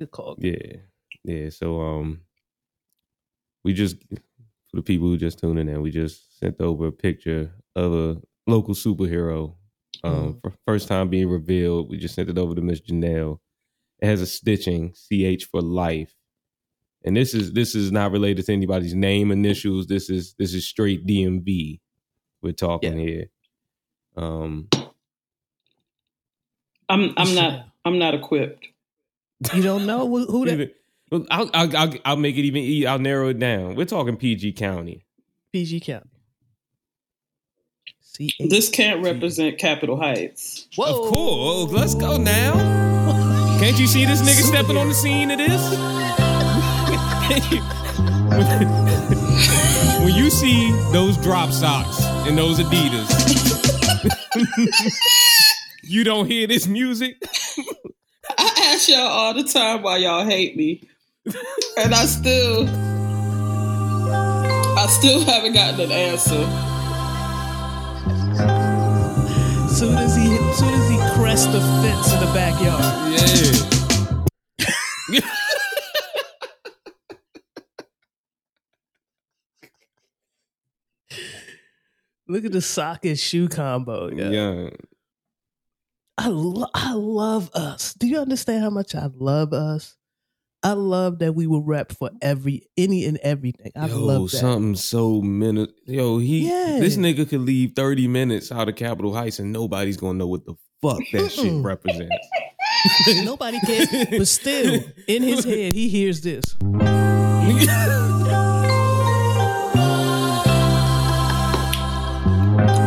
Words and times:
Good 0.00 0.10
call. 0.12 0.36
Yeah, 0.40 0.78
yeah. 1.24 1.50
So 1.50 1.80
um, 1.82 2.22
we 3.64 3.74
just 3.74 3.96
for 4.08 4.76
the 4.76 4.82
people 4.82 5.08
who 5.08 5.18
just 5.18 5.38
tuning 5.40 5.68
in, 5.68 5.82
we 5.82 5.90
just 5.90 6.38
sent 6.40 6.60
over 6.60 6.86
a 6.88 6.92
picture 6.92 7.52
of 7.76 7.92
a 7.94 8.22
local 8.46 8.74
superhero. 8.74 9.54
Um, 10.02 10.34
Mm. 10.34 10.40
for 10.42 10.52
first 10.66 10.88
time 10.88 11.10
being 11.10 11.28
revealed, 11.28 11.90
we 11.90 11.98
just 11.98 12.14
sent 12.14 12.30
it 12.30 12.38
over 12.38 12.54
to 12.54 12.62
Miss 12.62 12.80
Janelle. 12.80 13.38
It 14.00 14.06
has 14.06 14.22
a 14.22 14.26
stitching, 14.26 14.94
CH 14.94 15.44
for 15.44 15.60
life, 15.60 16.14
and 17.04 17.14
this 17.16 17.34
is 17.34 17.52
this 17.52 17.74
is 17.74 17.92
not 17.92 18.12
related 18.12 18.46
to 18.46 18.52
anybody's 18.54 18.94
name 18.94 19.30
initials. 19.30 19.86
This 19.88 20.08
is 20.08 20.34
this 20.38 20.54
is 20.54 20.66
straight 20.66 21.06
DMV. 21.06 21.80
We're 22.42 22.52
talking 22.54 22.96
here. 22.98 23.26
Um, 24.16 24.68
I'm 26.88 27.12
I'm 27.18 27.34
not 27.34 27.66
I'm 27.84 27.98
not 27.98 28.14
equipped. 28.14 28.66
You 29.54 29.62
don't 29.62 29.86
know 29.86 30.06
who, 30.06 30.26
who 30.26 30.46
that 30.46 30.74
well, 31.10 31.26
I'll, 31.30 31.50
I'll 31.54 31.76
I'll 31.76 31.94
I'll 32.04 32.16
make 32.16 32.36
it 32.36 32.42
even. 32.42 32.86
I'll 32.86 32.98
narrow 32.98 33.28
it 33.28 33.38
down. 33.38 33.74
We're 33.74 33.86
talking 33.86 34.16
PG 34.16 34.52
County. 34.52 35.04
PG 35.52 35.80
County. 35.80 36.06
C 38.00 38.32
This 38.38 38.68
can't 38.68 39.02
represent 39.02 39.58
Capitol 39.58 39.96
Heights. 39.96 40.68
Whoa. 40.76 41.04
Of 41.04 41.10
course. 41.10 41.72
Let's 41.72 41.94
go 41.94 42.16
now. 42.16 42.52
Can't 43.58 43.78
you 43.78 43.86
see 43.86 44.04
this 44.04 44.22
nigga 44.22 44.42
stepping 44.42 44.76
on 44.76 44.88
the 44.88 44.94
scene 44.94 45.30
of 45.30 45.38
this? 45.38 45.60
when 50.04 50.14
you 50.14 50.30
see 50.30 50.70
those 50.92 51.16
drop 51.18 51.52
socks 51.52 52.02
and 52.26 52.36
those 52.36 52.58
Adidas, 52.58 53.08
you 55.82 56.04
don't 56.04 56.26
hear 56.26 56.46
this 56.46 56.66
music. 56.66 57.22
I 58.38 58.72
ask 58.72 58.88
y'all 58.88 59.00
all 59.00 59.34
the 59.34 59.44
time 59.44 59.82
why 59.82 59.98
y'all 59.98 60.24
hate 60.24 60.56
me, 60.56 60.88
and 61.76 61.94
I 61.94 62.06
still 62.06 62.68
I 64.78 64.86
still 64.86 65.24
haven't 65.24 65.52
gotten 65.52 65.80
an 65.80 65.92
answer. 65.92 66.46
Soon 69.68 69.96
as 69.98 70.16
he 70.16 70.36
soon 70.54 70.74
as 70.74 70.88
he 70.88 70.96
crests 71.14 71.46
the 71.46 71.60
fence 71.60 72.12
in 72.12 72.20
the 72.20 72.26
backyard. 72.32 73.10
Yeah. 75.10 75.20
Look 82.28 82.44
at 82.44 82.52
the 82.52 82.62
sock 82.62 83.04
and 83.04 83.18
shoe 83.18 83.48
combo. 83.48 84.08
Yeah. 84.10 84.30
yeah. 84.30 84.70
I 86.22 86.28
lo- 86.28 86.68
I 86.74 86.92
love 86.92 87.50
us. 87.54 87.94
Do 87.94 88.06
you 88.06 88.18
understand 88.18 88.62
how 88.62 88.68
much 88.68 88.94
I 88.94 89.08
love 89.16 89.54
us? 89.54 89.96
I 90.62 90.72
love 90.72 91.20
that 91.20 91.34
we 91.34 91.46
will 91.46 91.62
rep 91.62 91.92
for 91.92 92.10
every 92.20 92.68
any 92.76 93.06
and 93.06 93.16
everything. 93.22 93.72
I 93.74 93.86
Yo, 93.86 93.98
love 93.98 94.30
that. 94.30 94.36
something 94.36 94.76
so 94.76 95.22
minute. 95.22 95.70
Yo, 95.86 96.18
he 96.18 96.46
Yeah. 96.46 96.78
this 96.78 96.98
nigga 96.98 97.26
could 97.26 97.40
leave 97.40 97.72
thirty 97.74 98.06
minutes 98.06 98.52
out 98.52 98.68
of 98.68 98.76
Capitol 98.76 99.14
Heights 99.14 99.38
and 99.38 99.50
nobody's 99.50 99.96
gonna 99.96 100.18
know 100.18 100.26
what 100.26 100.44
the 100.44 100.54
fuck 100.82 100.98
that 101.12 101.32
shit 101.32 101.64
represents. 101.64 102.14
Nobody 103.24 103.58
cares, 103.60 103.88
but 104.10 104.28
still, 104.28 104.82
in 105.06 105.22
his 105.22 105.44
head, 105.44 105.72
he 105.72 105.88
hears 105.88 106.20
this. 106.20 106.44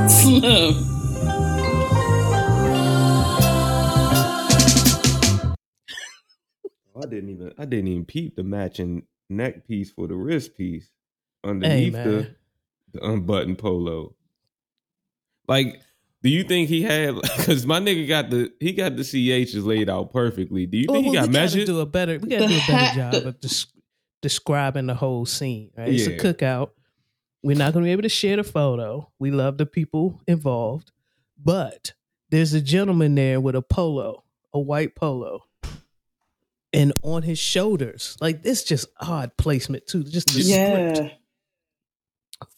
Slim. 0.10 0.93
I 7.04 7.06
didn't 7.08 7.30
even 7.30 7.54
I 7.58 7.66
didn't 7.66 7.88
even 7.90 8.06
peep 8.06 8.36
the 8.36 8.44
matching 8.44 9.04
neck 9.30 9.68
piece 9.68 9.92
for 9.92 10.08
the 10.08 10.16
wrist 10.16 10.56
piece 10.58 10.90
underneath 11.44 11.94
the, 11.94 12.00
man. 12.00 12.36
the 12.94 13.06
unbuttoned 13.06 13.58
polo. 13.60 14.16
Like, 15.48 15.82
do 16.22 16.30
you 16.30 16.44
think 16.44 16.70
he 16.70 16.84
had 16.84 17.16
because 17.22 17.66
my 17.66 17.80
nigga 17.80 18.08
got 18.08 18.30
the 18.30 18.52
he 18.60 18.72
got 18.72 18.96
the 18.96 19.04
CHs 19.04 19.66
laid 19.66 19.90
out 19.90 20.12
perfectly. 20.14 20.66
Do 20.66 20.78
you 20.78 20.86
Well, 20.88 20.96
think 21.02 21.08
he 21.08 21.14
got 21.14 21.28
we 21.28 21.34
gotta 21.34 21.42
measured? 21.42 21.66
do 21.66 21.80
a 21.80 21.86
better. 21.86 22.18
We 22.20 22.30
gotta 22.30 22.48
do 22.48 22.56
a 22.56 22.68
better 22.68 22.96
job 23.12 23.14
of 23.28 23.40
des- 23.42 23.68
describing 24.22 24.88
the 24.88 24.96
whole 24.96 25.26
scene. 25.26 25.72
Right? 25.78 25.90
It's 25.90 26.08
a 26.08 26.12
Yeah. 26.12 26.18
cookout. 26.18 26.70
We're 27.46 27.58
not 27.58 27.74
going 27.74 27.84
to 27.84 27.88
be 27.88 27.92
able 27.92 28.04
to 28.04 28.10
share 28.10 28.38
the 28.38 28.44
photo. 28.46 29.12
We 29.20 29.30
love 29.32 29.58
the 29.58 29.66
people 29.66 30.22
involved, 30.28 30.94
but 31.38 31.92
there's 32.30 32.54
a 32.54 32.62
gentleman 32.62 33.16
there 33.16 33.42
with 33.42 33.54
a 33.54 33.62
polo, 33.62 34.24
a 34.54 34.60
white 34.62 34.96
polo, 34.96 35.42
and 36.74 36.92
on 37.04 37.22
his 37.24 37.40
shoulders, 37.40 38.18
like 38.20 38.42
this, 38.44 38.64
just 38.64 38.88
odd 39.00 39.36
placement 39.38 39.86
too. 39.88 40.04
Just 40.04 40.28
the 40.34 40.42
script 40.42 40.98
Yeah. 40.98 41.10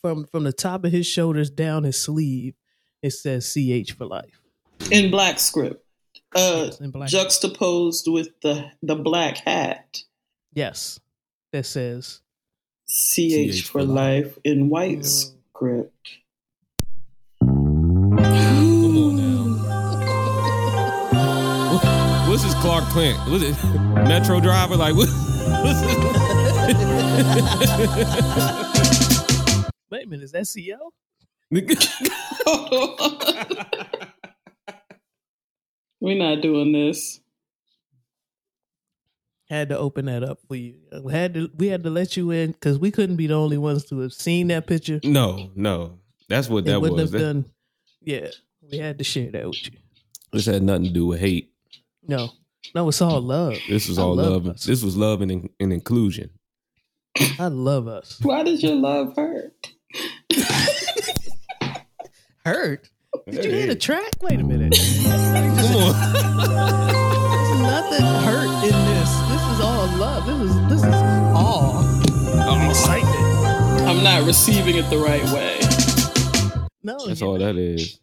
from 0.01 0.25
from 0.25 0.43
the 0.43 0.53
top 0.53 0.85
of 0.85 0.91
his 0.91 1.05
shoulders 1.05 1.49
down 1.49 1.83
his 1.83 2.01
sleeve, 2.01 2.55
it 3.01 3.11
says 3.11 3.45
"CH 3.51 3.91
for 3.91 4.05
life." 4.05 4.41
In 4.91 5.11
black 5.11 5.39
script. 5.39 5.81
Uh 6.35 6.65
Yes, 6.67 6.79
in 6.81 6.91
black. 6.91 7.09
juxtaposed 7.09 8.07
with 8.07 8.29
the 8.41 8.71
the 8.81 8.95
black 8.95 9.37
hat. 9.37 10.03
Yes, 10.53 10.99
that 11.51 11.65
says 11.65 12.21
CH 12.87 13.63
for 13.63 13.83
life 13.83 14.37
in 14.43 14.69
white 14.69 14.99
Mm. 14.99 15.33
script. 15.53 16.07
Clark 22.65 22.85
Clint? 22.85 23.19
Was 23.29 23.43
it 23.43 23.55
Metro 24.07 24.39
Driver? 24.39 24.75
Like 24.75 24.95
what? 24.95 25.07
Wait 29.91 30.05
a 30.05 30.09
minute, 30.09 30.23
is 30.23 30.31
that 30.31 30.47
CO? 30.51 30.91
it? 31.51 31.89
We're 36.01 36.17
not 36.17 36.41
doing 36.41 36.71
this. 36.73 37.19
Had 39.47 39.69
to 39.69 39.77
open 39.77 40.05
that 40.05 40.23
up 40.23 40.39
for 40.47 40.55
you. 40.55 40.77
We 41.03 41.13
had 41.13 41.35
to 41.35 41.51
we 41.55 41.67
had 41.67 41.83
to 41.83 41.91
let 41.91 42.17
you 42.17 42.31
in 42.31 42.53
because 42.53 42.79
we 42.79 42.89
couldn't 42.89 43.17
be 43.17 43.27
the 43.27 43.35
only 43.35 43.59
ones 43.59 43.85
to 43.85 43.99
have 43.99 44.11
seen 44.13 44.47
that 44.47 44.65
picture. 44.65 44.99
no, 45.03 45.51
no. 45.55 45.99
That's 46.29 46.49
what 46.49 46.59
It 46.59 46.65
that 46.65 46.81
wouldn't 46.81 46.99
was. 46.99 47.11
have 47.11 47.21
That- 47.21 47.25
done. 47.33 47.45
Yeah, 48.01 48.29
we 48.71 48.79
had 48.79 48.97
to 48.97 49.03
share 49.03 49.29
that 49.31 49.45
with 49.45 49.65
you. 49.71 49.77
this 50.33 50.47
had 50.47 50.63
nothing 50.63 50.85
to 50.85 50.89
do 50.89 51.05
with 51.05 51.19
hate. 51.19 51.51
No, 52.07 52.29
no, 52.73 52.87
it's 52.89 53.01
all 53.01 53.21
love. 53.21 53.57
This 53.69 53.87
was 53.87 53.99
I 53.99 54.01
all 54.03 54.15
love 54.15 54.45
love. 54.45 54.61
This 54.63 54.81
was 54.83 54.95
love 54.97 55.21
and, 55.21 55.49
and 55.59 55.73
inclusion. 55.73 56.29
I 57.39 57.47
love 57.47 57.87
us. 57.87 58.19
Why 58.21 58.43
does 58.43 58.61
your 58.63 58.75
love 58.75 59.13
hurt? 59.15 59.71
Hurt? 62.45 62.89
Did 63.27 63.43
you 63.45 63.51
hear 63.51 63.71
a 63.71 63.75
track? 63.75 64.11
Wait 64.21 64.39
a 64.39 64.43
minute. 64.43 64.73
Come 65.03 65.75
on. 65.77 65.93
There's 66.13 67.61
nothing 67.61 68.05
hurt 68.05 68.63
in 68.65 68.69
this. 68.85 69.11
This 69.29 69.41
is 69.51 69.59
all 69.61 69.87
love. 69.97 70.25
This 70.27 70.37
is 70.51 70.55
this 70.69 70.81
is 70.83 70.93
awe, 71.33 71.81
Oh, 72.47 72.69
excitement. 72.69 73.87
I'm 73.89 74.03
not 74.03 74.25
receiving 74.27 74.75
it 74.75 74.87
the 74.91 74.97
right 74.99 75.23
way. 75.31 75.57
No, 76.83 77.03
That's 77.07 77.21
you- 77.21 77.27
all 77.27 77.39
that 77.39 77.55
is. 77.55 77.99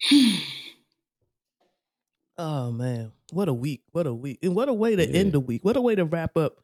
Oh 2.38 2.70
man, 2.70 3.12
what 3.32 3.48
a 3.48 3.52
week! 3.54 3.82
What 3.92 4.06
a 4.06 4.14
week! 4.14 4.38
And 4.42 4.54
what 4.54 4.68
a 4.68 4.72
way 4.74 4.94
to 4.96 5.06
Yeah. 5.08 5.18
end 5.18 5.32
the 5.32 5.40
week! 5.40 5.64
What 5.64 5.76
a 5.76 5.80
way 5.80 5.94
to 5.96 6.04
wrap 6.04 6.36
up 6.36 6.58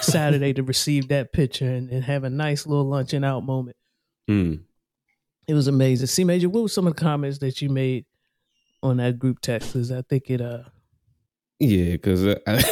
Saturday 0.00 0.52
to 0.54 0.62
receive 0.62 1.08
that 1.08 1.32
picture 1.32 1.70
and, 1.70 1.88
and 1.90 2.02
have 2.04 2.24
a 2.24 2.30
nice 2.30 2.66
little 2.66 2.84
luncheon 2.84 3.22
out 3.24 3.44
moment. 3.44 3.76
Hmm. 4.28 4.54
It 5.46 5.54
was 5.54 5.66
amazing. 5.68 6.06
C 6.08 6.24
Major, 6.24 6.48
what 6.48 6.62
were 6.62 6.68
some 6.68 6.86
of 6.86 6.94
the 6.96 7.00
comments 7.00 7.38
that 7.38 7.62
you 7.62 7.68
made 7.68 8.04
on 8.82 8.96
that 8.98 9.18
group 9.18 9.40
text? 9.40 9.72
'Cause 9.72 9.90
I 9.92 10.02
think 10.02 10.30
it 10.30 10.40
uh 10.40 10.64
Yeah, 11.60 11.92
because 11.92 12.26
I, 12.46 12.62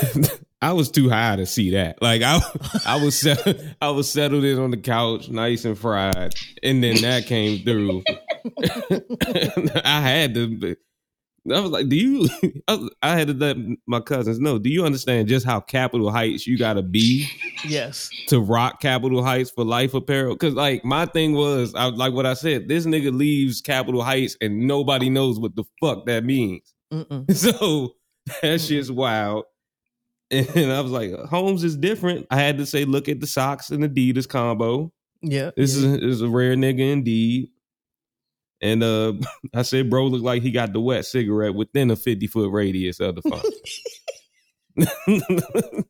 I 0.63 0.73
was 0.73 0.91
too 0.91 1.09
high 1.09 1.37
to 1.37 1.47
see 1.47 1.71
that. 1.71 2.03
Like 2.03 2.23
I, 2.23 2.41
I 2.87 3.03
was, 3.03 3.19
set, 3.19 3.41
I 3.81 3.91
was 3.91 4.11
settled 4.11 4.45
in 4.45 4.59
on 4.59 4.71
the 4.73 4.77
couch, 4.77 5.29
nice 5.29 5.65
and 5.65 5.79
fried, 5.79 6.35
and 6.63 6.83
then 6.83 7.01
that 7.03 7.27
came 7.27 7.65
through. 7.65 8.03
I 9.85 10.01
had 10.01 10.35
to. 10.35 10.77
I 11.51 11.61
was 11.61 11.71
like, 11.71 11.89
"Do 11.89 11.97
you?" 11.97 12.29
I, 12.69 12.75
was- 12.75 12.91
I 13.03 13.17
had 13.19 13.29
to 13.29 13.35
let 13.35 13.57
my 13.87 14.01
cousins 14.01 14.39
know. 14.39 14.59
Do 14.59 14.69
you 14.69 14.85
understand 14.85 15.29
just 15.29 15.47
how 15.47 15.61
Capitol 15.61 16.11
Heights 16.11 16.47
you 16.47 16.59
got 16.59 16.75
to 16.75 16.83
be 16.83 17.27
yes. 17.67 18.11
to 18.29 18.41
rock 18.41 18.81
Capitol 18.81 19.25
Heights 19.25 19.51
for 19.51 19.65
life 19.65 19.95
apparel? 19.95 20.35
Because 20.35 20.55
like 20.55 20.85
my 20.85 21.07
thing 21.07 21.33
was, 21.35 21.75
I 21.75 21.87
like 21.87 22.13
what 22.13 22.27
I 22.27 22.35
said. 22.35 22.69
This 22.69 22.87
nigga 22.87 23.17
leaves 23.17 23.61
Capitol 23.61 24.03
Heights 24.03 24.37
and 24.41 24.67
nobody 24.67 25.09
knows 25.09 25.41
what 25.41 25.57
the 25.57 25.65
fuck 25.81 26.07
that 26.07 26.25
means. 26.25 26.75
Mm-mm. 26.93 27.35
So 27.35 27.95
that 28.43 28.61
shit's 28.61 28.93
wild. 28.93 29.45
And 30.31 30.71
I 30.71 30.81
was 30.81 30.93
like, 30.93 31.13
Holmes 31.25 31.65
is 31.65 31.77
different. 31.77 32.27
I 32.31 32.37
had 32.37 32.59
to 32.59 32.67
say, 32.67 32.85
look 32.85 33.09
at 33.09 33.19
the 33.19 33.27
socks 33.27 33.71
and 33.71 33.83
Adidas 33.83 34.29
combo. 34.29 34.93
Yeah. 35.23 35.51
This 35.57 35.77
yeah. 35.77 35.89
is, 35.95 36.03
is 36.03 36.23
a 36.23 36.29
rare 36.29 36.55
nigga 36.55 36.93
indeed. 36.93 37.49
And 38.63 38.83
uh, 38.83 39.15
I 39.55 39.63
said, 39.63 39.91
bro, 39.91 40.07
looked 40.07 40.25
like 40.25 40.43
he 40.43 40.51
got 40.51 40.73
the 40.73 40.81
wet 40.81 41.07
cigarette 41.07 41.55
within 41.55 41.91
a 41.91 41.97
50 41.97 42.27
foot 42.27 42.51
radius 42.51 43.01
of 43.01 43.17
the 43.17 43.23
phone. 43.23 43.41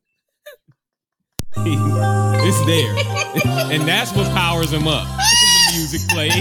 it's 1.56 2.66
there. 2.66 3.72
and 3.72 3.86
that's 3.86 4.12
what 4.12 4.26
powers 4.32 4.72
him 4.72 4.86
up. 4.88 5.06
the 5.06 5.72
music 5.76 6.00
plays. 6.10 6.32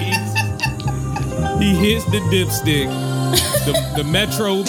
He 1.59 1.75
hits 1.75 2.05
the 2.05 2.19
dipstick. 2.31 2.87
The, 3.65 3.73
the 3.97 4.03
Metro 4.03 4.63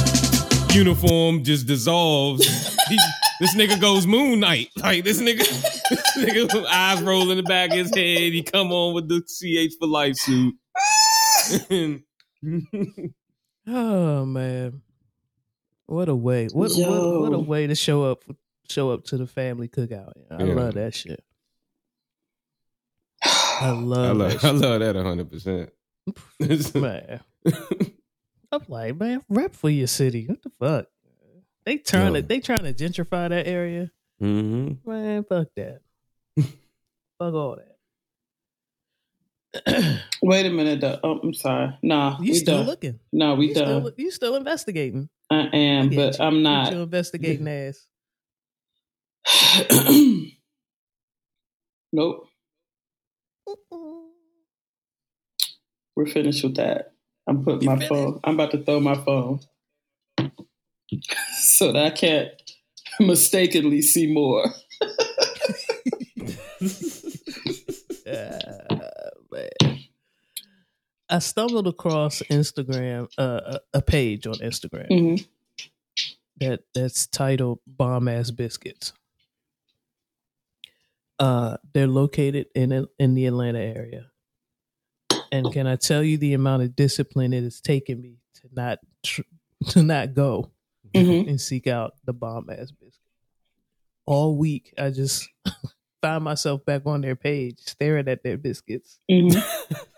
uniform 0.75 1.45
just 1.45 1.67
dissolves. 1.67 2.47
He, 2.89 2.99
this 3.41 3.55
nigga 3.55 3.81
goes 3.81 4.07
Moon 4.07 4.41
Knight. 4.41 4.69
Like 4.77 5.05
this 5.05 5.21
nigga, 5.21 5.39
this 5.39 6.17
nigga 6.19 6.65
eyes 6.67 7.01
roll 7.03 7.31
in 7.31 7.37
the 7.39 7.43
back 7.43 7.71
of 7.71 7.77
his 7.77 7.95
head. 7.95 8.33
He 8.33 8.43
come 8.43 8.73
on 8.73 8.95
with 8.95 9.09
the 9.09 9.21
CH 9.23 9.75
for 9.79 9.87
life 9.87 10.17
suit. 10.17 10.55
Oh 13.67 14.25
man, 14.25 14.83
what 15.87 16.09
a 16.09 16.15
way! 16.15 16.47
What 16.47 16.73
what, 16.73 17.21
what 17.21 17.33
a 17.33 17.39
way 17.39 17.67
to 17.67 17.75
show 17.75 18.05
up 18.05 18.25
show 18.69 18.91
up 18.91 19.05
to 19.07 19.17
the 19.19 19.27
family 19.27 19.69
cookout. 19.69 20.13
I 20.31 20.45
Yeah. 20.45 20.55
love 20.55 20.75
that 20.75 20.95
shit. 20.95 21.23
I 23.23 23.29
I 23.61 23.71
love, 23.73 24.17
love, 24.17 24.33
that 24.33 24.45
I 24.49 24.51
love 24.51 24.81
that 24.81 24.97
hundred 24.97 25.31
percent. 25.31 25.71
man. 26.75 27.21
I'm 28.53 28.63
like, 28.69 28.97
man, 28.99 29.23
rep 29.29 29.55
for 29.55 29.71
your 29.71 29.87
city. 29.87 30.27
What 30.27 30.43
the 30.43 30.51
fuck? 30.59 30.87
They 31.67 31.77
trying 31.77 32.15
Yo. 32.15 32.21
to 32.23 32.27
they 32.27 32.41
trying 32.41 32.65
to 32.65 32.73
gentrify 32.73 33.29
that 33.29 33.47
area. 33.47 33.91
hmm 34.19 34.73
Man, 34.85 35.25
fuck 35.25 35.49
that. 35.57 35.81
fuck 36.39 37.35
all 37.35 37.57
that. 37.57 37.70
Wait 40.23 40.47
a 40.47 40.51
minute. 40.51 40.81
Though. 40.81 40.99
Oh, 41.03 41.19
I'm 41.23 41.35
sorry. 41.35 41.77
Nah, 41.83 42.19
you 42.21 42.33
we 42.33 42.39
still 42.39 42.59
done. 42.59 42.67
looking? 42.67 43.01
No, 43.13 43.35
we 43.35 43.49
You 43.49 43.55
done. 43.55 43.65
still, 43.83 43.93
you 43.97 44.11
still 44.11 44.37
investigating? 44.37 45.09
I 45.31 45.49
am, 45.53 45.89
at 45.91 45.97
but 45.97 46.19
you. 46.19 46.25
I'm 46.25 46.43
not. 46.43 46.73
your 46.73 46.83
investigating 46.83 47.49
ass. 47.49 47.87
nope. 51.93 52.27
We're 55.97 56.07
finished 56.07 56.45
with 56.45 56.57
that. 56.57 56.93
I'm 57.27 57.45
putting 57.45 57.63
You 57.63 57.67
my 57.67 57.75
finished? 57.75 57.89
phone. 57.89 58.21
I'm 58.25 58.35
about 58.35 58.53
to 58.53 58.63
throw 58.65 58.81
my 58.81 58.95
phone 58.95 59.41
so 61.41 61.73
that 61.73 61.85
I 61.85 61.91
can't 61.91 62.29
mistakenly 63.01 63.83
see 63.83 64.07
more. 64.13 64.45
Ah, 68.13 69.11
man. 69.31 69.49
I 71.11 71.19
stumbled 71.19 71.67
across 71.67 72.23
Instagram, 72.31 73.09
uh, 73.19 73.59
a, 73.75 73.83
page 73.83 74.27
on 74.27 74.35
Instagram 74.35 74.89
Mhm. 74.89 75.27
that 76.39 76.61
that's 76.73 77.07
titled 77.09 77.59
"Bomb 77.67 78.07
Ass 78.09 78.31
Biscuits." 78.31 78.93
Uh, 81.19 81.57
they're 81.75 81.87
located 81.87 82.47
in 82.55 82.87
in 82.99 83.15
the 83.15 83.27
Atlanta 83.27 83.59
area, 83.59 84.11
and 85.31 85.53
can 85.53 85.67
I 85.67 85.77
tell 85.77 86.03
you 86.03 86.17
the 86.17 86.33
amount 86.33 86.63
of 86.63 86.75
discipline 86.77 87.33
it 87.35 87.43
has 87.43 87.61
taken 87.61 88.01
me 88.01 88.17
to 88.35 88.49
not 88.53 88.79
tr- 89.03 89.21
to 89.71 89.83
not 89.83 90.15
go 90.15 90.51
Mhm. 90.95 91.29
and 91.29 91.41
seek 91.41 91.67
out 91.67 91.95
the 92.05 92.13
bomb 92.15 92.49
ass 92.49 92.71
biscuit. 92.71 92.95
All 94.07 94.37
week, 94.37 94.73
I 94.79 94.91
just 94.91 95.29
found 96.03 96.25
myself 96.25 96.65
back 96.65 96.87
on 96.87 97.03
their 97.03 97.17
page, 97.17 97.59
staring 97.61 98.09
at 98.09 98.23
their 98.23 98.39
biscuits 98.39 98.99
Mhm. 99.11 99.31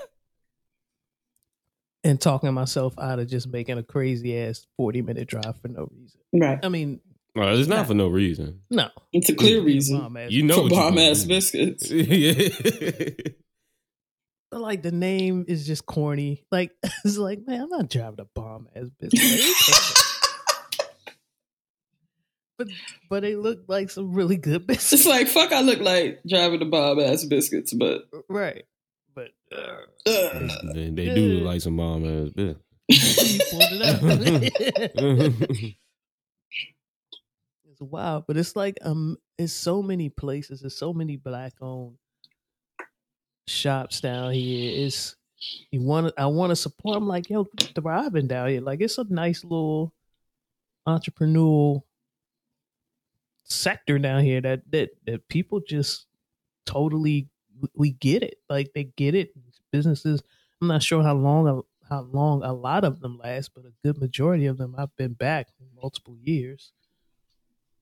and 2.04 2.20
talking 2.20 2.52
myself 2.52 2.94
out 2.99 3.19
of 3.19 3.28
just 3.28 3.49
making 3.49 3.78
a 3.78 3.82
crazy 3.82 4.37
ass 4.38 4.66
40 4.76 5.02
minute 5.02 5.28
drive 5.28 5.56
for 5.60 5.69
no 5.69 5.88
reason. 5.90 6.20
Right. 6.32 6.58
I 6.62 6.69
mean, 6.69 7.00
Well, 7.34 7.56
it's 7.58 7.69
not 7.69 7.76
Nah. 7.76 7.84
for 7.84 7.94
no 7.94 8.08
reason. 8.08 8.60
no. 8.70 8.88
It's 9.12 9.31
a 9.31 9.34
clear 9.34 9.60
mm. 9.60 9.66
reason 9.66 10.16
You 10.28 10.43
know 10.43 10.69
for 10.69 10.70
bomb 10.70 10.99
ass 10.99 11.25
biscuits. 11.25 11.90
yeah. 11.90 13.08
But 14.50 14.60
like 14.60 14.82
the 14.82 14.93
name 14.93 15.46
is 15.49 15.66
just 15.66 15.87
corny. 15.87 16.44
Like, 16.50 16.72
it's 17.04 17.16
like, 17.16 17.46
man, 17.46 17.62
I'm 17.62 17.69
not 17.70 17.88
driving 17.88 18.20
a 18.20 18.26
bomb 18.34 18.69
ass 18.76 18.90
biscuit. 19.00 19.22
Like, 19.22 19.40
who 19.40 19.55
cares? 19.64 19.94
but, 22.58 22.69
but 23.08 23.22
they 23.22 23.34
look 23.34 23.64
like 23.69 23.88
some 23.88 24.12
really 24.12 24.37
good 24.37 24.66
biscuits. 24.66 24.93
It's 24.93 25.06
like 25.06 25.28
fuck. 25.28 25.52
I 25.52 25.62
look 25.62 25.81
like 25.81 26.20
driving 26.28 26.60
a 26.60 26.66
bomb 26.66 27.00
ass 27.00 27.25
biscuits, 27.25 27.72
but 27.72 28.02
right. 28.28 28.64
They, 30.75 30.90
they 30.90 31.14
do 31.14 31.34
look 31.34 31.44
like 31.44 31.60
some 31.60 31.76
bomb 31.76 32.04
ass 32.04 32.31
bitch. 32.31 32.56
It's 37.72 37.81
wild, 37.81 38.25
but 38.26 38.37
it's 38.37 38.54
like 38.54 38.76
um, 38.82 39.16
it's 39.38 39.54
so 39.54 39.82
many 39.82 40.10
places. 40.10 40.60
There's 40.60 40.76
so 40.76 40.93
many 40.93 41.16
black 41.16 41.54
owned 41.62 41.96
shops 43.46 44.00
down 44.00 44.32
here. 44.32 44.87
It's 44.87 45.16
you 45.70 45.81
want. 45.81 46.12
I 46.19 46.26
want 46.26 46.50
to 46.50 46.56
support. 46.56 46.96
I'm 46.96 47.08
like, 47.08 47.31
yo, 47.31 47.48
thriving 47.75 48.26
down 48.26 48.50
here. 48.50 48.60
Like 48.60 48.82
it's 48.82 48.98
a 48.98 49.06
nice 49.08 49.43
little 49.43 49.94
entrepreneurial 50.87 51.82
sector 53.44 53.98
down 53.98 54.22
here 54.22 54.40
that 54.40 54.70
that 54.70 54.90
that 55.06 55.28
people 55.28 55.60
just 55.66 56.06
totally 56.66 57.28
we 57.74 57.92
get 57.92 58.22
it. 58.22 58.38
Like 58.48 58.72
they 58.74 58.84
get 58.84 59.14
it. 59.14 59.34
Businesses. 59.70 60.22
I'm 60.60 60.68
not 60.68 60.82
sure 60.82 61.02
how 61.02 61.14
long 61.14 61.62
how 61.88 62.02
long 62.02 62.42
a 62.42 62.52
lot 62.52 62.84
of 62.84 63.00
them 63.00 63.18
last, 63.18 63.54
but 63.54 63.64
a 63.64 63.72
good 63.84 63.98
majority 63.98 64.46
of 64.46 64.58
them 64.58 64.74
I've 64.78 64.94
been 64.96 65.14
back 65.14 65.48
multiple 65.74 66.16
years, 66.18 66.72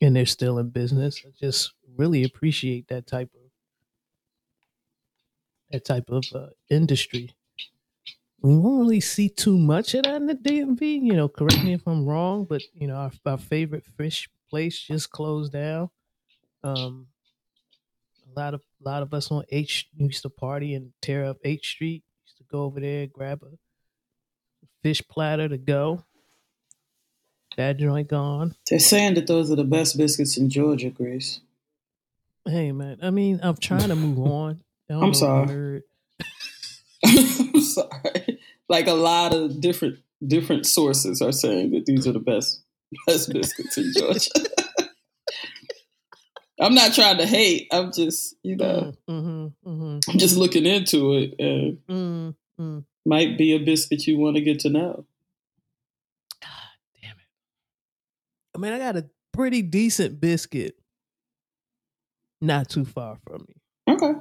and 0.01 0.15
they're 0.17 0.27
still 0.27 0.59
in 0.59 0.71
business. 0.71 1.23
I 1.27 1.31
just 1.39 1.73
really 1.97 2.25
appreciate 2.25 2.89
that 2.89 3.07
type 3.07 3.31
of 3.35 3.51
that 5.71 5.85
type 5.85 6.11
of 6.11 6.25
uh, 6.35 6.49
industry. 6.69 7.31
We 8.43 8.57
won't 8.57 8.81
really 8.81 9.01
see 9.01 9.29
too 9.29 9.59
much 9.59 9.95
of 9.95 10.05
that 10.05 10.17
in 10.17 10.27
the 10.27 10.35
DMV. 10.35 11.03
You 11.03 11.13
know, 11.13 11.29
correct 11.29 11.63
me 11.63 11.75
if 11.75 11.87
I'm 11.87 12.07
wrong, 12.07 12.45
but 12.45 12.63
you 12.75 12.87
know, 12.87 12.97
our, 12.97 13.13
our 13.27 13.39
favorite 13.39 13.85
fish 13.85 14.29
place 14.49 14.81
just 14.81 15.11
closed 15.11 15.53
down. 15.53 15.91
Um, 16.65 17.09
a 18.27 18.39
lot 18.41 18.55
of 18.55 18.63
a 18.81 18.89
lot 18.89 19.03
of 19.03 19.13
us 19.13 19.31
on 19.31 19.45
H 19.51 19.89
used 19.97 20.23
to 20.23 20.31
party 20.31 20.75
and 20.75 20.93
tear 21.03 21.25
up 21.27 21.39
H 21.45 21.69
Street. 21.69 22.03
Used 22.27 22.39
to 22.39 22.45
go 22.51 22.63
over 22.63 22.81
there, 22.81 23.07
grab 23.07 23.43
a 23.43 23.57
fish 24.83 25.03
platter 25.09 25.49
to 25.49 25.59
go. 25.59 26.05
That 27.57 27.79
joint 27.79 28.09
gone. 28.09 28.55
They're 28.69 28.79
saying 28.79 29.15
that 29.15 29.27
those 29.27 29.51
are 29.51 29.57
the 29.57 29.65
best 29.65 29.99
biscuits 29.99 30.37
in 30.39 30.49
Georgia, 30.49 30.89
Grace. 30.91 31.41
Hey 32.47 32.73
man, 32.73 32.99
I 33.03 33.11
mean, 33.11 33.41
I'm 33.43 33.57
trying 33.57 33.89
to 33.89 33.97
move 33.97 34.19
on. 34.31 34.63
I'm 34.89 35.15
sorry. 35.15 35.43
if 35.43 35.51
you 35.51 35.55
heard. 35.57 35.83
I'm 37.55 37.61
sorry. 37.61 38.41
Like 38.69 38.87
a 38.87 38.95
lot 38.95 39.35
of 39.35 39.61
different 39.61 39.99
different 40.27 40.67
sources 40.67 41.21
are 41.21 41.33
saying 41.33 41.73
that 41.73 41.87
these 41.87 42.07
are 42.07 42.13
the 42.13 42.19
best 42.21 42.63
best 43.07 43.33
biscuits 43.33 43.77
in 43.77 43.93
Georgia. 43.97 44.31
I'm 46.61 46.75
not 46.75 46.93
trying 46.93 47.19
to 47.19 47.27
hate. 47.27 47.69
I'm 47.73 47.91
just, 47.93 48.37
you 48.43 48.57
know, 48.57 48.93
Mm-hmm, 49.09 49.69
mm-hmm, 49.69 50.11
I'm 50.11 50.19
just 50.19 50.37
looking 50.37 50.67
into 50.67 51.15
it 51.15 51.35
and 51.39 51.79
mm, 51.89 52.35
mm. 52.61 52.85
might 53.07 53.39
be 53.39 53.55
a 53.55 53.59
biscuit 53.59 54.07
you 54.07 54.19
want 54.19 54.37
to 54.37 54.43
get 54.43 54.61
to 54.61 54.69
know. 54.69 55.07
God 56.43 56.51
damn 57.01 57.13
it. 57.13 58.55
I 58.55 58.59
mean, 58.59 58.73
I 58.73 58.79
got 58.79 58.97
a 58.97 59.09
pretty 59.33 59.63
decent 59.63 60.21
biscuit 60.21 60.77
not 62.41 62.69
too 62.69 62.85
far 62.85 63.17
from 63.27 63.47
me. 63.49 63.55
Okay. 63.95 64.13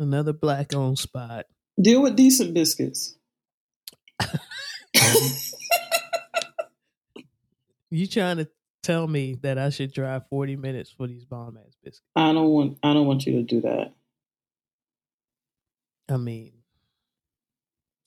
Another 0.00 0.32
black 0.32 0.74
owned 0.74 0.98
spot. 0.98 1.46
Deal 1.80 2.02
with 2.02 2.16
decent 2.16 2.54
biscuits. 2.54 3.16
You 7.90 8.06
trying 8.06 8.36
to 8.38 8.48
tell 8.88 9.06
me 9.06 9.36
that 9.42 9.58
I 9.58 9.68
should 9.68 9.92
drive 9.92 10.22
40 10.30 10.56
minutes 10.56 10.90
for 10.90 11.06
these 11.06 11.24
bomb 11.24 11.58
ass 11.58 11.76
biscuits? 11.84 12.00
I 12.16 12.32
don't 12.32 12.48
want 12.48 12.78
I 12.82 12.94
don't 12.94 13.06
want 13.06 13.26
you 13.26 13.34
to 13.34 13.42
do 13.42 13.60
that. 13.60 13.92
I 16.10 16.16
mean, 16.16 16.52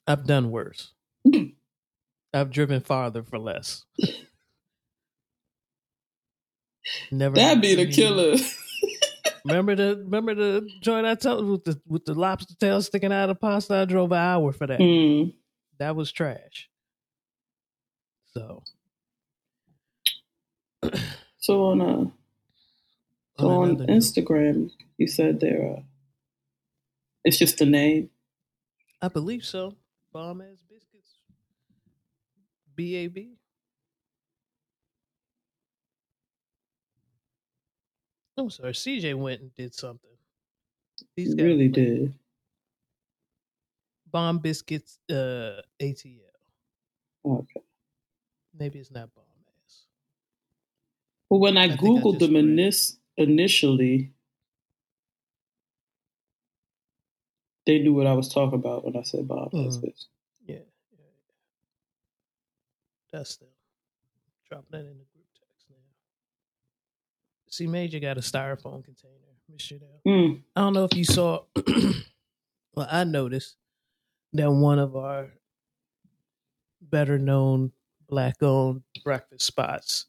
I've 0.07 0.25
done 0.25 0.50
worse. 0.50 0.93
I've 2.33 2.50
driven 2.50 2.81
farther 2.81 3.21
for 3.21 3.38
less. 3.38 3.85
Never. 7.11 7.35
That'd 7.35 7.61
be 7.61 7.75
the 7.75 7.91
killer. 7.91 8.38
Remember 9.45 9.75
the 9.75 10.01
remember 10.03 10.33
the 10.33 10.67
joint 10.81 11.05
I 11.05 11.15
told 11.15 11.47
with 11.47 11.63
the 11.63 11.79
with 11.88 12.05
the 12.05 12.13
lobster 12.15 12.55
tail 12.59 12.81
sticking 12.81 13.11
out 13.11 13.29
of 13.29 13.35
the 13.35 13.39
pasta. 13.39 13.75
I 13.75 13.85
drove 13.85 14.11
an 14.11 14.17
hour 14.17 14.51
for 14.51 14.65
that. 14.65 14.79
Mm. 14.79 15.33
That 15.77 15.95
was 15.95 16.11
trash. 16.11 16.69
So 18.33 18.63
So 21.39 21.65
on 21.65 21.81
uh 21.81 22.05
so 23.39 23.50
on 23.50 23.63
on 23.63 23.69
another 23.71 23.88
note, 23.88 24.01
Instagram 24.01 24.71
you 24.97 25.07
said 25.07 25.39
there 25.39 25.77
uh 25.77 25.81
it's 27.23 27.38
just 27.39 27.57
the 27.57 27.65
name. 27.65 28.09
I 29.01 29.07
believe 29.07 29.43
so. 29.45 29.75
Bomb 30.13 30.41
ass 30.41 30.63
biscuits. 30.69 31.17
BAB. 32.77 33.38
I'm 38.38 38.50
sorry, 38.50 38.73
CJ 38.73 39.15
went 39.15 39.41
and 39.41 39.53
did 39.53 39.73
something. 39.73 40.09
He 41.15 41.23
He's 41.23 41.35
really 41.35 41.65
like, 41.65 41.73
did. 41.73 42.13
Bomb 44.11 44.39
biscuits, 44.39 45.00
uh, 45.09 45.61
ATL. 45.81 46.19
Okay. 47.25 47.61
Maybe 48.57 48.79
it's 48.79 48.91
not 48.91 49.13
bomb. 49.13 49.30
Well, 51.31 51.39
when 51.39 51.55
I, 51.55 51.63
I 51.63 51.67
think 51.69 51.79
I 51.79 51.83
googled 51.83 52.19
them 52.19 52.33
read. 52.33 52.43
inis- 52.43 52.97
initially, 53.15 54.11
they 57.65 57.79
knew 57.79 57.93
what 57.93 58.05
I 58.05 58.11
was 58.11 58.27
talking 58.27 58.59
about 58.59 58.83
when 58.83 58.97
I 58.97 59.03
said 59.03 59.29
Bob 59.29 59.53
Mhm. 59.53 59.93
Yeah. 60.45 60.57
That's 63.13 63.38
them. 63.38 63.47
Drop 64.50 64.65
that 64.71 64.79
in 64.81 64.97
the 64.97 65.05
group 65.05 65.25
text 65.39 65.67
now. 65.69 65.77
C 67.47 67.65
Major 67.65 68.00
got 68.00 68.17
a 68.17 68.21
styrofoam 68.21 68.83
container. 68.83 69.15
Mm. 70.05 70.41
I 70.55 70.61
don't 70.61 70.73
know 70.73 70.83
if 70.83 70.95
you 70.95 71.05
saw. 71.05 71.45
well, 72.75 72.88
I 72.91 73.05
noticed 73.05 73.55
that 74.33 74.51
one 74.51 74.79
of 74.79 74.97
our 74.97 75.31
better 76.81 77.17
known 77.17 77.71
black 78.07 78.43
owned 78.43 78.83
breakfast 79.03 79.45
spots 79.45 80.07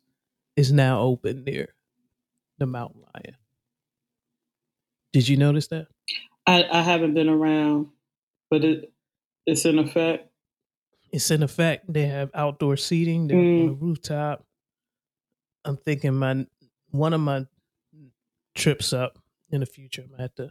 is 0.56 0.73
now 0.73 1.00
open 1.00 1.44
near 1.44 1.75
the 2.59 2.66
Mountain 2.66 3.02
Lion. 3.14 3.37
Did 5.12 5.28
you 5.28 5.37
notice 5.37 5.68
that? 5.68 5.88
I, 6.47 6.64
I 6.71 6.82
haven't 6.82 7.14
been 7.14 7.28
around, 7.28 7.88
but 8.50 8.64
it 8.64 8.92
it's 9.47 9.64
in 9.64 9.78
effect. 9.78 10.28
It's 11.12 11.30
in 11.30 11.42
effect. 11.42 11.92
They 11.92 12.06
have 12.06 12.30
outdoor 12.35 12.76
seating. 12.76 13.26
They're 13.26 13.37
on 13.37 13.44
mm. 13.44 13.66
the 13.66 13.75
rooftop. 13.75 14.44
I'm 15.64 15.76
thinking 15.76 16.14
my 16.14 16.47
one 16.90 17.12
of 17.12 17.21
my 17.21 17.47
trips 18.54 18.92
up 18.92 19.18
in 19.50 19.61
the 19.61 19.66
future. 19.66 20.04
I 20.06 20.11
might 20.11 20.21
have 20.21 20.35
to. 20.37 20.50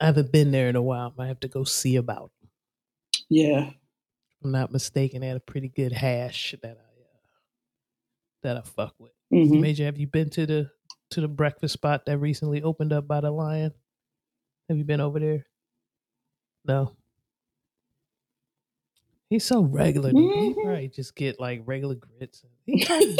I 0.00 0.06
haven't 0.06 0.32
been 0.32 0.50
there 0.50 0.68
in 0.68 0.76
a 0.76 0.82
while. 0.82 1.12
I 1.14 1.22
might 1.22 1.28
have 1.28 1.40
to 1.40 1.48
go 1.48 1.64
see 1.64 1.96
about. 1.96 2.30
it. 2.42 2.48
Yeah. 3.28 3.68
If 3.68 4.44
I'm 4.44 4.52
not 4.52 4.72
mistaken. 4.72 5.20
They 5.20 5.28
had 5.28 5.36
a 5.36 5.40
pretty 5.40 5.68
good 5.68 5.92
hash 5.92 6.54
that 6.62 6.78
I 6.78 6.89
that 8.42 8.56
I 8.56 8.62
fuck 8.62 8.94
with. 8.98 9.12
hmm 9.30 9.60
Major, 9.60 9.84
have 9.84 9.98
you 9.98 10.06
been 10.06 10.30
to 10.30 10.46
the 10.46 10.70
to 11.10 11.20
the 11.20 11.28
breakfast 11.28 11.72
spot 11.74 12.06
that 12.06 12.18
recently 12.18 12.62
opened 12.62 12.92
up 12.92 13.06
by 13.08 13.20
the 13.20 13.30
Lion? 13.30 13.72
Have 14.68 14.78
you 14.78 14.84
been 14.84 15.00
over 15.00 15.18
there? 15.18 15.46
No. 16.64 16.96
He's 19.28 19.44
so 19.44 19.62
regular. 19.62 20.12
dude. 20.12 20.20
He 20.34 20.50
Mhm. 20.54 20.62
probably 20.62 20.88
just 20.88 21.14
get 21.16 21.38
like 21.40 21.62
regular 21.64 21.94
grits. 21.96 22.44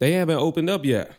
They 0.00 0.12
haven't 0.12 0.38
opened 0.38 0.68
up 0.68 0.84
yet. 0.84 1.12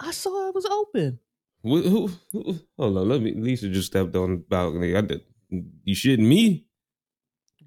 I 0.00 0.10
saw 0.12 0.48
it 0.48 0.54
was 0.54 0.64
open. 0.66 1.18
Who, 1.62 1.82
who, 1.82 2.10
who, 2.32 2.58
hold 2.78 2.96
on, 2.98 3.08
let 3.08 3.20
me. 3.20 3.34
Lisa 3.34 3.68
just 3.68 3.88
stepped 3.88 4.16
on 4.16 4.30
the 4.30 4.36
balcony. 4.38 4.96
I 4.96 5.02
did. 5.02 5.20
You 5.50 5.94
shitting 5.94 6.26
me? 6.26 6.64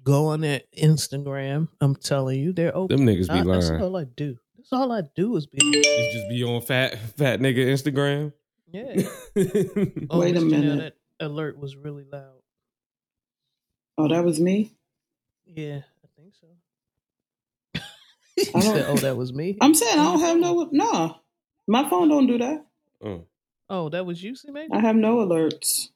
Go 0.04 0.26
on 0.28 0.40
that 0.40 0.64
Instagram. 0.74 1.68
I'm 1.80 1.94
telling 1.94 2.40
you, 2.40 2.52
they're 2.52 2.76
open. 2.76 2.96
Them 2.96 3.06
niggas 3.06 3.28
be 3.28 3.34
I- 3.34 3.44
that's 3.44 3.70
lying. 3.70 3.82
all 3.82 3.96
I 3.96 4.04
do. 4.04 4.36
That's 4.56 4.72
all 4.72 4.92
I 4.92 5.02
do 5.14 5.36
is 5.36 5.46
be. 5.46 5.58
It's 5.60 6.14
just 6.14 6.28
be 6.28 6.42
on 6.44 6.60
fat 6.62 6.98
fat 7.16 7.40
nigga 7.40 7.66
Instagram. 7.66 8.32
Yeah. 8.72 9.02
Oh, 10.10 10.20
Wait 10.20 10.36
a 10.36 10.40
Mr. 10.40 10.44
Janelle, 10.44 10.50
minute. 10.50 10.96
That 11.20 11.26
alert 11.26 11.58
was 11.58 11.76
really 11.76 12.04
loud. 12.10 12.40
Oh, 13.98 14.08
that 14.08 14.24
was 14.24 14.40
me. 14.40 14.72
Yeah, 15.46 15.80
I 16.04 16.08
think 16.16 16.34
so. 16.40 16.46
I 18.54 18.58
he 18.58 18.60
said, 18.62 18.86
"Oh, 18.88 18.96
that 18.96 19.16
was 19.16 19.32
me." 19.32 19.56
I'm 19.60 19.74
saying 19.74 19.98
I 19.98 20.04
don't 20.04 20.20
have 20.20 20.38
no. 20.38 20.68
No, 20.72 21.16
my 21.68 21.88
phone 21.88 22.08
don't 22.08 22.26
do 22.26 22.38
that. 22.38 22.64
oh, 23.04 23.26
Oh, 23.68 23.88
that 23.90 24.04
was 24.06 24.22
you, 24.22 24.34
C 24.34 24.50
Major? 24.50 24.74
I 24.74 24.80
have 24.80 24.96
no 24.96 25.16
alerts. 25.18 25.88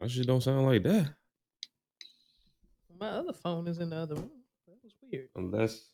my 0.00 0.06
shit 0.08 0.26
don't 0.26 0.42
sound 0.42 0.66
like 0.66 0.82
that. 0.84 1.10
My 2.98 3.08
other 3.08 3.32
phone 3.32 3.66
is 3.68 3.78
in 3.78 3.90
the 3.90 3.96
other 3.96 4.14
room. 4.14 4.30
That 4.66 4.76
was 4.82 4.92
weird. 5.02 5.28
Unless 5.36 5.90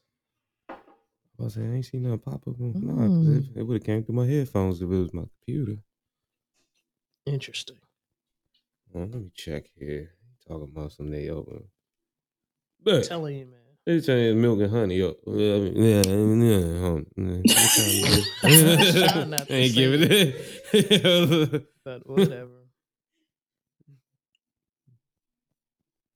I 0.69 0.75
was 1.39 1.55
saying, 1.55 1.73
I 1.73 1.77
ain't 1.77 1.87
seen 1.87 2.03
nothing 2.03 2.19
pop 2.21 2.47
up. 2.47 2.61
on 2.61 2.73
Nah, 2.77 3.09
'cause 3.09 3.27
Mm. 3.27 3.51
it, 3.57 3.61
it 3.61 3.63
would 3.65 3.75
have 3.81 3.85
came 3.85 4.05
through 4.05 4.15
my 4.15 4.27
headphones 4.27 4.77
if 4.81 4.85
it 4.85 4.87
was 4.87 5.13
my 5.13 5.25
computer. 5.25 5.83
Interesting. 7.27 7.79
Well, 8.93 9.07
let 9.07 9.21
me 9.23 9.31
check 9.35 9.71
here. 9.79 10.15
Talking 10.47 10.65
about 10.73 10.93
some 10.93 11.11
they 11.11 11.29
open. 11.31 11.57
I'm 11.57 11.65
But 12.85 13.05
telling 13.05 13.37
you, 13.39 13.47
man. 13.47 13.61
they 13.87 14.01
saying 14.01 14.41
milk 14.41 14.61
and 14.61 14.71
honey. 14.71 15.03
Up. 15.03 15.17
Yeah, 15.27 15.55
I 15.55 15.59
mean, 15.61 15.77
yeah, 16.43 16.59
yeah, 16.59 16.79
hold 16.81 17.07
on. 17.17 17.47
Try 18.93 19.25
not 19.25 19.47
to 19.49 19.53
Ain't 19.55 19.75
giving 19.75 20.03
it. 20.11 21.69
But 21.85 22.09
whatever. 22.09 22.62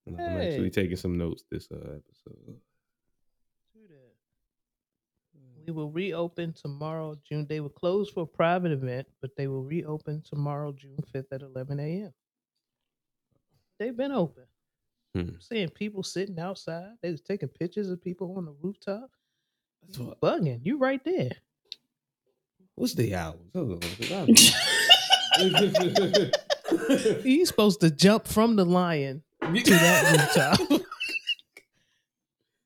I'm 0.06 0.16
Hey. 0.16 0.48
actually 0.52 0.70
taking 0.70 0.96
some 0.96 1.18
notes 1.18 1.42
this 1.50 1.68
uh, 1.72 1.76
episode. 1.76 2.56
We 5.66 5.72
will 5.72 5.90
reopen 5.90 6.52
tomorrow, 6.52 7.16
June. 7.28 7.44
They 7.48 7.58
will 7.58 7.68
close 7.70 8.08
for 8.08 8.22
a 8.22 8.26
private 8.26 8.70
event, 8.70 9.08
but 9.20 9.34
they 9.36 9.48
will 9.48 9.64
reopen 9.64 10.22
tomorrow, 10.22 10.70
June 10.72 10.96
5th 11.12 11.24
at 11.32 11.42
11 11.42 11.80
a.m. 11.80 12.12
They've 13.80 13.96
been 13.96 14.12
open. 14.12 14.44
Hmm. 15.14 15.20
I'm 15.22 15.40
seeing 15.40 15.68
people 15.70 16.04
sitting 16.04 16.38
outside. 16.38 16.92
They 17.02 17.10
was 17.10 17.20
taking 17.20 17.48
pictures 17.48 17.90
of 17.90 18.00
people 18.00 18.36
on 18.38 18.44
the 18.44 18.54
rooftop. 18.62 19.10
That's 19.82 19.98
what- 19.98 20.20
Bugging. 20.20 20.60
You 20.62 20.78
right 20.78 21.02
there. 21.04 21.32
What's 22.76 22.94
the 22.94 23.12
hours? 23.16 23.40
Hold 23.52 23.72
on, 23.72 23.80
'cause 23.80 24.54
He's 27.24 27.48
supposed 27.48 27.80
to 27.80 27.90
jump 27.90 28.28
from 28.28 28.54
the 28.54 28.64
lion 28.64 29.22
to 29.54 29.70
that 29.70 30.56
rooftop. 30.58 30.82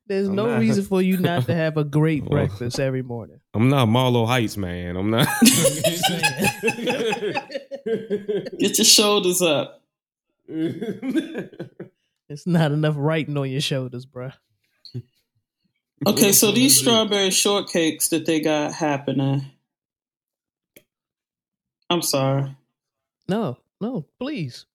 There's 0.07 0.27
I'm 0.27 0.35
no 0.35 0.47
not- 0.47 0.59
reason 0.59 0.83
for 0.83 1.01
you 1.01 1.17
not 1.17 1.45
to 1.45 1.55
have 1.55 1.77
a 1.77 1.83
great 1.83 2.23
Well. 2.23 2.31
Oh. 2.43 2.45
breakfast 2.47 2.79
every 2.79 3.01
morning. 3.01 3.39
I'm 3.53 3.69
not 3.69 3.85
Marlow 3.87 4.25
Heights, 4.25 4.57
man. 4.57 4.95
I'm 4.97 5.09
not. 5.11 5.27
Get 8.59 8.77
your 8.77 8.85
shoulders 8.85 9.41
up. 9.41 9.81
It's 10.47 12.45
not 12.47 12.71
enough 12.71 12.95
writing 12.97 13.37
on 13.37 13.49
your 13.49 13.61
shoulders, 13.61 14.05
bruh. 14.05 14.33
Okay, 16.07 16.31
so 16.31 16.51
these 16.51 16.77
strawberry 16.79 17.29
shortcakes 17.29 18.09
that 18.09 18.25
they 18.25 18.39
got 18.41 18.73
happening. 18.73 19.45
I'm 21.89 22.01
sorry. 22.01 22.55
No, 23.27 23.57
no, 23.79 24.05
please. 24.19 24.65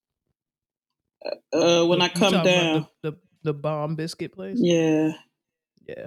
Uh, 1.53 1.85
when 1.87 2.03
I 2.03 2.09
come 2.09 2.45
down, 2.45 2.87
the, 3.03 3.13
the 3.13 3.19
the 3.43 3.55
bomb 3.55 3.97
biscuit 3.97 4.33
place. 4.33 4.59
yeah, 4.61 5.13
yeah, 5.87 6.07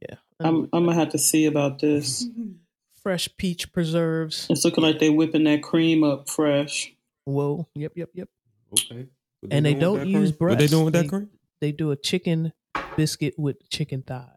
yeah. 0.00 0.16
I'm 0.40 0.68
I'm 0.72 0.86
gonna 0.86 0.94
have 0.94 1.10
to 1.10 1.18
see 1.18 1.46
about 1.46 1.78
this. 1.80 2.26
fresh 3.02 3.28
peach 3.36 3.72
preserves. 3.72 4.46
It's 4.48 4.64
looking 4.64 4.84
like 4.84 4.98
they're 5.00 5.12
whipping 5.12 5.44
that 5.44 5.62
cream 5.62 6.04
up 6.04 6.28
fresh. 6.28 6.92
Whoa, 7.24 7.68
yep, 7.74 7.92
yep, 7.96 8.10
yep. 8.14 8.28
Okay. 8.72 9.08
What 9.40 9.52
And 9.52 9.66
they 9.66 9.74
don't 9.74 10.06
use 10.06 10.32
cream? 10.32 10.50
What 10.50 10.58
they 10.58 10.66
doing 10.68 10.84
with 10.84 10.94
breasts. 10.94 11.10
that 11.10 11.16
cream? 11.16 11.30
They 11.60 11.72
do 11.72 11.90
a 11.90 11.96
chicken 11.96 12.52
biscuit 12.96 13.34
with 13.38 13.68
chicken 13.68 14.02
thighs. 14.02 14.28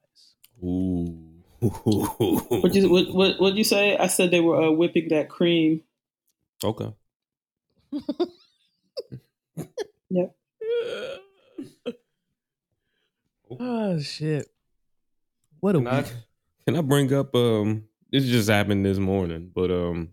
Ooh. 0.63 1.31
What 1.59 2.73
you 2.75 2.89
what 2.89 3.13
what 3.13 3.39
what 3.39 3.53
you 3.55 3.63
say? 3.63 3.97
I 3.97 4.07
said 4.07 4.29
they 4.29 4.39
were 4.39 4.61
uh, 4.61 4.71
whipping 4.71 5.09
that 5.09 5.29
cream. 5.29 5.81
Okay. 6.63 6.93
Yep. 10.09 10.35
Oh 13.59 13.99
shit! 13.99 14.47
What 15.59 15.75
a 15.75 15.79
Can 15.79 15.87
I, 15.87 15.97
week. 16.01 16.11
can 16.65 16.75
I 16.77 16.81
bring 16.81 17.13
up 17.13 17.35
um 17.35 17.83
this 18.11 18.25
just 18.25 18.49
happened 18.49 18.85
this 18.85 18.97
morning, 18.97 19.51
but 19.53 19.69
um 19.71 20.09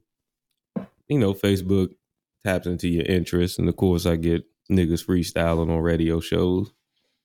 you 1.08 1.18
know, 1.18 1.32
Facebook 1.34 1.94
taps 2.44 2.66
into 2.66 2.88
your 2.88 3.04
interests 3.06 3.58
and 3.58 3.68
of 3.68 3.76
course 3.76 4.04
I 4.06 4.16
get 4.16 4.44
niggas 4.70 5.04
freestyling 5.04 5.70
on 5.70 5.78
radio 5.78 6.20
shows. 6.20 6.72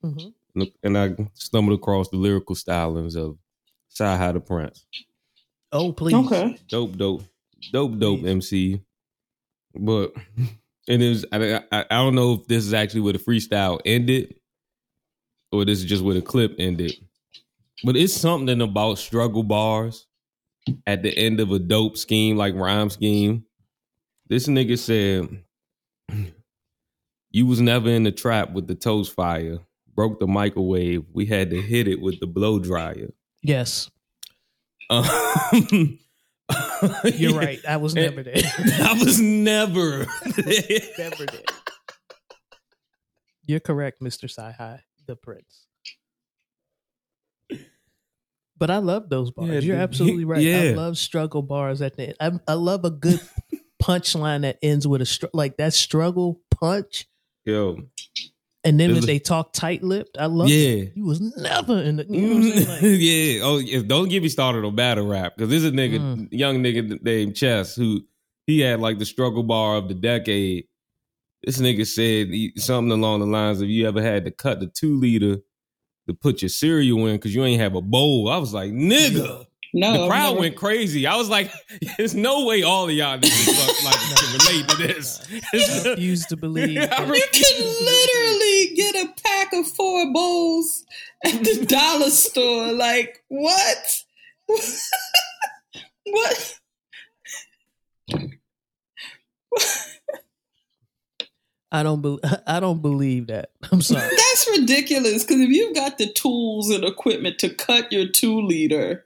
Mhm. 0.04 0.34
And- 0.56 0.72
And 0.84 0.98
I 0.98 1.16
stumbled 1.34 1.78
across 1.78 2.10
the 2.10 2.18
lyrical 2.18 2.56
stylings 2.56 3.16
of 3.16 3.38
Sci 3.90 4.32
the 4.32 4.40
Prince. 4.40 4.86
Oh 5.72 5.92
please. 5.92 6.16
Okay. 6.16 6.58
Dope, 6.70 6.96
dope, 6.98 7.24
dope, 7.74 8.00
dope 8.00 8.20
Please. 8.22 8.30
MC. 8.30 8.82
But 9.76 10.14
it 10.88 11.02
is 11.02 11.26
I, 11.32 11.62
I 11.72 11.86
I 11.90 11.96
don't 11.96 12.16
know 12.16 12.34
if 12.34 12.48
this 12.48 12.66
is 12.66 12.74
actually 12.74 13.02
where 13.02 13.14
the 13.14 13.20
freestyle 13.20 13.80
ended 13.86 14.36
or 15.52 15.66
this 15.66 15.80
is 15.80 15.86
just 15.86 16.04
where 16.04 16.16
the 16.16 16.22
clip 16.22 16.56
ended. 16.60 16.94
But 17.84 17.96
it's 17.96 18.14
something 18.14 18.62
about 18.62 18.98
struggle 18.98 19.44
bars 19.44 20.08
at 20.86 21.04
the 21.04 21.16
end 21.18 21.40
of 21.40 21.52
a 21.52 21.60
dope 21.60 21.98
scheme 21.98 22.36
like 22.38 22.56
rhyme 22.56 22.90
scheme. 22.90 23.46
This 24.28 24.48
nigga 24.48 24.78
said, 24.78 25.44
"You 27.32 27.46
was 27.46 27.62
never 27.62 27.90
in 27.90 28.04
the 28.04 28.12
trap 28.12 28.52
with 28.52 28.68
the 28.68 28.76
toast 28.76 29.14
fire, 29.14 29.60
broke 29.96 30.20
the 30.20 30.28
microwave, 30.28 31.06
we 31.14 31.26
had 31.26 31.50
to 31.52 31.62
hit 31.62 31.88
it 31.88 32.02
with 32.02 32.20
the 32.20 32.28
blow 32.28 32.60
dryer. 32.60 33.10
Yes, 33.42 33.90
Um, 34.90 35.06
you're 37.14 37.38
right. 37.38 37.60
I 37.68 37.74
eh, 37.74 37.76
was 37.78 37.96
never 37.96 38.24
there. 38.24 38.36
I 38.36 38.94
was 38.94 39.20
never. 39.20 40.06
never 40.98 41.26
there. 41.26 41.42
You're 43.46 43.60
correct, 43.60 44.02
Mr. 44.02 44.26
Sci-Hi, 44.26 44.82
the 45.06 45.16
prince. 45.16 45.68
But 48.60 48.72
I 48.72 48.78
love 48.78 49.10
those 49.10 49.30
bars. 49.32 49.50
Yeah, 49.50 49.60
You're 49.60 49.78
absolutely 49.78 50.26
right. 50.26 50.46
I 50.46 50.72
love 50.72 50.98
struggle 50.98 51.44
bars 51.44 51.82
at 51.82 51.96
the 51.96 52.08
end. 52.08 52.42
I, 52.48 52.52
I 52.52 52.56
love 52.56 52.86
a 52.86 52.90
good 52.90 53.22
punchline 53.82 54.42
that 54.42 54.58
ends 54.64 54.88
with 54.88 55.02
a 55.02 55.06
str- 55.06 55.28
like 55.34 55.58
that 55.58 55.74
struggle 55.74 56.42
punch, 56.50 57.08
Yo, 57.46 57.78
and 58.68 58.80
then 58.80 58.94
when 58.94 59.06
they 59.06 59.20
talk 59.20 59.54
tight 59.54 59.84
lipped. 59.84 60.18
I 60.20 60.26
love. 60.28 60.50
yeah. 60.50 60.68
it. 60.84 60.92
He 60.96 61.02
was 61.02 61.20
never 61.38 61.82
in 61.82 61.98
the. 61.98 62.06
You 62.10 62.34
know? 62.36 62.66
Like, 62.68 62.82
yeah. 62.82 63.40
Oh, 63.44 63.60
if, 63.64 63.88
don't 63.88 64.10
get 64.10 64.22
me 64.24 64.30
started 64.30 64.64
on 64.66 64.76
battle 64.76 65.08
rap 65.08 65.36
because 65.36 65.50
there's 65.50 65.66
a 65.66 65.72
nigga, 65.72 66.00
Mm. 66.00 66.28
young 66.32 66.62
nigga 66.64 67.02
named 67.02 67.36
Chess 67.36 67.76
who 67.76 68.02
he 68.46 68.60
had 68.62 68.80
like 68.80 69.00
the 69.00 69.06
struggle 69.06 69.44
bar 69.44 69.76
of 69.78 69.88
the 69.88 69.94
decade. 69.96 70.66
This 71.44 71.58
nigga 71.60 71.86
said 71.88 72.28
he- 72.28 72.54
something 72.58 72.92
along 72.92 73.20
the 73.22 73.26
lines 73.26 73.62
of, 73.62 73.70
"You 73.70 73.88
ever 73.88 74.02
had 74.02 74.26
to 74.26 74.32
cut 74.32 74.60
the 74.60 74.68
two 74.68 74.98
liter 75.00 75.38
to 76.08 76.14
put 76.14 76.42
your 76.42 76.50
cereal 76.50 77.06
in 77.08 77.16
because 77.16 77.34
you 77.36 77.44
ain't 77.44 77.62
have 77.62 77.76
a 77.76 77.82
bowl?" 77.82 78.30
I 78.30 78.38
was 78.38 78.54
like, 78.54 78.72
"Nigga." 78.72 79.47
No, 79.74 79.92
the 80.04 80.08
crowd 80.08 80.30
never- 80.30 80.40
went 80.40 80.56
crazy. 80.56 81.06
I 81.08 81.16
was 81.18 81.30
like, 81.30 81.52
"There's 81.98 82.16
no 82.16 82.46
way 82.46 82.64
all 82.64 82.86
of 82.86 82.92
y'all 82.92 83.18
niggas 83.18 83.46
fuck, 83.46 83.84
like 83.84 83.96
can 84.18 84.40
relate 84.40 84.70
to 84.70 84.78
this." 84.78 85.28
I 85.86 85.90
refuse 85.92 86.26
to 86.28 86.38
believe. 86.38 86.78
I 86.78 86.86
that- 86.86 87.08
You 87.08 87.24
can 87.32 87.64
literally 87.86 88.76
get 88.76 88.96
a 88.96 89.22
pack 89.24 89.54
of 89.54 89.68
four 89.68 90.12
bowls 90.14 90.84
at 91.26 91.44
the 91.44 91.66
dollar 91.66 92.10
store. 92.10 92.72
Like 92.74 93.24
what? 93.28 94.04
what? 96.06 96.60
I 101.72 101.84
don't. 101.84 102.02
Be, 102.02 102.18
I 102.48 102.60
don't 102.60 102.82
believe 102.82 103.28
that. 103.28 103.50
I'm 103.72 103.82
sorry. 103.82 104.08
That's 104.10 104.48
ridiculous. 104.58 105.24
Because 105.24 105.42
if 105.42 105.50
you've 105.50 105.76
got 105.76 105.98
the 105.98 106.08
tools 106.14 106.70
and 106.70 106.84
equipment 106.86 107.40
to 107.40 107.50
cut 107.50 107.92
your 107.92 108.08
two 108.08 108.42
liter, 108.42 109.06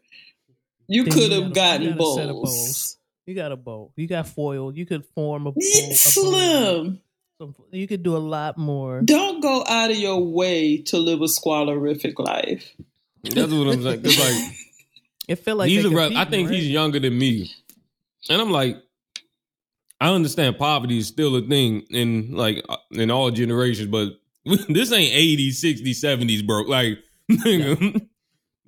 you 0.92 1.04
could 1.06 1.32
have 1.32 1.54
got 1.54 1.80
a- 1.82 1.84
you 1.84 1.90
gotten 1.92 1.98
got 1.98 2.04
a 2.08 2.14
set 2.16 2.30
of 2.30 2.36
bowls. 2.36 2.44
bowls. 2.44 2.98
You 3.26 3.36
got 3.36 3.52
a 3.52 3.56
bowl. 3.56 3.94
You 3.96 4.08
got 4.08 4.28
foil. 4.28 4.74
You 4.76 4.86
could 4.86 5.06
form 5.16 5.44
a 5.48 5.52
bowl. 5.52 5.54
It's 5.58 6.18
a 6.18 6.22
bowl. 6.22 6.32
slim. 6.32 7.02
Some- 7.40 7.56
You 7.72 7.88
could 7.88 8.04
do 8.04 8.16
a 8.16 8.20
lot 8.20 8.58
more. 8.58 9.02
Don't 9.02 9.42
go 9.42 9.64
out 9.68 9.90
of 9.92 9.98
your 9.98 10.20
way 10.24 10.78
to 10.88 10.98
live 10.98 11.22
a 11.22 11.26
squalorific 11.26 12.20
life. 12.20 12.76
That's 13.24 13.52
what 13.52 13.68
I'm 13.68 13.82
saying. 13.84 14.02
'Cause, 14.04 14.20
like 14.20 14.54
It 15.28 15.36
felt 15.38 15.60
like 15.60 15.70
he's 15.70 15.84
they 15.84 15.90
a 15.90 15.96
rep, 15.96 16.12
I 16.14 16.26
think 16.26 16.50
right? 16.50 16.58
he's 16.60 16.68
younger 16.70 17.00
than 17.00 17.18
me, 17.18 17.50
and 18.30 18.42
I'm 18.42 18.52
like, 18.52 18.76
I 20.00 20.10
understand 20.14 20.58
poverty 20.58 20.98
is 20.98 21.08
still 21.08 21.36
a 21.36 21.42
thing 21.42 21.84
in 21.92 22.32
like 22.34 22.66
uh, 22.68 22.78
in 22.92 23.12
all 23.12 23.30
generations, 23.32 23.88
but 23.90 24.10
this 24.68 24.92
ain't 24.92 25.14
80s, 25.14 25.64
60s, 25.64 26.04
70s, 26.04 26.46
bro. 26.46 26.62
Like, 26.64 26.98
nigga, 27.32 28.08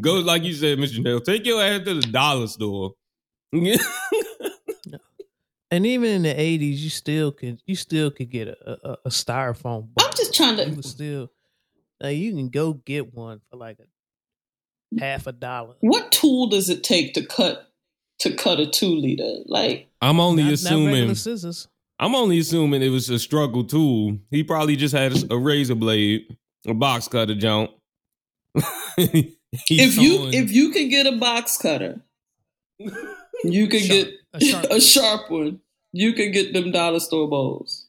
go 0.02 0.16
like 0.16 0.44
you 0.44 0.54
said, 0.54 0.78
Mr. 0.78 1.04
Nail, 1.04 1.20
take 1.22 1.46
your 1.46 1.62
ass 1.64 1.84
to 1.86 1.94
the 1.96 2.02
dollar 2.02 2.48
store. 2.48 2.94
And 5.72 5.88
even 5.88 6.10
in 6.12 6.22
the 6.22 6.40
eighties, 6.40 6.84
you 6.84 6.92
still 6.92 7.32
could 7.32 7.60
you 7.66 7.76
still 7.76 8.12
could 8.12 8.30
get 8.30 8.48
a, 8.48 8.78
a, 8.88 8.98
a 9.06 9.10
styrofoam. 9.10 9.64
bowl. 9.64 9.94
I'm 10.02 10.12
just 10.16 10.36
trying 10.36 10.60
You 10.60 10.66
to. 10.66 10.72
would 10.72 10.86
still 10.86 11.32
like 12.00 12.16
you 12.18 12.32
can 12.34 12.50
go 12.50 12.74
get 12.74 13.12
one 13.12 13.42
for 13.50 13.58
like 13.58 13.80
a 13.80 15.00
half 15.02 15.26
a 15.26 15.32
dollar. 15.32 15.74
What 15.80 16.12
tool 16.12 16.46
does 16.46 16.70
it 16.70 16.84
take 16.84 17.16
to 17.16 17.26
cut 17.26 17.72
to 18.20 18.36
cut 18.36 18.60
a 18.60 18.68
two 18.68 18.94
liter? 18.96 19.38
Like 19.48 19.88
I'm 20.00 20.20
only 20.20 20.44
Not, 20.44 20.50
not 20.50 20.54
assuming. 20.54 20.94
regular 20.94 21.16
scissors. 21.16 21.68
I'm 21.98 22.14
only 22.14 22.38
assuming 22.38 22.84
it 22.84 22.90
was 22.90 23.10
a 23.10 23.18
struggle 23.18 23.64
tool. 23.64 24.20
He 24.30 24.44
probably 24.44 24.76
just 24.76 24.94
had 24.94 25.32
a 25.32 25.38
razor 25.40 25.74
blade, 25.74 26.38
a 26.68 26.76
box 26.76 27.08
cutter, 27.08 27.34
jump. 27.34 27.72
if 29.70 29.98
you 29.98 30.30
if 30.32 30.52
you 30.52 30.72
can 30.72 30.90
get 30.90 31.06
a 31.06 31.12
box 31.18 31.58
cutter, 31.58 32.02
you 33.44 33.68
can 33.68 33.80
Sharp. 33.82 33.90
get 33.90 34.14
A 34.34 34.40
sharp- 34.40 34.66
a 34.72 34.82
sharp 34.82 35.32
one. 35.32 35.60
You 35.92 36.14
can 36.14 36.32
get 36.32 36.54
them 36.54 36.72
dollar 36.72 37.00
store 37.00 37.28
bowls. 37.30 37.86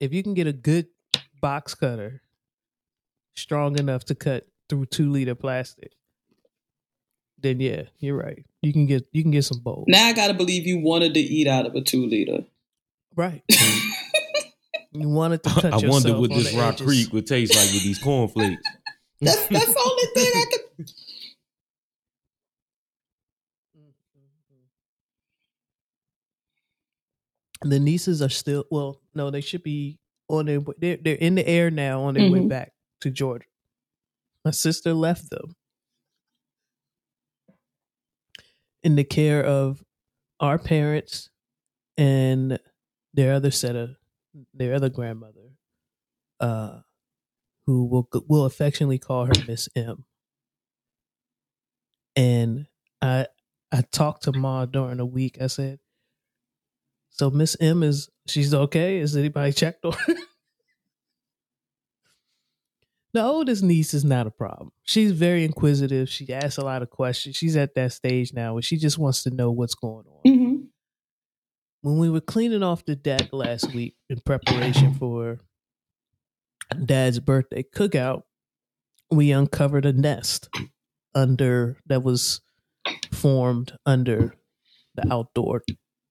If 0.00 0.14
you 0.14 0.22
can 0.22 0.32
get 0.32 0.46
a 0.46 0.52
good 0.52 0.86
box 1.42 1.74
cutter, 1.74 2.22
strong 3.34 3.78
enough 3.78 4.04
to 4.06 4.14
cut 4.14 4.46
through 4.70 4.86
two 4.86 5.10
liter 5.10 5.34
plastic, 5.34 5.92
then 7.38 7.60
yeah, 7.60 7.82
you're 7.98 8.16
right. 8.16 8.44
You 8.62 8.72
can 8.72 8.86
get 8.86 9.06
you 9.12 9.22
can 9.22 9.32
get 9.32 9.44
some 9.44 9.60
bowls. 9.60 9.84
Now 9.88 10.06
I 10.06 10.12
gotta 10.14 10.34
believe 10.34 10.66
you 10.66 10.78
wanted 10.80 11.12
to 11.14 11.20
eat 11.20 11.46
out 11.46 11.66
of 11.66 11.74
a 11.74 11.82
two 11.82 12.06
liter. 12.06 12.44
Right. 13.14 13.42
you 14.92 15.08
wanted 15.10 15.42
to 15.42 15.50
touch 15.50 15.84
I 15.84 15.86
wonder 15.86 16.18
what 16.18 16.30
this 16.30 16.54
Rock 16.54 16.74
edges. 16.74 16.86
Creek 16.86 17.12
would 17.12 17.26
taste 17.26 17.54
like 17.54 17.72
with 17.72 17.82
these 17.82 17.98
cornflakes. 17.98 18.62
That's 19.20 19.46
that's 19.48 19.66
the 19.66 19.80
only 19.80 20.06
thing 20.14 20.32
I 20.34 20.44
could. 20.76 20.90
The 27.62 27.80
nieces 27.80 28.20
are 28.20 28.28
still 28.28 28.64
well, 28.70 29.00
no, 29.14 29.30
they 29.30 29.40
should 29.40 29.62
be 29.62 29.98
on 30.28 30.46
their 30.46 30.60
way. 30.60 30.74
They're, 30.78 30.98
they're 31.02 31.14
in 31.16 31.34
the 31.36 31.46
air 31.48 31.70
now 31.70 32.02
on 32.02 32.14
their 32.14 32.30
way 32.30 32.40
Mhm. 32.40 32.48
back 32.48 32.72
to 33.00 33.10
Georgia. 33.10 33.46
My 34.44 34.50
sister 34.50 34.92
left 34.92 35.30
them 35.30 35.56
in 38.82 38.94
the 38.96 39.04
care 39.04 39.42
of 39.42 39.82
our 40.38 40.58
parents 40.58 41.30
and 41.96 42.58
their 43.14 43.32
other 43.32 43.50
set 43.50 43.74
of 43.74 43.96
their 44.52 44.74
other 44.74 44.90
grandmother, 44.90 45.56
uh, 46.40 46.80
who 47.66 47.84
will 47.86 48.08
will 48.28 48.44
affectionately 48.44 48.98
call 48.98 49.26
her 49.26 49.32
Miss 49.48 49.68
M. 49.76 50.04
And 52.14 52.66
I 53.02 53.26
I 53.72 53.82
talked 53.82 54.22
to 54.24 54.32
Ma 54.32 54.64
during 54.66 54.98
the 54.98 55.06
week. 55.06 55.38
I 55.40 55.48
said, 55.48 55.80
"So 57.10 57.30
Miss 57.30 57.56
M 57.60 57.82
is 57.82 58.08
she's 58.26 58.54
okay? 58.54 58.98
Is 58.98 59.16
anybody 59.16 59.52
checked 59.52 59.84
on 59.84 59.92
her?" 59.92 60.14
The 63.12 63.22
oldest 63.24 63.62
niece 63.62 63.94
is 63.94 64.04
not 64.04 64.26
a 64.26 64.30
problem. 64.30 64.72
She's 64.82 65.12
very 65.12 65.44
inquisitive. 65.44 66.08
She 66.10 66.30
asks 66.34 66.58
a 66.58 66.64
lot 66.64 66.82
of 66.82 66.90
questions. 66.90 67.34
She's 67.34 67.56
at 67.56 67.74
that 67.74 67.92
stage 67.92 68.34
now 68.34 68.52
where 68.52 68.62
she 68.62 68.76
just 68.76 68.98
wants 68.98 69.22
to 69.22 69.30
know 69.30 69.50
what's 69.50 69.74
going 69.74 70.04
on 70.06 70.20
Mhm. 70.30 70.66
when 71.80 71.98
we 71.98 72.10
were 72.10 72.20
cleaning 72.20 72.62
off 72.62 72.84
the 72.84 72.94
deck 72.96 73.32
last 73.32 73.72
week 73.72 73.96
in 74.10 74.20
preparation 74.20 74.92
for 74.92 75.40
dad's 76.84 77.20
birthday 77.20 77.62
cookout, 77.62 78.22
we 79.10 79.30
uncovered 79.30 79.86
a 79.86 79.92
nest 79.92 80.48
under 81.14 81.78
that 81.86 82.02
was 82.02 82.40
formed 83.12 83.76
under 83.86 84.34
the 84.94 85.12
outdoor 85.12 85.62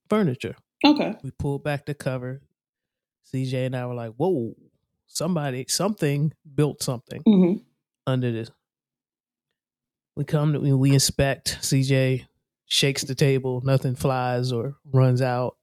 furniture. 0.08 0.56
Okay. 0.84 1.14
We 1.22 1.30
pulled 1.32 1.64
back 1.64 1.86
the 1.86 1.94
cover. 1.94 2.42
CJ 3.32 3.66
and 3.66 3.76
I 3.76 3.86
were 3.86 3.94
like, 3.94 4.12
"Whoa, 4.12 4.54
somebody, 5.06 5.66
something 5.68 6.32
built 6.54 6.82
something 6.82 7.22
hmm 7.24 7.54
under 8.06 8.30
this." 8.30 8.50
We 10.14 10.24
come 10.24 10.52
to 10.52 10.76
we 10.76 10.92
inspect. 10.92 11.58
CJ 11.60 12.26
shakes 12.66 13.02
the 13.02 13.14
table. 13.14 13.60
Nothing 13.64 13.94
flies 13.94 14.52
or 14.52 14.76
runs 14.84 15.20
out. 15.20 15.56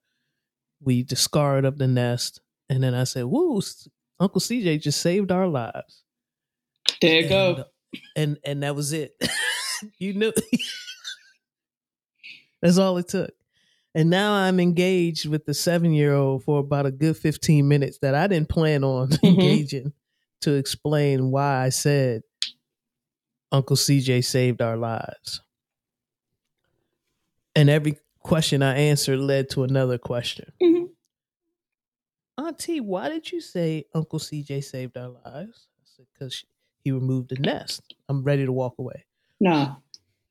We 0.82 1.04
discard 1.04 1.66
up 1.66 1.78
the 1.78 1.88
nest, 1.88 2.42
and 2.70 2.84
then 2.84 2.94
I 2.94 3.06
said, 3.06 3.26
"Woo, 3.26 3.62
Uncle 4.24 4.42
CJ 4.42 4.82
just 4.82 5.02
saved 5.02 5.32
our 5.32 5.48
lives." 5.48 6.04
There 7.02 7.16
you 7.16 7.20
and, 7.22 7.30
go. 7.30 7.64
and 8.16 8.38
and 8.46 8.64
that 8.64 8.76
was 8.76 8.94
it. 8.94 9.14
you 10.00 10.14
knew. 10.14 10.32
That's 12.62 12.78
all 12.78 12.98
it 12.98 13.10
took. 13.10 13.32
And 13.96 14.10
now 14.10 14.34
I'm 14.34 14.60
engaged 14.60 15.28
with 15.28 15.46
the 15.46 15.54
seven 15.54 15.94
year 15.94 16.14
old 16.14 16.44
for 16.44 16.60
about 16.60 16.86
a 16.86 16.92
good 16.92 17.18
15 17.18 17.68
minutes 17.68 18.00
that 18.00 18.16
I 18.16 18.28
didn't 18.28 18.50
plan 18.50 18.84
on 18.84 19.10
engaging 19.24 19.94
to 20.42 20.54
explain 20.54 21.30
why 21.30 21.64
I 21.66 21.70
said 21.70 22.24
Uncle 23.52 23.76
CJ 23.76 24.24
saved 24.24 24.62
our 24.62 24.78
lives. 24.78 25.42
And 27.56 27.70
every 27.70 27.98
question 28.20 28.64
I 28.64 28.76
answered 28.78 29.20
led 29.20 29.50
to 29.52 29.64
another 29.64 29.98
question. 29.98 30.52
Mhm. 30.62 30.83
Auntie, 32.46 32.80
why 32.82 33.10
did 33.10 33.32
you 33.32 33.40
say 33.42 33.86
Uncle 33.94 34.20
CJ 34.20 34.64
saved 34.64 34.98
our 34.98 35.10
lives? 35.10 35.68
I 35.80 35.84
said, 35.86 36.06
because 36.14 36.44
he 36.84 36.92
removed 36.92 37.30
the 37.30 37.36
nest. 37.40 37.96
I'm 38.10 38.24
ready 38.24 38.46
to 38.46 38.52
walk 38.52 38.76
away. 38.80 39.06
Nah. 39.40 39.76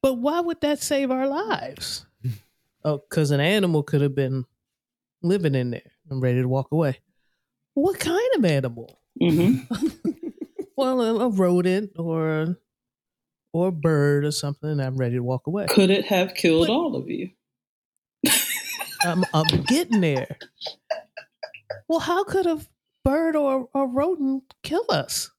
But 0.03 0.15
why 0.15 0.41
would 0.41 0.61
that 0.61 0.81
save 0.83 1.11
our 1.11 1.27
lives? 1.27 2.07
oh, 2.85 2.99
because 3.09 3.31
an 3.31 3.41
animal 3.41 3.83
could 3.83 4.01
have 4.01 4.15
been 4.15 4.45
living 5.23 5.55
in 5.55 5.71
there. 5.71 5.91
I'm 6.11 6.21
ready 6.21 6.43
to 6.43 6.49
walk 6.49 6.73
away. 6.73 6.99
What 7.75 7.99
kind 7.99 8.29
of 8.37 8.45
animal? 8.45 8.99
hmm 9.21 9.57
well, 10.77 11.01
a, 11.01 11.27
a 11.27 11.29
rodent 11.31 11.93
or 11.97 12.59
or 13.55 13.69
a 13.69 13.73
bird 13.73 14.25
or 14.25 14.31
something, 14.33 14.81
I'm 14.81 14.97
ready 14.97 15.17
to 15.17 15.23
walk 15.23 15.47
away. 15.47 15.67
Could 15.69 15.91
it 15.91 16.07
have 16.07 16.35
killed 16.35 16.67
But- 16.67 16.73
all 16.73 16.97
of 16.97 17.09
you? 17.09 17.31
I'm, 19.05 19.25
I'm 19.35 19.63
getting 19.65 20.01
there. 20.01 20.37
Well, 21.89 22.01
how 22.01 22.25
could 22.25 22.47
a 22.47 22.61
bird 23.05 23.37
or 23.37 23.69
a 23.75 23.87
rodent 23.87 24.55
kill 24.63 24.85
us? 24.89 25.31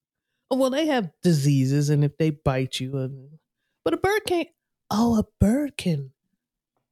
Well, 0.49 0.69
they 0.69 0.85
have 0.87 1.11
diseases, 1.23 1.89
and 1.89 2.03
if 2.03 2.17
they 2.17 2.29
bite 2.29 2.79
you, 2.79 2.97
and 2.97 3.39
but 3.83 3.93
a 3.93 3.97
bird 3.97 4.21
can't. 4.25 4.49
Oh, 4.91 5.19
a 5.19 5.25
bird 5.39 5.77
can 5.77 6.11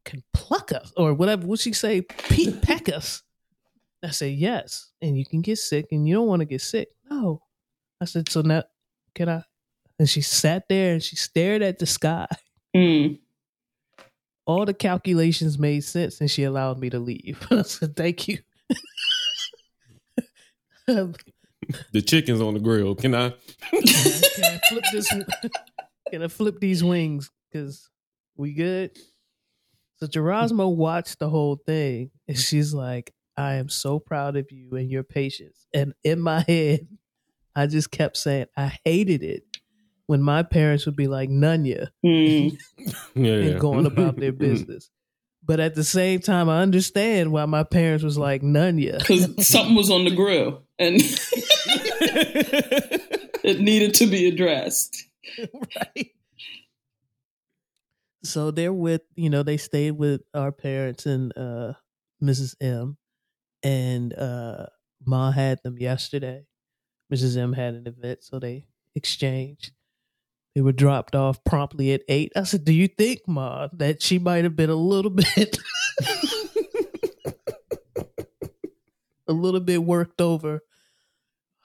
can 0.04 0.24
pluck 0.34 0.72
us 0.72 0.92
or 0.98 1.14
whatever. 1.14 1.46
Would 1.48 1.60
she 1.60 1.74
say? 1.74 2.02
Pe- 2.02 2.52
peck 2.62 2.90
us? 2.90 3.24
I 4.04 4.10
say 4.10 4.30
yes, 4.30 4.92
and 5.02 5.18
you 5.18 5.26
can 5.26 5.42
get 5.42 5.60
sick, 5.60 5.88
and 5.92 6.08
you 6.08 6.16
don't 6.16 6.28
want 6.28 6.40
to 6.40 6.46
get 6.46 6.62
sick. 6.62 6.90
No, 7.10 7.44
I 8.02 8.06
said 8.06 8.30
so. 8.30 8.42
Now 8.42 8.64
can 9.14 9.30
I? 9.30 9.44
And 10.00 10.10
she 10.10 10.22
sat 10.22 10.68
there 10.68 10.94
and 10.94 11.04
she 11.04 11.16
stared 11.16 11.62
at 11.62 11.78
the 11.78 11.86
sky. 11.86 12.28
Mm. 12.76 13.20
All 14.46 14.66
the 14.66 14.74
calculations 14.74 15.60
made 15.60 15.84
sense, 15.84 16.20
and 16.20 16.32
she 16.32 16.44
allowed 16.44 16.80
me 16.80 16.90
to 16.90 17.00
leave. 17.00 17.46
I 17.52 17.62
said, 17.62 17.96
"Thank 17.96 18.28
you." 18.28 18.40
Can, 20.88 21.16
The 21.92 22.02
chicken's 22.02 22.42
on 22.42 22.54
the 22.54 22.60
grill. 22.60 22.96
Can 22.96 23.14
I? 23.16 23.28
I, 23.28 23.32
can 23.72 24.44
I 24.46 24.60
flip 24.70 24.84
this? 24.92 25.14
Can 26.12 26.24
I 26.24 26.28
flip 26.28 26.60
these 26.60 26.84
wings? 26.84 27.32
Because 27.52 27.90
we 28.36 28.54
good. 28.54 28.92
So 29.98 30.08
Gerasmo 30.08 30.76
watched 30.76 31.20
the 31.20 31.30
whole 31.30 31.56
thing, 31.56 32.12
and 32.28 32.38
she's 32.38 32.74
like, 32.74 33.14
"I 33.38 33.54
am 33.56 33.70
so 33.70 34.00
proud 34.00 34.36
of 34.36 34.52
you 34.52 34.72
and 34.76 34.90
your 34.92 35.04
patience." 35.04 35.68
And 35.74 35.94
in 36.04 36.20
my 36.20 36.42
head, 36.48 36.88
I 37.56 37.68
just 37.68 37.92
kept 37.92 38.18
saying, 38.18 38.48
"I 38.58 38.78
hated 38.84 39.24
it." 39.24 39.44
When 40.08 40.22
my 40.22 40.44
parents 40.44 40.86
would 40.86 40.98
be 40.98 41.08
like, 41.08 41.30
Nunya, 41.30 41.88
Mm. 42.04 42.58
Yeah. 43.16 43.34
and 43.34 43.60
going 43.62 43.86
about 43.86 44.18
their 44.18 44.34
business. 44.34 44.90
But 45.44 45.60
at 45.60 45.74
the 45.76 45.84
same 45.84 46.20
time, 46.20 46.50
I 46.50 46.62
understand 46.62 47.32
why 47.32 47.46
my 47.46 47.64
parents 47.64 48.04
was 48.04 48.18
like, 48.18 48.42
Nunya. 48.44 49.00
Because 49.00 49.48
something 49.48 49.76
was 49.76 49.90
on 49.90 50.06
the 50.06 50.12
grill 50.12 50.64
and 50.78 50.98
it 53.44 53.60
needed 53.60 53.96
to 53.96 54.06
be 54.06 54.28
addressed. 54.28 55.04
right. 55.40 56.12
So 58.24 58.52
they're 58.52 58.72
with, 58.74 59.02
you 59.16 59.32
know, 59.32 59.42
they 59.42 59.58
stayed 59.58 59.92
with 59.92 60.22
our 60.34 60.52
parents 60.52 61.08
and 61.08 61.36
uh 61.36 61.74
Mrs. 62.22 62.56
M. 62.62 62.98
And 63.64 64.14
uh 64.14 64.68
Ma 65.04 65.32
had 65.32 65.60
them 65.64 65.78
yesterday. 65.80 66.46
Mrs. 67.12 67.36
M 67.36 67.54
had 67.54 67.74
an 67.74 67.88
event, 67.88 68.24
so 68.24 68.38
they 68.40 68.68
exchanged. 68.96 69.72
They 70.56 70.62
were 70.62 70.74
dropped 70.74 71.16
off 71.16 71.44
promptly 71.44 71.94
at 71.94 72.02
eight. 72.10 72.34
I 72.36 72.44
said, 72.44 72.66
Do 72.66 72.74
you 72.74 72.88
think, 72.88 73.22
Ma, 73.28 73.70
that 73.74 74.02
she 74.02 74.20
might 74.20 74.44
have 74.44 74.56
been 74.56 74.70
a 74.70 74.76
little 74.76 75.12
bit 75.12 75.58
a 79.28 79.34
little 79.34 79.62
bit 79.62 79.84
worked 79.84 80.20
over 80.20 80.62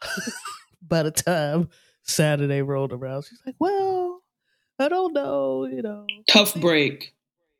by 0.82 1.02
the 1.02 1.10
time 1.10 1.68
Saturday 2.02 2.62
rolled 2.62 2.92
around? 2.92 3.22
She's 3.22 3.42
like, 3.44 3.56
Well, 3.58 4.22
I 4.78 4.88
don't 4.88 5.12
know, 5.12 5.66
you 5.66 5.82
know. 5.82 6.06
Tough 6.30 6.54
break. 6.54 7.12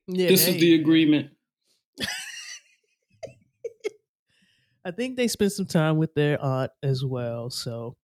Yeah, 0.07 0.29
this 0.29 0.47
is 0.47 0.57
the 0.57 0.75
agreement. 0.75 1.31
I 4.85 4.93
think 4.93 5.17
they 5.17 5.27
spent 5.27 5.51
some 5.51 5.67
time 5.67 5.97
with 5.97 6.15
their 6.15 6.41
aunt 6.41 6.71
as 6.85 7.05
well. 7.05 7.51
So, 7.51 7.97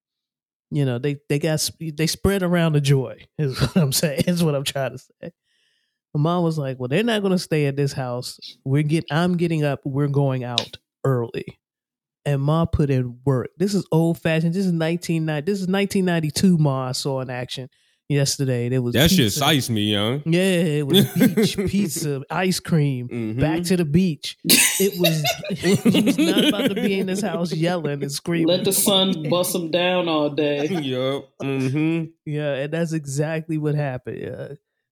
you 0.73 0.87
know, 0.87 0.99
they 0.99 1.17
they 1.29 1.39
got 1.39 1.69
they 1.79 2.07
spread 2.07 2.43
around 2.43 2.73
the 2.73 2.81
joy. 2.81 3.19
Is 3.39 3.61
what 3.61 3.77
I'm 3.77 3.93
saying. 3.93 4.25
Is 4.27 4.43
what 4.43 4.55
I'm 4.55 4.65
trying 4.65 4.93
to 4.93 4.99
say. 4.99 5.33
My 6.15 6.21
mom 6.21 6.45
was 6.45 6.59
like, 6.59 6.79
"Well, 6.79 6.89
they're 6.89 7.03
not 7.03 7.21
going 7.21 7.33
to 7.33 7.39
stay 7.39 7.67
at 7.67 7.77
this 7.77 7.93
house. 7.93 8.39
We're 8.65 8.83
get. 8.83 9.05
I'm 9.11 9.37
getting 9.37 9.65
up. 9.65 9.81
We're 9.85 10.09
going 10.09 10.45
out 10.45 10.79
early." 11.05 11.59
And 12.25 12.41
Ma 12.41 12.65
put 12.65 12.89
in 12.89 13.19
work. 13.25 13.51
This 13.59 13.75
is 13.75 13.87
old 13.91 14.17
fashioned. 14.19 14.55
This 14.55 14.65
is 14.65 14.73
1990. 14.73 15.45
This 15.45 15.61
is 15.61 15.69
1992. 15.69 16.57
Ma 16.57 16.89
I 16.89 16.93
saw 16.93 17.21
in 17.21 17.31
action 17.31 17.69
yesterday. 18.13 18.69
There 18.69 18.81
was 18.83 18.95
that 18.95 19.11
shit 19.11 19.19
pizza. 19.27 19.39
size 19.41 19.69
me, 19.71 19.83
young. 19.93 20.23
Yeah, 20.25 20.41
it 20.43 20.87
was 20.87 21.05
beach 21.15 21.57
pizza, 21.57 22.23
ice 22.31 22.61
cream, 22.61 23.09
Mhm. 23.09 23.41
back 23.41 23.63
to 23.65 23.77
the 23.77 23.85
beach. 23.85 24.37
It 24.45 24.99
was, 25.01 25.23
it 25.51 26.05
was 26.07 26.19
not 26.19 26.45
about 26.45 26.69
to 26.69 26.75
be 26.75 26.99
in 27.01 27.07
this 27.07 27.21
house 27.23 27.53
yelling 27.53 28.03
and 28.03 28.13
screaming. 28.13 28.49
Let 28.49 28.65
the 28.65 28.73
sun 28.73 29.29
bust 29.29 29.53
them 29.55 29.71
down 29.71 30.09
all 30.09 30.31
day. 30.31 30.67
yup. 30.67 31.29
Mm-hmm. 31.43 32.11
Yeah, 32.27 32.55
and 32.55 32.73
that's 32.73 32.93
exactly 32.93 33.59
what 33.59 33.75
happened. 33.75 34.19
Yeah. 34.21 34.49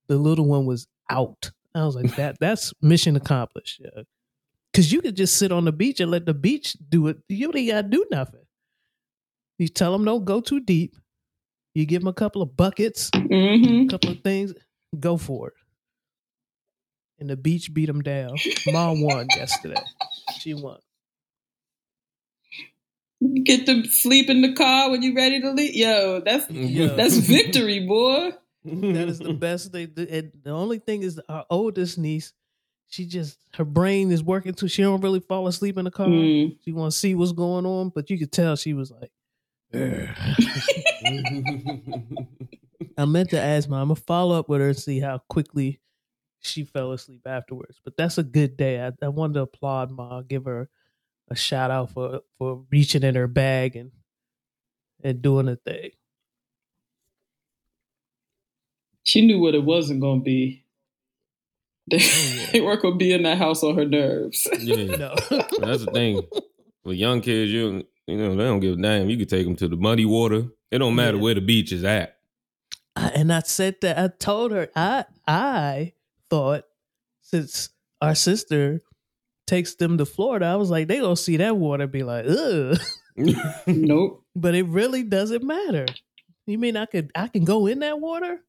The 0.09 0.17
little 0.17 0.47
one 0.47 0.67
was 0.67 0.89
out. 1.09 1.53
I 1.75 1.85
was 1.85 1.95
like, 1.95 2.17
that 2.17 2.39
that's 2.41 2.73
mission 2.83 3.15
accomplished. 3.15 3.81
Yeah. 3.85 4.03
Cause 4.75 4.91
you 4.93 5.01
could 5.01 5.17
just 5.17 5.37
sit 5.37 5.51
on 5.53 5.65
the 5.65 5.73
beach 5.73 5.99
and 6.01 6.11
let 6.11 6.27
the 6.27 6.35
beach 6.35 6.77
do 6.89 7.09
it. 7.09 7.19
You 7.29 7.53
ain't 7.55 7.71
gotta 7.71 7.89
do 7.89 8.07
nothing. 8.11 8.41
You 9.59 9.69
tell 9.69 9.93
them 9.93 10.05
don't 10.05 10.25
go 10.25 10.41
too 10.41 10.61
deep. 10.61 10.97
You 11.75 11.87
give 11.87 12.03
them 12.03 12.09
a 12.09 12.13
couple 12.13 12.43
of 12.43 12.57
buckets, 12.57 13.11
hmm 13.15 13.83
a 13.83 13.87
couple 13.89 14.11
of 14.11 14.21
things, 14.23 14.53
go 14.99 15.17
for 15.17 15.49
it. 15.49 15.55
And 17.19 17.29
the 17.29 17.37
beach 17.37 17.73
beat 17.73 17.87
them 17.87 18.01
down. 18.03 18.39
Mom 18.67 19.03
won 19.03 19.29
yesterday. 19.37 19.83
She 20.39 20.55
won. 20.55 20.79
Get 23.45 23.67
to 23.67 23.85
sleep 23.85 24.31
in 24.31 24.41
the 24.41 24.55
car 24.55 24.91
when 24.91 25.03
you're 25.03 25.15
ready 25.15 25.41
to 25.43 25.53
leave. 25.53 25.75
Yo, 25.75 26.21
that's 26.25 26.51
Yeah. 26.51 26.95
that's 26.97 27.17
victory, 27.19 27.87
boy. 27.87 28.33
That 28.65 29.09
is 29.09 29.19
the 29.19 29.35
best 29.35 29.73
thing. 29.73 29.93
And 29.97 30.33
the 30.43 30.51
only 30.51 30.79
thing 30.79 31.03
is, 31.03 31.21
our 31.29 31.45
oldest 31.51 31.99
niece, 31.99 32.33
she 32.89 33.05
just 33.05 33.39
her 33.55 33.65
brain 33.65 34.11
is 34.11 34.25
working 34.25 34.55
too. 34.55 34.69
She 34.69 34.83
don't 34.83 35.03
really 35.03 35.21
fall 35.21 35.47
asleep 35.47 35.77
in 35.77 35.85
the 35.85 35.91
car. 35.91 36.09
Mm. 36.09 36.57
She 36.65 36.73
want 36.73 36.93
to 36.93 36.99
see 36.99 37.15
what's 37.15 37.33
going 37.33 37.67
on, 37.67 37.91
but 37.91 38.09
you 38.11 38.19
could 38.19 38.33
tell 38.33 38.57
she 38.57 38.73
was 38.73 38.91
like. 38.91 39.11
I 39.73 40.15
meant 43.07 43.31
to 43.31 43.41
ask 43.41 43.69
my. 43.69 43.81
I'm 43.81 43.89
gonna 43.89 43.97
follow 43.97 44.39
up 44.39 44.49
with 44.49 44.61
her 44.61 44.69
and 44.69 44.77
see 44.77 45.01
how 45.01 45.19
quickly 45.29 45.81
she 46.41 46.65
fell 46.65 46.93
asleep 46.93 47.23
afterwards. 47.27 47.81
But 47.85 47.97
that's 47.97 48.19
a 48.19 48.23
good 48.23 48.57
day. 48.57 48.85
I, 48.85 48.93
I 49.03 49.09
wanted 49.09 49.35
to 49.35 49.43
applaud 49.43 49.91
Ma, 49.91 50.23
give 50.23 50.45
her 50.47 50.69
a 51.29 51.37
shout 51.37 51.71
out 51.71 51.91
for 51.91 52.21
for 52.39 52.65
reaching 52.71 53.03
in 53.03 53.15
her 53.15 53.29
bag 53.29 53.77
and 53.77 53.93
and 55.03 55.23
doing 55.23 55.49
a 55.49 55.57
thing. 55.57 55.91
She 59.05 59.27
knew 59.27 59.41
what 59.41 59.55
it 59.55 59.65
wasn't 59.65 60.01
gonna 60.01 60.21
be. 60.21 60.65
They, 61.91 61.99
oh, 61.99 62.01
yeah. 62.35 62.47
they 62.53 62.61
weren't 62.61 62.83
gonna 62.83 62.97
be 62.97 63.13
in 63.13 63.23
that 63.23 63.39
house 63.39 63.63
on 63.63 63.77
her 63.77 63.87
nerves. 63.87 64.47
yeah. 64.61 64.97
No. 64.97 65.15
That's 65.59 65.85
the 65.85 65.91
thing. 65.93 66.23
With 66.85 66.97
young 66.97 67.21
kids, 67.21 67.53
you 67.53 67.85
you 68.11 68.17
know 68.19 68.31
they 68.37 68.45
don't 68.45 68.61
give 68.61 68.79
a 68.79 68.83
damn. 68.83 69.09
You 69.11 69.17
could 69.17 69.29
take 69.29 69.47
them 69.47 69.57
to 69.57 69.69
the 69.69 69.77
muddy 69.77 70.05
water. 70.05 70.47
It 70.71 70.79
don't 70.79 70.95
matter 70.95 71.17
Yeah. 71.17 71.23
where 71.23 71.35
the 71.35 71.41
beach 71.41 71.73
is 71.73 71.85
at. 71.85 72.17
And 72.97 73.33
I 73.33 73.41
said 73.41 73.77
that 73.83 73.99
I 73.99 74.09
told 74.09 74.53
her 74.53 74.69
I 74.77 75.05
I 75.27 75.93
thought 76.29 76.65
since 77.23 77.71
our 78.01 78.15
sister 78.15 78.83
takes 79.47 79.75
them 79.77 79.99
to 79.99 80.05
Florida, 80.07 80.47
I 80.47 80.57
was 80.57 80.71
like 80.71 80.89
they 80.89 81.01
gonna 81.01 81.17
see 81.17 81.37
that 81.39 81.57
water 81.57 81.85
and 81.85 81.93
be 81.93 82.03
like 82.03 82.27
ugh, 82.29 82.79
nope. 83.67 84.25
but 84.37 84.55
it 84.55 84.67
really 84.67 85.03
doesn't 85.03 85.43
matter. 85.45 85.87
You 86.47 86.59
mean 86.59 86.77
I 86.77 86.87
could 86.87 87.11
I 87.15 87.29
can 87.29 87.45
go 87.45 87.67
in 87.67 87.79
that 87.81 88.01
water? 88.01 88.41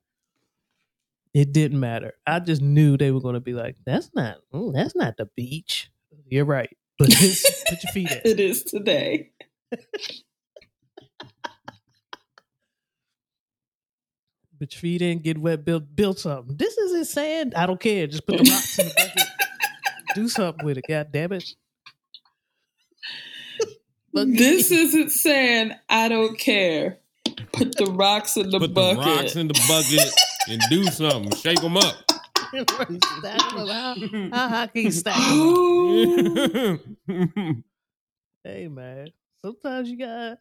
It 1.34 1.54
didn't 1.54 1.80
matter. 1.80 2.14
I 2.28 2.40
just 2.40 2.62
knew 2.62 2.98
they 2.98 3.12
were 3.12 3.22
gonna 3.22 3.40
be 3.40 3.54
like 3.54 3.78
that's 3.86 4.10
not 4.14 4.38
mm, 4.54 4.74
that's 4.74 4.96
not 4.96 5.18
the 5.18 5.28
beach. 5.38 5.90
You're 6.28 6.46
right, 6.46 6.76
but 6.98 7.08
it's, 7.12 7.64
put 7.70 7.84
your 7.84 7.92
feet 7.94 8.12
in. 8.26 8.32
It 8.32 8.40
is 8.40 8.64
today. 8.64 9.32
Put 14.60 14.74
your 14.76 14.80
feet 14.80 15.02
in, 15.02 15.20
get 15.20 15.40
wet, 15.40 15.66
build 15.66 15.96
build 15.96 16.20
something. 16.20 16.56
This 16.56 16.78
isn't 16.78 17.06
sand. 17.06 17.56
I 17.56 17.66
don't 17.66 17.80
care. 17.80 18.06
Just 18.06 18.28
put 18.28 18.38
the 18.38 18.44
rocks 18.52 18.78
in 18.80 18.88
the 18.88 18.94
bucket. 18.96 19.28
Do 20.16 20.28
something 20.30 20.66
with 20.66 20.78
it. 20.78 20.84
God 20.88 21.08
damn 21.12 21.32
it. 21.32 21.50
But 24.14 24.28
This 24.34 24.70
isn't 24.72 25.10
saying 25.10 25.72
I 25.90 26.10
don't 26.10 26.38
care. 26.38 27.00
Put 27.54 27.76
the 27.78 27.86
rocks 27.86 28.38
in 28.38 28.50
the 28.52 28.60
Put 28.60 28.74
bucket. 28.74 29.04
the 29.04 29.10
rocks 29.10 29.36
in 29.36 29.48
the 29.48 29.54
bucket 29.68 30.14
and 30.50 30.62
do 30.70 30.84
something. 30.92 31.32
Shake 31.38 31.62
them 31.62 31.78
up. 31.78 31.96
stack 32.54 33.54
'em. 33.54 33.68
How, 33.68 33.96
how 34.34 34.48
high 34.50 34.68
can 34.68 34.84
you 34.84 34.92
stack 34.92 35.18
'em? 35.18 35.34
Ooh. 35.38 36.80
Hey 38.44 38.68
man, 38.68 39.08
sometimes 39.44 39.90
you 39.90 39.98
got. 39.98 40.38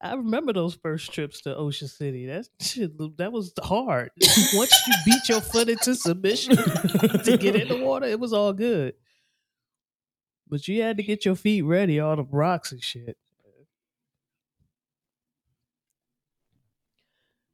I 0.00 0.14
remember 0.14 0.52
those 0.52 0.74
first 0.74 1.12
trips 1.12 1.40
to 1.40 1.56
Ocean 1.56 1.88
City. 1.88 2.26
That 2.26 2.46
shit, 2.60 2.96
that 3.18 3.32
was 3.32 3.52
hard. 3.60 4.10
Once 4.54 4.72
you 4.86 4.94
beat 5.04 5.28
your 5.28 5.40
foot 5.40 5.68
into 5.68 5.94
submission 5.94 6.56
to 7.24 7.36
get 7.38 7.56
in 7.56 7.68
the 7.68 7.84
water, 7.84 8.06
it 8.06 8.20
was 8.20 8.32
all 8.32 8.52
good. 8.52 8.94
But 10.48 10.66
you 10.68 10.82
had 10.82 10.96
to 10.98 11.02
get 11.02 11.24
your 11.24 11.34
feet 11.34 11.62
ready, 11.62 12.00
all 12.00 12.16
the 12.16 12.24
rocks 12.24 12.72
and 12.72 12.82
shit. 12.82 13.16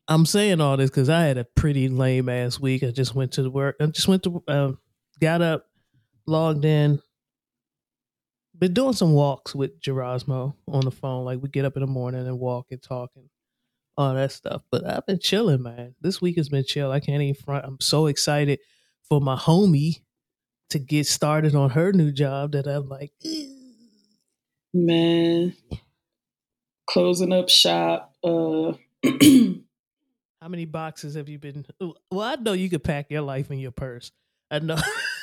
I'm 0.07 0.27
saying 0.27 0.61
all 0.61 0.77
this 0.77 0.91
because 0.91 1.09
I 1.09 1.23
had 1.23 1.39
a 1.39 1.45
pretty 1.45 1.89
lame 1.89 2.29
ass 2.29 2.61
week. 2.61 2.83
I 2.83 2.91
just 2.91 3.15
went 3.15 3.33
to 3.33 3.43
the 3.43 3.51
work. 3.51 3.77
I 3.81 3.87
just 3.87 4.07
went 4.07 4.23
to, 4.25 4.43
uh, 4.47 4.73
got 5.19 5.41
up, 5.41 5.67
logged 6.27 6.67
in, 6.67 7.01
been 8.59 8.75
doing 8.75 8.93
some 8.93 9.13
walks 9.13 9.55
with 9.55 9.81
Gerasmo 9.81 10.55
on 10.69 10.85
the 10.85 10.91
phone. 10.91 11.25
Like 11.25 11.41
we 11.43 11.49
get 11.49 11.65
up 11.65 11.77
in 11.77 11.81
the 11.81 11.87
morning 11.87 12.27
and 12.27 12.39
walk 12.39 12.67
and 12.71 12.83
talk 12.83 13.11
and 13.17 13.29
all 13.97 14.15
that 14.15 14.33
stuff. 14.33 14.63
But 14.71 14.87
I've 14.87 15.07
been 15.07 15.19
chilling, 15.21 15.63
man. 15.63 15.95
This 16.01 16.21
week 16.21 16.37
has 16.37 16.49
been 16.49 16.65
chill. 16.65 16.91
I 16.91 17.01
can't 17.01 17.23
even 17.23 17.35
front. 17.35 17.65
I'm 17.65 17.81
so 17.81 18.07
excited 18.07 18.61
for 19.09 19.21
my 19.21 19.37
homie 19.37 20.01
to 20.71 20.79
get 20.79 21.07
started 21.07 21.55
on 21.55 21.71
her 21.71 21.93
new 21.93 22.11
job 22.11 22.53
that 22.53 22.67
I'm 22.67 22.89
like, 22.89 23.13
Man, 24.77 25.55
closing 26.89 27.33
up 27.33 27.49
shop. 27.49 28.13
Uh, 28.25 28.73
how 29.05 30.49
many 30.49 30.65
boxes 30.65 31.15
have 31.15 31.29
you 31.29 31.39
been? 31.39 31.65
Well, 31.79 31.95
I 32.21 32.35
know 32.37 32.55
you 32.55 32.69
could 32.69 32.83
pack 32.83 33.09
your 33.09 33.21
life 33.23 33.53
in 33.53 33.61
your 33.61 33.71
purse. 33.71 34.11
I 34.51 34.59
know. 34.59 34.77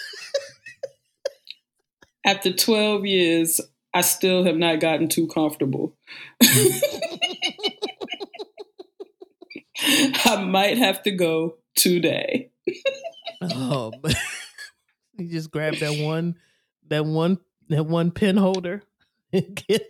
after 2.26 2.52
12 2.54 3.06
years, 3.06 3.62
I 3.94 4.02
still 4.02 4.44
have 4.46 4.58
not 4.58 4.80
gotten 4.80 5.08
too 5.10 5.28
comfortable. 5.28 5.96
I 10.26 10.44
might 10.44 10.78
have 10.78 11.02
to 11.04 11.12
go 11.12 11.58
today. 11.76 12.52
oh, 13.42 13.92
you 15.18 15.30
just 15.30 15.52
grab 15.52 15.76
that 15.78 15.98
one, 16.00 16.36
that 16.88 17.06
one, 17.06 17.40
that 17.70 17.86
one 17.86 18.12
pen 18.12 18.38
holder 18.38 18.84
and 19.34 19.56
get, 19.68 19.90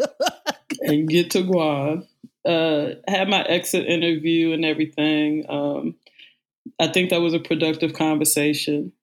and 0.81 1.07
get 1.07 1.31
to 1.31 1.43
Guam. 1.43 2.07
Uh, 2.43 2.95
had 3.07 3.29
my 3.29 3.43
exit 3.43 3.85
interview 3.85 4.51
and 4.53 4.65
everything. 4.65 5.45
Um, 5.47 5.95
I 6.79 6.87
think 6.87 7.11
that 7.11 7.21
was 7.21 7.35
a 7.35 7.39
productive 7.39 7.93
conversation. 7.93 8.93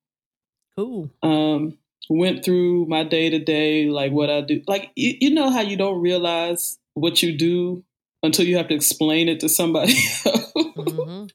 Cool. 0.77 1.11
Um, 1.23 1.79
went 2.09 2.45
through 2.45 2.87
my 2.87 3.05
day 3.05 3.31
to 3.31 3.39
day, 3.39 3.89
like 3.89 4.13
what 4.13 4.31
I 4.31 4.41
do. 4.41 4.63
Like 4.67 4.91
you, 4.97 5.15
you 5.21 5.31
know 5.35 5.51
how 5.51 5.61
you 5.61 5.77
don't 5.77 6.01
realize 6.01 6.79
what 6.95 7.23
you 7.23 7.37
do 7.37 7.85
until 8.23 8.47
you 8.47 8.57
have 8.57 8.69
to 8.69 8.75
explain 8.75 9.29
it 9.29 9.41
to 9.41 9.49
somebody 9.49 9.93
mm-hmm. 10.27 11.27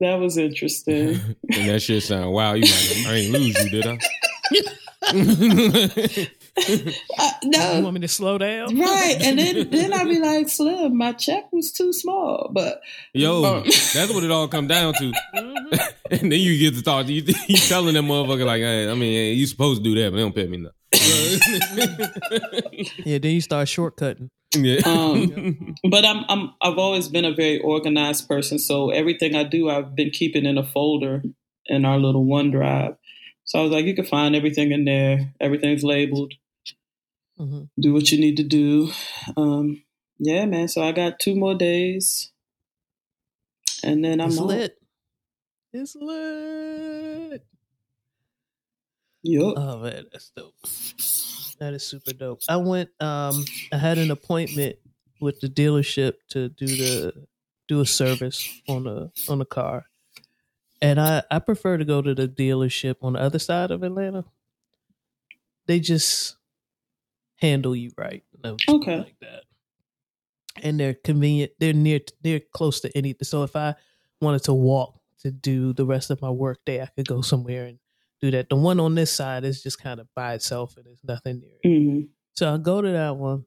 That 0.00 0.14
was 0.14 0.38
interesting. 0.38 1.10
and 1.52 1.68
that 1.68 1.80
shit 1.82 2.02
sound 2.02 2.32
wow. 2.32 2.54
You 2.54 2.62
like, 2.62 3.06
I 3.06 3.14
ain't 3.16 3.32
lose 3.32 3.64
you, 3.64 3.70
did 3.70 3.86
I? 3.86 3.98
uh, 7.18 7.29
no, 7.44 7.76
you 7.76 7.82
want 7.82 7.94
me 7.94 8.00
to 8.00 8.08
slow 8.08 8.38
down, 8.38 8.78
right? 8.78 9.16
And 9.20 9.38
then 9.38 9.70
then 9.70 9.92
I'd 9.92 10.08
be 10.08 10.18
like, 10.18 10.48
Slim, 10.48 10.96
my 10.96 11.12
check 11.12 11.52
was 11.52 11.72
too 11.72 11.92
small, 11.92 12.50
but 12.52 12.80
yo, 13.12 13.44
um, 13.44 13.64
that's 13.64 14.12
what 14.12 14.24
it 14.24 14.30
all 14.30 14.48
come 14.48 14.66
down 14.66 14.94
to. 14.94 15.12
Mm-hmm. 15.34 15.76
and 16.10 16.32
then 16.32 16.40
you 16.40 16.58
get 16.58 16.74
to 16.76 16.82
talk. 16.82 17.08
You 17.08 17.22
you 17.48 17.56
telling 17.56 17.94
that 17.94 18.02
motherfucker 18.02 18.46
like, 18.46 18.62
hey, 18.62 18.90
I 18.90 18.94
mean, 18.94 19.12
hey, 19.12 19.32
you 19.32 19.46
supposed 19.46 19.82
to 19.82 19.84
do 19.84 19.94
that, 20.00 20.10
but 20.10 20.16
they 20.16 20.22
don't 20.22 20.34
pay 20.34 20.46
me 20.46 20.58
nothing. 20.58 20.76
yeah, 23.04 23.18
then 23.18 23.32
you 23.32 23.40
start 23.40 23.68
shortcutting. 23.68 24.28
Yeah. 24.54 24.80
Um, 24.84 25.76
but 25.88 26.04
I'm 26.04 26.24
I'm 26.28 26.50
I've 26.60 26.78
always 26.78 27.08
been 27.08 27.24
a 27.24 27.34
very 27.34 27.60
organized 27.60 28.28
person, 28.28 28.58
so 28.58 28.90
everything 28.90 29.36
I 29.36 29.44
do 29.44 29.70
I've 29.70 29.94
been 29.94 30.10
keeping 30.10 30.44
in 30.44 30.58
a 30.58 30.64
folder 30.64 31.22
in 31.66 31.84
our 31.84 31.98
little 31.98 32.24
OneDrive. 32.24 32.96
So 33.44 33.58
I 33.58 33.62
was 33.62 33.72
like, 33.72 33.84
you 33.84 33.94
can 33.94 34.04
find 34.04 34.36
everything 34.36 34.72
in 34.72 34.84
there. 34.84 35.32
Everything's 35.40 35.84
labeled. 35.84 36.34
Mm-hmm. 37.40 37.62
Do 37.80 37.94
what 37.94 38.12
you 38.12 38.20
need 38.20 38.36
to 38.36 38.42
do. 38.42 38.92
Um, 39.34 39.82
yeah, 40.18 40.44
man. 40.44 40.68
So 40.68 40.82
I 40.82 40.92
got 40.92 41.18
two 41.18 41.34
more 41.34 41.54
days, 41.54 42.30
and 43.82 44.04
then 44.04 44.20
I'm 44.20 44.28
it's 44.28 44.38
lit. 44.38 44.78
It's 45.72 45.96
lit. 45.96 47.42
Yep. 49.22 49.54
Oh 49.56 49.78
man, 49.78 50.04
that's 50.12 50.30
dope. 50.36 50.54
That 51.60 51.74
is 51.74 51.86
super 51.86 52.12
dope. 52.12 52.40
I 52.46 52.56
went. 52.56 52.90
Um, 53.00 53.44
I 53.72 53.78
had 53.78 53.96
an 53.96 54.10
appointment 54.10 54.76
with 55.20 55.40
the 55.40 55.48
dealership 55.48 56.14
to 56.30 56.50
do 56.50 56.66
the 56.66 57.26
do 57.68 57.80
a 57.80 57.86
service 57.86 58.60
on 58.68 58.84
the 58.84 59.10
on 59.30 59.38
the 59.38 59.46
car, 59.46 59.86
and 60.82 61.00
I 61.00 61.22
I 61.30 61.38
prefer 61.38 61.78
to 61.78 61.86
go 61.86 62.02
to 62.02 62.14
the 62.14 62.28
dealership 62.28 62.96
on 63.00 63.14
the 63.14 63.20
other 63.20 63.38
side 63.38 63.70
of 63.70 63.82
Atlanta. 63.82 64.26
They 65.66 65.80
just 65.80 66.36
handle 67.40 67.74
you 67.74 67.90
right. 67.96 68.22
okay. 68.44 68.98
Like 68.98 69.16
that. 69.20 69.42
And 70.62 70.78
they're 70.78 70.94
convenient. 70.94 71.52
They're 71.58 71.72
near. 71.72 72.00
They're 72.22 72.40
close 72.52 72.80
to 72.80 72.96
anything. 72.96 73.24
So 73.24 73.42
if 73.44 73.56
I 73.56 73.74
wanted 74.20 74.44
to 74.44 74.54
walk 74.54 75.00
to 75.22 75.30
do 75.30 75.72
the 75.72 75.86
rest 75.86 76.10
of 76.10 76.20
my 76.20 76.30
work 76.30 76.58
day, 76.64 76.80
I 76.80 76.86
could 76.86 77.06
go 77.06 77.20
somewhere 77.22 77.66
and 77.66 77.78
do 78.20 78.30
that. 78.32 78.48
The 78.48 78.56
one 78.56 78.80
on 78.80 78.94
this 78.94 79.12
side 79.12 79.44
is 79.44 79.62
just 79.62 79.80
kind 79.82 80.00
of 80.00 80.08
by 80.14 80.34
itself 80.34 80.76
and 80.76 80.86
there's 80.86 81.02
nothing 81.04 81.40
near 81.40 81.50
it. 81.62 81.68
Mm-hmm. 81.68 82.00
So 82.34 82.52
I 82.52 82.58
go 82.58 82.82
to 82.82 82.90
that 82.90 83.16
one. 83.16 83.44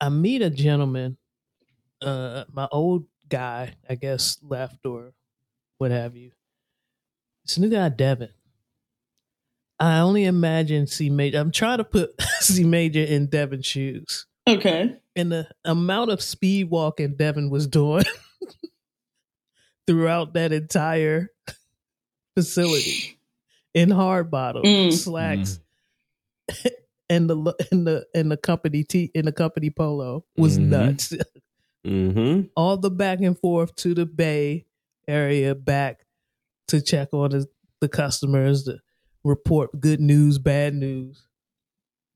I 0.00 0.08
meet 0.08 0.42
a 0.42 0.50
gentleman, 0.50 1.18
uh, 2.00 2.44
my 2.52 2.66
old 2.72 3.04
guy, 3.28 3.74
I 3.88 3.94
guess, 3.94 4.38
left 4.42 4.86
or 4.86 5.12
what 5.78 5.90
have 5.90 6.16
you. 6.16 6.32
This 7.44 7.58
new 7.58 7.68
guy, 7.68 7.88
Devin. 7.90 8.30
I 9.80 10.00
only 10.00 10.24
imagine 10.24 10.86
C 10.86 11.08
Major. 11.08 11.38
I'm 11.38 11.50
trying 11.50 11.78
to 11.78 11.84
put 11.84 12.20
C 12.40 12.64
Major 12.64 13.02
in 13.02 13.26
Devin's 13.26 13.64
shoes. 13.66 14.26
Okay. 14.46 14.96
And 15.16 15.32
the 15.32 15.48
amount 15.64 16.10
of 16.10 16.22
speed 16.22 16.70
walking 16.70 17.16
Devin 17.16 17.50
was 17.50 17.66
doing 17.66 18.04
throughout 19.86 20.34
that 20.34 20.52
entire 20.52 21.30
facility 22.36 23.18
in 23.72 23.90
hard 23.90 24.30
bottoms, 24.30 24.66
mm. 24.66 24.92
slacks, 24.92 25.60
mm. 26.50 26.70
and 27.08 27.30
the 27.30 27.54
and 27.70 27.86
the 27.86 28.06
and 28.14 28.30
the 28.30 28.36
company 28.36 28.84
t 28.84 29.10
in 29.14 29.24
the 29.24 29.32
company 29.32 29.70
polo 29.70 30.24
was 30.36 30.58
mm-hmm. 30.58 30.70
nuts. 30.70 31.14
mm-hmm. 31.86 32.42
All 32.56 32.76
the 32.76 32.90
back 32.90 33.20
and 33.20 33.38
forth 33.38 33.74
to 33.76 33.94
the 33.94 34.06
bay 34.06 34.66
area, 35.08 35.54
back 35.54 36.04
to 36.68 36.80
check 36.80 37.08
on 37.12 37.30
the, 37.30 37.46
the 37.80 37.88
customers, 37.88 38.64
to 38.64 38.78
report 39.24 39.80
good 39.80 40.00
news, 40.00 40.38
bad 40.38 40.74
news. 40.74 41.26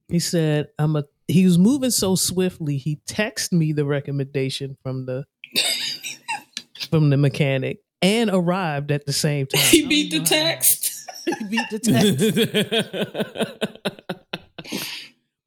He 0.08 0.18
said, 0.18 0.68
"I'm 0.78 0.96
a." 0.96 1.04
He 1.26 1.44
was 1.44 1.58
moving 1.58 1.90
so 1.90 2.14
swiftly. 2.16 2.76
He 2.76 3.00
texted 3.06 3.52
me 3.52 3.72
the 3.72 3.86
recommendation 3.86 4.76
from 4.82 5.06
the 5.06 5.24
from 6.90 7.10
the 7.10 7.16
mechanic 7.16 7.80
and 8.02 8.30
arrived 8.30 8.90
at 8.92 9.06
the 9.06 9.12
same 9.12 9.46
time. 9.46 9.62
He 9.62 9.86
beat 9.86 10.12
the 10.12 10.20
text. 10.20 10.90
He 11.24 11.44
beat 11.46 11.70
the 11.70 11.78
text. 11.78 12.20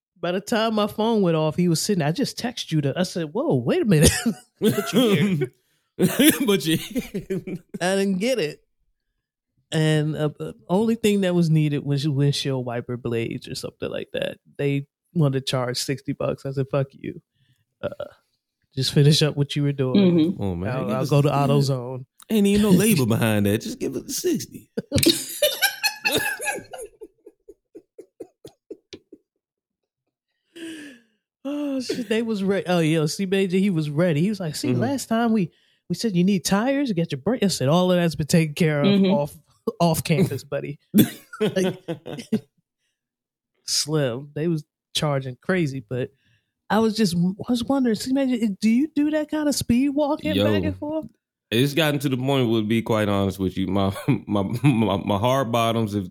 By 0.20 0.32
the 0.32 0.42
time 0.42 0.74
my 0.74 0.88
phone 0.88 1.22
went 1.22 1.38
off, 1.38 1.56
he 1.56 1.68
was 1.68 1.80
sitting. 1.80 2.02
I 2.02 2.12
just 2.12 2.36
texted 2.36 2.72
you. 2.72 2.82
To, 2.82 3.00
I 3.00 3.04
said, 3.04 3.32
"Whoa, 3.32 3.54
wait 3.58 3.84
a 3.84 3.86
minute." 3.86 4.12
but 4.60 4.92
you 4.92 5.52
but 6.48 6.66
you, 6.66 6.80
I 7.80 7.96
didn't 7.96 8.18
get 8.18 8.40
it. 8.40 8.64
And 9.72 10.16
uh, 10.16 10.30
the 10.38 10.56
only 10.70 10.96
thing 10.96 11.22
that 11.22 11.36
was 11.36 11.50
needed 11.50 11.86
was 11.86 12.08
windshield 12.08 12.66
wiper 12.66 12.96
blades 12.96 13.48
or 13.48 13.56
something 13.56 13.90
like 13.90 14.10
that. 14.14 14.38
They 14.58 14.88
wanted 15.14 15.42
to 15.42 15.46
charge 15.46 15.78
sixty 15.78 16.14
bucks. 16.14 16.46
I 16.46 16.52
said, 16.52 16.68
"Fuck 16.72 16.88
you." 16.92 17.22
Uh, 17.82 17.90
just 18.74 18.94
finish 18.94 19.22
up 19.22 19.36
what 19.36 19.56
you 19.56 19.64
were 19.64 19.74
doing. 19.74 20.36
Mm-hmm. 20.36 20.42
Oh 20.42 20.56
man, 20.56 20.74
I'll, 20.74 20.92
I'll 20.92 21.06
go 21.06 21.22
to 21.22 21.30
AutoZone. 21.30 22.06
Ain't 22.30 22.48
even 22.48 22.62
no 22.62 22.70
labor 22.78 23.06
behind 23.06 23.46
that. 23.46 23.62
Just 23.62 23.80
give 23.80 23.96
it 23.98 24.10
sixty. 24.10 24.72
oh 31.44 31.82
shit, 31.82 32.08
they 32.08 32.22
was 32.22 32.42
ready. 32.42 32.68
Oh 32.68 32.80
yeah, 32.80 33.06
see 33.08 33.26
Major, 33.26 33.58
he 33.58 33.70
was 33.70 33.90
ready. 33.90 34.22
He 34.22 34.30
was 34.30 34.40
like, 34.40 34.56
see, 34.56 34.70
mm-hmm. 34.70 34.80
last 34.80 35.10
time 35.10 35.34
we 35.34 35.52
we 35.90 35.96
said 35.96 36.16
you 36.16 36.24
need 36.24 36.46
tires, 36.46 36.88
you 36.88 36.96
get 36.96 37.12
your 37.12 37.20
brake. 37.20 37.44
I 37.44 37.48
said 37.48 37.68
all 37.68 37.92
of 37.92 37.98
that's 37.98 38.16
been 38.16 38.28
taken 38.28 38.56
care 38.56 38.80
of 38.82 38.88
mm-hmm. 38.88 39.12
off 39.12 39.36
off 39.80 40.04
campus, 40.04 40.44
buddy. 40.44 40.80
like, 41.40 41.78
slim. 43.66 44.32
They 44.36 44.48
was 44.48 44.64
charging 44.96 45.38
crazy, 45.42 45.84
but 45.88 46.10
I 46.70 46.80
was 46.80 46.96
just 46.96 47.16
I 47.16 47.52
was 47.52 47.64
wondering, 47.64 47.96
see, 47.96 48.14
Major, 48.14 48.54
do 48.60 48.70
you 48.70 48.90
do 48.96 49.12
that 49.12 49.30
kind 49.30 49.48
of 49.48 49.56
speed 49.56 49.90
walking 49.90 50.36
Yo, 50.36 50.44
back 50.44 50.64
and 50.64 50.76
forth? 50.76 51.06
It's 51.50 51.74
gotten 51.74 52.00
to 52.02 52.10
the 52.10 52.18
point. 52.18 52.50
Would 52.50 52.68
be 52.68 52.82
quite 52.82 53.08
honest 53.08 53.40
with 53.40 53.58
you, 53.58 53.68
my 53.68 53.96
my 54.28 54.44
my, 54.64 54.98
my 54.98 55.18
hard 55.18 55.52
bottoms 55.52 55.94
have 55.94 56.10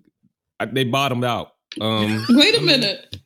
they 0.72 0.84
bottomed 0.84 1.24
out. 1.24 1.52
Um, 1.80 2.24
Wait 2.30 2.56
a 2.56 2.62
minute. 2.62 3.18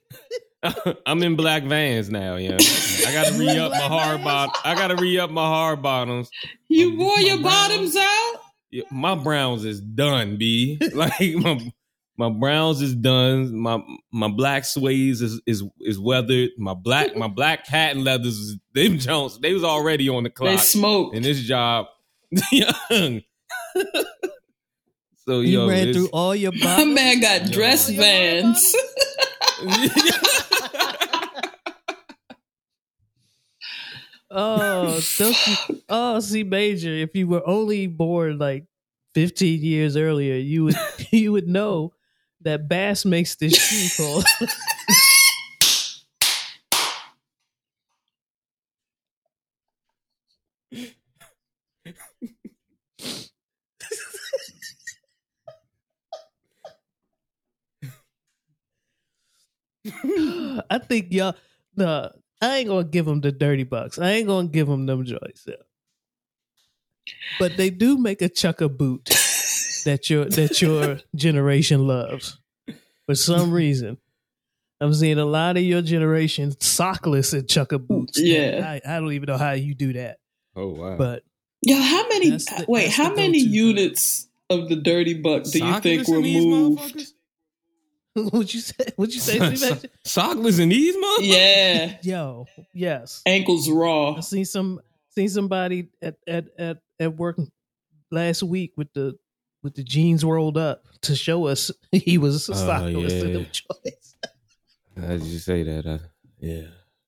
I'm 1.07 1.23
in 1.23 1.37
black 1.37 1.63
vans 1.63 2.11
now, 2.11 2.37
yeah. 2.37 2.59
I 3.07 3.13
gotta 3.13 3.39
re 3.39 3.59
up 3.59 3.71
my 3.71 3.79
hard 3.79 4.23
bottom. 4.23 4.55
I 4.65 4.75
gotta 4.75 4.97
re 4.97 5.19
up 5.19 5.31
my 5.31 5.47
hard 5.47 5.81
bottoms. 5.81 6.31
You 6.69 6.91
um, 6.91 6.99
wore 6.99 7.19
your 7.21 7.39
browns, 7.39 7.95
bottoms 7.95 7.97
out? 7.97 8.40
Yeah, 8.71 8.85
my 8.91 9.15
browns 9.17 9.65
is 9.65 9.81
done, 9.81 10.37
B. 10.37 10.79
Like 10.95 11.13
my 11.37 11.73
My 12.17 12.29
browns 12.31 12.83
is 12.83 12.95
done. 12.95 13.57
My 13.57 13.83
my 14.13 14.29
black 14.29 14.63
suedes 14.65 15.23
is 15.23 15.41
is 15.47 15.65
is 15.81 15.99
weathered. 15.99 16.51
My 16.59 16.75
black 16.75 17.17
my 17.17 17.29
black 17.29 17.67
patent 17.67 18.05
leathers, 18.05 18.57
them 18.75 18.99
Jones, 18.99 19.39
they 19.41 19.53
was 19.55 19.65
already 19.65 20.09
on 20.09 20.23
the 20.25 20.31
clock. 20.31 20.51
They 20.51 20.57
clock 20.57 20.67
smoke. 20.67 21.15
in 21.15 21.23
this 21.23 21.41
job. 21.43 21.87
young. 22.53 23.23
so 25.27 25.41
You 25.41 25.61
yo, 25.63 25.69
ran 25.69 25.93
through 25.93 26.09
all 26.13 26.35
your 26.37 26.53
My 26.63 26.85
man 26.85 27.21
got 27.21 27.47
Yo. 27.47 27.53
dress 27.53 27.89
Oh, 27.89 27.93
your 27.93 28.03
water 28.03 28.53
vans. 28.53 28.75
Oh, 34.31 35.01
you, 35.19 35.35
oh, 35.89 36.21
see, 36.21 36.45
Major. 36.45 36.91
If 36.91 37.15
you 37.17 37.27
were 37.27 37.47
only 37.47 37.87
born 37.89 38.39
like 38.39 38.65
15 39.15 39.63
years 39.63 39.97
earlier, 39.97 40.37
you 40.37 40.65
would 40.65 40.77
you 41.11 41.33
would 41.33 41.49
know 41.49 41.93
that 42.43 42.69
Bass 42.69 43.05
makes 43.05 43.35
this 43.37 43.57
shoe 43.57 44.03
called. 44.03 44.25
I 60.71 60.79
think 60.79 61.13
y'all. 61.13 61.35
No, 61.77 62.11
I 62.41 62.59
ain't 62.59 62.69
gonna 62.69 62.85
give 62.85 63.07
them 63.07 63.21
the 63.21 63.33
dirty 63.33 63.65
bucks. 63.65 63.99
I 63.99 64.11
ain't 64.13 64.27
gonna 64.27 64.49
give 64.49 64.67
them 64.67 64.87
them 64.87 65.05
joints. 65.05 65.45
yeah. 65.47 65.55
But 67.39 67.57
they 67.57 67.71
do 67.71 67.99
make 67.99 68.23
a 68.23 68.29
chucker 68.29 68.69
boot 68.69 69.07
that 69.85 70.09
your 70.09 70.25
that 70.27 70.61
your 70.63 71.01
generation 71.15 71.87
loves. 71.87 72.39
For 73.07 73.15
some 73.15 73.51
reason, 73.51 73.99
I'm 74.81 74.95
seeing 74.95 75.19
a 75.19 75.25
lot 75.25 75.57
of 75.57 75.63
your 75.63 75.83
generation 75.83 76.51
sockless 76.53 77.33
and 77.37 77.49
chucker 77.49 77.79
boots. 77.79 78.19
Yeah. 78.21 78.63
I, 78.87 78.97
I 78.97 79.01
don't 79.01 79.13
even 79.13 79.27
know 79.27 79.39
how 79.39 79.53
you 79.53 79.75
do 79.75 79.93
that. 79.95 80.19
oh 80.57 80.69
wow. 80.69 80.97
But 80.97 81.25
Yo, 81.63 81.77
how 81.77 82.09
many? 82.09 82.31
The- 82.31 82.65
wait, 82.69 82.91
how 82.91 83.13
many 83.15 83.39
units 83.39 84.29
of 84.49 84.69
the 84.69 84.77
dirty 84.77 85.15
buck 85.15 85.45
do 85.45 85.59
you 85.65 85.81
think 85.81 86.03
Sockless 86.03 86.09
were 86.09 86.17
in 86.19 86.23
these 86.23 86.45
moved? 86.47 87.13
motherfuckers? 88.17 88.33
what 88.33 88.55
you 88.55 88.61
say? 88.61 88.85
What 88.97 89.13
you 89.13 89.21
say? 89.21 89.55
Steve? 89.57 89.91
Sockless 90.05 90.59
in 90.61 90.69
these 90.71 90.97
motherfuckers? 90.97 91.19
Yeah, 91.21 91.97
Yo, 92.03 92.47
yes. 92.75 93.23
ankles 93.27 93.69
raw. 93.71 94.15
I 94.17 94.21
seen 94.21 94.45
some 94.45 94.81
seen 95.15 95.29
somebody 95.29 95.89
at 96.03 96.17
at 96.27 96.47
at 96.59 96.79
at 96.99 97.17
work 97.17 97.39
last 98.11 98.43
week 98.43 98.73
with 98.77 98.93
the 98.93 99.19
with 99.63 99.75
the 99.75 99.83
jeans 99.85 100.25
rolled 100.25 100.57
up 100.57 100.85
to 101.03 101.15
show 101.15 101.47
us 101.47 101.71
he 101.93 102.19
was 102.19 102.49
Oh, 102.49 102.53
sockless 102.55 103.11
in 103.23 103.29
yeah. 103.29 103.33
them 103.35 103.47
joints. 103.53 104.15
How 104.99 105.07
did 105.09 105.23
you 105.23 105.39
say 105.39 105.63
that? 105.63 105.87
Uh, 105.87 105.99
yeah. 106.41 106.63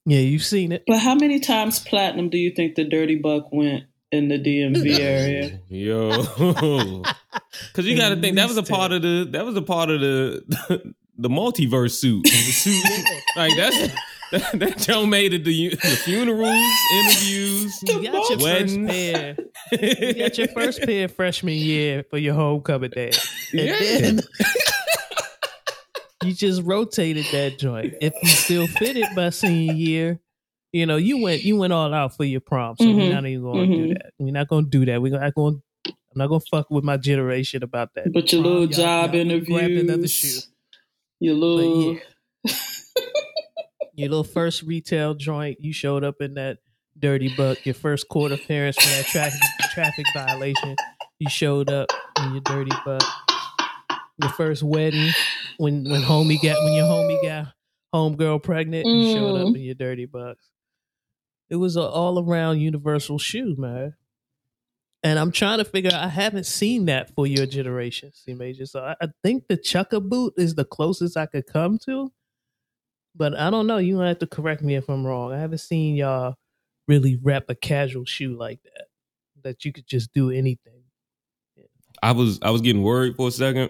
Yeah, 0.04 0.18
you've 0.18 0.44
seen 0.44 0.72
it. 0.72 0.82
But 0.86 0.98
how 0.98 1.14
many 1.14 1.38
times 1.38 1.78
platinum 1.78 2.28
do 2.28 2.36
you 2.36 2.50
think 2.54 2.74
the 2.74 2.84
dirty 2.84 3.16
buck 3.16 3.52
went 3.52 3.84
in 4.12 4.28
the 4.28 4.38
DMV 4.38 4.98
area? 5.00 5.60
Yo, 5.68 6.22
because 7.68 7.86
you 7.86 7.96
got 7.96 8.10
to 8.10 8.20
think 8.20 8.36
that 8.36 8.46
was 8.48 8.56
a 8.58 8.62
part 8.62 8.92
of 8.92 9.02
the 9.02 9.26
that 9.32 9.44
was 9.44 9.56
a 9.56 9.62
part 9.62 9.90
of 9.90 10.00
the 10.00 10.44
the 11.18 11.28
multiverse 11.28 11.92
suit. 11.92 12.24
The 12.24 12.30
suit 12.30 12.84
like 13.36 13.56
that's 13.56 13.92
that, 14.32 14.58
that 14.60 14.78
Joe 14.78 15.04
made 15.04 15.34
it 15.34 15.44
the, 15.44 15.70
the 15.70 15.76
funerals, 16.04 16.56
interviews. 16.94 17.78
You 17.82 18.02
got 18.10 18.30
your 18.30 18.38
Weddings. 18.38 18.76
first 18.76 18.86
pair. 18.88 19.36
You 20.06 20.14
got 20.14 20.38
your 20.38 20.48
first 20.48 20.82
pair 20.82 21.08
freshman 21.08 21.54
year 21.54 22.04
for 22.08 22.16
your 22.16 22.34
homecoming 22.34 22.90
day. 22.92 23.10
And 23.52 23.60
Yeah. 23.60 23.78
then 24.00 24.20
you 26.24 26.32
just 26.32 26.62
rotated 26.62 27.26
that 27.32 27.58
joint. 27.58 27.94
If 28.00 28.14
you 28.22 28.28
still 28.28 28.66
fit 28.66 28.96
it 28.96 29.14
by 29.14 29.30
senior 29.30 29.74
year, 29.74 30.20
you 30.72 30.86
know, 30.86 30.96
you 30.96 31.20
went 31.22 31.42
you 31.42 31.56
went 31.56 31.72
all 31.72 31.92
out 31.92 32.16
for 32.16 32.24
your 32.24 32.40
prom. 32.40 32.76
So 32.78 32.84
Mhm. 32.84 32.96
we're 32.96 33.12
not 33.12 33.26
even 33.26 33.42
gonna 33.42 33.66
do 33.66 33.86
Mhm. 33.88 33.94
that. 33.94 34.12
We're 34.18 34.32
not 34.32 34.48
gonna 34.48 34.66
do 34.68 34.84
that. 34.86 35.00
We're 35.02 35.18
not 35.18 35.34
gonna 35.34 35.56
I'm 35.86 35.94
not 36.18 36.26
gonna 36.28 36.40
fuck 36.50 36.70
with 36.70 36.84
my 36.84 36.96
generation 36.98 37.62
about 37.62 37.94
that. 37.94 38.12
But 38.12 38.30
your 38.32 38.42
Prom, 38.42 38.52
little 38.52 38.66
job 38.68 39.14
y'all 39.14 39.40
grabbed 39.40 39.72
another 39.74 40.08
shoe. 40.08 40.40
your 41.20 41.34
little 41.34 41.94
yeah. 41.94 42.00
Your 43.94 44.08
little 44.08 44.24
first 44.24 44.62
retail 44.62 45.14
joint, 45.14 45.58
you 45.60 45.72
showed 45.72 46.02
up 46.04 46.20
in 46.20 46.34
that 46.34 46.58
dirty 46.98 47.32
buck. 47.36 47.64
Your 47.66 47.74
first 47.74 48.08
court 48.08 48.32
appearance 48.32 48.76
for 48.76 48.88
that 48.88 49.04
traffic 49.06 49.40
traffic 49.72 50.06
violation, 50.14 50.76
you 51.18 51.28
showed 51.28 51.68
up 51.70 51.88
in 52.22 52.32
your 52.32 52.40
dirty 52.40 52.72
buck. 52.86 53.02
Your 54.20 54.30
first 54.30 54.62
wedding, 54.62 55.10
when 55.58 55.84
when 55.90 56.00
homie 56.02 56.40
got 56.42 56.62
when 56.64 56.72
your 56.74 56.86
homie 56.86 57.22
got 57.22 57.52
homegirl 57.94 58.42
pregnant, 58.42 58.86
you 58.86 59.12
showed 59.12 59.36
up 59.40 59.48
Mm. 59.48 59.56
in 59.56 59.62
your 59.62 59.74
dirty 59.74 60.06
bucks. 60.06 60.48
It 61.52 61.56
was 61.56 61.76
an 61.76 61.82
all 61.82 62.18
around 62.18 62.60
universal 62.60 63.18
shoe, 63.18 63.54
man. 63.58 63.94
And 65.02 65.18
I'm 65.18 65.32
trying 65.32 65.58
to 65.58 65.66
figure 65.66 65.90
out. 65.92 66.02
I 66.02 66.08
haven't 66.08 66.46
seen 66.46 66.86
that 66.86 67.14
for 67.14 67.26
your 67.26 67.44
generation, 67.44 68.10
C 68.14 68.32
Major. 68.32 68.64
So 68.64 68.80
I, 68.82 68.96
I 69.02 69.08
think 69.22 69.48
the 69.48 69.58
chucker 69.58 70.00
boot 70.00 70.32
is 70.38 70.54
the 70.54 70.64
closest 70.64 71.18
I 71.18 71.26
could 71.26 71.46
come 71.46 71.76
to. 71.84 72.10
But 73.14 73.38
I 73.38 73.50
don't 73.50 73.66
know. 73.66 73.76
You 73.76 73.96
gonna 73.96 74.08
have 74.08 74.20
to 74.20 74.26
correct 74.26 74.62
me 74.62 74.76
if 74.76 74.88
I'm 74.88 75.06
wrong. 75.06 75.30
I 75.30 75.38
haven't 75.38 75.58
seen 75.58 75.94
y'all 75.94 76.36
really 76.88 77.16
rep 77.22 77.50
a 77.50 77.54
casual 77.54 78.06
shoe 78.06 78.34
like 78.34 78.60
that. 78.62 78.86
That 79.42 79.64
you 79.66 79.74
could 79.74 79.86
just 79.86 80.10
do 80.14 80.30
anything. 80.30 80.84
I 82.02 82.12
was 82.12 82.38
I 82.40 82.50
was 82.50 82.62
getting 82.62 82.82
worried 82.82 83.16
for 83.16 83.28
a 83.28 83.30
second 83.30 83.68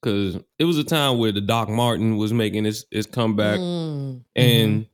because 0.00 0.40
it 0.58 0.64
was 0.64 0.76
a 0.78 0.82
time 0.84 1.18
where 1.18 1.30
the 1.30 1.40
Doc 1.40 1.68
Martens 1.68 2.18
was 2.18 2.32
making 2.32 2.64
his 2.64 2.84
his 2.90 3.06
comeback, 3.06 3.60
Mm. 3.60 4.24
and 4.34 4.86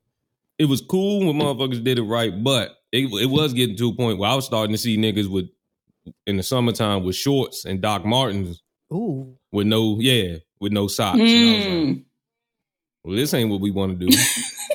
it 0.58 0.66
was 0.66 0.80
cool 0.80 1.26
when 1.26 1.36
motherfuckers 1.36 1.82
did 1.82 1.98
it 1.98 2.02
right, 2.02 2.32
but 2.42 2.76
it 2.92 3.04
it 3.22 3.26
was 3.26 3.52
getting 3.52 3.76
to 3.76 3.90
a 3.90 3.94
point 3.94 4.18
where 4.18 4.30
I 4.30 4.34
was 4.34 4.44
starting 4.46 4.72
to 4.74 4.78
see 4.78 4.96
niggas 4.96 5.28
with 5.30 5.46
in 6.26 6.36
the 6.36 6.42
summertime 6.42 7.04
with 7.04 7.16
shorts 7.16 7.64
and 7.64 7.80
Doc 7.80 8.04
Martens 8.04 8.62
Ooh. 8.92 9.36
with 9.52 9.66
no 9.66 9.98
yeah 10.00 10.36
with 10.60 10.72
no 10.72 10.88
socks. 10.88 11.18
And 11.20 11.28
I 11.28 11.34
was 11.34 11.64
like, 11.64 11.68
Mm. 11.68 12.04
well, 13.04 13.16
this 13.16 13.34
ain't 13.34 13.50
what 13.50 13.60
we 13.60 13.70
want 13.70 13.98
to 13.98 14.06
do. 14.06 14.16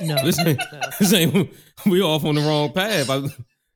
No. 0.02 0.16
this 0.24 0.40
ain't 0.40 0.60
this 0.98 1.12
ain't 1.12 1.50
we 1.86 2.02
off 2.02 2.24
on 2.24 2.34
the 2.34 2.40
wrong 2.40 2.72
path. 2.72 3.08
I, 3.08 3.22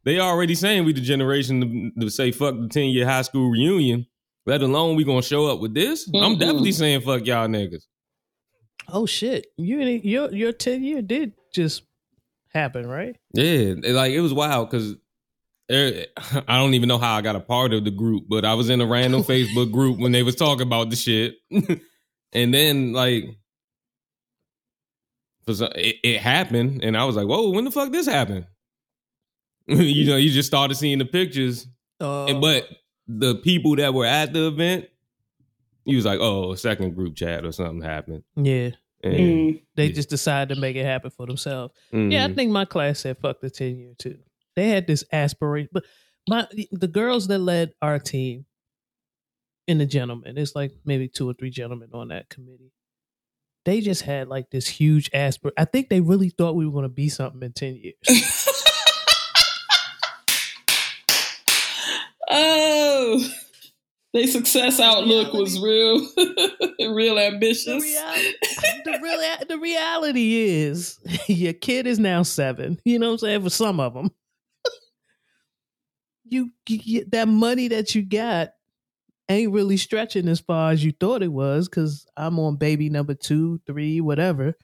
they 0.04 0.18
already 0.18 0.56
saying 0.56 0.84
we 0.84 0.92
the 0.92 1.00
generation 1.00 1.92
to, 1.96 2.00
to 2.00 2.10
say 2.10 2.32
fuck 2.32 2.56
the 2.58 2.68
ten 2.68 2.86
year 2.86 3.06
high 3.06 3.22
school 3.22 3.48
reunion. 3.50 4.04
Let 4.44 4.62
alone 4.62 4.96
we 4.96 5.04
gonna 5.04 5.22
show 5.22 5.46
up 5.46 5.60
with 5.60 5.74
this. 5.74 6.10
I'm 6.12 6.36
definitely 6.36 6.72
saying 6.72 7.02
fuck 7.02 7.24
y'all 7.24 7.46
niggas. 7.46 7.84
Oh 8.88 9.06
shit! 9.06 9.46
You 9.56 9.80
ain't- 9.80 10.04
your 10.04 10.32
your 10.34 10.52
ten 10.52 10.82
year 10.82 11.02
did 11.02 11.34
just 11.54 11.82
happen, 12.52 12.87
right? 12.87 13.16
Yeah, 13.32 13.74
like 13.87 14.12
it 14.12 14.20
was 14.20 14.32
wild 14.34 14.70
because 14.70 14.96
I 15.70 16.06
don't 16.56 16.74
even 16.74 16.88
know 16.88 16.98
how 16.98 17.14
I 17.16 17.20
got 17.20 17.37
a 17.37 17.40
part 17.40 17.72
of 17.74 17.84
the 17.84 17.90
group, 17.90 18.24
but 18.28 18.44
I 18.44 18.54
was 18.54 18.70
in 18.70 18.80
a 18.80 18.87
random 18.87 19.22
Facebook 19.24 19.70
group 19.72 19.98
when 19.98 20.12
they 20.12 20.22
was 20.22 20.34
talking 20.37 20.66
about 20.66 20.90
the 20.90 20.96
shit, 20.96 21.34
and 22.32 22.54
then 22.54 22.92
like. 22.92 23.24
It, 25.50 25.96
it 26.04 26.20
happened, 26.20 26.84
and 26.84 26.94
I 26.94 27.06
was 27.06 27.16
like, 27.16 27.26
"Whoa, 27.26 27.48
when 27.52 27.64
the 27.64 27.70
fuck 27.70 27.90
this 27.90 28.06
happened?" 28.06 28.44
you 29.66 30.06
know, 30.06 30.16
you 30.16 30.30
just 30.30 30.46
started 30.46 30.74
seeing 30.74 30.98
the 30.98 31.06
pictures, 31.06 31.66
Uh, 32.00 32.26
and, 32.26 32.40
but 32.40 32.68
the 33.06 33.37
people 33.37 33.76
that 33.76 33.94
were 33.94 34.04
at 34.04 34.34
the 34.34 34.48
event, 34.48 34.87
he 35.87 35.96
was 35.96 36.04
like, 36.04 36.20
"Oh, 36.20 36.52
a 36.52 36.56
second 36.58 36.94
group 36.94 37.16
chat 37.16 37.46
or 37.46 37.52
something 37.52 37.80
happened." 37.80 38.24
yeah, 38.37 38.70
And, 39.04 39.14
Mm. 39.14 39.62
they 39.76 39.87
Yeah. 39.87 39.92
just 39.92 40.08
decided 40.11 40.54
to 40.54 40.61
make 40.61 40.76
it 40.76 40.84
happen 40.84 41.11
for 41.11 41.26
themselves. 41.26 41.72
mhm. 41.92 42.12
Yeah, 42.12 42.24
I 42.26 42.32
think 42.34 42.50
my 42.50 42.64
class 42.64 43.00
said 43.00 43.18
fuck 43.18 43.40
the 43.40 43.50
ten 43.50 43.78
year 43.78 43.94
too. 43.98 44.18
They 44.56 44.68
had 44.68 44.87
this 44.88 45.04
aspiration, 45.12 45.68
but 45.72 45.84
my 46.28 46.46
the 46.72 46.88
girls 46.88 47.28
that 47.28 47.38
led 47.38 47.72
our 47.80 47.98
team 48.00 48.44
and 49.68 49.80
the 49.80 49.87
gentlemen, 49.87 50.37
it's 50.37 50.54
like 50.56 50.72
maybe 50.84 51.08
two 51.08 51.28
or 51.28 51.34
three 51.34 51.50
gentlemen 51.50 51.90
on 51.92 52.08
that 52.08 52.28
committee. 52.28 52.72
They 53.64 53.80
just 53.80 54.02
had 54.02 54.28
like 54.28 54.50
this 54.50 54.66
huge 54.66 55.11
aspir. 55.12 55.52
I 55.56 55.64
think 55.64 55.90
they 55.90 56.01
really 56.01 56.30
thought 56.30 56.57
we 56.57 56.66
were 56.66 56.72
going 56.72 56.82
to 56.84 56.88
be 56.88 57.09
something 57.09 57.42
in 57.42 57.53
ten 57.53 57.76
years. 57.76 57.96
oh, 62.30 63.28
their 64.14 64.26
success 64.26 64.80
outlook 64.80 65.34
was 65.34 65.61
real, 65.61 65.98
real 66.94 67.16
the 67.16 67.26
ambitious. 67.26 67.82
reality, 67.82 68.34
the, 68.84 68.98
real, 69.02 69.46
the 69.48 69.59
reality 69.59 70.34
is, 70.34 70.98
your 71.28 71.52
kid 71.52 71.86
is 71.86 71.98
now 71.98 72.22
seven. 72.22 72.80
You 72.84 72.98
know 72.98 73.09
what 73.09 73.12
I'm 73.12 73.18
saying? 73.18 73.42
For 73.42 73.50
some 73.50 73.80
of 73.80 73.94
them, 73.94 74.11
you, 76.24 76.50
you 76.68 77.04
that 77.12 77.28
money 77.28 77.68
that 77.68 77.94
you 77.94 78.02
got 78.02 78.50
ain't 79.28 79.52
really 79.52 79.76
stretching 79.76 80.28
as 80.28 80.40
far 80.40 80.70
as 80.72 80.82
you 80.82 80.92
thought 80.92 81.22
it 81.22 81.32
was. 81.32 81.68
Because 81.68 82.06
I'm 82.16 82.38
on 82.38 82.56
baby 82.56 82.88
number 82.88 83.14
two, 83.14 83.61
three, 83.66 84.00
whatever, 84.00 84.54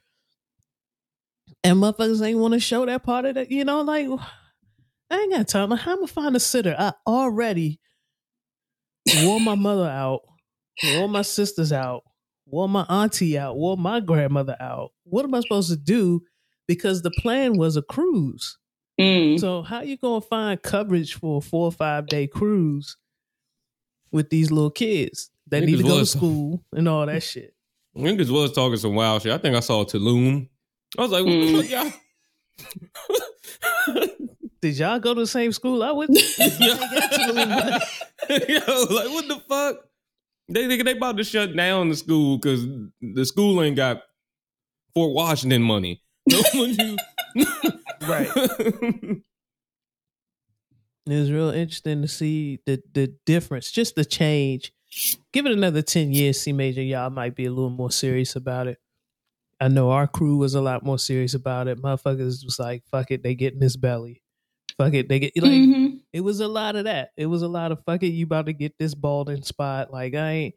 and 1.63 1.77
motherfuckers 1.77 2.25
ain't 2.25 2.39
want 2.39 2.55
to 2.55 2.59
show 2.59 2.83
that 2.87 3.03
part 3.03 3.25
of 3.25 3.35
that. 3.35 3.51
You 3.51 3.63
know, 3.63 3.81
like 3.81 4.07
I 5.11 5.19
ain't 5.19 5.33
got 5.33 5.47
time. 5.47 5.69
How 5.69 5.91
am 5.91 5.97
I 5.97 6.01
gonna 6.01 6.07
find 6.07 6.35
a 6.35 6.39
sitter? 6.39 6.75
I 6.77 6.93
already 7.05 7.79
wore 9.23 9.39
my 9.39 9.55
mother 9.55 9.87
out 9.89 10.21
wore 10.83 11.07
my 11.07 11.21
sisters 11.21 11.71
out, 11.71 12.03
wore 12.45 12.67
my 12.67 12.81
auntie 12.89 13.37
out, 13.37 13.55
wore 13.55 13.77
my 13.77 14.01
grandmother 14.01 14.57
out. 14.59 14.91
What 15.03 15.23
am 15.23 15.33
I 15.33 15.39
supposed 15.39 15.69
to 15.69 15.77
do? 15.77 16.21
Because 16.67 17.01
the 17.01 17.11
plan 17.11 17.57
was 17.57 17.77
a 17.77 17.81
cruise. 17.81 18.57
Mm. 18.99 19.39
So 19.39 19.61
how 19.61 19.81
you 19.81 19.95
gonna 19.97 20.19
find 20.21 20.61
coverage 20.61 21.13
for 21.13 21.37
a 21.37 21.41
four 21.41 21.65
or 21.67 21.71
five 21.71 22.07
day 22.07 22.27
cruise 22.27 22.97
with 24.11 24.29
these 24.29 24.51
little 24.51 24.69
kids 24.71 25.29
that 25.47 25.63
need 25.63 25.77
to 25.77 25.83
go 25.83 25.99
to 25.99 26.05
school 26.05 26.61
and 26.73 26.87
all 26.89 27.05
that 27.05 27.23
shit? 27.23 27.53
Niggas 27.95 28.29
was 28.29 28.51
talking 28.51 28.77
some 28.77 28.95
wild 28.95 29.21
shit. 29.21 29.31
I 29.31 29.37
think 29.37 29.55
I 29.55 29.61
saw 29.61 29.85
Tulum. 29.85 30.49
I 30.97 31.01
was 31.01 31.11
like, 31.11 31.23
what 31.25 31.33
Mm. 31.33 31.61
the 31.61 31.63
fuck, 31.63 31.93
y'all? 33.87 34.05
Did 34.65 34.79
y'all 34.79 34.97
go 34.97 35.13
to 35.13 35.19
the 35.19 35.27
same 35.27 35.51
school 35.51 35.83
I 35.83 35.91
went? 35.91 36.09
to? 36.09 36.17
Yo, 36.17 36.25
like 38.95 39.11
what 39.11 39.27
the 39.27 39.39
fuck? 39.47 39.75
They 40.49 40.65
they, 40.65 40.81
they 40.81 40.93
about 40.93 41.17
to 41.17 41.23
shut 41.23 41.55
down 41.55 41.89
the 41.89 41.95
school 41.95 42.39
because 42.39 42.65
the 42.99 43.25
school 43.27 43.61
ain't 43.61 43.75
got 43.75 44.01
Fort 44.95 45.13
Washington 45.13 45.61
money. 45.61 46.01
So 46.31 46.41
when 46.59 46.73
you 46.73 46.97
right. 48.07 48.27
It 51.05 51.05
was 51.05 51.31
real 51.31 51.51
interesting 51.51 52.01
to 52.01 52.07
see 52.07 52.57
the 52.65 52.81
the 52.91 53.13
difference, 53.27 53.71
just 53.71 53.93
the 53.93 54.03
change. 54.03 54.73
Give 55.31 55.45
it 55.45 55.51
another 55.51 55.83
ten 55.83 56.11
years, 56.11 56.41
C 56.41 56.53
Major, 56.53 56.81
y'all 56.81 57.11
might 57.11 57.35
be 57.35 57.45
a 57.45 57.51
little 57.51 57.69
more 57.69 57.91
serious 57.91 58.35
about 58.35 58.65
it. 58.65 58.79
I 59.61 59.67
know 59.67 59.91
our 59.91 60.07
crew 60.07 60.37
was 60.37 60.55
a 60.55 60.61
lot 60.61 60.83
more 60.83 60.97
serious 60.97 61.35
about 61.35 61.67
it. 61.67 61.79
Motherfuckers 61.79 62.43
was 62.43 62.57
like, 62.57 62.81
"Fuck 62.89 63.11
it, 63.11 63.21
they 63.21 63.35
get 63.35 63.53
in 63.53 63.59
this 63.59 63.75
belly." 63.75 64.23
Fuck 64.77 64.93
it, 64.93 65.07
they 65.09 65.19
get 65.19 65.33
like. 65.37 65.51
Mhm. 65.51 65.99
It 66.13 66.21
was 66.21 66.39
a 66.41 66.47
lot 66.47 66.75
of 66.75 66.85
that. 66.85 67.11
It 67.17 67.27
was 67.27 67.41
a 67.41 67.47
lot 67.47 67.71
of 67.71 67.83
fuck 67.85 68.03
it. 68.03 68.07
You 68.09 68.25
about 68.25 68.47
to 68.47 68.53
get 68.53 68.77
this 68.77 68.93
balding 68.95 69.43
spot? 69.43 69.91
Like 69.91 70.15
I 70.15 70.31
ain't. 70.31 70.55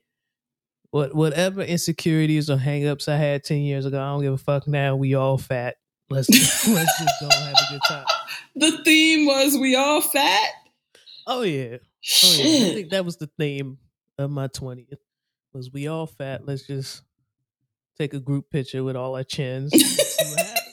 What 0.90 1.14
whatever 1.14 1.62
insecurities 1.62 2.48
or 2.50 2.56
hangups 2.56 3.08
I 3.08 3.16
had 3.16 3.44
ten 3.44 3.58
years 3.60 3.84
ago, 3.86 4.00
I 4.00 4.06
don't 4.12 4.22
give 4.22 4.32
a 4.32 4.38
fuck 4.38 4.66
now. 4.66 4.96
We 4.96 5.14
all 5.14 5.38
fat. 5.38 5.76
Let's 6.10 6.28
let's 6.68 6.98
just 6.98 7.20
go 7.20 7.28
have 7.30 7.54
a 7.54 7.72
good 7.72 7.80
time. 7.86 8.06
The 8.56 8.82
theme 8.84 9.26
was 9.26 9.56
we 9.58 9.76
all 9.76 10.00
fat. 10.00 10.48
Oh 11.26 11.42
yeah. 11.42 11.76
Oh 12.24 12.34
yeah, 12.38 12.66
I 12.68 12.74
think 12.74 12.90
that 12.90 13.04
was 13.04 13.18
the 13.18 13.30
theme 13.38 13.78
of 14.18 14.30
my 14.30 14.46
twentieth. 14.48 14.98
Was 15.52 15.70
we 15.70 15.88
all 15.88 16.06
fat? 16.06 16.46
Let's 16.46 16.66
just 16.66 17.02
take 17.98 18.14
a 18.14 18.20
group 18.20 18.50
picture 18.50 18.82
with 18.82 18.96
all 18.96 19.14
our 19.16 19.24
chins. 19.24 19.72
and 19.74 19.82
see 19.82 20.24
what 20.30 20.38
happens. 20.40 20.64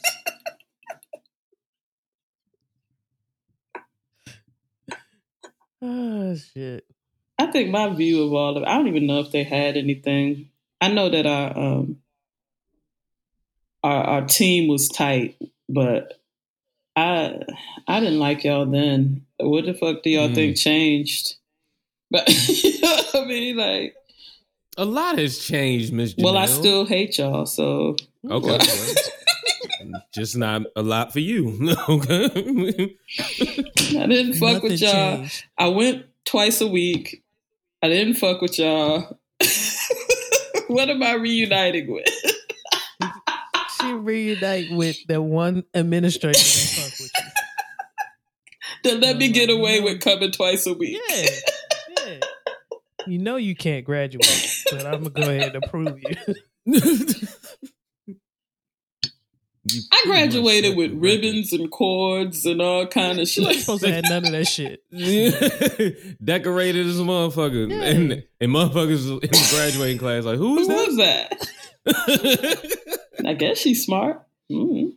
Oh 5.88 6.36
shit! 6.36 6.84
I 7.38 7.46
think 7.48 7.70
my 7.70 7.90
view 7.94 8.24
of 8.24 8.34
all 8.34 8.58
of 8.58 8.64
it, 8.64 8.68
I 8.68 8.74
don't 8.76 8.88
even 8.88 9.06
know 9.06 9.20
if 9.20 9.32
they 9.32 9.44
had 9.44 9.78
anything. 9.78 10.50
I 10.82 10.88
know 10.90 11.10
that 11.10 11.26
our 11.28 11.56
um 11.58 11.98
our 13.84 14.04
our 14.04 14.26
team 14.26 14.68
was 14.68 14.90
tight, 14.90 15.38
but 15.70 16.20
I 16.96 17.40
I 17.88 18.00
didn't 18.00 18.20
like 18.20 18.44
y'all 18.44 18.66
then. 18.66 19.26
What 19.40 19.66
the 19.66 19.74
fuck 19.74 20.02
do 20.02 20.10
y'all 20.10 20.30
Mm. 20.30 20.36
think 20.36 20.58
changed? 20.58 21.36
But 22.10 22.28
you 22.48 22.80
know 22.82 22.96
what 22.96 23.16
I 23.16 23.26
mean, 23.26 23.58
like, 23.58 23.96
a 24.78 24.86
lot 24.86 25.18
has 25.20 25.38
changed, 25.40 25.94
Miss. 25.94 26.16
well, 26.18 26.38
I 26.38 26.46
still 26.48 26.86
hate 26.86 27.18
y'all, 27.18 27.46
so 27.46 27.96
okay. 28.30 28.60
Well, 29.96 30.06
just 30.14 30.38
not 30.38 30.64
a 30.76 30.82
lot 30.82 31.14
for 31.14 31.20
you. 31.20 31.76
okay. 31.89 32.96
I 33.20 34.08
didn't 34.08 34.34
fuck 34.34 34.54
Nothing 34.54 34.72
with 34.72 34.82
y'all. 34.82 35.18
changed. 35.18 35.46
I 35.58 35.68
went 35.68 36.06
twice 36.26 36.62
a 36.62 36.68
week. 36.68 37.24
I 37.82 37.89
didn't 37.89 38.16
fuck 38.16 38.41
with 38.41 38.58
y'all. 38.60 39.20
what 40.68 40.89
am 40.89 41.04
I 41.04 41.14
reuniting 41.14 41.91
with? 41.91 42.06
She 43.82 43.91
reunite 43.93 44.72
with 44.72 44.98
the 45.08 45.22
one 45.22 45.64
administrator 45.76 46.39
that 46.39 46.74
fuck 46.76 47.00
with 47.00 47.12
you. 47.16 47.24
Then 48.84 49.00
let 49.02 49.18
me 49.18 49.30
get 49.30 49.52
away 49.52 49.80
with 49.80 50.02
coming 50.02 50.32
twice 50.32 50.66
a 50.66 50.74
week. 50.74 51.00
Yeah, 51.10 51.26
yeah. 52.04 52.20
You 53.06 53.20
know 53.20 53.36
you 53.36 53.56
can't 53.56 53.86
graduate, 53.86 54.64
but 54.72 54.88
I'm 54.88 55.04
gonna 55.04 55.10
go 55.12 55.22
ahead 55.30 55.56
and 55.56 55.64
approve 55.64 56.00
you. 56.02 56.36
You 59.76 59.82
I 59.91 60.03
graduated 60.05 60.76
with 60.78 60.91
ribbons 60.93 61.53
and 61.53 61.69
cords 61.71 62.45
and 62.45 62.61
all 62.61 62.86
kind 62.88 63.19
of 63.19 63.36
You 63.38 63.43
ain't 63.45 63.53
shit. 63.55 63.59
supposed 63.61 63.84
to 63.84 63.91
have 63.93 64.03
none 64.05 64.26
of 64.26 64.32
that 64.32 64.45
shit. 64.45 64.84
Decorated 66.23 66.86
as 66.88 66.99
a 66.99 67.03
motherfucker, 67.03 67.69
Yeah. 67.69 67.84
and 67.84 68.23
and 68.41 68.51
motherfuckers 68.51 69.09
in 69.09 69.19
the 69.19 69.49
graduating 69.55 69.97
class 69.97 70.23
like, 70.26 70.38
who 70.38 70.55
Who 70.55 70.59
is 70.59 70.67
was 70.67 70.97
that? 70.97 71.47
that? 71.86 72.78
I 73.26 73.34
guess 73.34 73.57
she's 73.57 73.84
smart. 73.86 74.21
Mm. 74.51 74.91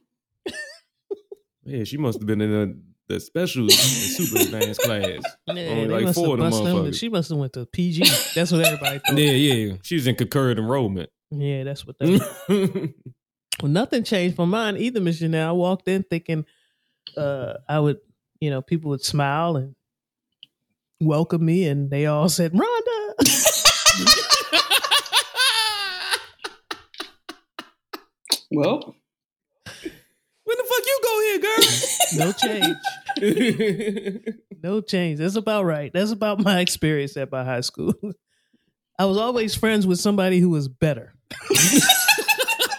yeah, 1.64 1.84
she 1.84 1.96
must 1.96 2.18
have 2.20 2.26
been 2.26 2.40
in 2.40 2.50
the 2.50 2.78
the 3.14 3.20
special 3.20 3.62
and 3.62 3.72
super 3.72 4.42
advanced 4.42 4.82
class. 4.82 5.02
Yeah, 5.06 5.22
Only 5.48 5.64
they 5.64 5.86
like 5.86 6.04
must 6.04 6.18
four 6.18 6.36
have 6.36 6.46
of 6.46 6.52
them 6.52 6.64
them. 6.64 6.76
motherfuckers. 6.76 6.98
She 7.00 7.08
must 7.08 7.30
have 7.30 7.38
went 7.38 7.52
to 7.54 7.64
PG. 7.66 8.04
That's 8.34 8.52
what 8.52 8.64
everybody 8.66 8.98
thought. 9.06 9.16
Yeah, 9.16 9.30
yeah, 9.30 9.76
she 9.82 9.94
was 9.94 10.06
in 10.06 10.14
concurrent 10.14 10.58
enrollment. 10.58 11.08
Yeah, 11.30 11.64
that's 11.64 11.86
what 11.86 11.98
that. 11.98 12.92
Well, 13.62 13.70
nothing 13.70 14.04
changed 14.04 14.36
for 14.36 14.46
mine 14.46 14.76
either, 14.76 15.00
Miss 15.00 15.20
Janelle. 15.20 15.48
I 15.48 15.52
walked 15.52 15.88
in 15.88 16.02
thinking 16.04 16.44
uh, 17.16 17.54
I 17.68 17.80
would, 17.80 17.98
you 18.40 18.50
know, 18.50 18.62
people 18.62 18.90
would 18.90 19.04
smile 19.04 19.56
and 19.56 19.74
welcome 21.00 21.44
me, 21.44 21.66
and 21.66 21.90
they 21.90 22.06
all 22.06 22.28
said, 22.28 22.52
"Rhonda." 22.52 23.14
Well, 28.50 28.94
when 30.44 30.56
the 30.56 30.64
fuck 30.68 30.86
you 30.86 31.00
go 31.02 31.20
here, 31.20 31.38
girl? 31.40 31.64
no 32.16 32.32
change. 32.32 32.76
No 34.61 34.80
change. 34.80 35.20
That's 35.20 35.36
about 35.36 35.66
right. 35.66 35.92
That's 35.92 36.11
about 36.11 36.40
my 36.40 36.59
experience 36.59 37.16
at 37.16 37.30
my 37.30 37.44
high 37.44 37.61
school. 37.61 37.94
I 38.98 39.04
was 39.04 39.16
always 39.16 39.54
friends 39.54 39.86
with 39.86 40.00
somebody 40.00 40.40
who 40.40 40.50
was 40.50 40.66
better. 40.66 41.14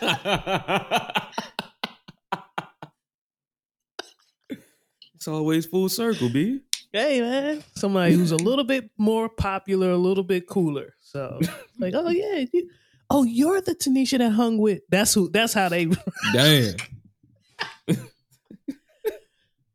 it's 5.16 5.28
always 5.28 5.66
full 5.66 5.90
circle, 5.90 6.30
B. 6.30 6.62
Hey 6.94 7.22
man, 7.22 7.64
somebody 7.76 8.14
who's 8.14 8.32
a 8.32 8.38
little 8.38 8.64
bit 8.64 8.90
more 8.98 9.30
popular, 9.30 9.92
a 9.92 9.98
little 9.98 10.24
bit 10.24 10.48
cooler. 10.48 10.94
So 11.02 11.40
like, 11.80 11.94
oh 11.96 12.10
yeah, 12.10 12.46
you, 12.52 12.70
oh 13.10 13.24
you're 13.24 13.62
the 13.62 13.76
Tanisha 13.76 14.18
that 14.20 14.32
hung 14.32 14.58
with. 14.58 14.82
That's 14.90 15.14
who. 15.14 15.30
That's 15.30 15.54
how 15.54 15.70
they. 15.70 15.88
Damn, 16.34 16.76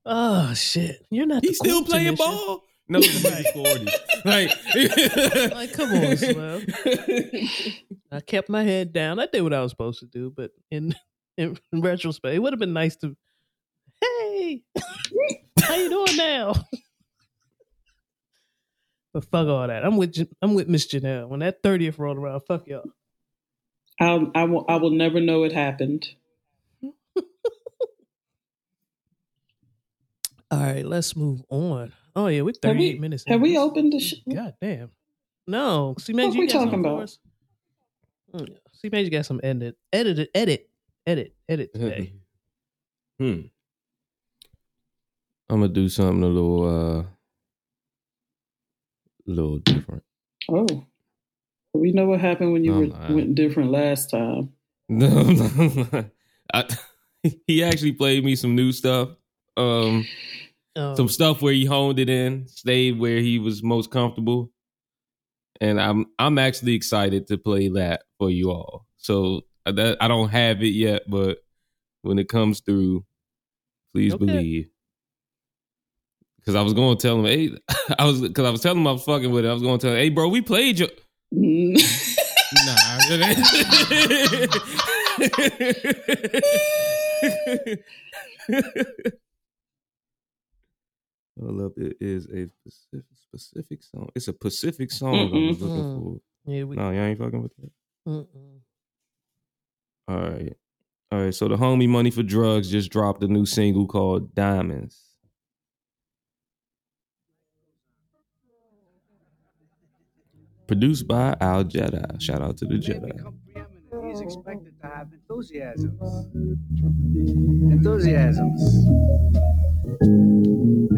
oh 0.06 0.54
shit, 0.54 1.04
you're 1.10 1.26
not. 1.26 1.42
he 1.44 1.48
the 1.50 1.54
still 1.54 1.78
cool 1.80 1.86
playing 1.86 2.14
Tanisha. 2.14 2.18
ball? 2.18 2.64
No, 2.88 3.00
he's 3.00 3.24
Right. 3.24 3.46
forty. 3.52 3.86
Like, 4.24 4.50
Like, 5.52 5.72
come 5.72 5.90
on, 5.92 6.16
Slim. 6.16 6.66
I 8.12 8.20
kept 8.20 8.48
my 8.48 8.62
head 8.62 8.92
down. 8.92 9.18
I 9.18 9.26
did 9.26 9.42
what 9.42 9.52
I 9.54 9.60
was 9.62 9.70
supposed 9.70 10.00
to 10.00 10.06
do, 10.06 10.30
but 10.34 10.50
in 10.70 10.94
in, 11.38 11.58
retrospect, 11.72 12.34
it 12.34 12.38
would 12.40 12.52
have 12.52 12.60
been 12.60 12.72
nice 12.72 12.96
to. 12.96 13.16
Hey, 14.02 14.62
how 15.62 15.74
you 15.76 15.88
doing 15.90 16.16
now? 16.16 16.54
but 19.12 19.24
fuck 19.26 19.46
all 19.48 19.66
that. 19.66 19.84
I'm 19.84 19.96
with 19.96 20.12
Jan- 20.12 20.28
I'm 20.42 20.54
with 20.54 20.68
Miss 20.68 20.86
Janelle. 20.86 21.28
When 21.28 21.40
that 21.40 21.62
thirtieth 21.62 21.98
rolled 21.98 22.18
around, 22.18 22.40
fuck 22.48 22.66
y'all. 22.66 22.84
I'll, 24.00 24.30
I 24.34 24.44
will. 24.44 24.64
I 24.68 24.76
will 24.76 24.90
never 24.90 25.20
know 25.20 25.44
it 25.44 25.52
happened. 25.52 26.06
All 30.50 30.60
right, 30.60 30.84
let's 30.84 31.16
move 31.16 31.42
on. 31.48 31.92
Oh 32.16 32.28
yeah, 32.28 32.42
we're 32.42 32.48
Have 32.62 32.74
38 32.76 32.94
we- 32.94 32.98
minutes. 33.00 33.24
Have 33.26 33.36
in. 33.36 33.42
we 33.42 33.58
opened 33.58 33.92
the? 33.92 34.00
Sh- 34.00 34.14
God 34.32 34.54
damn. 34.60 34.90
No, 35.46 35.94
see, 35.98 36.12
What 36.12 36.26
Major, 36.28 36.38
we 36.38 36.44
you 36.44 36.48
talking 36.48 36.80
about? 36.80 37.02
us? 37.02 37.18
Mm, 38.34 38.56
See, 38.72 38.88
Major 38.90 39.10
got 39.10 39.26
some 39.26 39.40
edit, 39.42 39.76
edit, 39.92 40.30
edit, 40.34 40.70
edit, 41.06 41.34
edit 41.48 41.74
today. 41.74 42.12
hmm. 43.18 43.40
I'm 45.50 45.60
gonna 45.60 45.68
do 45.68 45.88
something 45.88 46.22
a 46.22 46.26
little, 46.26 46.62
uh, 46.64 47.00
a 47.00 47.06
little 49.26 49.58
different. 49.58 50.02
oh, 50.50 50.66
we 51.74 51.92
know 51.92 52.06
what 52.06 52.20
happened 52.20 52.52
when 52.52 52.64
you 52.64 52.72
No, 52.72 52.78
were, 52.80 52.86
no, 53.08 53.14
went 53.14 53.34
different 53.34 53.70
last 53.70 54.10
time. 54.10 54.50
No, 54.88 55.22
no, 55.22 56.04
I, 56.52 56.64
he 57.46 57.64
actually 57.64 57.92
played 57.92 58.22
me 58.24 58.36
some 58.36 58.54
new 58.54 58.70
stuff. 58.70 59.08
Um, 59.56 60.06
Oh, 60.76 60.94
some 60.96 61.08
stuff 61.08 61.40
where 61.40 61.52
he 61.52 61.64
honed 61.64 61.98
it 61.98 62.08
in, 62.08 62.48
stayed 62.48 62.98
where 62.98 63.18
he 63.18 63.38
was 63.38 63.62
most 63.62 63.90
comfortable, 63.90 64.50
and 65.60 65.80
I'm 65.80 66.06
I'm 66.18 66.38
actually 66.38 66.74
excited 66.74 67.28
to 67.28 67.38
play 67.38 67.68
that 67.70 68.02
for 68.18 68.30
you 68.30 68.50
all. 68.50 68.86
So 68.96 69.42
uh, 69.66 69.72
that 69.72 69.98
I 70.00 70.08
don't 70.08 70.30
have 70.30 70.62
it 70.62 70.68
yet, 70.74 71.02
but 71.08 71.38
when 72.02 72.18
it 72.18 72.28
comes 72.28 72.60
through, 72.60 73.04
please 73.94 74.14
Okay. 74.14 74.18
believe. 74.26 74.66
Because 76.36 76.56
I 76.56 76.62
was 76.62 76.74
going 76.74 76.96
to 76.96 77.00
tell 77.02 77.18
him, 77.18 77.24
hey, 77.24 77.50
I 77.98 78.04
was 78.04 78.20
because 78.20 78.44
I 78.44 78.50
was 78.50 78.60
telling 78.60 78.80
him 78.80 78.86
I 78.86 78.92
was 78.92 79.04
fucking 79.04 79.30
with 79.30 79.44
it. 79.44 79.48
I 79.48 79.52
was 79.54 79.62
going 79.62 79.78
to 79.78 79.86
tell 79.86 79.94
him, 79.94 80.00
hey, 80.00 80.08
bro, 80.10 80.28
we 80.28 80.42
played 80.42 80.78
your 80.78 80.88
Mm. 81.32 81.74
nah. 82.66 82.98
Hold 91.40 91.62
up, 91.62 91.72
it 91.76 91.96
is 92.00 92.26
a 92.26 92.46
specific 92.48 93.04
specific 93.16 93.82
song. 93.82 94.08
It's 94.14 94.28
a 94.28 94.32
Pacific 94.32 94.92
song 94.92 95.14
I 95.14 95.48
was 95.48 95.60
looking 95.60 95.76
Mm-mm. 95.84 95.98
for. 95.98 96.20
Yeah, 96.50 96.64
we. 96.64 96.76
No, 96.76 96.90
y'all 96.90 97.02
ain't 97.02 97.18
fucking 97.18 97.42
with 97.42 97.52
that. 97.56 97.70
Mm-mm. 98.08 98.26
All 100.06 100.16
right. 100.16 100.56
All 101.10 101.20
right. 101.24 101.34
So 101.34 101.48
the 101.48 101.56
homie 101.56 101.88
Money 101.88 102.10
for 102.10 102.22
Drugs 102.22 102.70
just 102.70 102.90
dropped 102.90 103.22
a 103.24 103.26
new 103.28 103.46
single 103.46 103.86
called 103.86 104.34
Diamonds. 104.34 105.00
Produced 110.66 111.06
by 111.08 111.36
Al 111.40 111.64
Jedi. 111.64 112.20
Shout 112.22 112.40
out 112.40 112.56
to 112.58 112.64
the 112.64 112.78
They 112.78 112.94
Jedi. 112.94 113.34
He's 114.08 114.20
expected 114.20 114.72
to 114.80 114.86
have 114.86 115.08
enthusiasms. 115.12 116.28
Enthusiasms. 117.72 118.86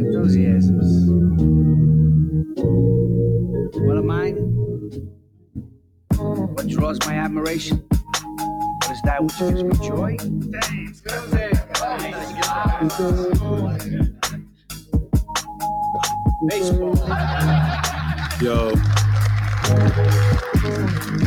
Enthusiasms. 0.07 1.11
What 3.75 3.99
am 3.99 4.11
I? 4.11 4.31
What 6.17 6.69
draws 6.69 6.99
my 7.07 7.15
admiration? 7.15 7.85
What 7.89 8.91
is 8.93 9.03
that 9.03 9.23
which 9.25 9.37
gives 9.39 9.65
me 9.65 9.75
joy? 9.85 10.17
Baseball. 16.49 16.95
Yo. 18.41 18.73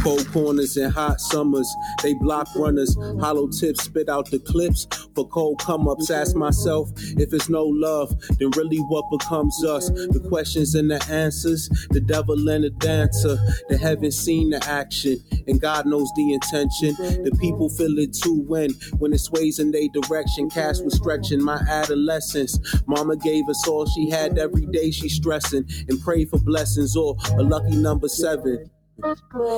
Cold 0.02 0.32
corners 0.32 0.78
and 0.78 0.94
hot 0.94 1.20
summers, 1.20 1.68
they 2.04 2.14
block 2.14 2.48
runners. 2.56 2.96
Hollow 3.20 3.48
tips 3.48 3.84
spit 3.84 4.10
out 4.10 4.30
the 4.32 4.40
clips 4.40 4.88
for 5.16 5.28
cold 5.28 5.60
come 5.60 5.88
ups. 5.88 6.10
Ask 6.10 6.36
myself 6.36 6.90
if 6.96 7.34
it's 7.34 7.50
no 7.50 7.66
love, 7.66 8.14
then 8.40 8.52
really 8.52 8.78
what 8.78 9.06
becomes 9.12 9.64
us? 9.64 9.90
The 9.90 10.26
questions 10.30 10.76
and 10.76 10.90
the 10.90 11.04
answers, 11.10 11.70
the 11.90 12.00
devil 12.00 12.50
and 12.50 12.64
the 12.64 12.70
dancer. 12.70 13.38
The 13.68 13.78
heaven 13.78 14.12
seen 14.12 14.52
the 14.52 14.64
action, 14.66 15.18
and 15.48 15.60
God 15.60 15.86
knows 15.86 16.10
the 16.16 16.34
intention. 16.34 16.96
The 17.24 17.38
people 17.40 17.70
feel 17.70 17.98
it 18.00 18.14
too 18.14 18.42
when 18.48 18.72
when 19.00 19.14
it 19.14 19.20
sways 19.20 19.60
in 19.60 19.72
their 19.72 19.88
direction. 19.94 20.50
Cash 20.50 20.80
was 20.80 20.96
stretching 20.96 21.44
my 21.44 21.60
adolescence. 21.70 22.58
Mama 22.88 23.18
gave 23.18 23.48
us 23.50 23.68
all 23.68 23.86
she 23.86 24.10
had 24.10 24.38
every 24.38 24.66
day. 24.68 24.92
She 24.92 25.10
stressing 25.10 25.68
and 25.90 26.02
prayed 26.02 26.30
for 26.30 26.40
blessings 26.40 26.96
or 26.96 27.18
a 27.38 27.44
lucky 27.44 27.76
number 27.76 28.08
seven. 28.08 28.70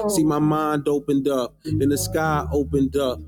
See, 0.10 0.24
my 0.24 0.40
mind 0.40 0.88
opened 0.88 1.28
up, 1.28 1.56
then 1.64 1.90
the 1.90 1.98
sky 1.98 2.46
opened 2.52 2.96
up. 2.96 3.20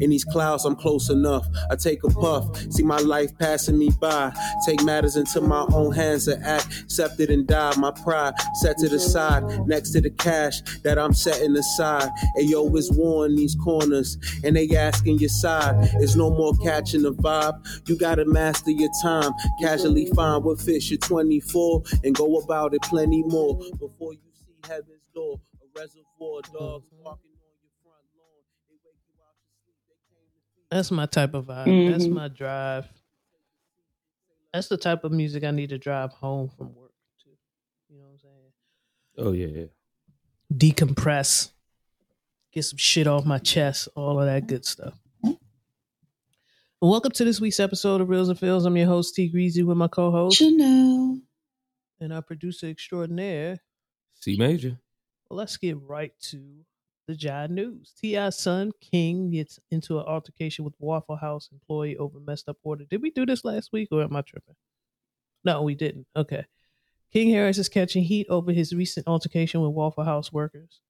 In 0.00 0.10
these 0.10 0.24
clouds, 0.24 0.64
I'm 0.64 0.76
close 0.76 1.10
enough. 1.10 1.46
I 1.70 1.76
take 1.76 2.02
a 2.04 2.08
puff, 2.08 2.56
see 2.72 2.82
my 2.82 2.98
life 2.98 3.36
passing 3.38 3.78
me 3.78 3.90
by. 4.00 4.32
Take 4.66 4.82
matters 4.82 5.16
into 5.16 5.40
my 5.40 5.66
own 5.72 5.92
hands 5.92 6.28
and 6.28 6.42
act, 6.44 6.66
accepted 6.82 7.30
and 7.30 7.46
die. 7.46 7.74
My 7.76 7.90
pride 7.90 8.34
set 8.54 8.78
to 8.78 8.88
the 8.88 8.98
side, 8.98 9.66
next 9.66 9.90
to 9.90 10.00
the 10.00 10.10
cash 10.10 10.60
that 10.82 10.98
I'm 10.98 11.12
setting 11.14 11.56
aside. 11.56 12.10
Ayo, 12.38 12.76
it's 12.76 12.90
war 12.92 13.26
in 13.26 13.36
these 13.36 13.56
corners, 13.56 14.18
and 14.44 14.56
they 14.56 14.68
asking 14.76 15.18
your 15.18 15.28
side. 15.28 15.76
It's 16.00 16.16
no 16.16 16.30
more 16.30 16.54
catching 16.64 17.02
the 17.02 17.12
vibe. 17.12 17.88
You 17.88 17.96
gotta 17.96 18.24
master 18.24 18.70
your 18.70 18.90
time. 19.02 19.32
Casually 19.60 20.06
find 20.14 20.44
what 20.44 20.60
fits 20.60 20.90
your 20.90 20.98
24 20.98 21.82
and 22.04 22.14
go 22.14 22.38
about 22.38 22.74
it 22.74 22.82
plenty 22.82 23.22
more 23.24 23.58
before 23.78 24.12
you 24.14 24.20
see 24.34 24.68
heaven's 24.68 25.00
door. 25.14 25.40
A 25.80 25.84
reservoir, 25.84 26.42
dogs 26.42 26.88
walking 26.92 27.32
on 27.40 27.56
your 27.62 27.72
front 27.82 28.04
lawn. 28.18 28.42
They 28.68 28.76
wake 28.84 29.00
you 29.08 29.16
out 29.24 29.32
your 29.40 29.54
sleep. 29.64 29.78
They 29.88 29.96
came 30.14 30.26
to 30.28 30.40
feed. 30.54 30.66
That's 30.70 30.90
my 30.90 31.06
type 31.06 31.32
of 31.32 31.46
vibe. 31.46 31.90
That's 31.90 32.04
Mhm. 32.04 32.12
my 32.12 32.28
drive. 32.28 32.86
That's 34.52 34.68
the 34.68 34.76
type 34.76 35.04
of 35.04 35.12
music 35.12 35.42
I 35.42 35.52
need 35.52 35.70
to 35.70 35.78
drive 35.78 36.12
home 36.12 36.50
from 36.50 36.74
work 36.74 36.92
to. 37.20 37.30
You 37.88 37.96
know 37.98 38.04
what 38.04 38.10
I'm 38.12 38.18
saying? 38.18 38.52
Oh 39.16 39.32
yeah, 39.32 39.46
yeah. 39.46 39.66
Decompress, 40.52 41.50
get 42.52 42.64
some 42.64 42.76
shit 42.76 43.06
off 43.06 43.24
my 43.24 43.38
chest, 43.38 43.88
all 43.96 44.20
of 44.20 44.26
that 44.26 44.46
good 44.48 44.66
stuff. 44.66 44.98
Welcome 46.82 47.12
to 47.12 47.24
this 47.24 47.40
week's 47.40 47.60
episode 47.60 48.02
of 48.02 48.08
Reels 48.10 48.28
and 48.28 48.38
Feels. 48.38 48.66
I'm 48.66 48.76
your 48.76 48.86
host 48.86 49.14
T 49.14 49.28
Greasy 49.28 49.62
with 49.62 49.78
my 49.78 49.88
co-host 49.88 50.36
Chanel. 50.36 51.20
and 52.00 52.12
our 52.12 52.20
producer 52.22 52.66
extraordinaire. 52.66 53.60
C 54.14 54.36
major. 54.36 54.78
Let's 55.30 55.56
get 55.56 55.80
right 55.80 56.12
to 56.30 56.42
the 57.06 57.14
Jive 57.14 57.50
news. 57.50 57.92
T.I.'s 58.00 58.38
son, 58.38 58.72
King, 58.80 59.30
gets 59.30 59.58
into 59.70 59.98
an 59.98 60.04
altercation 60.06 60.64
with 60.64 60.74
Waffle 60.78 61.16
House 61.16 61.48
employee 61.52 61.96
over 61.96 62.18
messed 62.18 62.48
up 62.48 62.56
order. 62.62 62.84
Did 62.84 63.02
we 63.02 63.10
do 63.10 63.24
this 63.24 63.44
last 63.44 63.72
week 63.72 63.88
or 63.92 64.02
am 64.02 64.16
I 64.16 64.22
tripping? 64.22 64.56
No, 65.44 65.62
we 65.62 65.74
didn't. 65.74 66.06
Okay. 66.16 66.44
King 67.12 67.30
Harris 67.30 67.58
is 67.58 67.68
catching 67.68 68.04
heat 68.04 68.26
over 68.28 68.52
his 68.52 68.72
recent 68.72 69.06
altercation 69.06 69.60
with 69.60 69.72
Waffle 69.72 70.04
House 70.04 70.32
workers. 70.32 70.80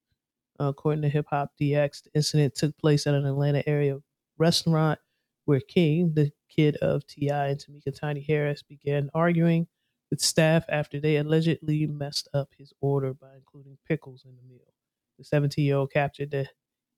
Uh, 0.59 0.65
according 0.65 1.01
to 1.01 1.09
Hip 1.09 1.25
Hop 1.29 1.51
DX, 1.59 2.03
the 2.03 2.11
incident 2.13 2.55
took 2.55 2.77
place 2.77 3.07
at 3.07 3.15
an 3.15 3.25
Atlanta 3.25 3.67
area 3.67 3.97
restaurant 4.37 4.99
where 5.45 5.59
King, 5.59 6.13
the 6.13 6.31
kid 6.49 6.75
of 6.77 7.05
T.I. 7.07 7.47
and 7.47 7.59
Tameka 7.59 7.97
Tiny 7.97 8.21
Harris, 8.21 8.61
began 8.61 9.09
arguing 9.13 9.67
with 10.11 10.21
staff 10.21 10.65
after 10.69 10.99
they 11.01 11.17
allegedly 11.17 11.87
messed 11.87 12.29
up 12.35 12.51
his 12.59 12.73
order 12.81 13.13
by 13.15 13.35
including 13.35 13.79
pickles 13.87 14.25
in 14.25 14.37
the 14.37 14.43
meal. 14.43 14.73
The 15.19 15.25
17 15.25 15.65
year 15.65 15.77
old 15.77 15.91
captured 15.93 16.31
the 16.31 16.49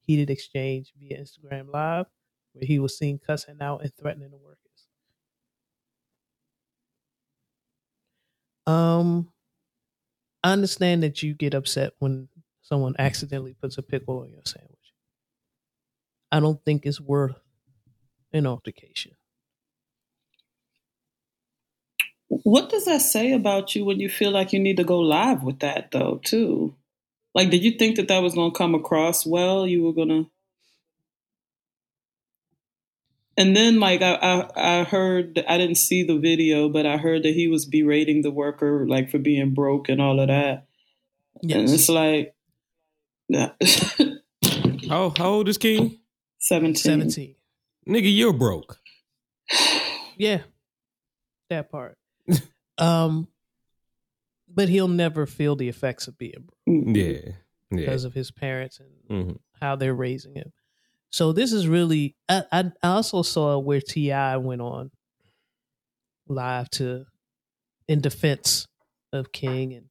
heated 0.02 0.32
exchange 0.32 0.94
via 0.98 1.20
Instagram 1.22 1.70
Live, 1.72 2.08
where 2.54 2.66
he 2.68 2.80
was 2.80 2.98
seen 2.98 3.20
cussing 3.20 3.62
out 3.62 3.84
and 3.84 3.96
threatening 3.96 4.32
the 4.32 4.38
workers. 4.38 4.88
Um, 8.66 9.32
I 10.44 10.54
understand 10.54 11.04
that 11.04 11.22
you 11.24 11.34
get 11.34 11.54
upset 11.54 11.94
when 12.00 12.30
someone 12.62 12.96
accidentally 13.00 13.54
puts 13.56 13.78
a 13.78 13.84
pickle 13.84 14.20
on 14.20 14.30
your 14.30 14.44
sandwich. 14.46 14.94
I 16.32 16.40
don't 16.40 16.64
think 16.66 16.86
it's 16.86 17.00
worth 17.00 17.40
an 18.34 18.48
altercation. 18.48 19.16
What 22.44 22.70
does 22.70 22.86
that 22.86 23.02
say 23.02 23.34
about 23.34 23.76
you 23.76 23.86
when 23.86 24.00
you 24.00 24.10
feel 24.10 24.32
like 24.32 24.54
you 24.54 24.60
need 24.60 24.78
to 24.78 24.84
go 24.84 25.00
live 25.00 25.44
with 25.44 25.60
that, 25.60 25.92
though, 25.92 26.20
too? 26.24 26.76
Like, 27.36 27.50
did 27.50 27.64
you 27.64 27.72
think 27.72 27.96
that 27.98 28.08
that 28.08 28.22
was 28.22 28.36
going 28.36 28.52
to 28.52 28.58
come 28.58 28.76
across 28.76 29.26
well? 29.26 29.68
You 29.68 29.84
were 29.84 29.94
going 29.94 30.10
to. 30.10 30.30
And 33.36 33.56
then, 33.56 33.80
like, 33.80 34.02
I, 34.02 34.14
I, 34.14 34.80
I 34.80 34.84
heard, 34.84 35.44
I 35.48 35.58
didn't 35.58 35.78
see 35.78 36.04
the 36.04 36.18
video, 36.18 36.70
but 36.70 36.86
I 36.86 36.98
heard 36.98 37.24
that 37.24 37.34
he 37.34 37.48
was 37.48 37.66
berating 37.66 38.22
the 38.22 38.32
worker, 38.32 38.86
like, 38.88 39.10
for 39.10 39.18
being 39.18 39.54
broke 39.54 39.90
and 39.90 40.02
all 40.02 40.20
of 40.20 40.28
that. 40.28 40.68
And 41.42 41.70
it's 41.70 41.90
like, 41.90 42.36
How 44.90 45.14
how 45.18 45.30
old 45.30 45.50
is 45.50 45.58
King? 45.58 46.00
17. 46.40 46.76
17. 46.76 47.36
Nigga, 47.88 48.16
you're 48.16 48.34
broke. 48.34 48.80
Yeah, 50.16 50.42
that 51.50 51.72
part. 51.72 51.98
Um, 52.78 53.28
but 54.48 54.70
he'll 54.70 54.88
never 54.88 55.26
feel 55.26 55.56
the 55.56 55.70
effects 55.70 56.08
of 56.08 56.18
being 56.18 56.34
broke. 56.66 56.96
Yeah. 56.96 57.32
Yeah. 57.72 57.80
because 57.86 58.04
of 58.04 58.14
his 58.14 58.30
parents 58.30 58.80
and 58.80 58.90
Mhm. 59.10 59.40
how 59.60 59.76
they're 59.76 59.96
raising 59.96 60.36
him. 60.36 60.54
So 61.10 61.32
this 61.32 61.52
is 61.54 61.68
really. 61.68 62.16
I, 62.30 62.44
I 62.52 62.60
I 62.84 62.88
also 62.90 63.22
saw 63.24 63.58
where 63.60 63.82
T.I. 63.82 64.38
went 64.38 64.62
on 64.62 64.92
live 66.28 66.70
to 66.72 67.06
in 67.88 68.00
defense 68.02 68.68
of 69.12 69.32
King 69.32 69.74
and 69.74 69.90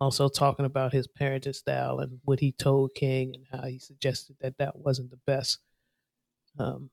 also 0.00 0.28
talking 0.28 0.64
about 0.64 0.92
his 0.92 1.06
parenting 1.08 1.54
style 1.54 1.98
and 2.00 2.20
what 2.24 2.40
he 2.40 2.52
told 2.52 2.94
King 2.94 3.34
and 3.34 3.46
how 3.50 3.66
he 3.68 3.78
suggested 3.78 4.36
that 4.40 4.58
that 4.58 4.76
wasn't 4.78 5.10
the 5.10 5.18
best 5.26 5.58
um, 6.58 6.90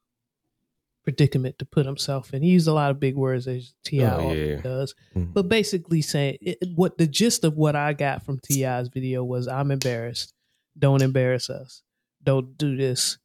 predicament 1.05 1.57
to 1.59 1.65
put 1.65 1.85
himself 1.85 2.33
in. 2.33 2.41
He 2.43 2.49
used 2.49 2.67
a 2.67 2.73
lot 2.73 2.91
of 2.91 2.99
big 2.99 3.15
words 3.15 3.47
as 3.47 3.73
T.I. 3.85 4.15
Oh, 4.15 4.33
yeah. 4.33 4.61
does, 4.61 4.93
Mhm. 5.15 5.33
but 5.33 5.47
basically 5.47 6.01
saying 6.01 6.37
it, 6.41 6.57
what 6.75 6.97
the 6.97 7.07
gist 7.07 7.43
of 7.45 7.55
what 7.55 7.75
I 7.75 7.93
got 7.93 8.23
from 8.25 8.39
T.I.'s 8.39 8.89
video 8.89 9.23
was: 9.23 9.47
I'm 9.47 9.71
embarrassed. 9.71 10.33
Don't 10.77 11.01
embarrass 11.01 11.49
us. 11.49 11.83
Don't 12.23 12.57
do 12.57 12.75
this 12.75 13.17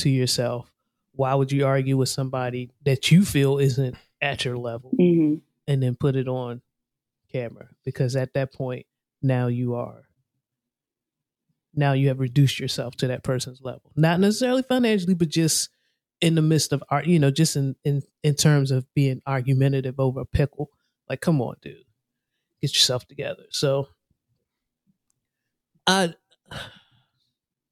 to 0.00 0.10
yourself. 0.10 0.70
Why 1.12 1.34
would 1.34 1.50
you 1.50 1.64
argue 1.66 1.96
with 1.96 2.08
somebody 2.10 2.70
that 2.84 3.10
you 3.10 3.24
feel 3.24 3.58
isn't 3.58 3.96
at 4.20 4.44
your 4.44 4.56
level 4.58 4.92
Mhm. 5.00 5.40
and 5.66 5.82
then 5.82 5.94
put 5.96 6.14
it 6.16 6.28
on 6.28 6.60
camera? 7.32 7.68
Because 7.84 8.14
at 8.16 8.34
that 8.34 8.52
point, 8.52 8.86
now 9.22 9.46
you 9.48 9.74
are. 9.74 10.02
Now 11.76 11.92
you 11.92 12.08
have 12.08 12.20
reduced 12.20 12.60
yourself 12.60 12.94
to 12.96 13.08
that 13.08 13.24
person's 13.24 13.60
level. 13.62 13.90
Not 13.96 14.20
necessarily 14.20 14.62
financially, 14.62 15.14
but 15.14 15.28
just 15.28 15.70
in 16.24 16.34
the 16.36 16.42
midst 16.42 16.72
of 16.72 16.82
art, 16.88 17.06
you 17.06 17.18
know, 17.20 17.30
just 17.30 17.54
in, 17.56 17.76
in, 17.84 18.02
in 18.24 18.34
terms 18.34 18.70
of 18.70 18.86
being 18.94 19.20
argumentative 19.26 20.00
over 20.00 20.20
a 20.20 20.26
pickle. 20.26 20.70
Like, 21.08 21.20
come 21.20 21.42
on, 21.42 21.56
dude. 21.62 21.84
Get 22.62 22.74
yourself 22.74 23.06
together. 23.06 23.44
So 23.50 23.88
I 25.86 26.14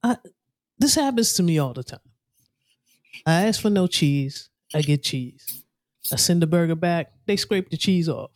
I, 0.03 0.17
this 0.79 0.95
happens 0.95 1.35
to 1.35 1.43
me 1.43 1.59
all 1.59 1.73
the 1.73 1.85
time. 1.85 2.01
I 3.27 3.47
ask 3.47 3.61
for 3.61 3.71
no 3.71 3.87
cheese, 3.87 4.49
I 4.75 4.83
get 4.83 5.03
cheese. 5.03 5.65
I 6.13 6.17
send 6.17 6.43
the 6.43 6.47
burger 6.47 6.75
back, 6.75 7.13
they 7.27 7.37
scrape 7.37 7.71
the 7.71 7.77
cheese 7.77 8.09
off. 8.09 8.31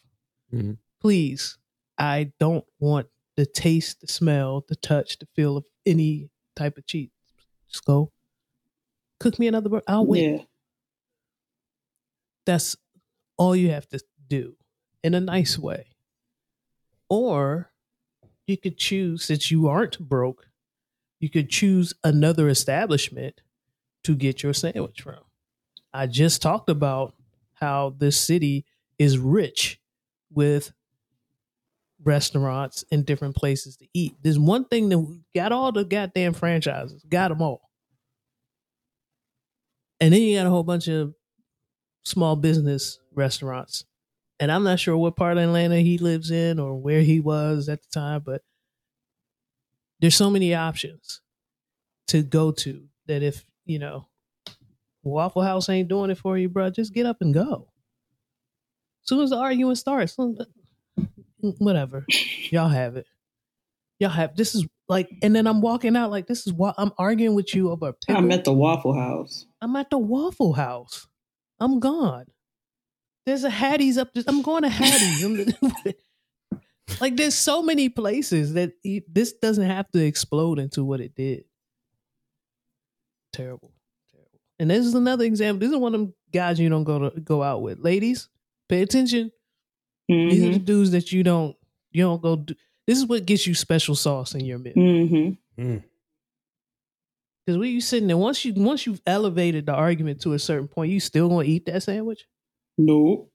Mhm. 0.53 0.79
Please, 1.01 1.59
I 1.99 2.33
don't 2.39 2.65
want 2.79 3.09
the 3.37 3.47
taste, 3.47 4.01
the 4.01 4.07
smell, 4.09 4.65
the 4.69 4.77
touch, 4.77 5.19
the 5.19 5.27
feel 5.35 5.57
of 5.57 5.65
any 5.85 6.31
type 6.55 6.79
of 6.79 6.87
cheese. 6.87 7.11
Just 7.69 7.85
go 7.85 8.13
cook 9.21 9.39
me 9.39 9.47
another 9.47 9.69
burger. 9.69 9.85
I'll 9.87 10.07
wait. 10.07 10.31
Yeah. 10.31 10.43
That's 12.45 12.77
all 13.37 13.57
you 13.57 13.71
have 13.71 13.89
to 13.89 14.01
do 14.29 14.57
in 15.03 15.15
a 15.15 15.21
nice 15.21 15.59
way. 15.59 15.87
Or 17.09 17.71
you 18.47 18.57
could 18.57 18.79
choose, 18.79 19.25
since 19.25 19.51
you 19.51 19.69
aren't 19.69 19.99
broke, 19.99 20.49
you 21.21 21.31
could 21.31 21.49
choose 21.49 21.95
another 22.05 22.49
establishment 22.49 23.41
to 24.05 24.15
get 24.15 24.43
your 24.43 24.53
sandwich 24.53 25.03
from. 25.03 25.21
I 25.93 26.07
just 26.07 26.43
talked 26.43 26.69
about 26.69 27.15
how 27.55 27.95
this 27.97 28.21
city 28.21 28.65
is 28.99 29.19
rich 29.19 29.81
with 30.33 30.73
restaurants 32.05 32.85
and 32.93 33.05
different 33.05 33.35
places 33.35 33.77
to 33.79 33.87
eat. 33.95 34.15
There's 34.23 34.39
one 34.39 34.67
thing 34.67 34.91
that 34.91 34.99
we 34.99 35.23
got 35.35 35.53
all 35.53 35.73
the 35.73 35.85
goddamn 35.85 36.35
franchises, 36.35 37.03
got 37.09 37.29
them 37.29 37.43
all. 37.43 37.63
And 40.01 40.13
then 40.13 40.23
you 40.23 40.37
got 40.37 40.47
a 40.47 40.51
whole 40.51 40.63
bunch 40.63 40.89
of 40.89 41.15
small 42.05 42.37
business 42.37 42.99
restaurants. 43.15 43.85
And 44.39 44.53
I'm 44.53 44.65
not 44.65 44.79
sure 44.79 44.97
what 44.97 45.17
part 45.17 45.39
of 45.39 45.43
Atlanta 45.45 45.81
he 45.81 45.99
lives 45.99 46.31
in 46.31 46.59
or 46.59 46.77
where 46.77 47.01
he 47.01 47.21
was 47.21 47.69
at 47.69 47.81
the 47.83 47.89
time, 47.91 48.23
but 48.25 48.43
there's 50.01 50.15
so 50.15 50.31
many 50.31 50.55
options 50.55 51.23
to 52.09 52.23
go 52.23 52.53
to 52.53 52.87
that 53.07 53.23
if, 53.23 53.45
you 53.65 53.79
know, 53.79 54.07
Waffle 55.03 55.43
House 55.43 55.69
ain't 55.69 55.89
doing 55.89 56.11
it 56.11 56.19
for 56.19 56.37
you, 56.37 56.49
bro, 56.49 56.69
just 56.69 56.93
get 56.93 57.07
up 57.07 57.19
and 57.21 57.33
go. 57.33 57.69
As 59.03 59.09
soon 59.09 59.23
as 59.23 59.31
the 59.31 59.37
arguing 59.37 59.77
starts, 59.77 60.17
mm, 60.17 60.37
mm, 61.43 61.55
whatever. 61.59 62.05
Y'all 62.51 62.69
have 62.69 62.97
it. 62.97 63.07
Y'all 63.99 64.11
have 64.11 64.37
this 64.37 64.55
is 64.55 64.67
like 64.89 65.09
and 65.23 65.35
then 65.35 65.47
I'm 65.47 65.61
walking 65.61 65.97
out 65.97 66.11
like 66.11 66.27
this 66.27 66.47
is 66.47 66.53
what 66.53 66.75
I'm 66.79 66.93
arguing 66.99 67.35
with 67.35 67.55
you 67.55 67.71
over 67.71 67.93
pickle. 67.93 68.17
I'm 68.23 68.31
at 68.33 68.45
the 68.45 68.53
Waffle 68.53 68.95
House. 68.95 69.47
I'm 69.61 69.75
at 69.77 69.91
the 69.91 69.99
Waffle 69.99 70.53
House. 70.53 71.07
I'm 71.59 71.81
gone. 71.81 72.27
There's 73.25 73.43
a 73.45 73.51
Hattie's 73.51 73.99
up 73.99 74.13
there. 74.15 74.23
I'm 74.29 74.43
going 74.43 74.63
to 74.63 74.69
Hattie's. 74.69 75.55
Like 77.01 77.17
there's 77.17 77.35
so 77.35 77.63
many 77.63 77.89
places 77.89 78.53
that 78.55 78.73
this 79.09 79.33
doesn't 79.33 79.67
have 79.67 79.91
to 79.91 80.05
explode 80.05 80.61
into 80.61 80.85
what 80.85 81.01
it 81.01 81.17
did. 81.17 81.45
Terrible, 83.33 83.73
terrible. 84.13 84.41
And 84.59 84.71
this 84.71 84.87
is 84.87 84.95
another 84.95 85.25
example. 85.25 85.61
This 85.67 85.73
is 85.75 85.79
one 85.81 85.95
of 85.95 86.01
them 86.01 86.15
guys 86.33 86.59
you 86.61 86.69
don't 86.69 86.85
go 86.85 87.11
to 87.11 87.21
go 87.21 87.43
out 87.43 87.61
with. 87.61 87.81
Ladies, 87.81 88.29
pay 88.69 88.83
attention. 88.83 89.31
These 90.09 90.45
are 90.45 90.47
the 90.47 90.55
Mm-hmm. 90.59 90.65
dudes 90.65 90.93
that 90.93 91.11
you 91.13 91.23
don't 91.25 91.57
you 91.91 92.05
don't 92.05 92.23
go. 92.23 92.37
Do. 92.37 92.55
This 92.87 92.99
is 92.99 93.07
what 93.07 93.27
gets 93.27 93.47
you 93.47 93.55
special 93.55 93.95
sauce 93.95 94.35
in 94.35 94.45
your 94.45 94.59
meal. 94.59 94.75
Mm-hmm. 94.75 95.77
Because 97.47 97.59
when 97.59 97.71
you 97.71 97.81
sitting 97.81 98.09
there, 98.09 98.17
once 98.17 98.45
you 98.45 98.55
once 98.55 98.87
you've 98.87 99.03
elevated 99.07 99.67
the 99.67 99.75
argument 99.75 100.21
to 100.23 100.33
a 100.35 100.39
certain 100.39 100.69
point, 100.69 100.91
you 100.91 101.01
still 101.01 101.29
gonna 101.29 101.45
eat 101.45 101.67
that 101.67 101.83
sandwich. 101.83 102.27
Nope. 102.79 103.31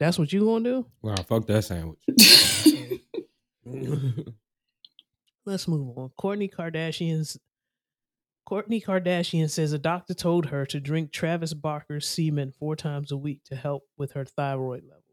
That's 0.00 0.18
what 0.18 0.32
you 0.32 0.44
gonna 0.44 0.64
do. 0.64 0.86
Wow, 1.02 1.14
fuck 1.26 1.46
that 1.46 1.62
sandwich. 1.62 2.00
Let's 5.46 5.68
move 5.68 5.96
on. 5.96 6.10
Kourtney 6.18 6.52
Kardashian's 6.52 7.38
Kourtney 8.48 8.84
Kardashian 8.84 9.48
says 9.48 9.72
a 9.72 9.78
doctor 9.78 10.12
told 10.12 10.46
her 10.46 10.66
to 10.66 10.80
drink 10.80 11.12
Travis 11.12 11.54
Barker's 11.54 12.06
semen 12.06 12.52
four 12.52 12.76
times 12.76 13.10
a 13.10 13.16
week 13.16 13.42
to 13.44 13.56
help 13.56 13.84
with 13.96 14.12
her 14.12 14.24
thyroid 14.24 14.82
levels. 14.82 15.03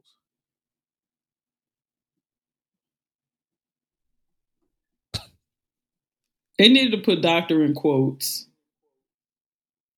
They 6.57 6.69
needed 6.69 6.91
to 6.91 7.03
put 7.03 7.21
doctor 7.21 7.63
in 7.63 7.73
quotes. 7.73 8.47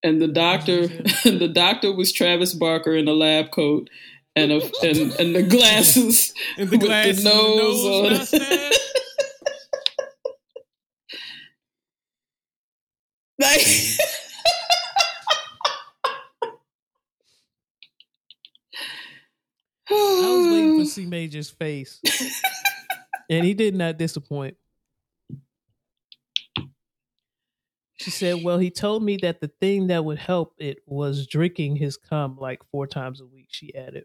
And 0.04 0.22
the 0.22 0.28
doctor 0.28 0.88
the 1.24 1.52
doctor 1.54 1.94
was 1.94 2.12
Travis 2.12 2.54
Barker 2.54 2.96
in 2.96 3.08
a 3.08 3.14
lab 3.14 3.52
coat 3.52 3.90
and 4.36 4.52
a 4.52 4.62
and, 4.82 5.14
and 5.20 5.36
the 5.36 5.44
glasses 5.44 6.34
and 6.58 6.70
the 6.70 6.78
with 6.78 6.88
glasses, 6.88 7.24
the 7.24 7.30
and 7.30 7.40
the 7.40 7.56
nose 7.56 7.86
on 7.86 8.04
nose 8.14 8.34
Like 13.40 13.68
I 19.90 20.36
was 20.38 20.48
waiting 20.48 20.80
for 20.80 20.86
C 20.90 21.06
Major's 21.06 21.50
face, 21.50 22.00
and 23.30 23.46
he 23.46 23.54
did 23.54 23.76
not 23.76 23.98
disappoint. 23.98 24.56
She 28.04 28.12
said, 28.12 28.44
Well, 28.44 28.58
he 28.58 28.70
told 28.70 29.02
me 29.02 29.16
that 29.22 29.40
the 29.40 29.48
thing 29.48 29.88
that 29.88 30.04
would 30.04 30.20
help 30.20 30.56
it 30.58 30.80
was 30.86 31.26
drinking 31.26 31.78
his 31.78 31.96
cum 31.96 32.38
like 32.38 32.62
four 32.70 32.86
times 32.86 33.22
a 33.22 33.26
week, 33.26 33.48
she 33.50 33.74
added, 33.74 34.04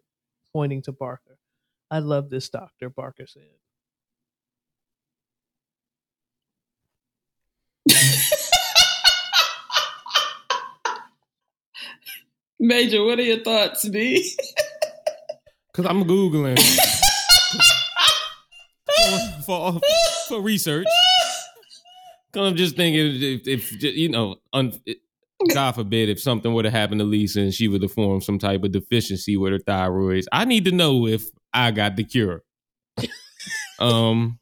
pointing 0.52 0.82
to 0.82 0.92
Barker. 0.92 1.36
I 1.90 1.98
love 1.98 2.30
this 2.30 2.48
doctor, 2.48 2.90
Barker 2.90 3.26
said. 3.26 3.42
Major, 12.60 13.04
what 13.04 13.18
are 13.18 13.22
your 13.22 13.40
thoughts, 13.40 13.88
B? 13.88 14.32
Cause 15.74 15.86
I'm 15.86 16.04
googling 16.04 16.56
for, 19.44 19.44
for 19.44 19.80
for 20.28 20.40
research. 20.40 20.86
I'm 22.44 22.56
just 22.56 22.76
thinking 22.76 23.22
if, 23.22 23.46
if 23.48 23.82
you 23.82 24.08
know, 24.08 24.36
un, 24.52 24.72
God 25.54 25.72
forbid, 25.72 26.08
if 26.08 26.20
something 26.20 26.52
would 26.54 26.64
have 26.64 26.74
happened 26.74 27.00
to 27.00 27.04
Lisa 27.04 27.40
and 27.40 27.54
she 27.54 27.68
would 27.68 27.82
have 27.82 27.92
formed 27.92 28.24
some 28.24 28.38
type 28.38 28.64
of 28.64 28.72
deficiency 28.72 29.36
with 29.36 29.52
her 29.52 29.58
thyroids, 29.58 30.26
I 30.32 30.44
need 30.44 30.64
to 30.66 30.72
know 30.72 31.06
if 31.06 31.24
I 31.52 31.70
got 31.70 31.96
the 31.96 32.04
cure. 32.04 32.42
um, 33.78 34.38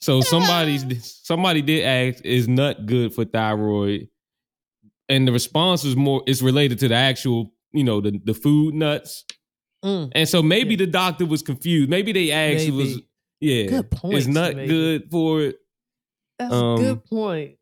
so 0.00 0.20
somebody 0.20 0.78
somebody 1.00 1.62
did 1.62 1.84
ask, 1.84 2.24
is 2.24 2.46
nut 2.48 2.86
good 2.86 3.14
for 3.14 3.24
thyroid? 3.24 4.08
And 5.08 5.26
the 5.28 5.32
response 5.32 5.84
is 5.84 5.96
more, 5.96 6.22
it's 6.26 6.40
related 6.42 6.78
to 6.80 6.88
the 6.88 6.94
actual, 6.94 7.52
you 7.72 7.84
know, 7.84 8.00
the 8.00 8.20
the 8.24 8.34
food 8.34 8.74
nuts. 8.74 9.24
Mm, 9.84 10.12
And 10.14 10.28
so 10.28 10.42
maybe 10.42 10.70
Yeah. 10.70 10.78
the 10.78 10.86
doctor 10.86 11.26
was 11.26 11.42
confused. 11.42 11.90
Maybe 11.90 12.12
they 12.12 12.30
asked, 12.30 12.66
Maybe. 12.68 12.76
was 12.76 13.00
yeah, 13.40 13.64
Good 13.66 13.90
point, 13.90 14.14
is 14.14 14.28
nut 14.28 14.56
maybe. 14.56 14.68
good 14.68 15.10
for 15.10 15.42
it? 15.42 15.56
That's 16.38 16.52
Um, 16.54 16.74
a 16.74 16.76
good 16.78 17.04
point. 17.06 17.58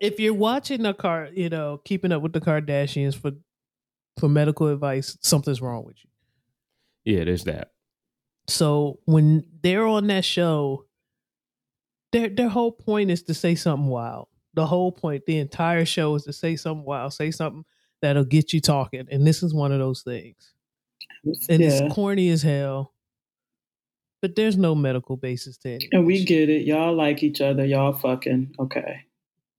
if 0.00 0.20
you're 0.20 0.34
watching 0.34 0.82
the 0.82 0.94
car, 0.94 1.28
you 1.32 1.48
know, 1.48 1.80
keeping 1.84 2.12
up 2.12 2.22
with 2.22 2.32
the 2.32 2.40
Kardashians 2.40 3.14
for 3.16 3.32
for 4.18 4.28
medical 4.30 4.68
advice, 4.68 5.18
something's 5.20 5.60
wrong 5.60 5.84
with 5.84 5.96
you. 6.02 6.10
Yeah, 7.04 7.24
there's 7.24 7.44
that. 7.44 7.72
So 8.48 9.00
when 9.04 9.44
they're 9.62 9.86
on 9.86 10.06
that 10.06 10.24
show, 10.24 10.86
their 12.12 12.28
their 12.28 12.48
whole 12.48 12.72
point 12.72 13.10
is 13.10 13.22
to 13.24 13.34
say 13.34 13.54
something 13.54 13.88
wild. 13.88 14.28
The 14.54 14.66
whole 14.66 14.90
point, 14.92 15.26
the 15.26 15.36
entire 15.38 15.84
show 15.84 16.14
is 16.14 16.24
to 16.24 16.32
say 16.32 16.56
something 16.56 16.84
wild, 16.86 17.12
say 17.12 17.30
something 17.30 17.64
that'll 18.00 18.24
get 18.24 18.52
you 18.54 18.60
talking. 18.60 19.06
And 19.10 19.26
this 19.26 19.42
is 19.42 19.52
one 19.52 19.70
of 19.72 19.78
those 19.80 20.02
things. 20.02 20.54
And 21.48 21.60
yeah. 21.60 21.68
it's 21.68 21.94
corny 21.94 22.30
as 22.30 22.42
hell. 22.42 22.92
But 24.22 24.34
there's 24.34 24.56
no 24.56 24.74
medical 24.74 25.16
basis 25.16 25.58
to 25.58 25.74
it. 25.74 25.84
And 25.92 26.06
we 26.06 26.24
get 26.24 26.48
it. 26.48 26.66
Y'all 26.66 26.94
like 26.94 27.22
each 27.22 27.40
other. 27.40 27.64
Y'all 27.64 27.92
fucking 27.92 28.54
okay. 28.58 29.04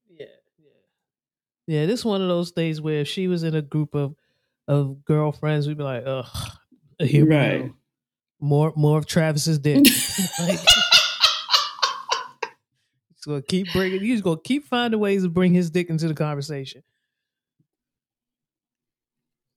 Yeah, 0.09 0.25
yeah. 0.57 0.69
Yeah, 1.67 1.85
this 1.85 1.99
is 1.99 2.05
one 2.05 2.21
of 2.21 2.27
those 2.27 2.51
things 2.51 2.81
where 2.81 3.01
if 3.01 3.07
she 3.07 3.27
was 3.27 3.43
in 3.43 3.55
a 3.55 3.61
group 3.61 3.93
of 3.95 4.15
of 4.67 5.05
girlfriends, 5.05 5.67
we'd 5.67 5.77
be 5.77 5.83
like, 5.83 6.03
ugh, 6.05 6.25
uh, 6.99 7.05
here 7.05 7.25
we 7.25 7.35
Right. 7.35 7.67
go. 7.67 7.73
More 8.39 8.73
more 8.75 8.97
of 8.97 9.05
Travis's 9.05 9.59
dick. 9.59 9.77
like, 10.39 10.59
He's 13.15 13.25
gonna 13.25 13.41
keep 13.41 13.71
bringing. 13.73 14.01
He's 14.01 14.21
gonna 14.21 14.39
keep 14.43 14.65
finding 14.65 14.99
ways 14.99 15.23
to 15.23 15.29
bring 15.29 15.53
his 15.53 15.69
dick 15.69 15.89
into 15.89 16.07
the 16.07 16.13
conversation. 16.13 16.83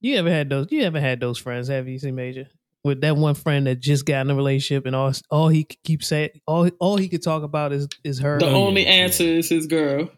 You 0.01 0.17
ever 0.17 0.31
had 0.31 0.49
those? 0.49 0.67
You 0.71 0.83
ever 0.83 1.01
had 1.01 1.21
those 1.21 1.39
friends? 1.39 1.69
Have 1.69 1.87
you 1.89 1.99
seen 1.99 2.15
Major 2.15 2.49
with 2.83 3.03
that 3.03 3.17
one 3.17 3.35
friend 3.35 3.67
that 3.67 3.81
just 3.81 4.07
got 4.07 4.23
in 4.23 4.31
a 4.31 4.35
relationship 4.35 4.87
and 4.87 4.97
all 4.97 5.13
all 5.31 5.49
he 5.49 5.65
could 5.65 5.83
keep 5.85 6.03
saying 6.03 6.31
all 6.47 6.69
all 6.81 6.97
he 6.97 7.09
could 7.09 7.23
talk 7.23 7.43
about 7.43 7.73
is 7.73 7.87
is 8.05 8.19
her. 8.21 8.39
The 8.39 8.47
Oh, 8.47 8.55
only 8.67 8.85
yeah. 8.85 8.91
answer 8.91 9.25
is 9.25 9.49
his 9.51 9.67
girl. 9.67 10.09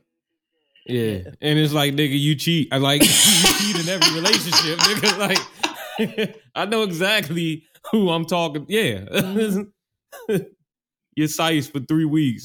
Yeah. 0.86 1.30
And 1.40 1.58
it's 1.58 1.72
like, 1.72 1.94
nigga, 1.94 2.18
you 2.18 2.34
cheat. 2.36 2.68
I 2.72 2.78
like 2.78 3.02
you 3.02 3.08
cheat 3.08 3.80
in 3.80 3.88
every 3.88 4.14
relationship, 4.14 4.78
nigga. 4.78 5.18
Like 5.98 6.36
I 6.54 6.64
know 6.66 6.82
exactly 6.84 7.64
who 7.90 8.10
I'm 8.10 8.24
talking. 8.24 8.66
Yeah, 8.68 9.04
you're 11.16 11.28
sized 11.28 11.72
for 11.72 11.80
three 11.80 12.04
weeks. 12.06 12.44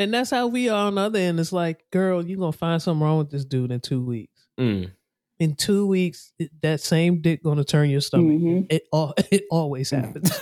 And 0.00 0.14
that's 0.14 0.30
how 0.30 0.46
we 0.46 0.68
are 0.70 0.86
on 0.86 0.94
the 0.94 1.02
other 1.02 1.18
end. 1.18 1.38
It's 1.38 1.52
like, 1.52 1.84
girl, 1.92 2.24
you're 2.26 2.38
gonna 2.38 2.52
find 2.52 2.80
something 2.80 3.02
wrong 3.04 3.18
with 3.18 3.30
this 3.30 3.44
dude 3.44 3.70
in 3.70 3.80
two 3.80 4.02
weeks. 4.02 4.46
Mm. 4.58 4.90
In 5.38 5.54
two 5.54 5.86
weeks, 5.86 6.32
it- 6.38 6.50
that 6.62 6.80
same 6.80 7.20
dick 7.20 7.42
gonna 7.44 7.64
turn 7.64 7.90
your 7.90 8.00
stomach. 8.00 8.40
Mhm. 8.40 8.66
It 8.72 8.84
all 8.92 9.12
it 9.30 9.44
always 9.50 9.90
happens. 9.90 10.32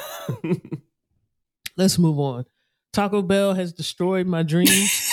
Let's 1.77 1.99
move 1.99 2.19
on. 2.21 2.45
Taco 2.93 3.21
Bell 3.21 3.53
has 3.55 3.73
destroyed 3.73 4.27
my 4.29 4.43
dreams. 4.45 5.13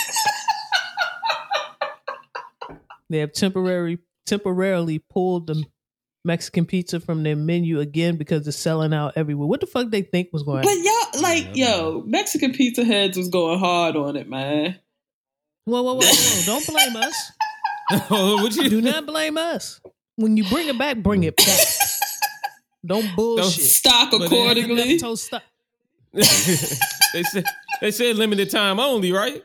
they 3.10 3.18
have 3.18 3.32
temporary 3.32 3.98
temporarily 4.26 4.98
pulled 4.98 5.46
the 5.48 5.64
Mexican 6.24 6.66
pizza 6.66 6.98
from 6.98 7.22
their 7.22 7.36
menu 7.36 7.78
again 7.78 8.16
because 8.16 8.46
it's 8.48 8.56
selling 8.56 8.92
out 8.92 9.12
everywhere. 9.16 9.46
What 9.46 9.60
the 9.60 9.66
fuck 9.66 9.90
they 9.90 10.02
think 10.02 10.30
was 10.32 10.42
going 10.42 10.62
to 10.62 10.68
But 10.68 10.70
happen? 10.76 10.84
y'all, 10.84 11.05
like, 11.22 11.50
Yeah, 11.54 11.76
yo, 11.76 12.02
Mexican 12.06 12.52
pizza 12.52 12.84
heads 12.84 13.16
was 13.16 13.28
going 13.28 13.58
hard 13.58 13.96
on 13.96 14.16
it, 14.16 14.28
man. 14.28 14.78
Whoa, 15.64 15.82
whoa, 15.82 15.94
whoa, 15.94 16.00
whoa. 16.04 16.42
Don't 16.46 16.66
blame 16.66 16.96
us. 16.96 17.32
What 18.10 18.54
you 18.56 18.68
Do 18.68 18.80
not 18.80 19.06
blame 19.06 19.38
us. 19.38 19.80
When 20.16 20.36
you 20.36 20.44
bring 20.48 20.66
it 20.68 20.76
back, 20.78 20.96
bring 20.98 21.22
it 21.24 21.36
back. 21.36 21.66
Don't 22.84 23.06
bullshit. 23.16 23.64
Stock 23.64 24.10
But 24.10 24.18
they- 24.18 24.24
accordingly. 24.26 24.98
Toast 24.98 25.26
stop. 25.26 25.42
they 26.12 26.22
said 26.22 27.44
they 27.80 27.90
said 27.90 28.16
limited 28.16 28.50
time 28.50 28.80
only, 28.80 29.12
right? 29.12 29.44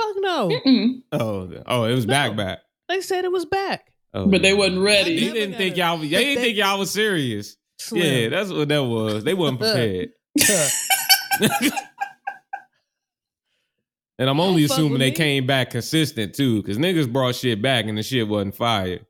Fuck 0.00 0.16
no. 0.18 0.48
Mm-mm. 0.48 1.02
Oh, 1.12 1.50
oh, 1.66 1.84
it 1.84 1.94
was 1.94 2.06
back 2.06 2.30
No. 2.32 2.36
back. 2.38 2.60
They 2.88 3.00
said 3.02 3.24
it 3.24 3.32
was 3.32 3.44
back. 3.44 3.92
Oh, 4.14 4.26
But 4.26 4.42
they 4.42 4.54
wasn't 4.54 4.80
ready. 4.82 5.20
Never 5.20 5.34
didn't 5.34 5.56
think 5.56 5.76
y'all. 5.76 5.98
They 5.98 6.08
They- 6.08 6.24
didn't 6.24 6.42
think 6.44 6.56
y'all 6.56 6.78
was 6.78 6.90
serious. 6.90 7.56
Slim. 7.78 8.02
Yeah, 8.02 8.28
that's 8.30 8.50
what 8.50 8.68
that 8.68 8.82
was. 8.82 9.22
They 9.24 9.34
wasn't 9.34 9.60
prepared. 9.60 10.10
And 14.18 14.28
I'm 14.28 14.40
only 14.40 14.66
Don't 14.66 14.72
assuming 14.72 14.98
they 14.98 15.10
me. 15.10 15.16
came 15.16 15.46
back 15.46 15.70
consistent 15.70 16.34
too, 16.34 16.62
because 16.62 16.78
niggas 16.78 17.10
brought 17.12 17.34
shit 17.34 17.62
back 17.62 17.86
and 17.86 17.96
the 17.96 18.02
shit 18.02 18.28
wasn't 18.28 18.54
fire. 18.54 19.00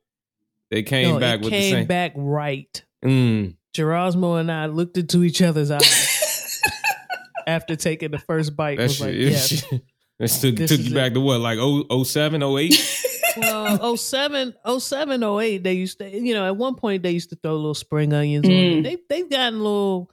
They 0.69 0.83
came 0.83 1.15
no, 1.15 1.19
back 1.19 1.39
it 1.39 1.43
with 1.45 1.49
came 1.51 1.61
the 1.61 1.69
same. 1.69 1.75
Came 1.79 1.87
back 1.87 2.13
right. 2.15 2.83
Mm. 3.03 3.55
Gerasmo 3.75 4.39
and 4.39 4.51
I 4.51 4.67
looked 4.67 4.97
into 4.97 5.23
each 5.23 5.41
other's 5.41 5.69
eyes 5.71 6.61
after 7.47 7.75
taking 7.75 8.11
the 8.11 8.19
first 8.19 8.55
bite. 8.55 8.77
That 8.77 8.83
was 8.83 8.95
shit. 8.97 9.07
like, 9.07 9.15
yes. 9.15 9.61
that 10.19 10.27
took, 10.29 10.55
This 10.55 10.69
took 10.69 10.79
is 10.79 10.89
you 10.89 10.91
it. 10.91 10.95
back 10.95 11.13
to 11.13 11.19
what, 11.19 11.39
like 11.41 11.57
oh, 11.59 12.03
07, 12.03 12.41
08? 12.41 12.97
well, 13.37 13.97
07, 13.97 14.53
07, 14.79 15.23
08, 15.23 15.63
they 15.63 15.73
used 15.73 15.99
to, 15.99 16.09
you 16.09 16.33
know, 16.33 16.45
at 16.45 16.55
one 16.55 16.75
point 16.75 17.03
they 17.03 17.11
used 17.11 17.29
to 17.31 17.35
throw 17.37 17.55
little 17.55 17.73
spring 17.73 18.13
onions 18.13 18.45
on 18.45 18.51
Mm. 18.51 18.79
it. 18.79 18.83
They, 18.83 18.97
they've 19.21 19.29
gotten 19.29 19.55
a 19.59 19.63
little 19.63 20.09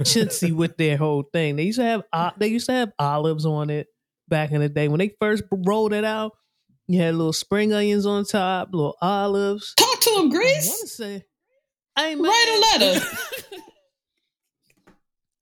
chintzy 0.00 0.52
with 0.52 0.76
their 0.76 0.96
whole 0.96 1.24
thing. 1.32 1.56
They 1.56 1.64
used 1.64 1.78
to 1.78 1.84
have, 1.84 2.02
o- 2.12 2.32
they 2.38 2.48
used 2.48 2.66
to 2.66 2.72
have 2.72 2.92
olives 2.98 3.46
on 3.46 3.70
it 3.70 3.88
back 4.28 4.52
in 4.52 4.60
the 4.60 4.68
day. 4.68 4.88
When 4.88 4.98
they 4.98 5.14
first 5.20 5.44
rolled 5.50 5.92
it 5.92 6.04
out, 6.04 6.32
you 6.86 7.00
had 7.00 7.14
little 7.14 7.32
spring 7.32 7.72
onions 7.72 8.06
on 8.06 8.24
top, 8.24 8.68
little 8.72 8.96
olives. 9.00 9.74
Talk 9.74 10.00
to 10.00 10.10
him, 10.10 10.30
I 10.32 10.62
want 10.66 10.80
to 10.80 10.88
say, 10.88 11.22
I 11.96 12.08
ain't 12.08 12.20
Write 12.20 12.76
a 12.78 12.84
letter. 12.84 13.06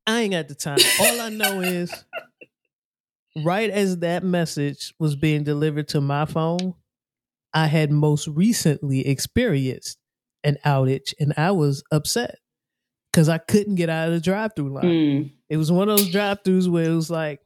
I 0.06 0.20
ain't 0.22 0.32
got 0.32 0.48
the 0.48 0.54
time. 0.54 0.78
All 1.00 1.20
I 1.20 1.28
know 1.28 1.60
is, 1.60 1.92
right 3.44 3.70
as 3.70 3.98
that 3.98 4.24
message 4.24 4.92
was 4.98 5.16
being 5.16 5.44
delivered 5.44 5.88
to 5.88 6.00
my 6.00 6.24
phone, 6.26 6.74
I 7.54 7.66
had 7.66 7.90
most 7.90 8.26
recently 8.28 9.06
experienced 9.06 9.98
an 10.44 10.56
outage, 10.64 11.14
and 11.20 11.32
I 11.36 11.52
was 11.52 11.84
upset 11.92 12.38
because 13.12 13.28
I 13.28 13.38
couldn't 13.38 13.74
get 13.74 13.90
out 13.90 14.08
of 14.08 14.14
the 14.14 14.20
drive-through 14.20 14.70
line. 14.70 14.84
Mm. 14.84 15.30
It 15.48 15.56
was 15.58 15.70
one 15.70 15.88
of 15.88 15.98
those 15.98 16.10
drive-throughs 16.10 16.68
where 16.68 16.84
it 16.84 16.94
was 16.94 17.10
like 17.10 17.40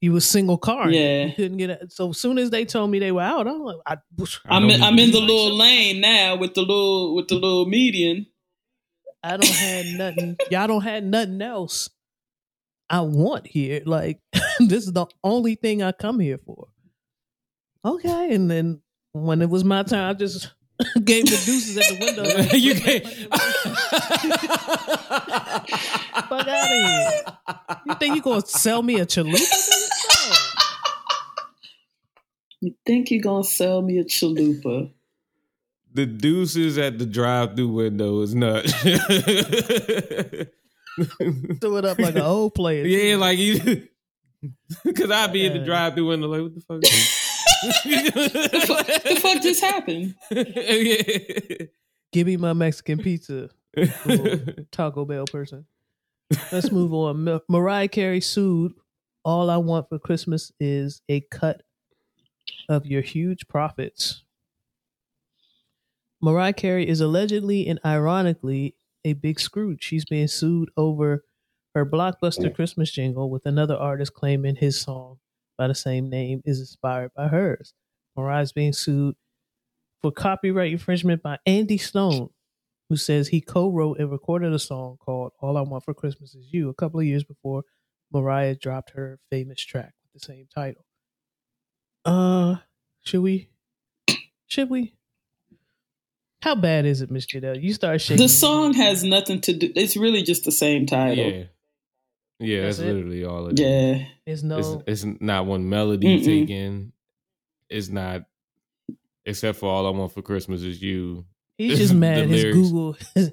you 0.00 0.12
was 0.12 0.26
single 0.26 0.58
car. 0.58 0.90
Yeah. 0.90 1.26
you 1.26 1.32
couldn't 1.32 1.56
get 1.56 1.70
out. 1.70 1.90
So 1.92 2.10
as 2.10 2.20
soon 2.20 2.38
as 2.38 2.50
they 2.50 2.64
told 2.64 2.90
me 2.90 2.98
they 2.98 3.10
were 3.10 3.22
out, 3.22 3.48
I'm 3.48 3.60
like, 3.60 3.76
I, 3.86 3.96
I'm 4.46 4.68
in, 4.68 4.82
I'm 4.82 4.98
in 4.98 5.10
the 5.10 5.20
little 5.20 5.56
lane 5.56 6.00
now 6.00 6.36
with 6.36 6.54
the 6.54 6.60
little 6.60 7.14
with 7.14 7.28
the 7.28 7.36
little 7.36 7.66
median. 7.66 8.26
I 9.22 9.38
don't 9.38 9.48
have 9.48 9.86
nothing. 9.86 10.36
Y'all 10.50 10.66
don't 10.66 10.82
have 10.82 11.02
nothing 11.02 11.40
else 11.40 11.88
I 12.90 13.00
want 13.00 13.46
here. 13.46 13.80
Like 13.86 14.20
this 14.60 14.86
is 14.86 14.92
the 14.92 15.06
only 15.22 15.54
thing 15.54 15.82
I 15.82 15.92
come 15.92 16.20
here 16.20 16.38
for. 16.38 16.68
Okay, 17.82 18.34
and 18.34 18.50
then 18.50 18.82
when 19.12 19.40
it 19.40 19.48
was 19.48 19.64
my 19.64 19.82
time, 19.82 20.10
I 20.10 20.12
just 20.14 20.52
gave 21.04 21.24
the 21.26 21.40
deuces 21.44 21.76
at 21.78 21.84
the 21.84 21.98
window. 22.00 22.24
Like, 22.38 22.52
you 22.54 22.74
"Get 22.74 23.04
can't. 23.04 23.30
the 23.30 23.38
fuck 26.28 26.32
out 26.32 26.48
of 26.48 26.68
here. 26.68 27.22
You 27.86 27.94
think 27.94 28.16
you 28.16 28.22
gonna 28.22 28.46
sell 28.46 28.82
me 28.82 29.00
a 29.00 29.06
chalupa? 29.06 29.40
You 32.60 32.74
think 32.86 33.10
you're 33.10 33.22
gonna 33.22 33.44
sell 33.44 33.82
me 33.82 33.98
a 33.98 34.04
chalupa? 34.04 34.90
the 35.92 36.06
deuces 36.06 36.76
at 36.76 36.98
the 36.98 37.06
drive-through 37.06 37.68
window 37.68 38.20
is 38.22 38.34
nuts. 38.34 38.72
Threw 38.82 38.96
it 41.78 41.84
up 41.84 41.98
like 42.00 42.16
an 42.16 42.22
old 42.22 42.54
player. 42.54 42.84
yeah, 42.84 43.14
like 43.16 43.38
you. 43.38 43.86
Because 44.84 45.10
I'd 45.12 45.32
be 45.32 45.46
in 45.46 45.52
the 45.52 45.60
drive-through 45.64 46.08
window, 46.08 46.26
like, 46.26 46.42
what 46.42 46.52
the 46.54 46.60
fuck? 46.62 46.82
The 47.62 48.64
fuck, 48.66 48.86
the 48.86 49.20
fuck 49.20 49.42
just 49.42 49.60
happened? 49.60 50.14
Give 52.12 52.26
me 52.26 52.36
my 52.36 52.52
Mexican 52.52 52.98
pizza. 52.98 53.50
Taco 54.72 55.04
Bell 55.04 55.24
person. 55.26 55.66
Let's 56.52 56.70
move 56.70 56.92
on. 56.94 57.24
Ma- 57.24 57.40
Mariah 57.48 57.88
Carey 57.88 58.20
sued. 58.20 58.72
All 59.24 59.50
I 59.50 59.56
want 59.56 59.88
for 59.88 59.98
Christmas 59.98 60.52
is 60.60 61.00
a 61.08 61.20
cut 61.30 61.62
of 62.68 62.86
your 62.86 63.02
huge 63.02 63.48
profits. 63.48 64.22
Mariah 66.20 66.52
Carey 66.52 66.88
is 66.88 67.00
allegedly 67.00 67.66
and 67.66 67.80
ironically 67.84 68.76
a 69.04 69.14
big 69.14 69.40
Scrooge. 69.40 69.82
She's 69.82 70.04
being 70.04 70.28
sued 70.28 70.70
over 70.76 71.24
her 71.74 71.84
blockbuster 71.84 72.54
Christmas 72.54 72.90
jingle, 72.90 73.28
with 73.28 73.46
another 73.46 73.76
artist 73.76 74.14
claiming 74.14 74.56
his 74.56 74.80
song 74.80 75.18
by 75.56 75.68
the 75.68 75.74
same 75.74 76.08
name 76.08 76.42
is 76.44 76.60
inspired 76.60 77.12
by 77.16 77.28
hers. 77.28 77.74
Mariah's 78.16 78.52
being 78.52 78.72
sued 78.72 79.16
for 80.02 80.12
copyright 80.12 80.72
infringement 80.72 81.22
by 81.22 81.38
Andy 81.46 81.78
Stone, 81.78 82.30
who 82.88 82.96
says 82.96 83.28
he 83.28 83.40
co-wrote 83.40 83.98
and 83.98 84.10
recorded 84.10 84.52
a 84.52 84.58
song 84.58 84.96
called 84.98 85.32
"All 85.40 85.56
I 85.56 85.62
Want 85.62 85.84
for 85.84 85.94
Christmas 85.94 86.34
Is 86.34 86.52
You" 86.52 86.68
a 86.68 86.74
couple 86.74 87.00
of 87.00 87.06
years 87.06 87.24
before 87.24 87.62
Mariah 88.12 88.54
dropped 88.54 88.90
her 88.90 89.18
famous 89.30 89.60
track 89.60 89.94
with 90.02 90.20
the 90.20 90.26
same 90.26 90.46
title. 90.54 90.84
Uh, 92.04 92.56
should 93.02 93.22
we? 93.22 93.48
Should 94.46 94.70
we? 94.70 94.94
How 96.42 96.54
bad 96.54 96.84
is 96.84 97.00
it, 97.00 97.10
Miss 97.10 97.24
Jadell? 97.26 97.60
You 97.60 97.72
start 97.72 98.02
shaking. 98.02 98.18
The 98.18 98.28
song 98.28 98.74
has 98.74 99.02
nothing 99.02 99.40
to 99.42 99.54
do. 99.54 99.72
It's 99.74 99.96
really 99.96 100.22
just 100.22 100.44
the 100.44 100.52
same 100.52 100.84
title. 100.84 101.24
yeah. 101.24 101.44
Yeah, 102.40 102.62
that's, 102.62 102.78
That's 102.78 102.88
it? 102.88 102.92
literally 102.92 103.24
all 103.24 103.46
it 103.48 103.60
is. 103.60 103.60
Yeah. 103.60 104.06
There's 104.26 104.42
no. 104.44 104.82
It's, 104.86 105.04
it's 105.04 105.20
not 105.20 105.46
one 105.46 105.68
melody 105.68 106.18
Mm-mm. 106.20 106.24
taken. 106.24 106.92
It's 107.70 107.88
not, 107.88 108.24
except 109.24 109.58
for 109.58 109.66
all 109.70 109.86
I 109.86 109.90
want 109.90 110.12
for 110.12 110.22
Christmas 110.22 110.62
is 110.62 110.82
you. 110.82 111.24
He's 111.58 111.78
just 111.78 111.94
mad. 111.94 112.28
His 112.28 112.42
lyrics. 112.42 112.56
Google, 112.58 112.96
his, 113.14 113.32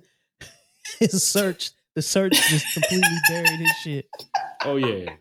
his 1.00 1.24
search, 1.24 1.72
the 1.96 2.02
search 2.02 2.34
just 2.50 2.74
completely 2.74 3.18
buried 3.30 3.60
his 3.60 3.72
shit. 3.84 4.10
Oh 4.64 4.78
yeah. 4.78 5.14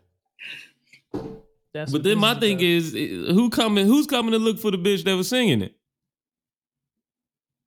That's 1.72 1.92
But 1.92 2.02
then 2.02 2.18
my 2.18 2.34
thing 2.38 2.54
about. 2.56 2.64
is, 2.64 2.94
eh, 2.94 3.32
who 3.32 3.48
coming? 3.48 3.86
Who's 3.86 4.06
coming 4.06 4.32
to 4.32 4.38
look 4.38 4.58
for 4.58 4.70
the 4.70 4.76
bitch 4.78 5.04
that 5.04 5.14
was 5.16 5.28
singing 5.28 5.62
it? 5.62 5.74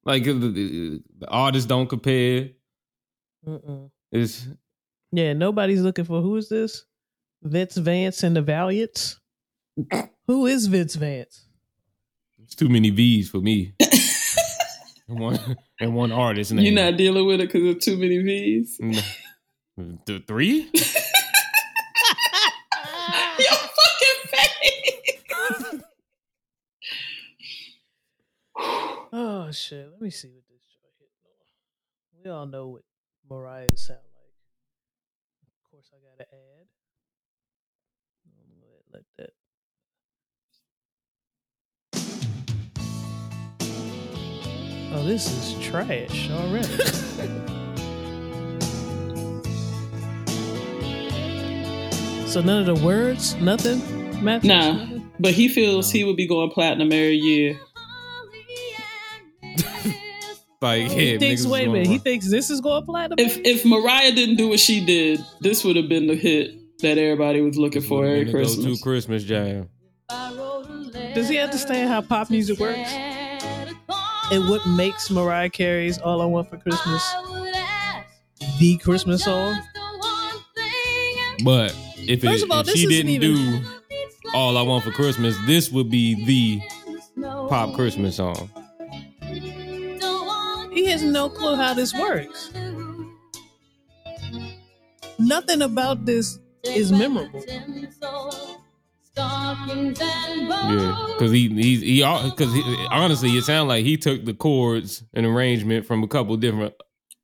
Like 0.05 0.26
the, 0.26 0.34
the 0.34 1.01
artists 1.30 1.66
don't 1.68 1.88
compare. 1.88 2.49
Mm-mm. 3.47 3.89
It's 4.11 4.47
Yeah, 5.16 5.34
nobody's 5.34 5.82
looking 5.82 6.05
for 6.05 6.22
who 6.22 6.36
is 6.38 6.49
this? 6.49 6.86
Vince 7.43 7.78
Vance 7.78 8.24
and 8.24 8.36
the 8.36 8.41
Valiants. 8.41 9.20
who 10.26 10.47
is 10.47 10.66
Vince 10.66 10.95
Vance? 10.95 11.45
it's 12.41 12.55
too 12.55 12.68
many 12.68 12.89
V's 12.89 13.30
for 13.30 13.38
me. 13.38 13.76
and 15.07 15.20
one 15.20 15.39
and 15.80 15.93
one 15.93 16.11
artist 16.11 16.51
name. 16.51 16.66
You're 16.66 16.74
not 16.84 16.97
dealing 16.97 17.28
with 17.28 17.41
it 17.41 17.51
because 17.51 17.76
of 17.76 17.80
too 17.80 17.95
many 17.97 18.18
V's. 18.24 18.80
No. 19.76 19.97
The 20.05 20.20
three? 20.28 20.70
Your 23.39 23.53
fucking 23.78 24.22
face. 24.28 25.82
Oh 29.16 29.51
shit! 29.51 29.89
Let 29.91 30.01
me 30.01 30.09
see 30.11 30.30
what 30.30 30.43
this 30.47 30.61
joint 30.72 30.93
hitting 30.99 31.22
on. 31.36 32.24
We 32.24 32.30
all 32.32 32.45
know 32.47 32.68
what 32.68 32.82
Mariah 33.30 33.76
sound 33.76 33.99
like. 34.03 34.07
Of 34.09 34.12
course, 35.84 35.93
I 35.93 35.97
gotta 36.09 36.25
add. 36.31 36.67
I'm 38.25 38.31
gonna 38.38 38.55
go 38.61 38.67
ahead 38.67 38.84
and 38.86 38.93
let 38.93 39.05
that. 39.17 39.34
Oh, 44.95 45.03
this 45.03 45.25
is 45.31 45.55
trash 45.65 46.29
already. 46.29 46.67
so 52.27 52.41
none 52.41 52.59
of 52.59 52.65
the 52.65 52.75
words, 52.86 53.34
nothing. 53.36 53.81
Matthew? 54.23 54.49
Nah. 54.49 54.73
Nothing? 54.73 55.11
But 55.19 55.34
he 55.34 55.47
feels 55.47 55.89
he 55.91 56.03
would 56.03 56.15
be 56.15 56.27
going 56.27 56.51
platinum 56.51 56.91
every 56.91 57.15
year. 57.15 57.59
Like, 60.64 60.88
He 60.91 61.11
yeah, 61.14 61.20
thinks. 61.20 61.45
Wait 61.45 61.68
a 61.68 61.72
minute. 61.72 61.88
He 61.88 61.97
thinks 61.99 62.30
this 62.30 62.49
is 62.49 62.61
going 62.61 62.86
platinum. 62.86 63.20
If 63.20 63.38
if 63.43 63.66
Mariah 63.66 64.11
didn't 64.14 64.38
do 64.38 64.47
what 64.49 64.59
she 64.59 64.84
did, 64.84 65.20
this 65.41 65.64
would 65.64 65.76
have 65.76 65.89
been 65.89 66.07
the 66.07 66.16
hit 66.16 66.80
that 66.80 66.97
everybody 66.97 67.41
was 67.41 67.57
looking 67.57 67.82
for 67.82 68.05
every 68.05 68.32
Christmas. 68.32 68.55
the 68.57 68.64
go-to 68.72 68.82
Christmas. 68.82 69.24
Christmas 69.24 69.24
jam. 69.26 69.70
Does 71.14 71.30
he 71.30 71.38
understand 71.38 71.89
how 71.89 72.01
pop 72.01 72.30
music 72.30 72.59
works? 72.59 72.89
And 74.32 74.49
what 74.49 74.66
makes 74.66 75.11
Mariah 75.11 75.49
Carey's 75.49 75.99
"All 75.99 76.22
I 76.22 76.26
Want 76.26 76.49
for 76.49 76.57
Christmas" 76.57 77.03
the 78.59 78.78
Christmas 78.78 79.24
song? 79.24 79.55
But 81.43 81.76
if, 81.97 82.24
it, 82.24 82.49
all, 82.49 82.61
if 82.61 82.70
she 82.70 82.86
didn't 82.88 83.09
even- 83.11 83.61
do 83.61 83.61
all 84.34 84.57
I 84.57 84.61
want 84.61 84.84
for 84.86 84.91
Christmas, 84.91 85.36
this 85.45 85.70
would 85.72 85.89
be 85.91 86.24
the 86.26 86.61
pop 87.49 87.76
Christmas 87.76 88.16
song. 88.16 88.49
He 90.94 91.00
has 91.00 91.12
no 91.12 91.28
clue 91.28 91.56
how 91.56 91.74
this 91.74 91.91
works. 91.91 92.52
Nothing 95.18 95.64
about 95.64 96.06
this 96.06 96.38
is 96.64 96.91
memorable. 96.91 97.44
Yeah, 99.18 101.06
because 101.18 101.32
he 101.32 101.48
he 101.50 101.78
he 101.78 101.98
because 102.30 102.54
honestly, 102.91 103.32
it 103.32 103.44
sounded 103.44 103.70
like 103.70 103.86
he 103.86 103.98
took 103.98 104.24
the 104.24 104.36
chords 104.36 105.04
and 105.16 105.26
arrangement 105.26 105.88
from 105.88 106.04
a 106.04 106.08
couple 106.08 106.38
different 106.38 106.76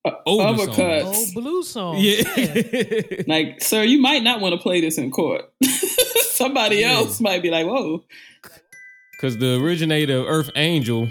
uh, 0.03 0.13
older 0.25 0.63
Uppercuts. 0.63 1.03
Oh, 1.35 1.39
blues 1.39 1.67
song. 1.69 1.97
Yeah, 1.99 2.23
Like, 3.27 3.61
sir, 3.61 3.83
you 3.83 4.01
might 4.01 4.23
not 4.23 4.41
want 4.41 4.53
to 4.55 4.59
play 4.59 4.81
this 4.81 4.97
in 4.97 5.11
court. 5.11 5.43
Somebody 5.63 6.77
Yeah. 6.77 6.93
else 6.93 7.21
might 7.21 7.43
be 7.43 7.51
like, 7.51 7.67
"Whoa, 7.67 8.03
because 9.11 9.37
the 9.37 9.61
originator 9.63 10.17
of 10.21 10.25
Earth 10.27 10.49
Angel 10.55 11.07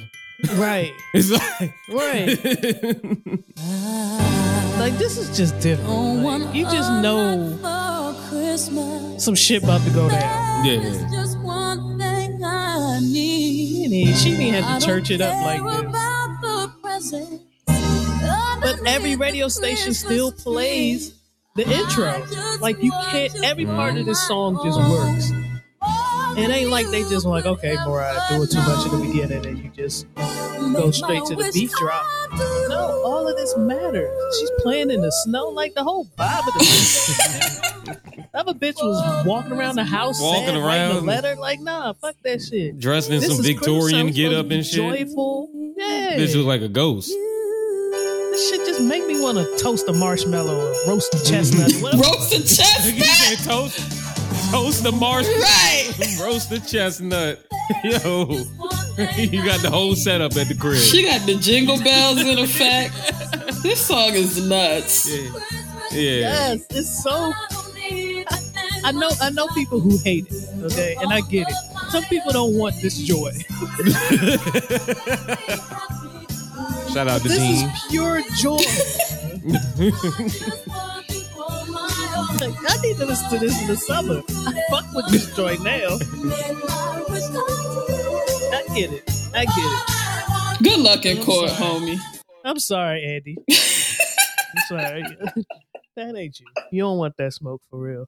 Right. 0.55 0.93
is 1.15 1.31
like 1.33 1.75
Right. 1.89 2.39
Like 4.79 4.97
this 4.97 5.19
is 5.19 5.37
just 5.37 5.59
different. 5.61 6.23
Like, 6.23 6.55
you 6.55 6.63
just 6.65 6.91
know 7.03 7.57
some 9.19 9.35
shit 9.35 9.63
about 9.65 9.81
to 9.83 9.91
go 9.91 10.09
down. 10.09 10.65
yeah. 10.65 11.09
Just 11.11 11.37
one 11.41 11.99
thing 11.99 12.41
I 12.45 13.01
need. 13.03 13.85
And 13.87 13.93
he- 13.93 14.15
she 14.15 14.37
didn't 14.37 14.63
have 14.63 14.81
to 14.81 14.87
church 14.87 15.11
it 15.11 15.21
up 15.21 15.35
like 15.45 15.61
this. 15.65 17.13
But 18.61 18.81
every 18.87 19.17
radio 19.17 19.49
station 19.49 19.93
still 19.95 20.31
plays 20.33 21.13
the 21.57 21.69
intro. 21.69 22.25
Like 22.61 22.81
you 22.83 22.93
can't. 23.11 23.35
Every 23.45 23.67
part 23.67 23.97
of 23.97 24.07
this 24.07 24.25
song 24.29 24.61
just 24.65 24.79
works. 24.79 25.33
It 26.39 26.51
ain't 26.51 26.71
like 26.71 26.87
they 26.89 27.03
just 27.03 27.27
like, 27.27 27.47
okay, 27.47 27.75
Mariah 27.75 28.19
doing 28.29 28.49
too 28.49 28.59
much 28.61 28.87
in 28.87 28.99
the 28.99 29.07
beginning, 29.07 29.45
and 29.47 29.59
you 29.59 29.71
just 29.71 30.07
go 30.17 30.91
straight 30.91 31.25
to 31.27 31.35
the 31.37 31.51
beat 31.53 31.71
drop. 31.73 32.07
No, 32.69 33.03
all 33.05 33.27
of 33.29 33.37
this 33.37 33.57
matters. 33.57 34.37
She's 34.39 34.51
playing 34.59 34.91
in 34.91 35.01
the 35.01 35.11
snow, 35.11 35.49
like 35.49 35.75
the 35.75 35.83
whole 35.83 36.05
vibe 36.17 36.47
of 36.47 36.55
the 36.55 36.61
bitch. 36.61 38.29
Other 38.35 38.53
bitch 38.55 38.77
was 38.77 39.27
walking 39.27 39.53
around 39.53 39.77
the 39.77 39.85
house, 39.85 40.21
Walking 40.21 40.47
saying, 40.49 40.63
writing 40.63 40.97
a 40.97 41.01
letter. 41.01 41.35
Like, 41.37 41.61
nah, 41.61 41.93
fuck 41.95 42.15
that 42.23 42.41
shit. 42.41 42.79
Dressed 42.79 43.11
in 43.11 43.21
This 43.21 43.35
some 43.35 43.43
Victorian 43.45 44.07
Christmas, 44.09 44.17
get 44.17 44.33
up 44.35 44.51
and 44.51 44.65
shit. 44.65 45.09
Joyful, 45.09 45.51
yeah. 45.77 46.17
This 46.17 46.37
was 46.37 46.45
like 46.45 46.61
a 46.61 46.69
ghost. 46.69 47.09
This 47.09 48.51
shit 48.51 48.67
just 48.67 48.81
make 48.83 49.05
me 49.07 49.21
want 49.21 49.39
to 49.39 49.57
toast 49.59 49.89
a 49.89 49.93
marshmallow 49.93 50.57
or 50.57 50.75
roast 50.87 51.13
a 51.15 51.25
chestnut. 51.25 51.73
Whatever. 51.83 52.03
roasted 52.03 52.41
You 52.43 52.47
chestnut." 52.47 53.07
said 53.07 53.39
toast, 53.51 54.08
toast 54.51 54.83
the 54.83 54.93
marshmallow, 54.93 55.41
Right. 55.41 56.19
roast 56.21 56.51
the 56.51 56.59
chestnut. 56.61 57.41
Yo, 57.85 58.27
you 59.17 59.45
got 59.45 59.61
the 59.61 59.71
whole 59.71 59.95
setup 59.95 60.37
at 60.37 60.49
the 60.49 60.55
crib. 60.59 60.79
She 60.79 61.05
got 61.05 61.27
the 61.27 61.35
jingle 61.37 61.79
bells 61.83 62.19
in 62.21 62.39
effect. 62.39 62.95
This 63.63 63.85
song 63.87 64.11
is 64.15 64.49
nuts. 64.49 65.07
Yeah, 65.11 65.31
yeah. 65.93 66.21
Yes, 66.21 66.67
it's 66.71 67.03
so. 67.03 67.33
I 68.85 68.93
know, 68.93 69.11
I 69.21 69.31
know 69.31 69.49
people 69.49 69.81
who 69.81 69.99
hate 69.99 70.27
it. 70.31 70.49
Okay, 70.73 70.97
and 71.01 71.13
I 71.13 71.21
get 71.23 71.47
it. 71.49 71.55
Some 71.91 72.05
people 72.05 72.31
don't 72.33 72.55
want 72.57 72.75
this 72.81 72.97
joy. 72.99 73.33
Shout 76.93 77.09
out 77.09 77.21
to 77.23 77.29
This 77.29 77.39
Dean. 77.39 77.69
is 77.69 77.83
pure 77.91 78.23
joy. 78.37 78.59
Like, 82.41 82.55
I 82.69 82.81
need 82.83 82.97
to 82.99 83.07
listen 83.07 83.31
to 83.31 83.39
this 83.39 83.61
in 83.61 83.67
the 83.67 83.77
summer. 83.77 84.23
I 84.29 84.63
fuck 84.71 84.93
with 84.95 85.11
this 85.11 85.35
joint 85.35 85.61
now. 85.63 85.99
I 88.55 88.63
get 88.77 88.93
it. 88.93 89.11
I 89.35 89.45
get 89.45 89.57
it. 89.57 90.63
Good 90.63 90.79
luck 90.79 91.05
in 91.05 91.25
court, 91.25 91.51
homie. 91.51 91.99
I'm 92.45 92.61
sorry, 92.61 93.03
Andy. 93.03 93.37
I'm 93.51 94.63
sorry. 94.69 95.03
that 95.97 96.17
ain't 96.17 96.39
you. 96.39 96.47
You 96.71 96.83
don't 96.83 96.99
want 96.99 97.17
that 97.17 97.33
smoke 97.33 97.63
for 97.69 97.81
real. 97.81 98.07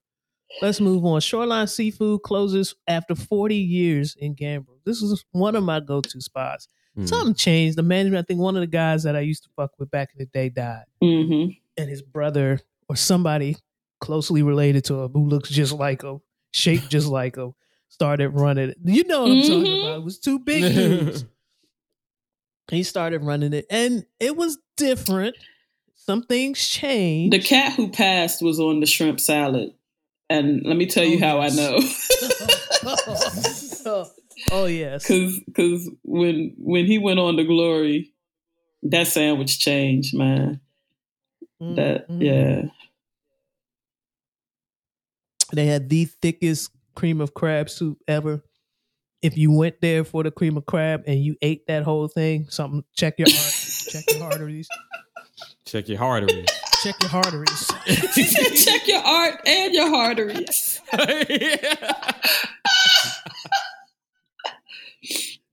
Let's 0.63 0.81
move 0.81 1.05
on. 1.05 1.21
Shoreline 1.21 1.67
Seafood 1.67 2.23
closes 2.23 2.77
after 2.87 3.17
40 3.17 3.57
years 3.57 4.15
in 4.17 4.37
Gambrills. 4.37 4.85
This 4.85 5.03
is 5.03 5.25
one 5.33 5.57
of 5.57 5.65
my 5.65 5.81
go-to 5.81 6.21
spots. 6.21 6.69
Mm. 6.97 7.09
Something 7.09 7.35
changed. 7.35 7.79
The 7.79 7.83
management, 7.83 8.25
I 8.25 8.27
think 8.27 8.41
one 8.41 8.57
of 8.57 8.61
the 8.61 8.69
guys 8.69 9.03
that 9.03 9.17
I 9.17 9.21
used 9.21 9.43
to 9.43 9.49
fuck 9.57 9.73
with 9.79 9.91
back 9.91 10.11
in 10.13 10.19
the 10.19 10.27
day 10.27 10.49
died. 10.49 10.85
Mm-hmm. 11.03 11.51
And 11.77 11.91
his 11.91 12.03
brother 12.03 12.61
or 12.89 12.95
somebody 12.97 13.57
closely 14.01 14.43
related 14.43 14.85
to 14.87 15.03
him 15.03 15.13
who 15.13 15.27
looks 15.27 15.49
just 15.51 15.73
like 15.73 16.03
him, 16.03 16.21
shaped 16.53 16.89
just 16.91 17.07
like 17.21 17.37
him, 17.37 17.55
started 17.89 18.31
running. 18.31 18.75
You 18.85 19.05
know 19.05 19.23
what 19.23 19.31
I'm 19.33 19.43
talking 19.43 19.65
Mhm. 19.65 19.83
about. 19.85 19.99
It 19.99 20.05
was 20.05 20.19
two 20.19 20.39
big 20.41 20.75
dudes. 20.75 21.25
he 22.71 22.83
started 22.83 23.23
running 23.25 23.53
it. 23.53 23.67
And 23.71 24.05
it 24.21 24.37
was 24.37 24.59
different. 24.77 25.37
Some 25.95 26.23
things 26.23 26.67
changed. 26.67 27.33
The 27.35 27.41
cat 27.41 27.73
who 27.75 27.91
passed 27.91 28.43
was 28.43 28.59
on 28.61 28.81
the 28.81 28.87
shrimp 28.87 29.21
salad. 29.21 29.71
And 30.29 30.63
let 30.65 30.77
me 30.77 30.87
tell 30.87 31.05
you 31.05 31.17
Oh, 31.17 31.21
how 31.21 31.41
yes. 31.43 31.53
I 31.53 31.57
know. 32.87 32.97
oh, 33.87 34.11
oh, 34.53 34.67
yes. 34.67 35.07
Cause 35.07 35.41
cause 35.55 35.91
when 36.05 36.55
when 36.59 36.87
he 36.87 36.99
went 36.99 37.19
on 37.19 37.37
to 37.37 37.45
glory, 37.45 38.13
that 38.85 39.09
sandwich 39.09 39.59
changed, 39.59 40.17
man. 40.17 40.61
That 41.61 42.09
Mhm. 42.09 42.23
yeah. 42.23 42.63
They 45.53 45.67
had 45.67 45.89
the 45.89 46.05
thickest 46.05 46.71
cream 46.95 47.21
of 47.21 47.35
crab 47.35 47.69
soup 47.71 47.99
ever. 48.09 48.43
If 49.23 49.37
you 49.37 49.53
went 49.53 49.81
there 49.81 50.05
for 50.05 50.23
the 50.23 50.31
cream 50.31 50.57
of 50.57 50.65
crab 50.67 51.03
and 51.07 51.23
you 51.23 51.37
ate 51.43 51.67
that 51.67 51.83
whole 51.83 52.09
thing, 52.09 52.47
something 52.49 52.85
check 52.97 53.19
your 53.19 53.29
heart, 53.31 53.55
check 53.91 54.05
your 54.15 54.25
arteries, 54.25 54.69
Check 55.67 55.89
your 55.89 56.03
arteries. 56.03 56.47
check 56.83 56.95
your 57.03 57.11
arteries. 57.13 57.71
She 58.15 58.23
said 58.25 58.55
check 58.73 58.89
your 58.89 59.03
art 59.03 59.41
and 59.47 59.75
your 59.75 59.95
arteries. 59.95 60.81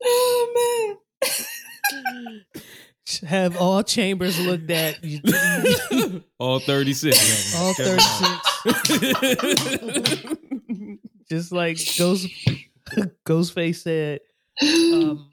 Oh 0.10 0.98
man. 1.22 2.41
Have 3.26 3.55
all 3.58 3.84
chambers 3.84 4.38
looked 4.39 4.70
at. 4.70 4.99
All 6.39 6.60
36. 6.60 7.55
all 7.58 7.74
36. 7.74 8.18
Just 11.30 11.51
like 11.51 11.78
Ghost 11.97 12.28
Ghostface 13.26 13.78
said. 13.78 14.20
Um, 14.62 15.30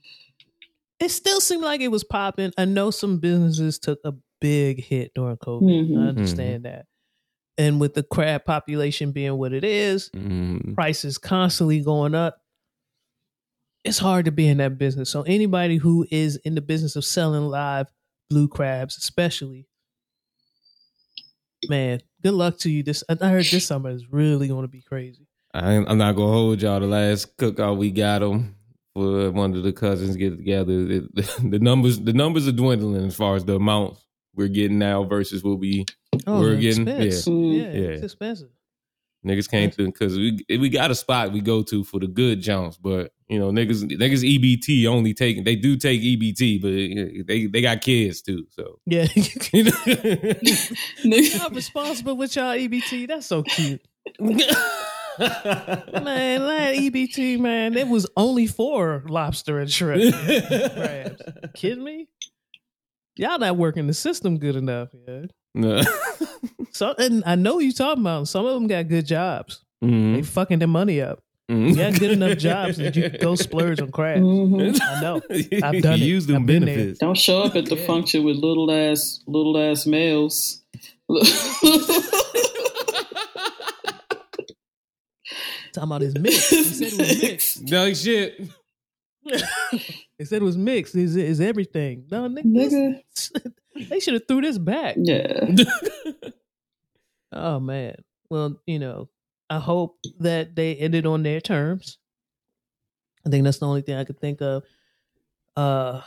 it 1.01 1.09
still 1.11 1.41
seemed 1.41 1.63
like 1.63 1.81
it 1.81 1.89
was 1.89 2.05
popping. 2.05 2.53
I 2.59 2.65
know 2.65 2.91
some 2.91 3.19
businesses 3.19 3.79
took 3.79 3.99
a 4.05 4.15
big 4.41 4.83
hit 4.83 5.13
during 5.15 5.37
COVID. 5.37 5.63
Mhm. 5.91 6.05
I 6.05 6.09
understand 6.09 6.65
that. 6.65 6.87
And 7.59 7.81
with 7.81 7.95
the 7.95 8.03
crab 8.03 8.45
population 8.45 9.13
being 9.13 9.37
what 9.39 9.53
it 9.53 9.65
is, 9.65 10.11
Mm. 10.11 10.75
prices 10.75 11.19
constantly 11.19 11.81
going 11.81 12.15
up. 12.15 12.39
It's 13.85 13.99
hard 13.99 14.25
to 14.25 14.33
be 14.33 14.49
in 14.49 14.57
that 14.59 14.79
business. 14.79 15.11
So 15.11 15.23
anybody 15.23 15.77
who 15.77 16.07
is 16.11 16.37
in 16.37 16.55
the 16.55 16.63
business 16.63 16.97
of 16.97 17.05
selling 17.05 17.45
live 17.49 17.93
blue 18.31 18.49
crabs, 18.49 18.97
especially, 18.97 19.69
man, 21.69 22.01
good 22.23 22.35
luck 22.35 22.59
to 22.59 22.71
you. 22.71 22.83
This 22.83 23.05
I 23.09 23.15
heard 23.29 23.45
this 23.47 23.67
summer 23.67 23.91
is 23.91 24.11
really 24.11 24.49
going 24.49 24.63
to 24.63 24.69
be 24.69 24.83
crazy. 24.83 25.27
I, 25.53 25.75
I'm 25.75 25.99
not 25.99 26.17
gonna 26.17 26.33
hold 26.33 26.63
y'all. 26.63 26.81
The 26.81 26.87
last 26.87 27.37
cookout 27.37 27.77
we 27.77 27.91
got 27.91 28.21
them 28.21 28.57
for 28.95 29.31
one 29.31 29.55
of 29.55 29.63
the 29.63 29.73
cousins 29.73 30.17
get 30.17 30.37
together. 30.37 30.73
It, 30.73 31.15
the 31.51 31.59
numbers, 31.61 32.01
the 32.01 32.13
numbers 32.13 32.49
are 32.49 32.53
dwindling 32.53 33.07
as 33.07 33.15
far 33.15 33.37
as 33.37 33.45
the 33.45 33.55
amount 33.57 33.99
we're 34.35 34.49
getting 34.49 34.79
now 34.79 35.05
versus 35.05 35.45
what 35.45 35.59
we 35.61 35.85
Oh, 36.27 36.41
We're 36.41 36.57
the 36.57 36.61
getting- 36.61 36.89
expense. 36.89 37.27
yeah. 37.27 37.35
yeah, 37.35 37.73
Yeah. 37.73 37.89
it's 37.91 38.03
expensive. 38.05 38.49
niggas 39.27 39.49
came 39.51 39.71
to 39.73 39.87
because 39.87 40.17
we 40.17 40.41
we 40.49 40.69
got 40.69 40.91
a 40.91 40.95
spot 40.95 41.33
we 41.33 41.41
go 41.41 41.63
to 41.65 41.85
for 41.85 42.01
the 42.01 42.07
good 42.09 42.41
jumps, 42.41 42.77
but 42.77 43.13
You 43.29 43.39
know, 43.39 43.51
niggas 43.51 43.83
niggas 43.85 44.23
EBT 44.23 44.87
only 44.87 45.15
taking 45.15 45.45
they 45.45 45.57
do 45.57 45.77
take 45.77 46.01
EBT, 46.03 46.61
but 46.61 47.27
they 47.27 47.47
they 47.47 47.61
got 47.63 47.81
kids 47.81 48.21
too. 48.21 48.47
So 48.51 48.81
Yeah. 48.87 49.07
Y'all 51.05 51.51
responsible 51.53 52.17
with 52.17 52.37
y'all 52.37 52.55
EBT. 52.55 53.09
That's 53.09 53.27
so 53.27 53.43
cute. 53.43 53.81
Man, 55.19 56.41
that 56.43 56.75
EBT, 56.77 57.39
man, 57.39 57.77
it 57.77 57.87
was 57.87 58.07
only 58.17 58.47
for 58.49 59.05
lobster 59.09 59.61
and 59.61 59.71
shrimp. 59.71 60.13
Crabs. 60.13 61.23
Kidding 61.55 61.85
me? 61.85 62.09
Y'all 63.17 63.39
not 63.39 63.57
working 63.57 63.87
the 63.87 63.95
system 63.95 64.39
good 64.39 64.57
enough, 64.57 64.89
yeah. 65.07 65.27
No. 65.55 65.83
So, 66.73 66.95
and 66.99 67.23
I 67.25 67.37
know 67.37 67.61
you 67.61 67.73
talking 67.73 68.03
about 68.03 68.27
some 68.27 68.45
of 68.45 68.55
them 68.55 68.67
got 68.67 68.89
good 68.89 69.07
jobs. 69.07 69.65
Mhm. 69.85 70.17
They 70.17 70.23
fucking 70.23 70.59
their 70.59 70.67
money 70.67 71.01
up. 71.01 71.21
Mhm. 71.51 71.69
You 71.69 71.77
got 71.77 71.99
good 72.01 72.11
enough 72.13 72.39
jobs 72.39 72.79
that 72.79 72.97
you 72.97 73.11
could 73.11 73.21
go 73.21 73.35
splurge 73.35 73.81
on 73.81 73.91
crabs. 73.93 74.23
Mhm. 74.23 74.81
I 74.81 75.01
know. 75.03 75.21
I've 75.63 75.83
done 75.83 75.95
it. 75.95 76.01
Use 76.01 76.27
them 76.27 76.37
I've 76.43 76.47
been 76.47 76.65
there. 76.65 76.77
benefits. 76.77 76.99
Don't 77.01 77.19
show 77.19 77.43
up 77.43 77.55
at 77.55 77.67
the 77.67 77.77
Yeah. 77.77 77.87
function 77.87 78.25
with 78.25 78.37
little 78.37 78.71
ass 78.71 79.21
little 79.27 79.59
ass 79.59 79.85
males. 79.87 80.63
Talking 85.73 85.89
about 85.91 86.03
his 86.03 86.17
mix. 86.19 86.51
He 86.51 86.63
said 86.65 86.93
it 86.93 86.99
was 86.99 87.23
mixed. 87.23 87.63
No 87.71 87.93
shit. 87.95 88.41
they 90.19 90.25
said 90.25 90.43
it 90.43 90.45
was 90.45 90.57
mixed. 90.57 90.95
Is 90.97 91.17
is 91.17 91.41
everything? 91.41 92.05
No, 92.11 92.29
nigga. 92.29 92.45
Nigga. 92.45 93.53
they 93.89 93.99
should 94.01 94.15
have 94.15 94.29
threw 94.29 94.41
this 94.43 94.59
back. 94.59 94.97
Yeah. 94.99 95.47
Oh 97.33 97.59
man. 97.59 97.97
Well, 98.31 98.61
you 98.67 98.79
know, 98.79 99.09
I 99.51 99.59
hope 99.59 99.99
that 100.21 100.55
they 100.55 100.75
ended 100.77 101.07
on 101.07 101.23
their 101.23 101.41
terms. 101.41 101.99
I 103.27 103.31
think 103.31 103.45
that's 103.45 103.59
the 103.59 103.67
only 103.67 103.83
thing 103.83 103.97
I 103.97 104.05
could 104.05 104.21
think 104.21 104.41
of. 104.41 104.65
Uh 105.57 106.03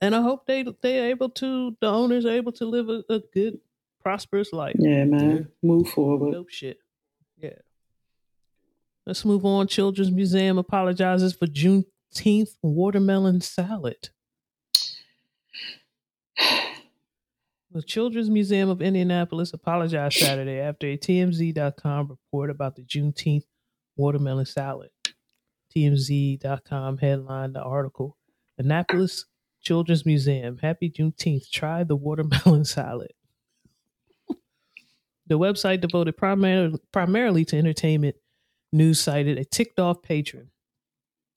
and 0.00 0.14
I 0.14 0.20
hope 0.20 0.46
they 0.46 0.64
they're 0.82 1.10
able 1.10 1.30
to 1.30 1.76
the 1.80 1.88
owners 1.88 2.26
are 2.26 2.30
able 2.30 2.52
to 2.52 2.66
live 2.66 2.88
a, 2.88 3.02
a 3.12 3.20
good, 3.32 3.58
prosperous 4.02 4.52
life. 4.52 4.76
Yeah, 4.78 5.04
man. 5.04 5.48
Move 5.62 5.88
forward. 5.88 6.32
Dope 6.32 6.50
shit. 6.50 6.78
Yeah. 7.38 7.50
Let's 9.06 9.24
move 9.24 9.44
on. 9.44 9.68
Children's 9.68 10.10
Museum 10.10 10.58
apologizes 10.58 11.32
for 11.34 11.46
Juneteenth 11.46 12.56
watermelon 12.62 13.40
salad. 13.40 14.10
The 17.76 17.82
Children's 17.82 18.30
Museum 18.30 18.70
of 18.70 18.80
Indianapolis 18.80 19.52
apologized 19.52 20.16
Saturday 20.16 20.60
after 20.60 20.86
a 20.86 20.96
TMZ.com 20.96 22.08
report 22.08 22.48
about 22.48 22.74
the 22.74 22.80
Juneteenth 22.80 23.44
watermelon 23.96 24.46
salad. 24.46 24.88
TMZ.com 25.76 26.96
headlined 26.96 27.54
the 27.54 27.60
article 27.60 28.16
Annapolis 28.56 29.26
Children's 29.60 30.06
Museum, 30.06 30.56
Happy 30.56 30.88
Juneteenth, 30.88 31.50
try 31.50 31.84
the 31.84 31.96
watermelon 31.96 32.64
salad. 32.64 33.12
The 35.26 35.38
website 35.38 35.82
devoted 35.82 36.16
primarily, 36.16 36.78
primarily 36.92 37.44
to 37.44 37.58
entertainment 37.58 38.16
news 38.72 39.00
cited 39.00 39.36
a 39.36 39.44
ticked 39.44 39.78
off 39.78 40.00
patron. 40.00 40.48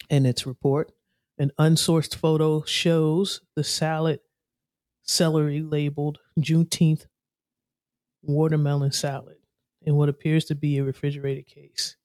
In 0.10 0.26
its 0.26 0.48
report, 0.48 0.94
an 1.38 1.52
unsourced 1.60 2.16
photo 2.16 2.64
shows 2.64 3.42
the 3.58 3.64
salad 3.66 4.22
celery 5.10 5.62
labeled 5.62 6.20
Juneteenth 6.40 7.08
watermelon 8.22 8.92
salad 8.92 9.38
in 9.82 9.96
what 9.96 10.10
appears 10.10 10.46
to 10.46 10.56
be 10.56 10.78
a 10.78 10.84
refrigerated 10.84 11.48
case. 11.48 11.98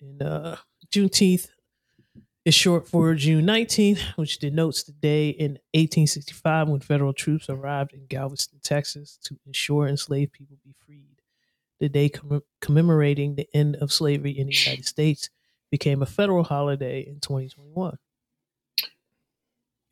And 0.00 0.22
uh, 0.22 0.56
Juneteenth 0.90 1.48
is 2.44 2.54
short 2.54 2.88
for 2.88 3.14
June 3.14 3.44
19th, 3.44 4.00
which 4.16 4.38
denotes 4.38 4.82
the 4.84 4.92
day 4.92 5.28
in 5.30 5.52
1865 5.72 6.68
when 6.68 6.80
federal 6.80 7.12
troops 7.12 7.48
arrived 7.50 7.92
in 7.92 8.06
Galveston, 8.06 8.60
Texas 8.62 9.18
to 9.24 9.38
ensure 9.46 9.86
enslaved 9.86 10.32
people 10.32 10.56
be 10.64 10.74
freed. 10.86 11.20
The 11.80 11.88
day 11.88 12.08
comm- 12.08 12.42
commemorating 12.60 13.34
the 13.34 13.48
end 13.52 13.76
of 13.76 13.92
slavery 13.92 14.38
in 14.38 14.46
the 14.46 14.54
United 14.54 14.86
States 14.86 15.28
became 15.70 16.02
a 16.02 16.06
federal 16.06 16.44
holiday 16.44 17.00
in 17.00 17.20
2021. 17.20 17.98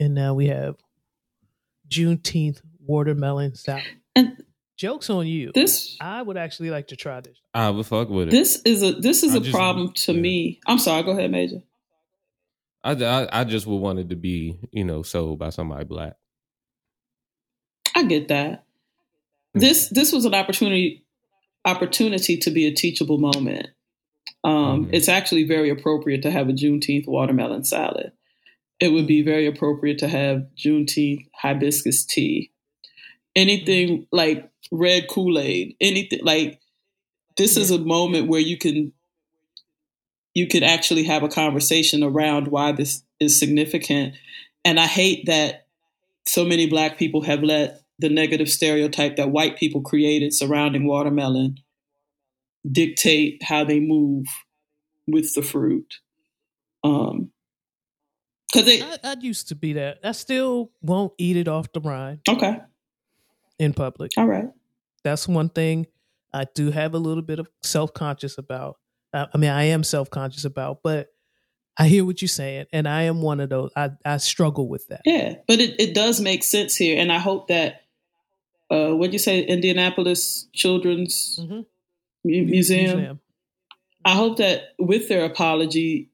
And 0.02 0.14
now 0.14 0.34
we 0.34 0.48
have 0.48 0.74
Juneteenth 1.88 2.60
watermelon 2.84 3.54
salad. 3.54 3.84
And 4.16 4.42
Joke's 4.76 5.08
on 5.10 5.26
you. 5.28 5.52
this 5.54 5.96
I 6.00 6.22
would 6.22 6.36
actually 6.36 6.70
like 6.70 6.88
to 6.88 6.96
try 6.96 7.20
this. 7.20 7.38
I 7.54 7.70
would 7.70 7.86
fuck 7.86 8.08
with 8.08 8.28
it. 8.28 8.30
this 8.32 8.60
is 8.64 8.82
a 8.82 8.92
this 8.92 9.22
is 9.22 9.34
I 9.34 9.38
a 9.38 9.40
just- 9.40 9.54
problem 9.54 9.92
to 9.92 10.12
yeah. 10.12 10.20
me. 10.20 10.60
I'm 10.66 10.78
sorry, 10.78 11.02
go 11.04 11.12
ahead, 11.12 11.30
Major. 11.30 11.62
I, 12.82 12.92
I 12.92 13.40
I 13.40 13.44
just 13.44 13.66
would 13.68 13.76
want 13.76 14.00
it 14.00 14.08
to 14.10 14.16
be 14.16 14.58
you 14.72 14.84
know 14.84 15.02
sold 15.02 15.38
by 15.38 15.50
somebody 15.50 15.84
black. 15.84 16.14
I 17.94 18.02
get 18.04 18.28
that. 18.28 18.64
This 19.54 19.88
this 19.88 20.12
was 20.12 20.24
an 20.24 20.34
opportunity 20.34 21.04
opportunity 21.64 22.36
to 22.38 22.50
be 22.50 22.66
a 22.66 22.72
teachable 22.74 23.18
moment. 23.18 23.68
Um, 24.42 24.86
Mhm. 24.86 24.90
It's 24.94 25.08
actually 25.08 25.44
very 25.44 25.70
appropriate 25.70 26.22
to 26.22 26.30
have 26.32 26.48
a 26.48 26.52
Juneteenth 26.52 27.06
watermelon 27.06 27.62
salad. 27.62 28.10
It 28.82 28.90
would 28.92 29.06
be 29.06 29.22
very 29.22 29.46
appropriate 29.46 29.98
to 29.98 30.08
have 30.08 30.48
Juneteenth 30.56 31.28
hibiscus 31.40 32.04
tea. 32.04 32.50
Anything 33.36 34.08
like 34.10 34.50
red 34.72 35.06
Kool 35.08 35.38
Aid, 35.38 35.76
anything 35.80 36.18
like 36.24 36.58
this 37.36 37.56
is 37.56 37.70
a 37.70 37.78
moment 37.78 38.26
where 38.26 38.40
you 38.40 38.58
can 38.58 38.92
you 40.34 40.48
could 40.48 40.64
actually 40.64 41.04
have 41.04 41.22
a 41.22 41.28
conversation 41.28 42.02
around 42.02 42.48
why 42.48 42.72
this 42.72 43.04
is 43.20 43.38
significant. 43.38 44.16
And 44.64 44.80
I 44.80 44.86
hate 44.86 45.26
that 45.26 45.68
so 46.26 46.44
many 46.44 46.66
black 46.66 46.98
people 46.98 47.22
have 47.22 47.44
let 47.44 47.82
the 48.00 48.08
negative 48.08 48.50
stereotype 48.50 49.14
that 49.14 49.30
white 49.30 49.56
people 49.56 49.82
created 49.82 50.34
surrounding 50.34 50.88
watermelon 50.88 51.58
dictate 52.68 53.44
how 53.44 53.62
they 53.62 53.78
move 53.78 54.26
with 55.06 55.34
the 55.34 55.42
fruit. 55.42 56.00
Um, 56.82 57.30
cause 58.52 58.68
I, 58.68 58.98
I 59.02 59.16
used 59.20 59.48
to 59.48 59.54
be 59.54 59.74
that. 59.74 59.98
I 60.04 60.12
still 60.12 60.70
won't 60.82 61.12
eat 61.18 61.36
it 61.36 61.48
off 61.48 61.72
the 61.72 61.80
rind 61.80 62.20
okay, 62.28 62.58
in 63.58 63.72
public. 63.72 64.12
all 64.16 64.26
right. 64.26 64.48
That's 65.04 65.26
one 65.26 65.48
thing 65.48 65.86
I 66.32 66.46
do 66.54 66.70
have 66.70 66.94
a 66.94 66.98
little 66.98 67.22
bit 67.22 67.38
of 67.38 67.48
self 67.62 67.92
conscious 67.92 68.38
about. 68.38 68.78
I, 69.12 69.26
I 69.34 69.38
mean, 69.38 69.50
I 69.50 69.64
am 69.64 69.82
self 69.84 70.10
conscious 70.10 70.44
about, 70.44 70.80
but 70.82 71.08
I 71.76 71.88
hear 71.88 72.04
what 72.04 72.20
you're 72.22 72.28
saying, 72.28 72.66
and 72.72 72.86
I 72.86 73.02
am 73.04 73.22
one 73.22 73.40
of 73.40 73.48
those. 73.48 73.70
I, 73.74 73.90
I 74.04 74.18
struggle 74.18 74.68
with 74.68 74.86
that. 74.88 75.00
Yeah, 75.04 75.34
but 75.48 75.58
it, 75.60 75.80
it 75.80 75.94
does 75.94 76.20
make 76.20 76.44
sense 76.44 76.76
here. 76.76 77.00
And 77.00 77.10
I 77.10 77.18
hope 77.18 77.48
that, 77.48 77.82
uh, 78.70 78.90
what'd 78.90 79.12
you 79.12 79.18
say, 79.18 79.42
Indianapolis 79.42 80.46
Children's 80.52 81.38
Mhm. 81.42 81.64
Mu- 82.24 82.44
Museum? 82.44 83.20
I 84.04 84.14
hope 84.14 84.36
that 84.38 84.74
with 84.78 85.08
their 85.08 85.24
apology, 85.24 86.10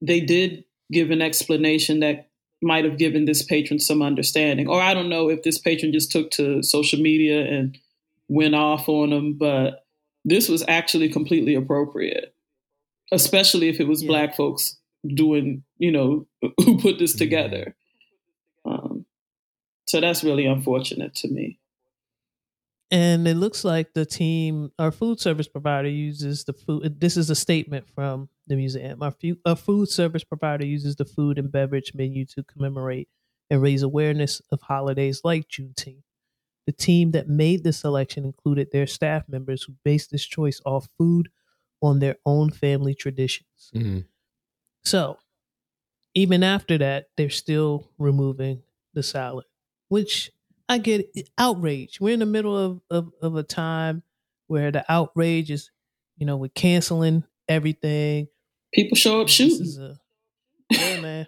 they 0.00 0.20
did 0.20 0.64
give 0.92 1.10
an 1.10 1.22
explanation 1.22 2.00
that 2.00 2.28
might 2.62 2.84
have 2.84 2.98
given 2.98 3.24
this 3.24 3.42
patron 3.42 3.78
some 3.78 4.02
understanding. 4.02 4.68
Or 4.68 4.80
I 4.80 4.94
don't 4.94 5.08
know 5.08 5.28
if 5.28 5.42
this 5.42 5.58
patron 5.58 5.92
just 5.92 6.10
took 6.10 6.30
to 6.32 6.62
social 6.62 7.00
media 7.00 7.44
and 7.44 7.76
went 8.28 8.54
off 8.54 8.88
on 8.88 9.10
them, 9.10 9.34
but 9.34 9.84
this 10.24 10.48
was 10.48 10.64
actually 10.66 11.08
completely 11.08 11.54
appropriate, 11.54 12.34
especially 13.12 13.68
if 13.68 13.78
it 13.80 13.86
was 13.86 14.02
Yeah. 14.02 14.08
black 14.08 14.36
folks 14.36 14.76
doing, 15.06 15.62
you 15.78 15.92
know, 15.92 16.26
who 16.64 16.78
put 16.78 16.98
this 16.98 17.14
together. 17.14 17.76
Um, 18.64 19.04
so 19.86 20.00
that's 20.00 20.24
really 20.24 20.46
unfortunate 20.46 21.14
to 21.16 21.28
me. 21.28 21.58
And 22.90 23.26
it 23.26 23.34
looks 23.34 23.64
like 23.64 23.94
the 23.94 24.06
team, 24.06 24.70
our 24.78 24.92
food 24.92 25.18
service 25.18 25.48
provider, 25.48 25.88
uses 25.88 26.44
the 26.44 26.52
food. 26.52 27.00
This 27.00 27.16
is 27.16 27.30
a 27.30 27.34
statement 27.34 27.88
from 27.88 28.28
the 28.46 28.54
museum. 28.54 29.02
Our, 29.02 29.10
fu- 29.10 29.40
our 29.44 29.56
food 29.56 29.88
service 29.88 30.22
provider 30.22 30.64
uses 30.64 30.94
the 30.94 31.04
food 31.04 31.36
and 31.38 31.50
beverage 31.50 31.92
menu 31.94 32.24
to 32.26 32.44
commemorate 32.44 33.08
and 33.50 33.60
raise 33.60 33.82
awareness 33.82 34.40
of 34.52 34.60
holidays 34.62 35.22
like 35.24 35.48
Juneteenth. 35.48 36.02
The 36.66 36.72
team 36.72 37.12
that 37.12 37.28
made 37.28 37.64
this 37.64 37.78
selection 37.80 38.24
included 38.24 38.70
their 38.72 38.86
staff 38.86 39.28
members 39.28 39.64
who 39.64 39.74
based 39.84 40.10
this 40.12 40.26
choice 40.26 40.60
off 40.66 40.88
food 40.98 41.30
on 41.82 42.00
their 42.00 42.16
own 42.26 42.50
family 42.50 42.94
traditions. 42.94 43.70
Mhm. 43.74 44.06
So, 44.84 45.18
even 46.14 46.42
after 46.42 46.78
that, 46.78 47.08
they're 47.16 47.30
still 47.30 47.90
removing 47.98 48.62
the 48.94 49.02
salad, 49.02 49.46
which 49.88 50.32
I 50.68 50.78
get 50.78 51.10
it- 51.14 51.30
outrage. 51.38 52.00
We're 52.00 52.14
in 52.14 52.20
the 52.20 52.26
middle 52.26 52.56
of, 52.56 52.80
of, 52.90 53.12
of 53.22 53.36
a 53.36 53.42
time 53.42 54.02
where 54.48 54.70
the 54.70 54.84
outrage 54.90 55.50
is, 55.50 55.70
you 56.18 56.26
know, 56.26 56.36
we're 56.36 56.48
canceling 56.48 57.24
everything. 57.48 58.28
People 58.74 58.96
show 58.96 59.20
up 59.20 59.26
This 59.28 59.36
shooting. 59.36 59.60
is 59.66 59.78
a, 59.78 59.98
yeah, 60.70 61.00
man. 61.00 61.26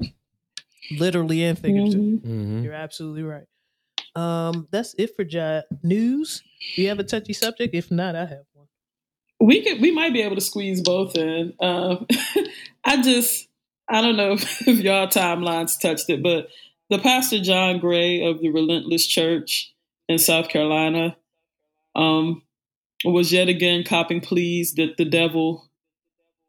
Literally 0.99 1.45
and 1.45 1.59
figuratively. 1.59 2.19
Mhm. 2.19 2.21
Mhm. 2.27 2.65
You're 2.65 2.73
absolutely 2.75 3.23
right. 3.23 3.45
Um, 4.17 4.67
that's 4.71 4.95
it 4.99 5.15
for 5.15 5.23
Jai 5.25 5.63
news. 5.83 6.43
Do 6.75 6.83
you 6.83 6.89
have 6.89 6.99
a 6.99 7.05
touchy 7.05 7.33
subject? 7.35 7.75
If 7.75 7.91
not, 7.91 8.17
I 8.17 8.21
have 8.27 8.45
one. 8.55 8.67
we 9.41 9.63
could 9.63 9.81
we 9.81 9.93
might 9.93 10.13
be 10.13 10.23
able 10.23 10.35
to 10.35 10.41
squeeze 10.41 10.81
both 10.81 11.15
in. 11.17 11.53
Um, 11.61 12.07
I 12.85 13.01
just 13.03 13.47
I 13.89 14.01
don't 14.01 14.17
know 14.17 14.33
if, 14.33 14.63
if 14.67 14.81
y'all 14.81 15.07
timelines 15.09 15.79
touched 15.79 16.09
it, 16.11 16.23
but 16.23 16.49
the 16.91 16.99
pastor 16.99 17.41
John 17.41 17.79
Gray 17.79 18.25
of 18.25 18.41
the 18.41 18.51
Relentless 18.51 19.07
Church 19.07 19.75
in 20.09 20.19
South 20.19 20.49
Carolina 20.49 21.17
um, 21.95 22.43
was 23.05 23.33
yet 23.33 23.49
again 23.49 23.85
copping 23.85 24.21
pleas 24.21 24.75
that 24.75 24.97
the 24.97 25.05
devil 25.05 25.69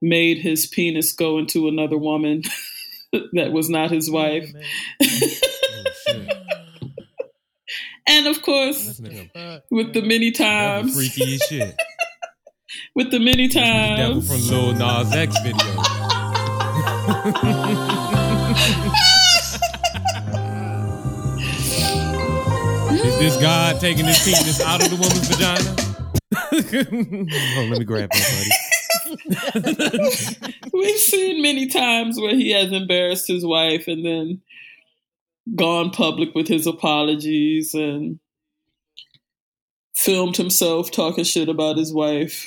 made 0.01 0.37
his 0.37 0.65
penis 0.65 1.11
go 1.11 1.37
into 1.37 1.67
another 1.67 1.97
woman 1.97 2.43
that 3.33 3.51
was 3.51 3.69
not 3.69 3.91
his 3.91 4.09
wife. 4.09 4.49
and 8.07 8.27
of 8.27 8.41
course, 8.41 9.01
with 9.69 9.93
the 9.93 10.01
many 10.01 10.31
times, 10.31 10.95
freaky 10.95 11.35
as 11.35 11.41
shit. 11.41 11.75
with 12.95 13.11
the 13.11 13.19
many 13.19 13.47
The 13.47 13.55
devil 13.55 14.21
times, 14.21 14.27
from 14.27 14.41
Lil 14.47 14.73
Nas 14.75 15.13
X 15.13 15.35
video. 15.41 15.83
This 23.19 23.35
God 23.37 23.79
taking 23.79 24.05
his 24.05 24.19
penis 24.23 24.61
out 24.61 24.81
of 24.81 24.89
the 24.89 24.95
woman's 24.95 25.27
vagina? 25.27 25.75
Hold 27.55 27.65
on, 27.65 27.69
let 27.69 27.79
me 27.79 27.85
grab 27.85 28.09
that, 28.11 28.49
buddy. 29.53 30.69
we've 30.73 30.99
seen 30.99 31.41
many 31.41 31.67
times 31.67 32.19
where 32.19 32.35
he 32.35 32.51
has 32.51 32.71
embarrassed 32.71 33.27
his 33.27 33.45
wife 33.45 33.87
and 33.87 34.05
then 34.05 34.41
gone 35.55 35.89
public 35.89 36.33
with 36.35 36.47
his 36.47 36.65
apologies 36.67 37.73
and 37.73 38.19
filmed 39.95 40.37
himself 40.37 40.91
talking 40.91 41.23
shit 41.23 41.49
about 41.49 41.75
his 41.77 41.91
wife 41.93 42.45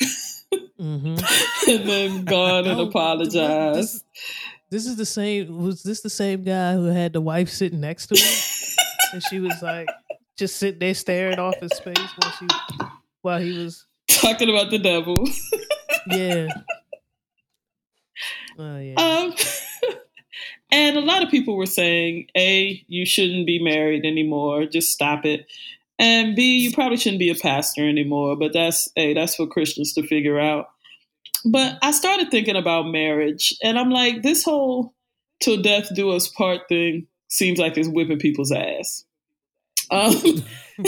hmm 0.79 1.17
and 1.69 1.89
then 1.89 2.25
gone 2.25 2.67
and 2.67 2.81
Oh, 2.81 2.87
apologized. 2.89 3.77
This, 3.77 4.05
this 4.71 4.87
is 4.87 4.97
the 4.97 5.05
same. 5.07 5.63
Was 5.65 5.83
this 5.83 6.01
the 6.01 6.11
same 6.11 6.43
guy 6.45 6.75
who 6.75 6.87
had 6.87 7.13
the 7.13 7.21
wife 7.21 7.49
sitting 7.51 7.81
next 7.81 8.07
to 8.07 8.17
him, 8.19 8.33
and 9.13 9.23
she 9.25 9.39
was 9.39 9.61
like 9.63 9.89
just 10.39 10.57
sitting 10.57 10.81
there 10.81 10.95
staring 10.95 11.39
off 11.39 11.59
his 11.61 11.79
face 11.81 11.99
while 11.99 12.33
she 12.33 12.47
while 13.23 13.41
he 13.41 13.59
was 13.59 13.87
Talking 14.09 14.51
about 14.51 14.71
the 14.71 14.79
devil. 14.79 15.25
yeah. 16.11 16.49
Oh 18.59 18.79
yeah. 18.79 18.95
Um, 18.95 19.35
and 20.71 20.97
a 20.97 21.01
lot 21.01 21.23
of 21.23 21.31
people 21.31 21.57
were 21.57 21.67
saying, 21.67 22.29
A, 22.37 22.85
you 22.89 23.07
shouldn't 23.07 23.47
be 23.47 23.63
married 23.63 24.05
anymore. 24.05 24.67
Just 24.67 24.93
stop 24.93 25.25
it. 25.25 25.47
And 25.99 26.37
B, 26.37 26.59
you 26.59 26.73
probably 26.73 26.97
shouldn't 26.97 27.21
be 27.21 27.31
a 27.31 27.35
pastor 27.35 27.89
anymore. 27.89 28.37
But 28.37 28.53
that's 28.53 28.89
A, 28.97 29.15
that's 29.15 29.37
for 29.37 29.47
Christians 29.47 29.93
to 29.95 30.07
figure 30.07 30.39
out. 30.39 30.69
But 31.45 31.79
I 31.83 31.91
started 31.91 32.31
thinking 32.31 32.57
about 32.57 32.87
marriage, 32.87 33.57
and 33.65 33.79
I'm 33.79 33.91
like, 33.91 34.23
this 34.23 34.45
whole 34.45 34.95
till 35.41 35.61
death 35.61 35.93
do 35.95 36.11
us 36.11 36.29
part 36.29 36.69
thing 36.69 37.09
seems 37.29 37.59
like 37.59 37.77
it's 37.77 37.89
whipping 37.89 38.19
people's 38.19 38.53
ass. 38.53 39.05
Um, 39.91 40.13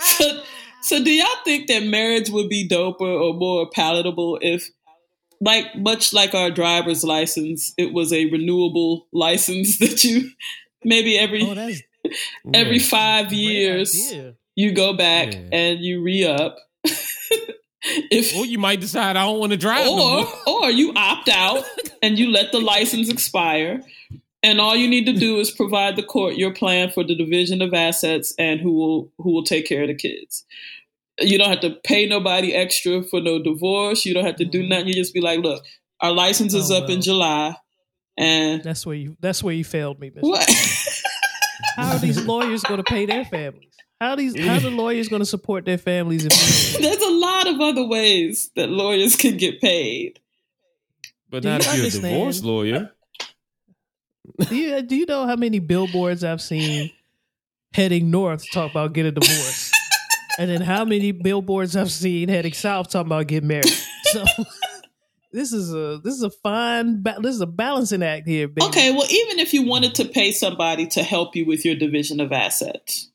so, 0.00 0.42
so 0.82 1.02
do 1.04 1.10
y'all 1.10 1.26
think 1.44 1.68
that 1.68 1.82
marriage 1.82 2.30
would 2.30 2.48
be 2.48 2.68
doper 2.68 3.00
or 3.00 3.34
more 3.34 3.68
palatable 3.70 4.38
if 4.42 4.68
like 5.40 5.76
much 5.76 6.12
like 6.12 6.34
our 6.34 6.50
driver's 6.50 7.04
license, 7.04 7.72
it 7.76 7.92
was 7.92 8.12
a 8.12 8.26
renewable 8.26 9.06
license 9.12 9.78
that 9.80 10.02
you 10.04 10.30
maybe 10.84 11.18
every 11.18 11.42
oh, 11.42 11.52
every 12.54 12.78
Yeah. 12.78 12.82
five 12.88 13.32
years 13.32 13.94
idea. 13.94 14.34
you 14.54 14.72
go 14.72 14.92
back 14.94 15.32
Yeah. 15.34 15.48
and 15.52 15.80
you 15.80 16.02
re 16.02 16.24
up. 16.24 16.56
if 18.10 18.34
Or 18.36 18.46
you 18.46 18.58
might 18.58 18.80
decide 18.80 19.16
I 19.16 19.24
don't 19.24 19.38
want 19.38 19.52
to 19.52 19.58
drive 19.58 19.86
or 19.88 19.96
more. 19.96 20.26
or 20.46 20.70
you 20.70 20.92
opt 20.96 21.28
out 21.28 21.64
and 22.02 22.18
you 22.18 22.30
let 22.30 22.52
the 22.52 22.60
license 22.60 23.08
expire. 23.10 23.82
And 24.42 24.60
all 24.60 24.76
you 24.76 24.88
need 24.88 25.06
to 25.06 25.12
do 25.12 25.38
is 25.38 25.50
provide 25.50 25.96
the 25.96 26.02
court 26.02 26.36
your 26.36 26.52
plan 26.52 26.90
for 26.90 27.02
the 27.02 27.16
division 27.16 27.62
of 27.62 27.74
assets 27.74 28.34
and 28.38 28.60
who 28.60 28.72
will 28.72 29.12
who 29.18 29.32
will 29.32 29.44
take 29.44 29.66
care 29.66 29.82
of 29.82 29.88
the 29.88 29.94
kids. 29.94 30.44
You 31.18 31.38
don't 31.38 31.48
have 31.48 31.60
to 31.60 31.76
pay 31.84 32.06
nobody 32.06 32.54
extra 32.54 33.02
for 33.02 33.20
no 33.20 33.42
divorce. 33.42 34.04
You 34.04 34.14
don't 34.14 34.26
have 34.26 34.36
to 34.36 34.44
do 34.44 34.60
mm-hmm. 34.60 34.68
nothing. 34.68 34.88
You 34.88 34.94
just 34.94 35.14
be 35.14 35.20
like, 35.20 35.40
look, 35.40 35.64
our 36.00 36.12
license 36.12 36.54
is 36.54 36.70
Oh, 36.70 36.76
up 36.76 36.90
in. 36.90 37.00
July, 37.00 37.56
and 38.16 38.62
That's 38.62 38.84
where 38.84 38.94
you. 38.94 39.16
That's 39.20 39.42
where 39.42 39.54
you 39.54 39.64
failed 39.64 39.98
me, 39.98 40.10
Mr. 40.10 40.22
what? 40.22 40.48
How 41.76 41.94
are 41.94 41.98
these 41.98 42.24
lawyers 42.24 42.62
going 42.62 42.78
to 42.78 42.84
pay 42.84 43.06
their 43.06 43.24
families? 43.24 43.74
How 44.00 44.10
are 44.10 44.16
these? 44.16 44.38
How 44.38 44.56
are 44.56 44.60
the 44.60 44.70
lawyers 44.70 45.08
going 45.08 45.20
to 45.20 45.26
support 45.26 45.64
their 45.64 45.78
families? 45.78 46.26
If 46.26 46.32
There's 46.80 47.00
a 47.00 47.10
lot 47.10 47.46
of 47.46 47.60
other 47.60 47.86
ways 47.86 48.50
that 48.56 48.68
lawyers 48.68 49.16
can 49.16 49.36
get 49.36 49.60
paid. 49.60 50.20
But 51.28 51.42
Do 51.42 51.48
not 51.48 51.64
you 51.66 51.84
if 51.84 51.94
you're 51.94 52.06
a 52.06 52.10
divorce 52.10 52.42
lawyer. 52.42 52.92
do 54.48 54.56
you 54.56 54.82
do 54.82 54.96
you 54.96 55.06
know 55.06 55.26
how 55.26 55.36
many 55.36 55.58
billboards 55.58 56.24
I've 56.24 56.42
seen 56.42 56.90
heading 57.72 58.10
north 58.10 58.50
talk 58.52 58.70
about 58.70 58.92
get 58.92 59.06
a 59.06 59.12
divorce, 59.12 59.72
and 60.38 60.50
then 60.50 60.60
how 60.60 60.84
many 60.84 61.12
billboards 61.12 61.76
I've 61.76 61.90
seen 61.92 62.28
heading 62.28 62.52
south 62.52 62.90
talking 62.90 63.06
about 63.08 63.26
get 63.26 63.44
married? 63.44 63.66
So 64.04 64.24
this 65.32 65.52
is 65.52 65.72
a 65.74 66.00
this 66.02 66.14
is 66.14 66.22
a 66.22 66.30
fine 66.30 67.02
ba- 67.02 67.18
this 67.20 67.34
is 67.34 67.40
a 67.40 67.46
balancing 67.46 68.02
act 68.02 68.26
here, 68.26 68.48
baby. 68.48 68.66
Okay, 68.68 68.90
well, 68.92 69.06
even 69.10 69.38
if 69.38 69.52
you 69.54 69.62
wanted 69.62 69.94
to 69.96 70.04
pay 70.04 70.32
somebody 70.32 70.86
to 70.88 71.02
help 71.02 71.34
you 71.36 71.46
with 71.46 71.64
your 71.64 71.74
division 71.74 72.20
of 72.20 72.32
assets, 72.32 73.10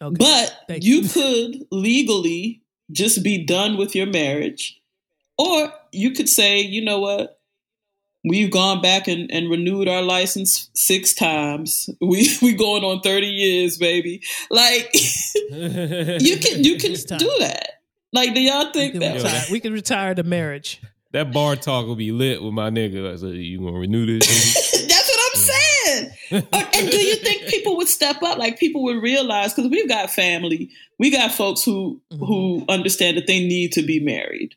Okay. 0.00 0.16
but 0.18 0.64
Thank 0.68 0.84
you 0.84 1.02
you. 1.02 1.08
could 1.08 1.66
legally 1.70 2.62
just 2.90 3.22
be 3.22 3.44
done 3.44 3.76
with 3.76 3.94
your 3.94 4.06
marriage, 4.06 4.80
or 5.36 5.72
you 5.92 6.12
could 6.12 6.28
say, 6.28 6.60
you 6.60 6.82
know 6.84 7.00
what? 7.00 7.37
We've 8.28 8.50
gone 8.50 8.80
back 8.82 9.08
and, 9.08 9.30
and 9.30 9.50
renewed 9.50 9.88
our 9.88 10.02
license 10.02 10.70
six 10.74 11.14
times. 11.14 11.88
We 12.00 12.36
we 12.42 12.54
going 12.54 12.84
on 12.84 13.00
thirty 13.00 13.26
years, 13.26 13.78
baby. 13.78 14.22
Like 14.50 14.90
you 15.50 16.36
can 16.38 16.64
you 16.64 16.76
can 16.78 16.92
do 16.92 17.36
that. 17.40 17.78
Like, 18.12 18.34
do 18.34 18.40
y'all 18.40 18.72
think 18.72 18.92
can, 18.92 19.00
that? 19.00 19.16
retire, 19.16 19.42
we 19.50 19.60
can 19.60 19.72
retire 19.72 20.14
the 20.14 20.22
marriage. 20.22 20.80
that 21.12 21.32
bar 21.32 21.56
talk 21.56 21.86
will 21.86 21.96
be 21.96 22.12
lit 22.12 22.42
with 22.42 22.54
my 22.54 22.70
nigga. 22.70 23.10
Like, 23.10 23.18
so 23.18 23.26
you 23.26 23.60
gonna 23.60 23.78
renew 23.78 24.06
this? 24.06 24.26
That's 24.88 25.10
what 25.10 25.20
I'm 25.30 25.40
saying. 25.40 26.44
Or- 26.52 26.68
and 26.74 26.90
do 26.90 26.96
you 26.96 27.16
think 27.16 27.48
people 27.48 27.76
would 27.76 27.88
step 27.88 28.22
up? 28.22 28.38
Like 28.38 28.58
people 28.58 28.82
would 28.84 29.02
realize 29.02 29.52
because 29.52 29.70
we've 29.70 29.88
got 29.88 30.10
family, 30.10 30.70
we 30.98 31.10
got 31.10 31.32
folks 31.32 31.62
who 31.62 32.00
mm-hmm. 32.10 32.24
who 32.24 32.64
understand 32.68 33.16
that 33.16 33.26
they 33.26 33.40
need 33.40 33.72
to 33.72 33.82
be 33.82 34.00
married. 34.00 34.54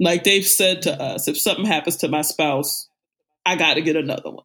Like 0.00 0.24
they've 0.24 0.46
said 0.46 0.82
to 0.82 1.00
us, 1.00 1.28
if 1.28 1.38
something 1.38 1.66
happens 1.66 1.96
to 1.98 2.08
my 2.08 2.22
spouse, 2.22 2.88
I 3.46 3.56
got 3.56 3.74
to 3.74 3.82
get 3.82 3.96
another 3.96 4.30
one. 4.30 4.44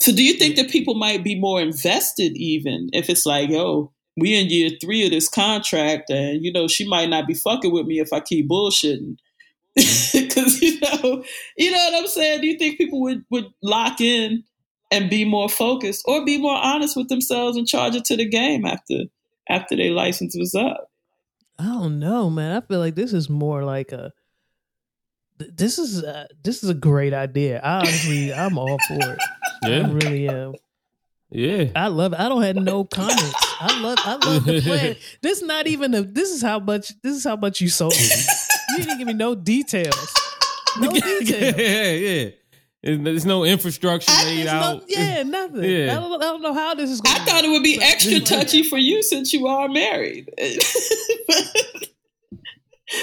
So 0.00 0.12
do 0.12 0.22
you 0.22 0.34
think 0.34 0.56
that 0.56 0.70
people 0.70 0.94
might 0.94 1.22
be 1.22 1.38
more 1.38 1.60
invested 1.60 2.36
even 2.36 2.90
if 2.92 3.08
it's 3.08 3.24
like, 3.24 3.48
yo, 3.48 3.92
we 4.16 4.38
in 4.38 4.48
year 4.48 4.70
three 4.80 5.04
of 5.04 5.10
this 5.10 5.28
contract, 5.28 6.10
and 6.10 6.44
you 6.44 6.52
know 6.52 6.68
she 6.68 6.86
might 6.86 7.08
not 7.08 7.26
be 7.26 7.34
fucking 7.34 7.72
with 7.72 7.86
me 7.86 8.00
if 8.00 8.12
I 8.12 8.20
keep 8.20 8.48
bullshitting. 8.48 9.16
Because 10.12 10.62
you 10.62 10.78
know, 10.80 11.24
you 11.56 11.72
know 11.72 11.78
what 11.78 11.94
I'm 11.94 12.06
saying. 12.06 12.40
Do 12.40 12.46
you 12.46 12.56
think 12.56 12.78
people 12.78 13.00
would 13.02 13.24
would 13.30 13.52
lock 13.62 14.00
in 14.00 14.44
and 14.92 15.10
be 15.10 15.24
more 15.24 15.48
focused, 15.48 16.04
or 16.06 16.24
be 16.24 16.38
more 16.38 16.56
honest 16.56 16.96
with 16.96 17.08
themselves 17.08 17.56
and 17.56 17.66
charge 17.66 17.96
it 17.96 18.04
to 18.06 18.16
the 18.16 18.28
game 18.28 18.64
after 18.64 19.04
after 19.48 19.76
their 19.76 19.90
license 19.90 20.36
was 20.38 20.54
up? 20.54 20.90
I 21.58 21.64
don't 21.64 21.98
know, 21.98 22.30
man. 22.30 22.56
I 22.56 22.60
feel 22.60 22.78
like 22.78 22.94
this 22.94 23.12
is 23.12 23.28
more 23.28 23.64
like 23.64 23.90
a. 23.90 24.12
th- 25.38 25.50
This 25.54 25.78
is 25.78 26.02
uh, 26.02 26.26
this 26.42 26.62
is 26.62 26.70
a 26.70 26.74
great 26.74 27.12
idea. 27.14 27.60
I 27.60 27.78
honestly, 27.80 28.32
I'm 28.32 28.58
all 28.58 28.78
for 28.88 28.94
it. 29.12 29.18
I 29.64 29.68
yeah, 29.68 29.90
really 29.92 30.28
am. 30.28 30.54
yeah. 31.30 31.64
I 31.76 31.88
love. 31.88 32.12
it. 32.12 32.20
I 32.20 32.28
don't 32.28 32.42
have 32.42 32.56
no 32.56 32.84
comments. 32.84 33.34
I 33.60 33.80
love. 33.80 33.98
I 34.00 34.14
love 34.26 34.44
the 34.44 34.60
plan. 34.64 34.96
This 35.22 35.42
not 35.42 35.66
even 35.66 35.94
a. 35.94 36.02
This 36.02 36.30
is 36.30 36.42
how 36.42 36.58
much. 36.60 36.92
This 37.02 37.16
is 37.16 37.24
how 37.24 37.36
much 37.36 37.60
you 37.60 37.68
sold 37.68 37.94
me. 37.96 38.08
You 38.70 38.78
didn't 38.84 38.98
give 38.98 39.06
me 39.06 39.14
no 39.14 39.34
details. 39.34 40.12
No 40.80 40.90
details. 40.90 41.56
yeah, 41.58 41.90
yeah. 41.92 42.30
There's 42.82 43.24
no 43.24 43.44
infrastructure 43.44 44.10
I- 44.12 44.24
laid 44.26 44.40
It's 44.40 44.50
out. 44.50 44.76
no, 44.80 44.84
yeah, 44.88 45.22
nothing. 45.22 45.62
Yeah. 45.64 45.92
I, 45.96 46.00
don't, 46.00 46.22
I 46.22 46.26
don't 46.26 46.42
know 46.42 46.52
how 46.52 46.74
this 46.74 46.90
is 46.90 47.00
going 47.00 47.16
I 47.16 47.24
thought 47.24 47.42
it 47.44 47.48
would 47.48 47.62
be 47.62 47.80
extra 47.82 48.20
touchy 48.20 48.62
for 48.62 48.76
you 48.76 49.02
since 49.02 49.32
you 49.32 49.46
are 49.46 49.68
married. 49.70 50.28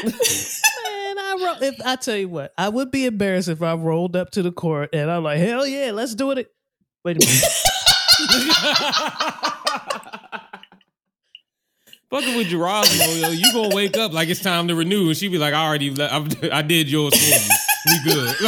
Man, 0.03 1.17
I 1.17 1.37
ro- 1.41 1.57
if 1.67 1.75
I 1.85 1.95
tell 1.95 2.17
you 2.17 2.27
what, 2.29 2.53
I 2.57 2.69
would 2.69 2.91
be 2.91 3.05
embarrassed 3.05 3.47
if 3.49 3.61
I 3.61 3.73
rolled 3.75 4.15
up 4.15 4.31
to 4.31 4.41
the 4.43 4.51
court 4.51 4.89
and 4.93 5.09
I'm 5.11 5.23
like, 5.23 5.39
hell 5.39 5.65
yeah, 5.65 5.91
let's 5.91 6.15
do 6.15 6.31
it. 6.31 6.51
Wait 7.03 7.17
a 7.17 7.19
minute. 7.25 7.43
Fucking 12.09 12.35
with 12.35 12.47
Gerasmo, 12.47 13.21
yo, 13.21 13.29
you 13.29 13.53
gonna 13.53 13.73
wake 13.73 13.95
up 13.95 14.11
like 14.11 14.27
it's 14.27 14.41
time 14.41 14.67
to 14.67 14.75
renew, 14.75 15.07
and 15.07 15.15
she 15.15 15.29
be 15.29 15.37
like, 15.37 15.53
"I 15.53 15.65
already, 15.65 15.91
le- 15.95 16.09
I'm, 16.09 16.27
I 16.51 16.61
did 16.61 16.91
yours 16.91 17.13
for 17.15 17.23
you. 17.23 17.39
We 17.87 17.99
good." 18.03 18.35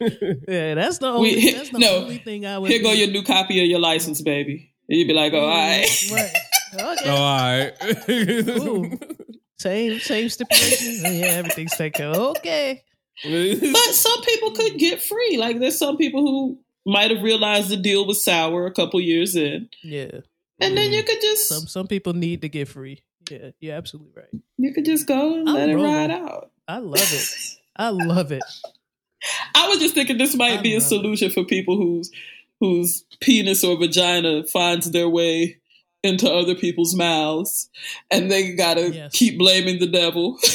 Like, 0.00 0.10
yeah, 0.48 0.74
that's 0.74 0.96
the 0.98 1.06
only. 1.08 1.36
We- 1.36 1.52
that's 1.52 1.68
the 1.68 1.78
no. 1.78 1.96
only 1.96 2.16
thing 2.16 2.46
I 2.46 2.56
would. 2.58 2.70
Here 2.70 2.82
go 2.82 2.92
do. 2.92 2.98
your 2.98 3.08
new 3.08 3.22
copy 3.22 3.60
of 3.60 3.66
your 3.66 3.78
license, 3.78 4.22
baby. 4.22 4.72
And 4.88 4.98
you'd 4.98 5.06
be 5.08 5.12
like, 5.14 5.34
oh, 5.34 5.40
all 5.40 5.48
right. 5.48 5.86
Right. 6.10 6.32
Okay. 6.74 7.04
Oh, 7.06 7.10
all 7.10 7.36
right. 7.36 7.72
Ooh. 8.08 8.98
Same 9.58 9.98
same 10.00 10.28
stipulation. 10.28 11.02
Oh, 11.06 11.10
yeah, 11.10 11.26
everything's 11.26 11.76
taken. 11.76 12.06
Okay. 12.06 12.82
But 13.22 13.76
some 13.94 14.22
people 14.22 14.52
could 14.52 14.78
get 14.78 15.02
free. 15.02 15.36
Like 15.38 15.58
there's 15.60 15.78
some 15.78 15.96
people 15.98 16.22
who 16.22 16.58
might 16.90 17.10
have 17.10 17.22
realized 17.22 17.68
the 17.68 17.76
deal 17.76 18.06
was 18.06 18.24
sour 18.24 18.66
a 18.66 18.72
couple 18.72 19.00
years 19.00 19.36
in, 19.36 19.68
Yeah. 19.82 20.20
and 20.60 20.76
then 20.76 20.92
you 20.92 21.02
could 21.02 21.20
just 21.20 21.46
Some 21.48 21.66
some 21.66 21.86
people 21.86 22.14
need 22.14 22.40
to 22.42 22.48
get 22.48 22.68
free. 22.68 23.02
Yeah, 23.30 23.50
you're 23.60 23.74
absolutely 23.76 24.12
right. 24.16 24.42
you 24.56 24.72
could 24.72 24.86
just 24.86 25.06
go 25.06 25.34
and 25.38 25.48
I'm 25.48 25.54
let 25.54 25.68
it 25.68 25.76
ride 25.76 26.10
out. 26.10 26.50
I 26.66 26.78
love 26.78 27.12
it. 27.12 27.28
I 27.76 27.90
love 27.90 28.32
it. 28.32 28.42
I 29.54 29.68
was 29.68 29.78
just 29.78 29.94
thinking 29.94 30.16
this 30.16 30.34
might 30.34 30.58
I 30.60 30.62
be 30.62 30.72
a 30.74 30.78
love 30.78 30.84
it. 30.84 30.88
solution 30.88 31.30
for 31.30 31.44
people 31.44 31.76
whose 31.76 32.10
whose 32.60 33.04
penis 33.20 33.62
or 33.62 33.76
vagina 33.76 34.44
finds 34.44 34.90
their 34.90 35.08
way 35.08 35.58
into 36.02 36.30
other 36.32 36.54
people's 36.54 36.94
mouths, 36.94 37.68
and 38.10 38.30
they 38.30 38.54
gotta 38.54 38.90
Yes. 38.92 39.12
keep 39.14 39.38
blaming 39.38 39.78
the 39.78 39.86
devil. 39.86 40.38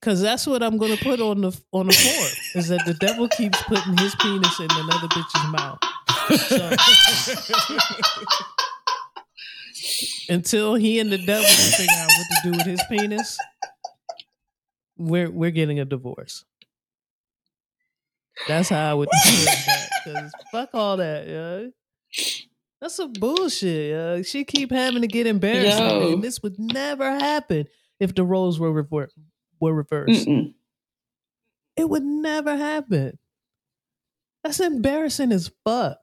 Cause 0.00 0.20
that's 0.20 0.46
what 0.48 0.62
I'm 0.64 0.78
gonna 0.78 0.96
put 0.96 1.20
on 1.20 1.42
the 1.42 1.52
on 1.72 1.86
the 1.86 1.92
floor. 1.92 2.26
Is 2.56 2.66
that 2.68 2.84
the 2.86 2.94
devil 2.94 3.28
keeps 3.28 3.62
putting 3.62 3.96
his 3.98 4.14
penis 4.16 4.58
in 4.58 4.66
another 4.70 5.06
bitch's 5.08 5.52
mouth. 5.52 5.78
Until 10.28 10.74
he 10.74 10.98
and 10.98 11.10
the 11.12 11.18
devil 11.18 11.44
figure 11.48 11.94
out 11.96 12.08
what 12.08 12.26
to 12.30 12.36
do 12.44 12.50
with 12.58 12.66
his 12.66 12.80
penis, 12.88 13.38
we're 14.96 15.30
we're 15.30 15.50
getting 15.50 15.78
a 15.80 15.84
divorce. 15.84 16.44
That's 18.48 18.68
how 18.70 18.90
I 18.90 18.94
would 18.94 19.08
with 19.24 19.44
that. 19.66 19.88
Cause 20.04 20.32
fuck 20.50 20.70
all 20.74 20.96
that, 20.96 21.28
yeah. 21.28 21.66
That's 22.82 22.96
some 22.96 23.12
bullshit. 23.12 23.90
Yeah. 23.92 24.22
She 24.22 24.44
keep 24.44 24.72
having 24.72 25.02
to 25.02 25.06
get 25.06 25.28
embarrassed, 25.28 25.78
Yo. 25.78 26.14
and 26.14 26.22
this 26.22 26.42
would 26.42 26.58
never 26.58 27.08
happen 27.12 27.66
if 28.00 28.12
the 28.12 28.24
roles 28.24 28.58
were 28.58 28.72
rever- 28.72 29.08
were 29.60 29.72
reversed. 29.72 30.26
Mm-mm. 30.26 30.52
It 31.76 31.88
would 31.88 32.02
never 32.02 32.56
happen. 32.56 33.18
That's 34.42 34.58
embarrassing 34.58 35.30
as 35.30 35.52
fuck. 35.64 35.98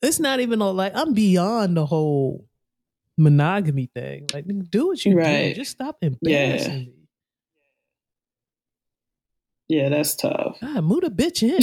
It's 0.00 0.18
not 0.18 0.40
even 0.40 0.62
all 0.62 0.72
like 0.72 0.92
I'm 0.96 1.12
beyond 1.12 1.76
the 1.76 1.84
whole 1.84 2.48
monogamy 3.18 3.90
thing. 3.94 4.28
Like, 4.32 4.46
do 4.70 4.86
what 4.88 5.04
you 5.04 5.14
Right. 5.14 5.50
do. 5.50 5.60
Just 5.60 5.72
stop 5.72 5.98
embarrassing 6.00 6.86
me. 6.86 6.92
Yeah, 9.68 9.90
that's 9.90 10.16
tough. 10.16 10.58
God, 10.60 10.84
move 10.84 11.02
the 11.02 11.10
bitch 11.10 11.42
in. 11.42 11.62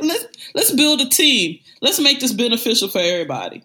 let's 0.06 0.26
let's 0.56 0.72
build 0.72 1.00
a 1.00 1.08
team. 1.08 1.60
Let's 1.80 2.00
make 2.00 2.18
this 2.18 2.32
beneficial 2.32 2.88
for 2.88 2.98
everybody. 2.98 3.62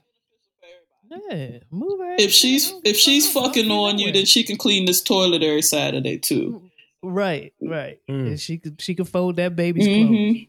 Yeah, 1.09 1.57
move 1.71 1.99
her. 1.99 2.15
If 2.19 2.31
she's 2.31 2.69
in. 2.71 2.81
if 2.85 2.95
she's 2.97 3.31
fucking 3.33 3.65
you 3.65 3.71
on 3.71 3.97
you, 3.99 4.11
then 4.13 4.25
she 4.25 4.43
can 4.43 4.57
clean 4.57 4.85
this 4.85 5.01
toilet 5.01 5.41
every 5.43 5.61
Saturday 5.63 6.17
too. 6.19 6.69
right, 7.03 7.51
right. 7.61 7.99
Mm. 8.09 8.27
And 8.27 8.39
she 8.39 8.57
could 8.59 8.79
she 8.79 8.93
could 8.95 9.09
fold 9.09 9.35
that 9.37 9.55
baby's 9.55 9.87
clothes. 9.87 10.09
Mhm. 10.09 10.47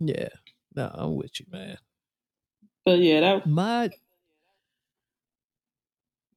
Yeah, 0.00 0.28
no, 0.74 0.90
I'm 0.92 1.14
with 1.16 1.40
you, 1.40 1.46
man. 1.50 1.78
But 2.84 2.98
yeah, 2.98 3.20
that 3.20 3.46
my 3.46 3.90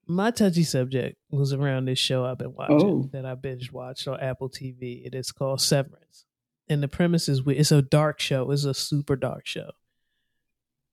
my 0.08 0.32
touchy 0.32 0.64
subject 0.64 1.18
was 1.30 1.52
around 1.54 1.86
this 1.86 2.00
show 2.00 2.26
I've 2.26 2.38
been 2.38 2.56
watching 2.56 2.82
Oh. 2.82 3.10
that 3.12 3.26
I 3.26 3.36
binge 3.36 3.72
watched 3.72 4.08
on 4.08 4.20
Apple 4.20 4.50
TV. 4.50 5.06
It 5.06 5.14
is 5.14 5.32
called 5.34 5.60
Severance, 5.62 6.26
and 6.70 6.84
the 6.84 6.88
premise 6.88 7.28
is 7.28 7.42
it's 7.48 7.72
a 7.72 7.82
dark 7.82 8.20
show. 8.20 8.52
It's 8.52 8.66
a 8.66 8.74
super 8.74 9.16
dark 9.16 9.46
show, 9.48 9.72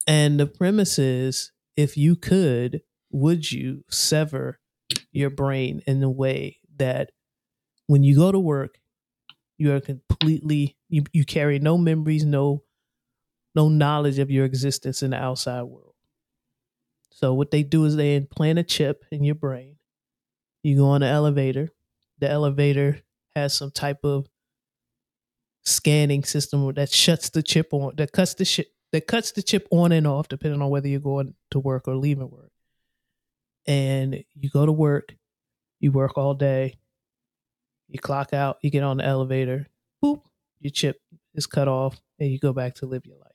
and 0.06 0.38
the 0.40 0.46
premise 0.46 0.98
is 0.98 1.52
if 1.76 1.96
you 1.96 2.16
could, 2.16 2.82
would 3.10 3.50
you 3.50 3.84
sever 3.90 4.60
your 5.12 5.30
brain 5.30 5.82
in 5.86 6.02
a 6.02 6.10
way 6.10 6.60
that 6.76 7.12
when 7.86 8.02
you 8.02 8.16
go 8.16 8.32
to 8.32 8.38
work, 8.38 8.78
you 9.58 9.72
are 9.74 9.80
completely 9.80 10.76
you, 10.88 11.04
you 11.12 11.24
carry 11.24 11.58
no 11.58 11.78
memories, 11.78 12.24
no 12.24 12.62
no 13.54 13.68
knowledge 13.68 14.18
of 14.18 14.30
your 14.30 14.44
existence 14.44 15.02
in 15.02 15.10
the 15.10 15.16
outside 15.16 15.62
world. 15.62 15.94
So 17.10 17.32
what 17.34 17.50
they 17.50 17.62
do 17.62 17.84
is 17.84 17.96
they 17.96 18.14
implant 18.14 18.58
a 18.58 18.62
chip 18.62 19.04
in 19.10 19.24
your 19.24 19.34
brain. 19.34 19.76
You 20.62 20.76
go 20.76 20.86
on 20.86 21.00
the 21.00 21.06
elevator. 21.06 21.70
The 22.18 22.30
elevator 22.30 23.02
has 23.34 23.54
some 23.54 23.70
type 23.70 24.04
of 24.04 24.28
scanning 25.66 26.22
system 26.22 26.72
that 26.74 26.90
shuts 26.90 27.28
the 27.30 27.42
chip 27.42 27.68
on 27.72 27.92
that 27.96 28.12
cuts 28.12 28.34
the 28.34 28.44
chip 28.44 28.68
that 28.92 29.06
cuts 29.06 29.32
the 29.32 29.42
chip 29.42 29.66
on 29.72 29.90
and 29.92 30.06
off 30.06 30.28
depending 30.28 30.62
on 30.62 30.70
whether 30.70 30.86
you're 30.86 31.00
going 31.00 31.34
to 31.50 31.58
work 31.58 31.88
or 31.88 31.96
leaving 31.96 32.30
work. 32.30 32.52
And 33.66 34.24
you 34.34 34.48
go 34.48 34.64
to 34.64 34.70
work, 34.70 35.16
you 35.80 35.90
work 35.90 36.16
all 36.16 36.34
day, 36.34 36.78
you 37.88 37.98
clock 37.98 38.32
out, 38.32 38.58
you 38.62 38.70
get 38.70 38.84
on 38.84 38.98
the 38.98 39.04
elevator, 39.04 39.66
boop, 40.02 40.22
your 40.60 40.70
chip 40.70 41.00
is 41.34 41.46
cut 41.46 41.66
off, 41.66 42.00
and 42.20 42.30
you 42.30 42.38
go 42.38 42.52
back 42.52 42.76
to 42.76 42.86
live 42.86 43.04
your 43.04 43.18
life. 43.18 43.26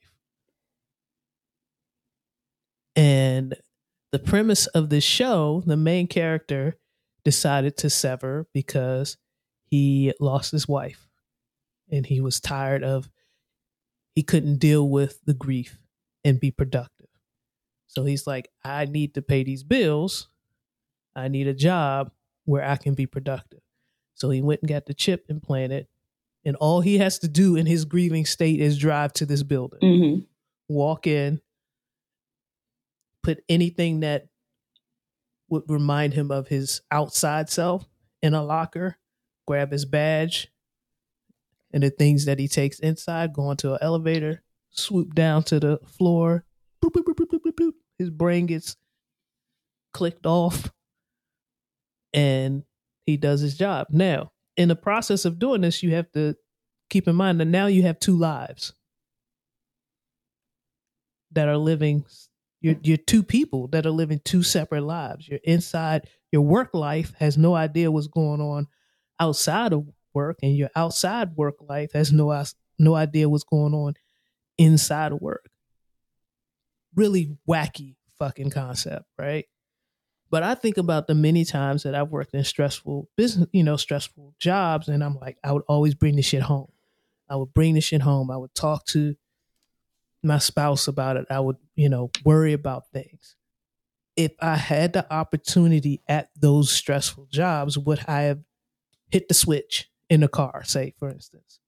And 2.96 3.54
the 4.10 4.18
premise 4.18 4.66
of 4.68 4.88
this 4.88 5.04
show, 5.04 5.62
the 5.66 5.76
main 5.76 6.06
character 6.06 6.76
decided 7.24 7.76
to 7.78 7.90
sever 7.90 8.46
because 8.54 9.18
he 9.64 10.14
lost 10.18 10.50
his 10.50 10.66
wife 10.66 11.08
and 11.92 12.06
he 12.06 12.20
was 12.20 12.40
tired 12.40 12.82
of 12.82 13.10
he 14.14 14.22
couldn't 14.22 14.56
deal 14.56 14.88
with 14.88 15.20
the 15.24 15.34
grief 15.34 15.78
and 16.24 16.40
be 16.40 16.50
productive. 16.50 17.08
So 17.86 18.04
he's 18.04 18.26
like, 18.26 18.48
I 18.64 18.86
need 18.86 19.14
to 19.14 19.22
pay 19.22 19.44
these 19.44 19.62
bills. 19.62 20.28
I 21.14 21.28
need 21.28 21.46
a 21.46 21.54
job 21.54 22.10
where 22.46 22.64
I 22.64 22.76
can 22.76 22.94
be 22.94 23.06
productive. 23.06 23.60
So 24.14 24.30
he 24.30 24.40
went 24.40 24.62
and 24.62 24.68
got 24.68 24.86
the 24.86 24.94
chip 24.94 25.26
implanted. 25.28 25.86
And 26.44 26.56
all 26.56 26.80
he 26.80 26.98
has 26.98 27.18
to 27.20 27.28
do 27.28 27.54
in 27.54 27.66
his 27.66 27.84
grieving 27.84 28.24
state 28.24 28.60
is 28.60 28.78
drive 28.78 29.12
to 29.14 29.26
this 29.26 29.42
building 29.42 29.78
hmm 29.80 30.18
walk 30.68 31.06
in, 31.06 31.38
put 33.22 33.44
anything 33.46 34.00
that 34.00 34.28
would 35.50 35.64
remind 35.68 36.14
him 36.14 36.30
of 36.30 36.48
his 36.48 36.80
outside 36.90 37.50
self 37.50 37.86
in 38.22 38.32
a 38.32 38.42
locker, 38.42 38.96
grab 39.46 39.70
his 39.70 39.84
badge 39.84 40.51
and 41.72 41.82
the 41.82 41.90
things 41.90 42.24
that 42.26 42.38
he 42.38 42.48
takes 42.48 42.78
inside, 42.78 43.32
go 43.32 43.50
into 43.50 43.72
an 43.72 43.78
elevator, 43.80 44.42
swoop 44.70 45.14
down 45.14 45.42
to 45.44 45.60
the 45.60 45.78
floor, 45.86 46.44
boop, 46.82 46.92
boop, 46.92 47.52
boop. 47.54 47.72
his 47.98 48.10
brain 48.10 48.46
gets 48.46 48.76
clicked 49.92 50.26
off 50.26 50.70
and 52.12 52.64
he 53.06 53.16
does 53.16 53.40
his 53.40 53.56
job. 53.56 53.88
Now, 53.90 54.32
in 54.56 54.68
the 54.68 54.76
process 54.76 55.24
of 55.24 55.38
doing 55.38 55.62
this, 55.62 55.82
you 55.82 55.94
have 55.94 56.10
to 56.12 56.36
keep 56.90 57.08
in 57.08 57.16
mind 57.16 57.40
that 57.40 57.46
now 57.46 57.66
you 57.66 57.82
have 57.82 57.98
two 57.98 58.16
lives 58.16 58.74
that 61.32 61.48
are 61.48 61.56
living 61.56 62.04
you're 62.60 62.76
you're 62.82 62.96
two 62.96 63.22
people 63.22 63.66
that 63.68 63.86
are 63.86 63.90
living 63.90 64.20
two 64.24 64.42
separate 64.42 64.82
lives. 64.82 65.26
You're 65.26 65.40
inside 65.42 66.06
your 66.30 66.42
work 66.42 66.74
life 66.74 67.12
has 67.18 67.36
no 67.36 67.54
idea 67.54 67.90
what's 67.90 68.06
going 68.06 68.40
on 68.40 68.68
outside 69.18 69.72
of 69.72 69.86
work, 70.14 70.38
and 70.42 70.56
your 70.56 70.70
outside 70.76 71.36
work 71.36 71.56
life 71.60 71.92
has 71.92 72.12
no 72.12 72.44
no 72.78 72.94
idea 72.94 73.28
what's 73.28 73.44
going 73.44 73.74
on 73.74 73.94
inside 74.58 75.12
of 75.12 75.20
work. 75.20 75.50
Really 76.94 77.36
wacky 77.48 77.96
fucking 78.18 78.50
concept, 78.50 79.06
right? 79.18 79.46
But 80.30 80.42
I 80.42 80.54
think 80.54 80.78
about 80.78 81.06
the 81.06 81.14
many 81.14 81.44
times 81.44 81.82
that 81.82 81.94
I've 81.94 82.10
worked 82.10 82.34
in 82.34 82.42
stressful 82.44 83.08
business, 83.16 83.48
you 83.52 83.62
know, 83.62 83.76
stressful 83.76 84.34
jobs, 84.38 84.88
and 84.88 85.04
I'm 85.04 85.18
like, 85.18 85.36
I 85.44 85.52
would 85.52 85.64
always 85.68 85.94
bring 85.94 86.16
the 86.16 86.22
shit 86.22 86.42
home. 86.42 86.72
I 87.28 87.36
would 87.36 87.52
bring 87.52 87.74
the 87.74 87.80
shit 87.80 88.02
home. 88.02 88.30
I 88.30 88.36
would 88.36 88.54
talk 88.54 88.86
to 88.86 89.14
my 90.22 90.38
spouse 90.38 90.88
about 90.88 91.16
it. 91.16 91.26
I 91.30 91.40
would, 91.40 91.56
you 91.74 91.88
know, 91.88 92.10
worry 92.24 92.52
about 92.52 92.88
things. 92.92 93.36
If 94.16 94.32
I 94.40 94.56
had 94.56 94.92
the 94.92 95.10
opportunity 95.12 96.00
at 96.08 96.30
those 96.38 96.70
stressful 96.70 97.26
jobs, 97.30 97.76
would 97.76 98.00
I 98.06 98.22
have 98.22 98.40
hit 99.10 99.28
the 99.28 99.34
switch 99.34 99.90
in 100.12 100.20
the 100.20 100.28
car, 100.28 100.62
say, 100.64 100.92
for 100.98 101.08
instance? 101.08 101.58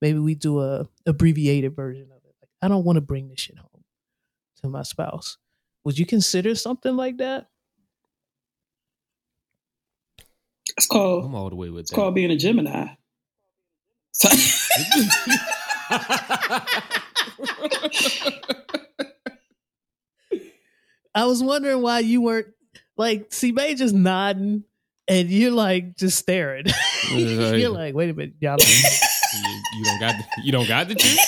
Maybe 0.00 0.18
we 0.18 0.34
do 0.34 0.60
a 0.60 0.88
abbreviated 1.06 1.76
version 1.76 2.08
of 2.10 2.16
it. 2.24 2.34
Like, 2.42 2.50
I 2.60 2.66
don't 2.66 2.84
want 2.84 2.96
to 2.96 3.00
bring 3.00 3.28
this 3.28 3.38
shit 3.38 3.56
home 3.58 3.84
to 4.60 4.68
my 4.68 4.82
spouse. 4.82 5.38
Would 5.84 5.96
you 5.98 6.04
consider 6.04 6.56
something 6.56 6.96
like 6.96 7.18
that? 7.18 7.46
It's 10.76 10.86
called 10.88 11.24
I'm 11.26 11.34
all 11.36 11.48
the 11.48 11.54
way 11.54 11.70
with 11.70 11.82
it's 11.82 11.90
that. 11.90 11.94
called 11.96 12.16
being 12.16 12.32
a 12.32 12.36
Gemini. 12.36 12.88
So- 14.10 14.28
I 21.14 21.26
was 21.26 21.42
wondering 21.42 21.82
why 21.82 22.00
you 22.00 22.22
weren't 22.22 22.48
like 22.96 23.32
C 23.32 23.52
Bay 23.52 23.74
just 23.74 23.94
nodding 23.94 24.64
and 25.08 25.30
you're 25.30 25.50
like 25.52 25.96
just 25.96 26.18
staring. 26.18 26.66
you're 27.12 27.70
like, 27.70 27.94
wait 27.94 28.10
a 28.10 28.14
minute, 28.14 28.34
y'all. 28.40 28.56
you, 28.60 28.66
you 29.78 29.84
don't 29.84 30.00
got 30.00 30.14
the, 30.16 30.24
you 30.42 30.52
don't 30.52 30.68
got 30.68 30.88
the 30.88 30.94
chip. 30.94 31.18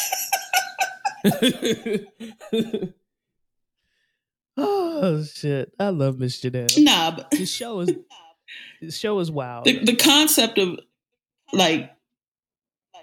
Oh 4.56 5.24
shit! 5.24 5.72
I 5.80 5.88
love 5.88 6.20
Miss 6.20 6.40
Janelle. 6.40 6.80
Nah, 6.82 7.10
but 7.10 7.28
The 7.32 7.44
show 7.44 7.80
is 7.80 7.90
the 8.80 8.92
show 8.92 9.18
is 9.18 9.28
wild. 9.30 9.64
the, 9.64 9.84
the 9.84 9.96
concept 9.96 10.58
of 10.58 10.78
like 11.52 11.90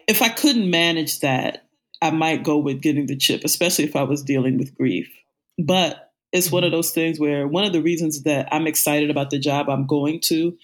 if 0.08 0.22
I 0.22 0.30
couldn't 0.30 0.70
manage 0.70 1.20
that, 1.20 1.68
I 2.02 2.12
might 2.12 2.44
go 2.44 2.58
with 2.58 2.82
getting 2.82 3.08
the 3.08 3.18
chip, 3.18 3.44
especially 3.44 3.84
if 3.86 3.96
I 3.98 4.04
was 4.04 4.24
dealing 4.24 4.58
with 4.58 4.74
grief. 4.76 5.10
But 5.58 6.11
it's 6.32 6.52
one 6.52 6.64
of 6.64 6.70
mm-hmm. 6.70 6.78
those 6.78 6.92
things 6.92 7.20
where 7.20 7.48
one 7.48 7.66
of 7.66 7.74
the 7.74 7.82
reasons 7.82 8.24
that 8.24 8.48
I'm 8.52 8.68
excited 8.68 9.10
about 9.10 9.30
the 9.30 9.40
job 9.40 9.70
I'm 9.70 9.86
going 9.86 10.20
to 10.26 10.58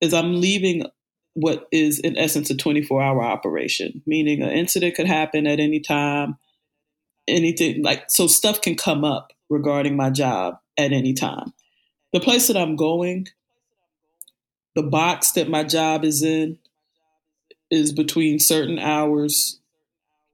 is 0.00 0.12
I'm 0.12 0.40
leaving 0.40 0.84
what 1.34 1.66
is 1.72 1.98
in 2.00 2.18
essence 2.18 2.50
a 2.50 2.56
24 2.56 3.02
hour 3.02 3.22
operation, 3.22 4.02
meaning 4.06 4.42
an 4.42 4.50
incident 4.50 4.94
could 4.94 5.06
happen 5.06 5.46
at 5.46 5.60
any 5.60 5.80
time, 5.80 6.36
anything 7.28 7.82
like 7.82 8.10
so 8.10 8.26
stuff 8.26 8.60
can 8.60 8.74
come 8.74 9.04
up 9.04 9.32
regarding 9.48 9.96
my 9.96 10.10
job 10.10 10.58
at 10.76 10.92
any 10.92 11.14
time. 11.14 11.52
The 12.12 12.20
place 12.20 12.48
that 12.48 12.56
I'm 12.56 12.76
going, 12.76 13.28
the 14.74 14.82
box 14.82 15.32
that 15.32 15.48
my 15.48 15.64
job 15.64 16.04
is 16.04 16.22
in 16.22 16.58
is 17.70 17.92
between 17.92 18.38
certain 18.38 18.78
hours 18.78 19.58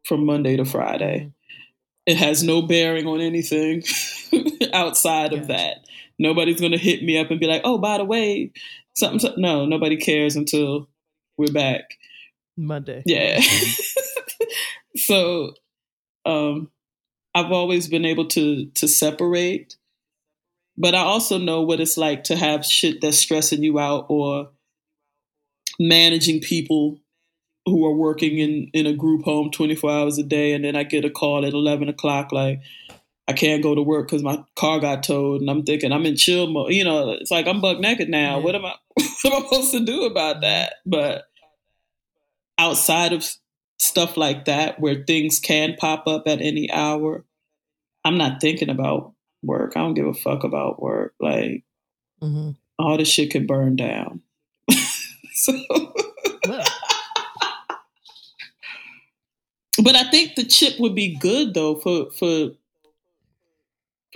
from 0.05 0.24
Monday 0.24 0.56
to 0.56 0.65
Friday. 0.65 1.19
Mm-hmm. 1.19 1.31
It 2.06 2.16
has 2.16 2.43
no 2.43 2.62
bearing 2.62 3.06
on 3.06 3.20
anything 3.20 3.82
outside 4.74 5.32
of 5.32 5.48
that. 5.48 5.86
Nobody's 6.18 6.60
going 6.60 6.72
to 6.72 6.78
hit 6.78 7.02
me 7.02 7.18
up 7.18 7.30
and 7.30 7.40
be 7.40 7.46
like, 7.46 7.62
"Oh, 7.64 7.78
by 7.78 7.98
the 7.98 8.04
way, 8.04 8.52
something." 8.94 9.20
something." 9.20 9.42
No, 9.42 9.66
nobody 9.66 9.96
cares 9.96 10.36
until 10.36 10.88
we're 11.36 11.52
back. 11.52 11.98
Monday. 12.56 13.02
Yeah. 13.06 13.40
so, 14.96 15.52
um, 16.24 16.70
I've 17.34 17.52
always 17.52 17.88
been 17.88 18.04
able 18.04 18.26
to 18.28 18.66
to 18.66 18.88
separate, 18.88 19.76
but 20.76 20.94
I 20.94 21.00
also 21.00 21.38
know 21.38 21.62
what 21.62 21.80
it's 21.80 21.96
like 21.96 22.24
to 22.24 22.36
have 22.36 22.64
shit 22.64 23.00
that's 23.00 23.18
stressing 23.18 23.62
you 23.62 23.78
out 23.78 24.06
or 24.08 24.50
managing 25.78 26.40
people 26.40 26.98
who 27.66 27.86
are 27.86 27.94
working 27.94 28.38
in 28.38 28.70
in 28.72 28.86
a 28.86 28.92
group 28.92 29.24
home 29.24 29.50
24 29.50 29.90
hours 29.90 30.18
a 30.18 30.22
day 30.22 30.52
and 30.52 30.64
then 30.64 30.74
i 30.74 30.82
get 30.82 31.04
a 31.04 31.10
call 31.10 31.44
at 31.44 31.52
11 31.52 31.88
o'clock 31.88 32.32
like 32.32 32.60
i 33.28 33.32
can't 33.32 33.62
go 33.62 33.74
to 33.74 33.82
work 33.82 34.09
because 34.09 34.22
my 34.22 34.42
car 34.56 34.80
got 34.80 35.02
towed 35.02 35.40
and 35.40 35.50
i'm 35.50 35.62
thinking 35.62 35.92
i'm 35.92 36.06
in 36.06 36.16
chill 36.16 36.48
mode 36.48 36.72
you 36.72 36.82
know 36.82 37.12
it's 37.12 37.30
like 37.30 37.46
i'm 37.46 37.60
buck 37.60 37.78
naked 37.78 38.09
now. 38.09 38.38
Yeah. 38.38 38.44
what 38.44 38.55
am 38.55 38.64
i 38.64 38.74
what 38.94 39.32
am 39.32 39.32
i 39.32 39.46
supposed 39.48 39.72
to 39.72 39.84
do 39.84 40.05
about 40.05 40.40
that? 40.40 40.74
But 40.86 41.24
outside 42.59 43.12
of 43.12 43.24
stuff 43.78 44.16
like 44.16 44.46
that 44.46 44.80
where 44.80 45.05
things 45.05 45.38
can 45.38 45.76
pop 45.78 46.09
up 46.09 46.26
at 46.26 46.40
any 46.40 46.70
hour 46.72 47.24
i'm 48.05 48.18
not 48.18 48.40
thinking 48.40 48.70
about 48.70 49.12
work. 49.42 49.72
I 49.76 49.80
don't 49.80 49.94
give 49.94 50.06
a 50.06 50.14
fuck 50.14 50.44
about 50.44 50.82
work. 50.82 51.14
Like 51.20 51.64
hmm 52.20 52.50
all 52.78 52.96
this 52.96 53.09
shit 53.09 53.30
can 53.30 53.46
burn 53.46 53.76
down. 53.76 54.22
So 55.34 55.52
But 59.80 59.94
I 59.94 60.10
think 60.10 60.34
the 60.34 60.44
chip 60.44 60.80
would 60.80 60.96
be 60.96 61.14
good 61.16 61.55
though 61.55 61.76
for 61.76 62.10
for 62.10 62.50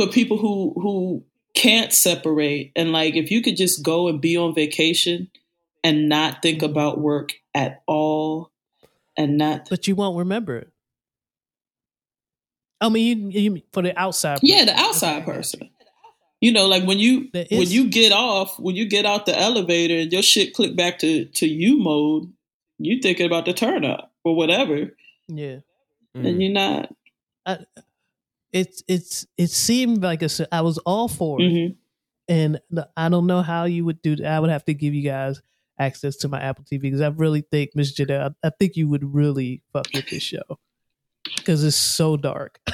for 0.07 0.13
people 0.13 0.39
who 0.39 0.73
who 0.77 1.25
can't 1.55 1.93
separate 1.93 2.73
and 2.77 2.93
like 2.93 3.15
if 3.15 3.31
you 3.31 3.43
could 3.43 3.57
just 3.57 3.83
go 3.85 4.09
and 4.09 4.21
be 4.21 4.37
on 4.37 4.55
vacation 4.55 5.29
and 5.85 6.09
not 6.09 6.41
think 6.43 6.63
about 6.63 6.99
work 7.01 7.33
at 7.55 7.83
all 7.87 8.51
and 9.17 9.37
not 9.37 9.69
but 9.69 9.87
you 9.87 9.95
won't 9.95 10.17
remember 10.19 10.57
it. 10.59 10.69
I 12.81 12.89
mean, 12.89 13.31
you, 13.31 13.41
you 13.41 13.63
for 13.73 13.83
the 13.83 13.97
outside. 13.99 14.41
yeah 14.43 14.65
the 14.65 14.75
outside 14.79 15.23
Okay, 15.23 15.23
I 15.23 15.25
got 15.25 15.29
you. 15.29 15.35
person 15.35 15.71
you 16.41 16.53
know 16.53 16.67
like 16.67 16.85
when 16.85 16.99
you 16.99 17.29
There 17.33 17.47
when 17.51 17.63
is- 17.63 17.75
you 17.75 17.89
get 17.91 18.13
off 18.13 18.59
when 18.59 18.75
you 18.75 18.87
get 18.89 19.07
out 19.07 19.27
the 19.27 19.39
elevator 19.39 19.95
and 19.99 20.13
your 20.13 20.23
shit 20.23 20.55
click 20.55 20.75
back 20.75 20.99
to 21.01 21.27
to 21.27 21.47
you 21.47 21.77
mode 21.79 22.33
you 22.79 23.01
thinking 23.01 23.27
about 23.27 23.45
the 23.45 23.53
turn 23.53 23.85
up 23.85 24.13
or 24.25 24.35
whatever 24.35 24.97
Yeah. 25.29 25.59
Mm. 26.17 26.27
and 26.29 26.43
you're 26.43 26.53
not 26.53 26.93
It's 28.53 28.83
it's 28.87 29.27
it 29.39 29.51
seemed 29.51 30.03
like 30.03 30.23
a, 30.23 30.29
I 30.53 30.61
was 30.61 30.79
all 30.79 31.09
for 31.09 31.41
it, 31.41 31.45
mhm. 31.45 31.77
and 32.29 32.61
I 32.97 33.09
don't 33.09 33.27
know 33.27 33.43
how 33.43 33.65
you 33.65 33.85
would 33.85 34.03
do 34.03 34.17
that. 34.17 34.27
I 34.27 34.41
would 34.41 34.51
have 34.51 34.65
to 34.67 34.75
give 34.75 34.95
you 34.95 35.03
guys 35.03 35.41
access 35.79 36.17
to 36.19 36.29
my 36.29 36.41
Apple 36.41 36.65
TV 36.65 36.83
because 36.83 37.01
I 37.01 37.09
really 37.09 37.41
think 37.41 37.71
Miss 37.75 37.95
Janelle, 37.99 38.35
I, 38.43 38.49
I 38.49 38.51
think 38.59 38.77
you 38.77 38.89
would 38.89 39.15
really 39.15 39.63
fuck 39.73 39.87
with 39.95 40.09
this 40.11 40.23
show 40.23 40.59
because 41.37 41.65
it's 41.65 41.77
so 41.77 42.17
dark 42.17 42.59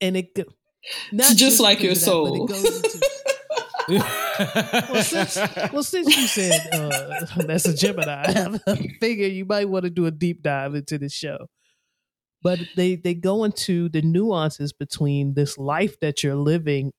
and 0.00 0.16
it 0.16 0.36
not 1.12 1.36
just 1.36 1.60
like 1.60 1.80
your 1.82 1.94
that, 1.94 2.00
soul. 2.00 2.42
into- 2.42 3.00
well, 3.88 5.02
since, 5.02 5.36
well, 5.72 5.82
since 5.82 6.16
you 6.16 6.26
said 6.26 6.68
uh, 6.72 7.26
that's 7.46 7.66
a 7.66 7.74
Gemini, 7.74 8.24
I 8.66 8.88
figure 9.00 9.26
you 9.26 9.44
might 9.44 9.68
want 9.68 9.84
to 9.84 9.90
do 9.90 10.06
a 10.06 10.10
deep 10.10 10.42
dive 10.42 10.74
into 10.74 10.98
this 10.98 11.12
show. 11.12 11.48
But 12.42 12.74
they 12.74 12.96
they 12.96 13.14
go 13.14 13.44
into 13.44 13.88
the 13.88 14.02
nuances 14.02 14.72
between 14.72 15.34
this 15.34 15.58
life 15.58 16.00
that 16.00 16.22
you're 16.22 16.36
living 16.36 16.92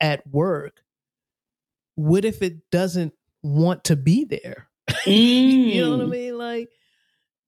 at 0.00 0.26
work. 0.26 0.82
What 1.94 2.24
if 2.24 2.42
it 2.42 2.70
doesn't 2.70 3.14
want 3.42 3.84
to 3.84 3.96
be 3.96 4.24
there? 4.24 4.68
you 5.06 5.80
know 5.80 5.90
what 5.90 6.00
I 6.00 6.06
Mm. 6.06 6.10
mean? 6.10 6.38
Like, 6.38 6.70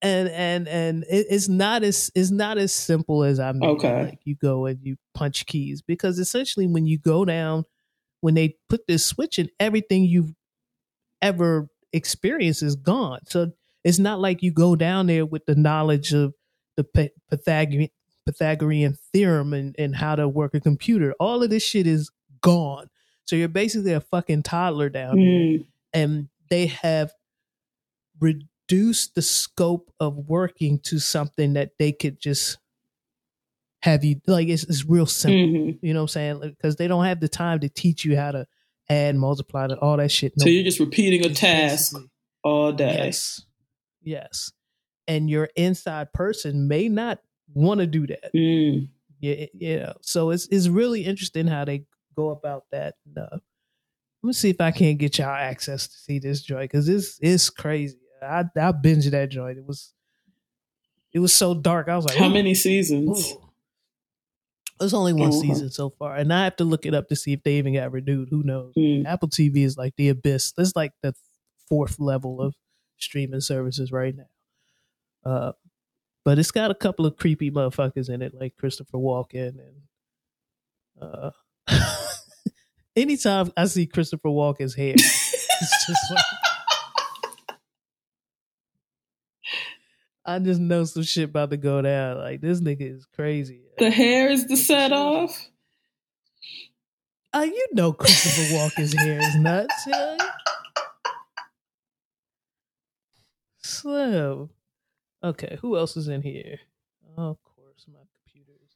and 0.03 0.29
and 0.31 0.69
and 0.69 1.05
it, 1.05 1.27
it's 1.31 1.49
not 1.49 1.85
as 1.85 2.11
it's 2.15 2.31
not 2.31 2.59
as 2.59 2.73
simple 2.75 3.25
as 3.25 3.41
I 3.41 3.53
mean. 3.53 3.91
Okay. 3.91 4.03
Like 4.03 4.21
you 4.25 4.37
go 4.37 4.67
and 4.67 4.81
you 4.83 4.97
punch 5.15 5.47
keys 5.47 5.83
because 5.83 6.19
essentially 6.19 6.67
when 6.67 6.87
you 6.87 6.99
go 6.99 7.25
down, 7.25 7.65
when 8.21 8.35
they 8.35 8.59
put 8.69 8.87
this 8.89 9.07
switch 9.07 9.39
in, 9.39 9.51
everything 9.61 10.05
you've 10.05 10.35
ever 11.21 11.69
experienced 11.93 12.63
is 12.63 12.77
gone. 12.77 13.21
So 13.27 13.53
it's 13.85 13.99
not 13.99 14.21
like 14.21 14.43
you 14.43 14.53
go 14.53 14.77
down 14.77 15.07
there 15.07 15.27
with 15.27 15.47
the 15.47 15.55
knowledge 15.55 16.13
of 16.15 16.35
the 16.77 17.11
Pythagorean 17.31 17.89
Pythagorean 18.25 18.97
theorem 19.13 19.53
and, 19.53 19.75
and 19.79 19.97
how 19.97 20.15
to 20.15 20.29
work 20.29 20.55
a 20.55 20.61
computer. 20.61 21.13
All 21.19 21.43
of 21.43 21.51
this 21.51 21.65
shit 21.65 21.87
is 21.89 22.09
gone. 22.41 22.89
So 23.25 23.35
you're 23.37 23.49
basically 23.49 23.93
a 23.93 24.01
fucking 24.01 24.43
toddler 24.45 24.89
down 24.89 25.17
there 25.17 25.25
Mm. 25.25 25.67
and 25.93 26.29
they 26.49 26.67
have 26.67 27.13
reduced 28.21 29.15
the 29.15 29.23
scope 29.23 29.91
of 29.99 30.17
working 30.29 30.79
to 30.85 30.99
something 30.99 31.55
that 31.55 31.73
they 31.79 31.93
could 31.93 32.21
just 32.21 32.59
have 33.83 34.05
you 34.05 34.21
like 34.29 34.49
it's, 34.49 34.63
it's 34.65 34.85
real 34.85 35.07
simple 35.07 35.39
Mhm. 35.61 35.79
you 35.83 35.93
know 35.93 36.01
what 36.01 36.05
i'm 36.05 36.09
saying 36.09 36.41
because 36.41 36.77
they 36.77 36.87
don't 36.87 37.05
have 37.05 37.19
the 37.19 37.29
time 37.29 37.59
to 37.61 37.69
teach 37.69 38.05
you 38.05 38.17
how 38.17 38.31
to 38.31 38.47
add 38.89 39.17
multiply 39.17 39.65
and 39.65 39.73
all 39.75 39.97
that 39.97 40.11
shit 40.13 40.35
So 40.39 40.49
you're 40.49 40.63
just 40.63 40.79
repeating 40.79 41.27
a 41.27 41.31
task 41.35 41.97
all 42.45 42.71
day. 42.73 42.95
yes 43.07 43.43
yes 44.03 44.53
and 45.13 45.29
your 45.31 45.49
inside 45.57 46.13
person 46.13 46.67
may 46.69 46.89
not 46.89 47.19
want 47.55 47.81
to 47.81 47.87
do 47.87 48.07
that 48.07 48.31
Mm. 48.35 48.89
yeah 49.21 49.47
know 49.85 49.95
so 50.01 50.31
it's 50.31 50.47
it's 50.49 50.69
really 50.69 51.03
interesting 51.05 51.47
how 51.47 51.65
they 51.65 51.85
go 52.17 52.31
about 52.31 52.65
that 52.73 52.95
and, 53.07 53.19
uh, 53.19 53.29
let 53.33 53.41
me 54.23 54.33
see 54.33 54.51
if 54.51 54.61
i 54.61 54.71
can't 54.71 54.99
get 54.99 55.19
y'all 55.19 55.29
access 55.29 55.87
to 55.89 55.97
see 55.97 56.19
this 56.19 56.43
joint 56.43 56.71
because 56.71 56.89
it's 56.89 57.19
it's 57.21 57.51
crazy 57.51 57.99
i 58.23 58.41
i 58.57 58.73
binged 58.73 59.11
that 59.11 59.29
joint 59.31 59.59
it 59.59 59.67
was 59.67 59.93
it 61.13 61.19
was 61.19 61.35
so 61.35 61.55
dark 61.55 61.89
i 61.89 61.97
was 61.97 62.05
like 62.07 62.17
How 62.17 62.29
many 62.29 62.55
seasons? 62.55 63.33
ooh. 63.33 63.49
there's 64.81 64.95
only 64.95 65.13
one 65.13 65.31
Uh-huh. 65.31 65.41
season 65.41 65.71
so 65.71 65.91
far 65.91 66.17
and 66.17 66.33
i 66.33 66.45
have 66.45 66.57
to 66.57 66.65
look 66.65 66.87
it 66.87 66.95
up 66.95 67.09
to 67.09 67.17
see 67.17 67.33
if 67.33 67.43
they 67.43 67.57
even 67.59 67.75
got 67.75 67.93
renewed 67.93 68.29
who 68.31 68.43
knows 68.43 68.75
Mm. 68.77 69.05
apple 69.07 69.29
tv 69.29 69.59
is 69.59 69.77
like 69.77 69.95
the 69.97 70.09
abyss 70.09 70.53
that's 70.57 70.75
like 70.77 70.93
the 71.03 71.15
fourth 71.69 71.99
level 72.01 72.41
of 72.41 72.55
streaming 72.99 73.41
services 73.41 73.91
right 73.93 74.15
now 74.17 74.32
uh 75.25 75.53
but 76.25 76.39
it's 76.39 76.51
got 76.51 76.71
a 76.71 76.75
couple 76.75 77.07
of 77.07 77.17
creepy 77.17 77.51
motherfuckers 77.51 78.09
in 78.09 78.23
it 78.23 78.35
like 78.35 78.57
christopher 78.57 78.99
walken 78.99 79.59
and 79.59 79.77
uh 81.01 81.31
anytime 82.97 83.53
i 83.57 83.65
see 83.65 83.87
christopher 83.87 84.29
walken's 84.29 84.75
hair 84.75 84.95
it's 84.97 85.87
just 85.87 86.11
like 86.11 86.25
I 90.25 90.39
just 90.39 90.61
know 90.61 90.85
some 90.85 91.03
shit 91.03 91.31
about 91.31 91.51
to 91.51 91.57
go 91.57 91.83
down. 91.83 92.19
Like 92.19 92.41
this 92.41 92.61
nigga 92.61 92.95
is 92.95 93.07
crazy. 93.07 93.63
The 93.79 93.91
hair 93.91 94.31
is 94.31 94.47
the 94.47 94.57
set 94.57 94.93
off. 94.93 95.49
Uh, 97.35 97.47
you 97.47 97.67
know 97.73 97.93
Christopher 97.93 98.55
Walken's 98.55 98.93
hair 98.93 99.19
is 99.19 99.35
nuts. 99.37 99.75
Yeah. 99.87 100.17
Slim. 103.65 104.51
Okay, 105.25 105.59
who 105.61 105.77
else 105.77 105.97
is 105.97 106.09
in 106.09 106.23
here? 106.23 106.59
Oh, 107.17 107.31
of 107.31 107.43
course, 107.45 107.87
my 107.93 108.01
computers. 108.25 108.71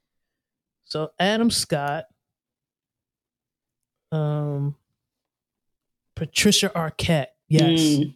So 0.84 1.10
Adam 1.18 1.50
Scott, 1.50 2.04
um, 4.12 4.76
Patricia 6.14 6.70
Arquette. 6.74 7.28
Yes, 7.48 7.80
Mm. 7.80 8.14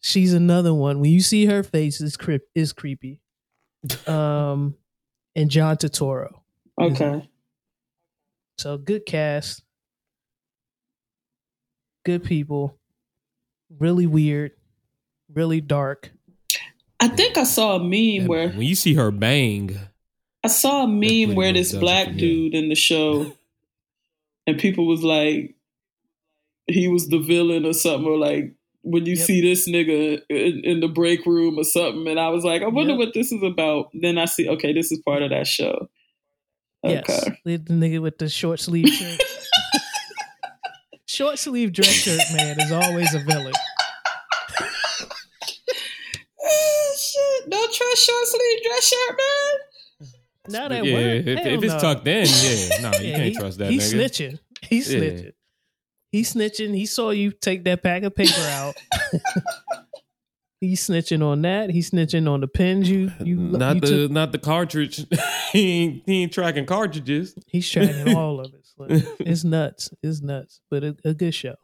she's 0.00 0.32
another 0.32 0.72
one. 0.74 1.00
When 1.00 1.10
you 1.10 1.20
see 1.20 1.46
her 1.46 1.62
face, 1.62 2.00
is 2.00 2.16
creep 2.16 2.42
is 2.54 2.72
creepy. 2.72 3.20
Um, 4.08 4.76
and 5.36 5.50
John 5.50 5.76
Turturro. 5.76 6.40
Okay. 6.80 7.28
So 8.58 8.76
good 8.76 9.06
cast, 9.06 9.62
good 12.04 12.24
people, 12.24 12.76
really 13.78 14.06
weird, 14.06 14.52
really 15.32 15.60
dark. 15.60 16.10
I 17.00 17.08
think 17.08 17.38
I 17.38 17.44
saw 17.44 17.76
a 17.76 17.78
meme 17.80 18.26
where 18.28 18.48
when 18.50 18.62
you 18.66 18.74
see 18.74 18.94
her 18.94 19.10
bang, 19.10 19.78
I 20.42 20.48
saw 20.48 20.84
a 20.84 20.88
meme 20.88 21.34
where 21.36 21.52
this 21.52 21.72
black 21.74 22.14
dude 22.16 22.54
in 22.54 22.68
the 22.68 22.74
show, 22.74 23.32
and 24.46 24.58
people 24.58 24.86
was 24.86 25.02
like, 25.02 25.54
he 26.66 26.88
was 26.88 27.08
the 27.08 27.18
villain 27.18 27.64
or 27.64 27.72
something, 27.72 28.06
or 28.06 28.16
like 28.18 28.54
when 28.82 29.06
you 29.06 29.14
Yep. 29.16 29.26
see 29.26 29.40
this 29.40 29.68
nigga 29.68 30.20
in, 30.28 30.60
in 30.64 30.80
the 30.80 30.88
break 30.88 31.24
room 31.26 31.58
or 31.58 31.64
something, 31.64 32.06
and 32.08 32.18
I 32.18 32.28
was 32.30 32.44
like, 32.44 32.62
I 32.62 32.66
wonder 32.68 32.92
Yep. 32.92 32.98
what 32.98 33.14
this 33.14 33.30
is 33.32 33.42
about. 33.42 33.90
Then 33.94 34.18
I 34.18 34.24
see, 34.24 34.48
okay, 34.48 34.72
this 34.72 34.90
is 34.90 35.00
part 35.04 35.22
of 35.22 35.30
that 35.30 35.46
show. 35.46 35.88
Okay. 36.84 37.02
Yes, 37.06 37.28
the 37.44 37.56
the 37.56 37.74
nigga 37.74 38.00
with 38.00 38.18
the 38.18 38.28
short 38.28 38.60
sleeve 38.60 38.88
shirt. 38.88 39.20
short 41.06 41.38
sleeve 41.38 41.72
dress 41.72 41.92
shirt 41.92 42.20
man 42.32 42.60
is 42.60 42.70
always 42.72 43.12
a 43.14 43.18
villain. 43.20 43.52
Shit. 47.48 47.50
Don't 47.50 47.72
trust 47.74 48.06
short 48.06 48.26
sleeve 48.26 48.62
dress 48.64 48.88
shirt, 48.88 49.18
man. 49.18 50.08
Now 50.50 50.68
that 50.68 50.84
yeah, 50.84 50.94
work, 50.94 51.26
if, 51.26 51.46
if 51.46 51.62
it's 51.64 51.74
no. 51.74 51.78
tucked 51.80 52.08
in, 52.08 52.26
yeah, 52.26 52.80
no, 52.90 52.98
you 52.98 53.08
Yeah, 53.08 53.16
can't 53.16 53.28
he- 53.28 53.34
trust 53.34 53.58
that 53.58 53.70
He's 53.70 53.92
nigga. 53.92 53.98
snitching. 54.04 54.38
He's 54.62 54.92
Yeah. 54.92 55.00
snitching. 55.00 55.32
He's 56.10 56.34
snitching. 56.34 56.74
He 56.74 56.86
saw 56.86 57.10
you 57.10 57.32
take 57.32 57.64
that 57.64 57.82
pack 57.82 58.02
of 58.02 58.14
paper 58.14 58.40
out. 58.40 58.74
He's 60.60 60.84
snitching 60.88 61.22
on 61.22 61.42
that. 61.42 61.70
He's 61.70 61.90
snitching 61.92 62.28
on 62.28 62.40
the 62.40 62.48
pins 62.48 62.90
you 62.90 63.12
you, 63.22 63.36
not 63.36 63.76
you 63.76 63.80
the 63.80 63.86
took. 63.86 64.10
not 64.10 64.32
the 64.32 64.38
cartridge. 64.38 65.06
he 65.52 65.82
ain't 65.84 66.02
he 66.06 66.22
ain't 66.22 66.32
tracking 66.32 66.66
cartridges. 66.66 67.36
He's 67.46 67.68
tracking 67.70 68.16
all 68.16 68.40
of 68.40 68.52
it. 68.54 68.66
Slim. 68.66 69.02
It's 69.20 69.44
nuts. 69.44 69.90
It's 70.02 70.20
nuts. 70.20 70.60
But 70.68 70.82
a, 70.82 70.96
a 71.04 71.14
good 71.14 71.34
show. 71.34 71.54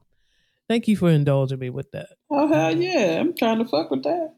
Thank 0.69 0.86
you 0.86 0.97
for 0.97 1.11
indulging 1.11 1.59
me 1.59 1.70
with 1.70 1.90
that. 1.90 2.11
Oh 2.31 2.47
hell 2.47 2.77
yeah, 2.77 3.19
I'm 3.20 3.35
trying 3.35 3.59
to 3.59 3.65
fuck 3.65 3.90
with 3.90 4.05
that. 4.05 4.35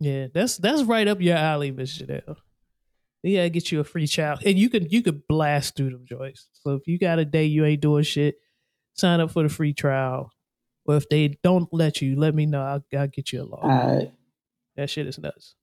Yeah, 0.00 0.28
that's 0.32 0.56
that's 0.56 0.82
right 0.82 1.06
up 1.06 1.20
your 1.20 1.36
alley, 1.36 1.70
Miss 1.70 1.98
Janelle. 1.98 2.36
Yeah, 3.22 3.46
get 3.48 3.70
you 3.70 3.80
a 3.80 3.84
free 3.84 4.06
child, 4.06 4.40
and 4.46 4.58
you 4.58 4.70
can 4.70 4.88
you 4.88 5.02
could 5.02 5.28
blast 5.28 5.76
through 5.76 5.90
them 5.90 6.06
joints. 6.06 6.48
So 6.52 6.74
if 6.74 6.86
you 6.86 6.98
got 6.98 7.18
a 7.18 7.24
day 7.24 7.44
you 7.44 7.66
ain't 7.66 7.82
doing 7.82 8.04
shit, 8.04 8.36
sign 8.94 9.20
up 9.20 9.30
for 9.30 9.42
the 9.42 9.50
free 9.50 9.74
trial. 9.74 10.32
Or 10.86 10.96
if 10.96 11.08
they 11.10 11.38
don't 11.42 11.68
let 11.72 12.00
you, 12.00 12.16
let 12.18 12.34
me 12.34 12.46
know. 12.46 12.62
I'll, 12.62 12.84
I'll 12.98 13.06
get 13.06 13.32
you 13.32 13.42
a 13.42 13.44
log. 13.44 13.60
All 13.62 13.68
right. 13.68 14.10
That 14.76 14.88
shit 14.88 15.06
is 15.06 15.18
nuts. 15.18 15.54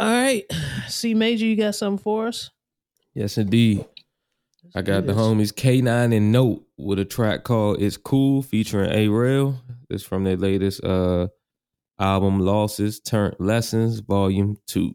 All 0.00 0.08
right, 0.08 0.44
C 0.88 1.14
Major, 1.14 1.46
you 1.46 1.56
got 1.56 1.76
something 1.76 2.02
for 2.02 2.26
us? 2.26 2.50
Yes, 3.14 3.38
indeed. 3.38 3.84
I 4.74 4.82
got 4.82 5.06
the 5.06 5.12
homies 5.12 5.52
K9 5.52 6.16
and 6.16 6.32
Note 6.32 6.64
with 6.76 6.98
a 6.98 7.04
track 7.04 7.44
called 7.44 7.80
It's 7.80 7.96
Cool 7.96 8.42
featuring 8.42 8.90
A 8.90 9.08
Rail. 9.08 9.60
It's 9.88 10.04
from 10.04 10.24
their 10.24 10.36
latest 10.36 10.82
uh 10.84 11.28
album 12.00 12.40
Losses 12.40 12.98
Turn 12.98 13.34
Lessons 13.38 14.00
Volume 14.00 14.56
2. 14.66 14.92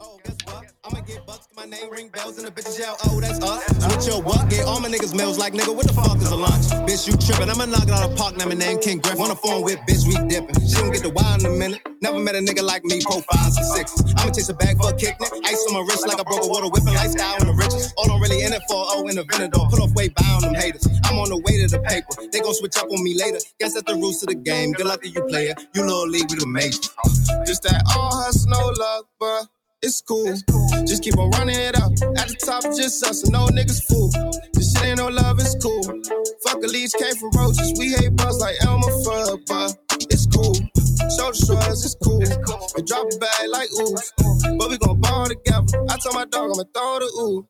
Oh? 0.00 0.59
I'ma 0.90 1.06
get 1.06 1.24
bucks, 1.24 1.46
my 1.54 1.64
name 1.64 1.88
ring 1.90 2.08
bells, 2.08 2.36
and 2.38 2.46
the 2.46 2.50
bitches 2.50 2.78
yell, 2.78 2.96
oh, 3.06 3.20
that's 3.20 3.38
us. 3.38 3.62
Switch 3.78 4.10
your 4.10 4.20
what? 4.22 4.50
Get 4.50 4.66
all 4.66 4.80
my 4.80 4.88
niggas 4.88 5.14
meals 5.14 5.38
like, 5.38 5.52
nigga, 5.52 5.70
what 5.70 5.86
the 5.86 5.94
fuck 5.94 6.18
is 6.18 6.30
a 6.30 6.34
lunch? 6.34 6.66
Bitch, 6.82 7.06
you 7.06 7.14
trippin', 7.14 7.48
I'ma 7.48 7.66
knock 7.66 7.86
it 7.86 7.94
out 7.94 8.10
of 8.10 8.16
park, 8.18 8.36
now 8.36 8.46
my 8.46 8.58
name 8.58 8.80
King 8.80 8.98
Griff. 8.98 9.20
On 9.20 9.28
the 9.28 9.36
phone 9.36 9.62
with 9.62 9.78
bitch, 9.86 10.02
we 10.02 10.18
dippin'. 10.26 10.58
She 10.66 10.82
gon' 10.82 10.90
get 10.90 11.06
the 11.06 11.14
wild 11.14 11.46
in 11.46 11.46
a 11.46 11.54
minute. 11.54 11.78
Never 12.02 12.18
met 12.18 12.34
a 12.34 12.42
nigga 12.42 12.66
like 12.66 12.82
me, 12.82 12.98
profiles 13.06 13.54
and 13.54 13.66
sixes. 13.70 14.02
I'ma 14.18 14.34
chase 14.34 14.48
a 14.48 14.54
bag 14.54 14.82
for 14.82 14.90
a 14.90 14.96
kick, 14.98 15.14
nigga. 15.22 15.38
Ice 15.46 15.62
on 15.70 15.78
my 15.78 15.86
wrist 15.86 16.08
like 16.10 16.18
I 16.18 16.26
broke 16.26 16.42
a 16.42 16.48
water 16.50 16.66
whippin' 16.66 16.94
lifestyle 16.98 17.38
in 17.38 17.46
the 17.46 17.54
riches. 17.54 17.94
All 17.94 18.10
I'm 18.10 18.18
really 18.18 18.42
in 18.42 18.50
it 18.52 18.62
for, 18.66 18.82
oh, 18.90 19.06
in 19.06 19.14
the 19.14 19.22
Venador. 19.30 19.70
Put 19.70 19.78
off 19.78 19.94
weight, 19.94 20.10
bound 20.18 20.42
them 20.42 20.58
haters. 20.58 20.90
I'm 21.06 21.22
on 21.22 21.30
the 21.30 21.38
way 21.38 21.62
to 21.62 21.70
the 21.70 21.78
paper. 21.86 22.18
They 22.34 22.42
gon' 22.42 22.54
switch 22.58 22.74
up 22.82 22.90
on 22.90 22.98
me 22.98 23.14
later. 23.14 23.38
Guess 23.62 23.78
that's 23.78 23.86
the 23.86 23.94
rules 23.94 24.26
of 24.26 24.28
the 24.28 24.34
game. 24.34 24.72
Good 24.72 24.86
luck 24.90 25.02
to 25.02 25.08
you, 25.08 25.22
player. 25.30 25.54
You 25.70 25.86
little 25.86 26.10
league, 26.10 26.26
we 26.34 26.42
the 26.42 26.50
major. 26.50 26.90
Just 27.46 27.62
that 27.62 27.78
all 27.94 28.10
hustle, 28.10 28.50
no 28.50 28.74
luck, 28.74 29.06
bruh. 29.22 29.46
It's 29.82 30.02
cool. 30.02 30.26
Just 30.84 31.02
keep 31.02 31.16
on 31.16 31.30
running 31.30 31.56
it 31.56 31.74
up. 31.80 31.92
At 32.20 32.28
the 32.28 32.36
top, 32.44 32.62
just 32.76 33.02
us, 33.02 33.22
and 33.24 33.32
no 33.32 33.46
niggas 33.48 33.80
fool. 33.88 34.12
This 34.52 34.74
shit 34.76 34.84
ain't 34.84 34.98
no 34.98 35.08
love, 35.08 35.40
it's 35.40 35.56
cool. 35.56 35.80
Fuck 36.44 36.60
a 36.62 36.68
leech 36.68 36.92
came 36.92 37.16
from 37.16 37.32
roaches. 37.32 37.72
We 37.80 37.96
hate 37.96 38.14
buzz 38.14 38.38
like 38.40 38.60
Elmer 38.60 38.92
Fudd, 39.00 39.40
but 39.48 39.72
it's 40.12 40.26
cool. 40.28 40.52
Shoulder 41.16 41.32
shrugs, 41.32 41.80
it's 41.80 41.96
cool. 42.04 42.20
We 42.20 42.82
drop 42.84 43.08
a 43.08 43.16
bag 43.16 43.48
like 43.48 43.72
ooze. 43.80 44.12
But 44.60 44.68
we 44.68 44.76
gon' 44.76 45.00
ball 45.00 45.24
together. 45.32 45.72
I 45.88 45.96
told 45.96 46.14
my 46.14 46.26
dog 46.28 46.52
I'ma 46.52 46.64
throw 46.76 47.00
the 47.00 47.08
ooh. 47.16 47.48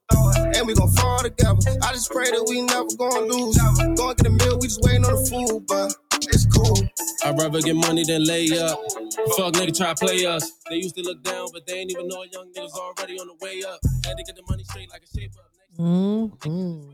And 0.55 0.69
we 0.69 0.75
gon' 0.75 0.91
fall 0.95 1.19
together. 1.27 1.59
I 1.83 1.91
just 1.99 2.13
pray 2.15 2.31
that 2.31 2.47
we 2.47 2.63
never 2.63 2.95
gon' 2.95 3.27
lose. 3.27 3.59
Gon' 3.99 4.15
get 4.15 4.27
a 4.27 4.31
meal, 4.31 4.55
we 4.63 4.71
just 4.71 4.79
waiting 4.87 5.03
on 5.05 5.19
the 5.19 5.23
food, 5.27 5.67
but 5.67 5.99
it's 6.33 6.47
cool. 6.47 6.77
I'd 7.25 7.39
rather 7.39 7.61
get 7.61 7.77
money 7.77 8.05
than 8.05 8.25
lay 8.25 8.49
up. 8.59 8.79
Fuck 9.37 9.55
nigga 9.55 9.77
try 9.77 9.95
to 9.95 10.07
play 10.07 10.27
us. 10.27 10.51
They 10.69 10.77
used 10.77 10.97
to 10.97 11.03
look 11.03 11.23
down, 11.23 11.49
but 11.53 11.67
they 11.67 11.75
ain't 11.75 11.91
even 11.91 12.09
know 12.09 12.25
young 12.25 12.53
niggas 12.53 12.73
already 12.73 13.19
on 13.19 13.27
the 13.27 13.37
way 13.41 13.63
up. 13.63 13.81
Had 14.05 14.17
to 14.17 14.25
get 14.25 14.37
the 14.37 14.43
money 14.49 14.65
straight 14.65 14.91
like 14.91 15.03
a 15.03 15.19
shape 15.19 15.33
up. 15.39 15.51
Mm-hmm. 15.79 16.91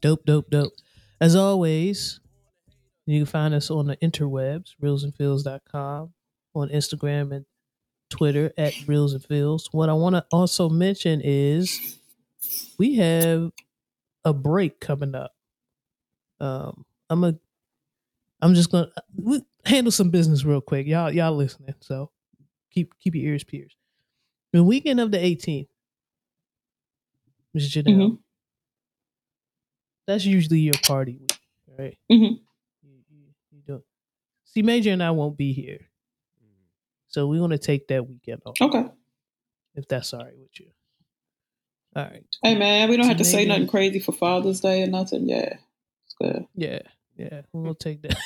Dope, 0.00 0.24
dope, 0.24 0.50
dope. 0.50 0.72
As 1.20 1.36
always, 1.36 2.20
you 3.06 3.20
can 3.20 3.26
find 3.26 3.54
us 3.54 3.70
on 3.70 3.86
the 3.86 3.96
interwebs, 3.98 4.70
reelsandfields.com, 4.82 6.12
on 6.54 6.68
Instagram 6.68 7.34
and 7.34 7.44
Twitter 8.08 8.52
at 8.56 8.74
Reels 8.86 9.14
and 9.14 9.24
Fields. 9.24 9.68
What 9.72 9.88
I 9.88 9.94
want 9.94 10.16
to 10.16 10.24
also 10.32 10.68
mention 10.68 11.20
is 11.22 11.98
we 12.78 12.96
have 12.96 13.52
a 14.24 14.32
break 14.32 14.80
coming 14.80 15.14
up. 15.14 15.32
Um, 16.40 16.84
I'm 17.08 17.24
a, 17.24 17.34
I'm 18.42 18.54
just 18.54 18.70
gonna 18.70 18.90
handle 19.64 19.92
some 19.92 20.10
business 20.10 20.44
real 20.44 20.60
quick. 20.60 20.86
Y'all, 20.86 21.12
y'all 21.12 21.34
listening, 21.34 21.74
so 21.80 22.10
keep 22.70 22.92
keep 22.98 23.14
your 23.14 23.26
ears 23.32 23.44
pierced. 23.44 23.76
The 24.52 24.64
weekend 24.64 24.98
of 25.00 25.10
the 25.10 25.18
18th, 25.18 25.68
Ms. 27.54 27.70
Janelle, 27.70 27.84
Mhm. 27.96 28.18
that's 30.06 30.24
usually 30.24 30.60
your 30.60 30.74
party 30.84 31.16
week, 31.18 31.38
right? 31.78 31.98
Mhm. 32.10 32.40
You, 32.82 32.90
you, 33.10 33.24
you 33.52 33.62
do. 33.66 33.82
C, 34.44 34.62
Major 34.62 34.90
and 34.92 35.02
I 35.02 35.10
won't 35.10 35.36
be 35.36 35.52
here, 35.52 35.88
so 37.08 37.26
we 37.26 37.40
want 37.40 37.52
to 37.52 37.58
take 37.58 37.88
that 37.88 38.08
weekend 38.08 38.42
off. 38.44 38.56
Okay. 38.60 38.84
if 39.76 39.86
that's 39.86 40.12
all 40.12 40.24
right 40.24 40.36
with 40.36 40.58
you. 40.58 40.66
All 41.94 42.02
right. 42.04 42.24
Hey 42.42 42.56
man, 42.58 42.88
we 42.90 42.96
don't 42.96 43.06
have 43.06 43.18
to 43.18 43.24
say 43.24 43.44
nothing 43.46 43.68
crazy 43.68 44.00
for 44.00 44.10
Father's 44.12 44.60
Day 44.60 44.82
or 44.82 44.88
nothing. 44.88 45.28
Yeah. 45.28 45.58
It's 46.06 46.14
good. 46.20 46.44
Yeah, 46.56 46.80
yeah, 47.20 47.42
we'll 47.52 47.74
take 47.74 48.02
that. 48.02 48.16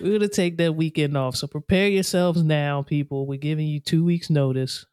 We're 0.00 0.18
gonna 0.18 0.28
take 0.28 0.58
that 0.58 0.74
weekend 0.74 1.16
off. 1.16 1.36
So 1.36 1.46
prepare 1.46 1.88
yourselves 1.88 2.42
now, 2.42 2.82
people. 2.82 3.26
We're 3.26 3.38
giving 3.38 3.66
you 3.66 3.80
two 3.80 4.04
weeks 4.04 4.30
notice. 4.30 4.86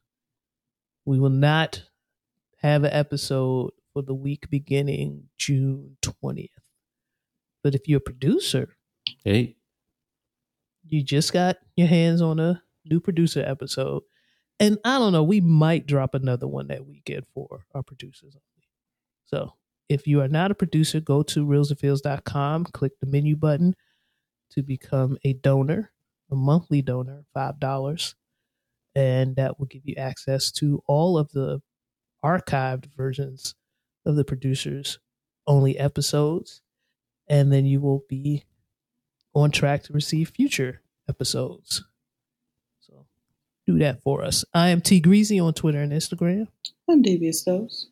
We 1.06 1.20
will 1.20 1.30
not 1.30 1.84
have 2.62 2.84
an 2.84 2.94
episode 2.94 3.72
for 3.94 4.02
the 4.02 4.14
week 4.14 4.50
beginning 4.50 5.30
June 5.38 5.98
twentieth. 6.02 6.50
But 7.64 7.76
if 7.76 7.88
you're 7.88 7.98
a 7.98 8.02
producer, 8.02 8.76
Hey, 9.24 9.56
you 10.84 11.04
just 11.04 11.34
got 11.34 11.58
your 11.76 11.88
hands 11.88 12.22
on 12.22 12.40
a 12.40 12.64
new 12.86 13.00
producer 13.00 13.44
episode. 13.46 14.04
And 14.60 14.78
I 14.84 14.98
don't 14.98 15.14
know, 15.14 15.24
we 15.24 15.42
might 15.42 15.88
drop 15.88 16.16
another 16.16 16.48
one 16.48 16.68
that 16.68 16.86
weekend 16.86 17.26
for 17.34 17.66
our 17.74 17.84
producers. 17.84 18.36
So 19.26 19.54
if 19.92 20.08
you 20.08 20.22
are 20.22 20.30
not 20.30 20.52
a 20.52 20.56
producer, 20.56 21.02
go 21.02 21.22
to 21.22 21.46
reelsandfields.com, 21.46 22.66
click 22.66 22.94
the 23.02 23.08
menu 23.08 23.36
button 23.36 23.76
to 24.52 24.64
become 24.64 25.18
a 25.26 25.34
donor, 25.34 25.92
a 26.32 26.36
monthly 26.36 26.82
donor, 26.82 27.26
$5. 27.36 28.16
And 28.96 29.36
that 29.36 29.60
will 29.60 29.66
give 29.66 29.82
you 29.84 29.96
access 29.98 30.50
to 30.54 30.82
all 30.88 31.18
of 31.18 31.32
the 31.34 31.62
archived 32.24 32.86
versions 32.96 33.54
of 34.06 34.16
the 34.16 34.24
producers 34.24 35.00
only 35.46 35.78
episodes. 35.78 36.62
And 37.28 37.52
then 37.52 37.66
you 37.66 37.82
will 37.82 38.06
be 38.08 38.46
on 39.34 39.52
track 39.52 39.84
to 39.84 39.94
receive 39.94 40.30
future 40.30 40.82
episodes. 41.10 41.84
So 42.80 43.08
do 43.68 43.78
that 43.80 44.02
for 44.04 44.24
us. 44.24 44.46
I 44.54 44.70
am 44.70 44.80
T 44.80 45.02
Greasy 45.02 45.38
on 45.38 45.54
Twitter 45.54 45.82
and 45.82 45.92
Instagram. 45.92 46.48
I'm 46.90 47.02
devious 47.02 47.44
dose. 47.44 47.88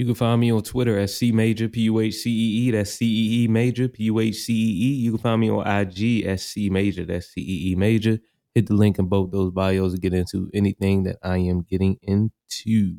You 0.00 0.06
can 0.06 0.14
find 0.14 0.40
me 0.40 0.50
on 0.50 0.62
Twitter 0.62 0.98
at 0.98 1.10
C 1.10 1.30
Major 1.30 1.68
P 1.68 1.82
U 1.82 2.00
H 2.00 2.14
C 2.14 2.30
E 2.30 2.68
E. 2.68 2.70
That's 2.70 2.90
C 2.92 3.04
E 3.04 3.44
E 3.44 3.48
Major 3.48 3.86
P 3.86 4.04
U 4.04 4.18
H 4.18 4.34
C 4.34 4.54
E 4.54 4.56
E. 4.56 4.94
You 4.94 5.10
can 5.10 5.18
find 5.18 5.38
me 5.38 5.50
on 5.50 5.66
IG 5.66 6.24
at 6.24 6.40
C 6.40 6.70
Major. 6.70 7.04
That's 7.04 7.26
C 7.34 7.42
E 7.42 7.72
E 7.72 7.74
Major. 7.74 8.18
Hit 8.54 8.68
the 8.68 8.72
link 8.72 8.98
in 8.98 9.08
both 9.08 9.30
those 9.30 9.50
bios 9.50 9.92
to 9.92 10.00
get 10.00 10.14
into 10.14 10.48
anything 10.54 11.02
that 11.02 11.18
I 11.22 11.36
am 11.36 11.60
getting 11.60 11.98
into. 12.00 12.96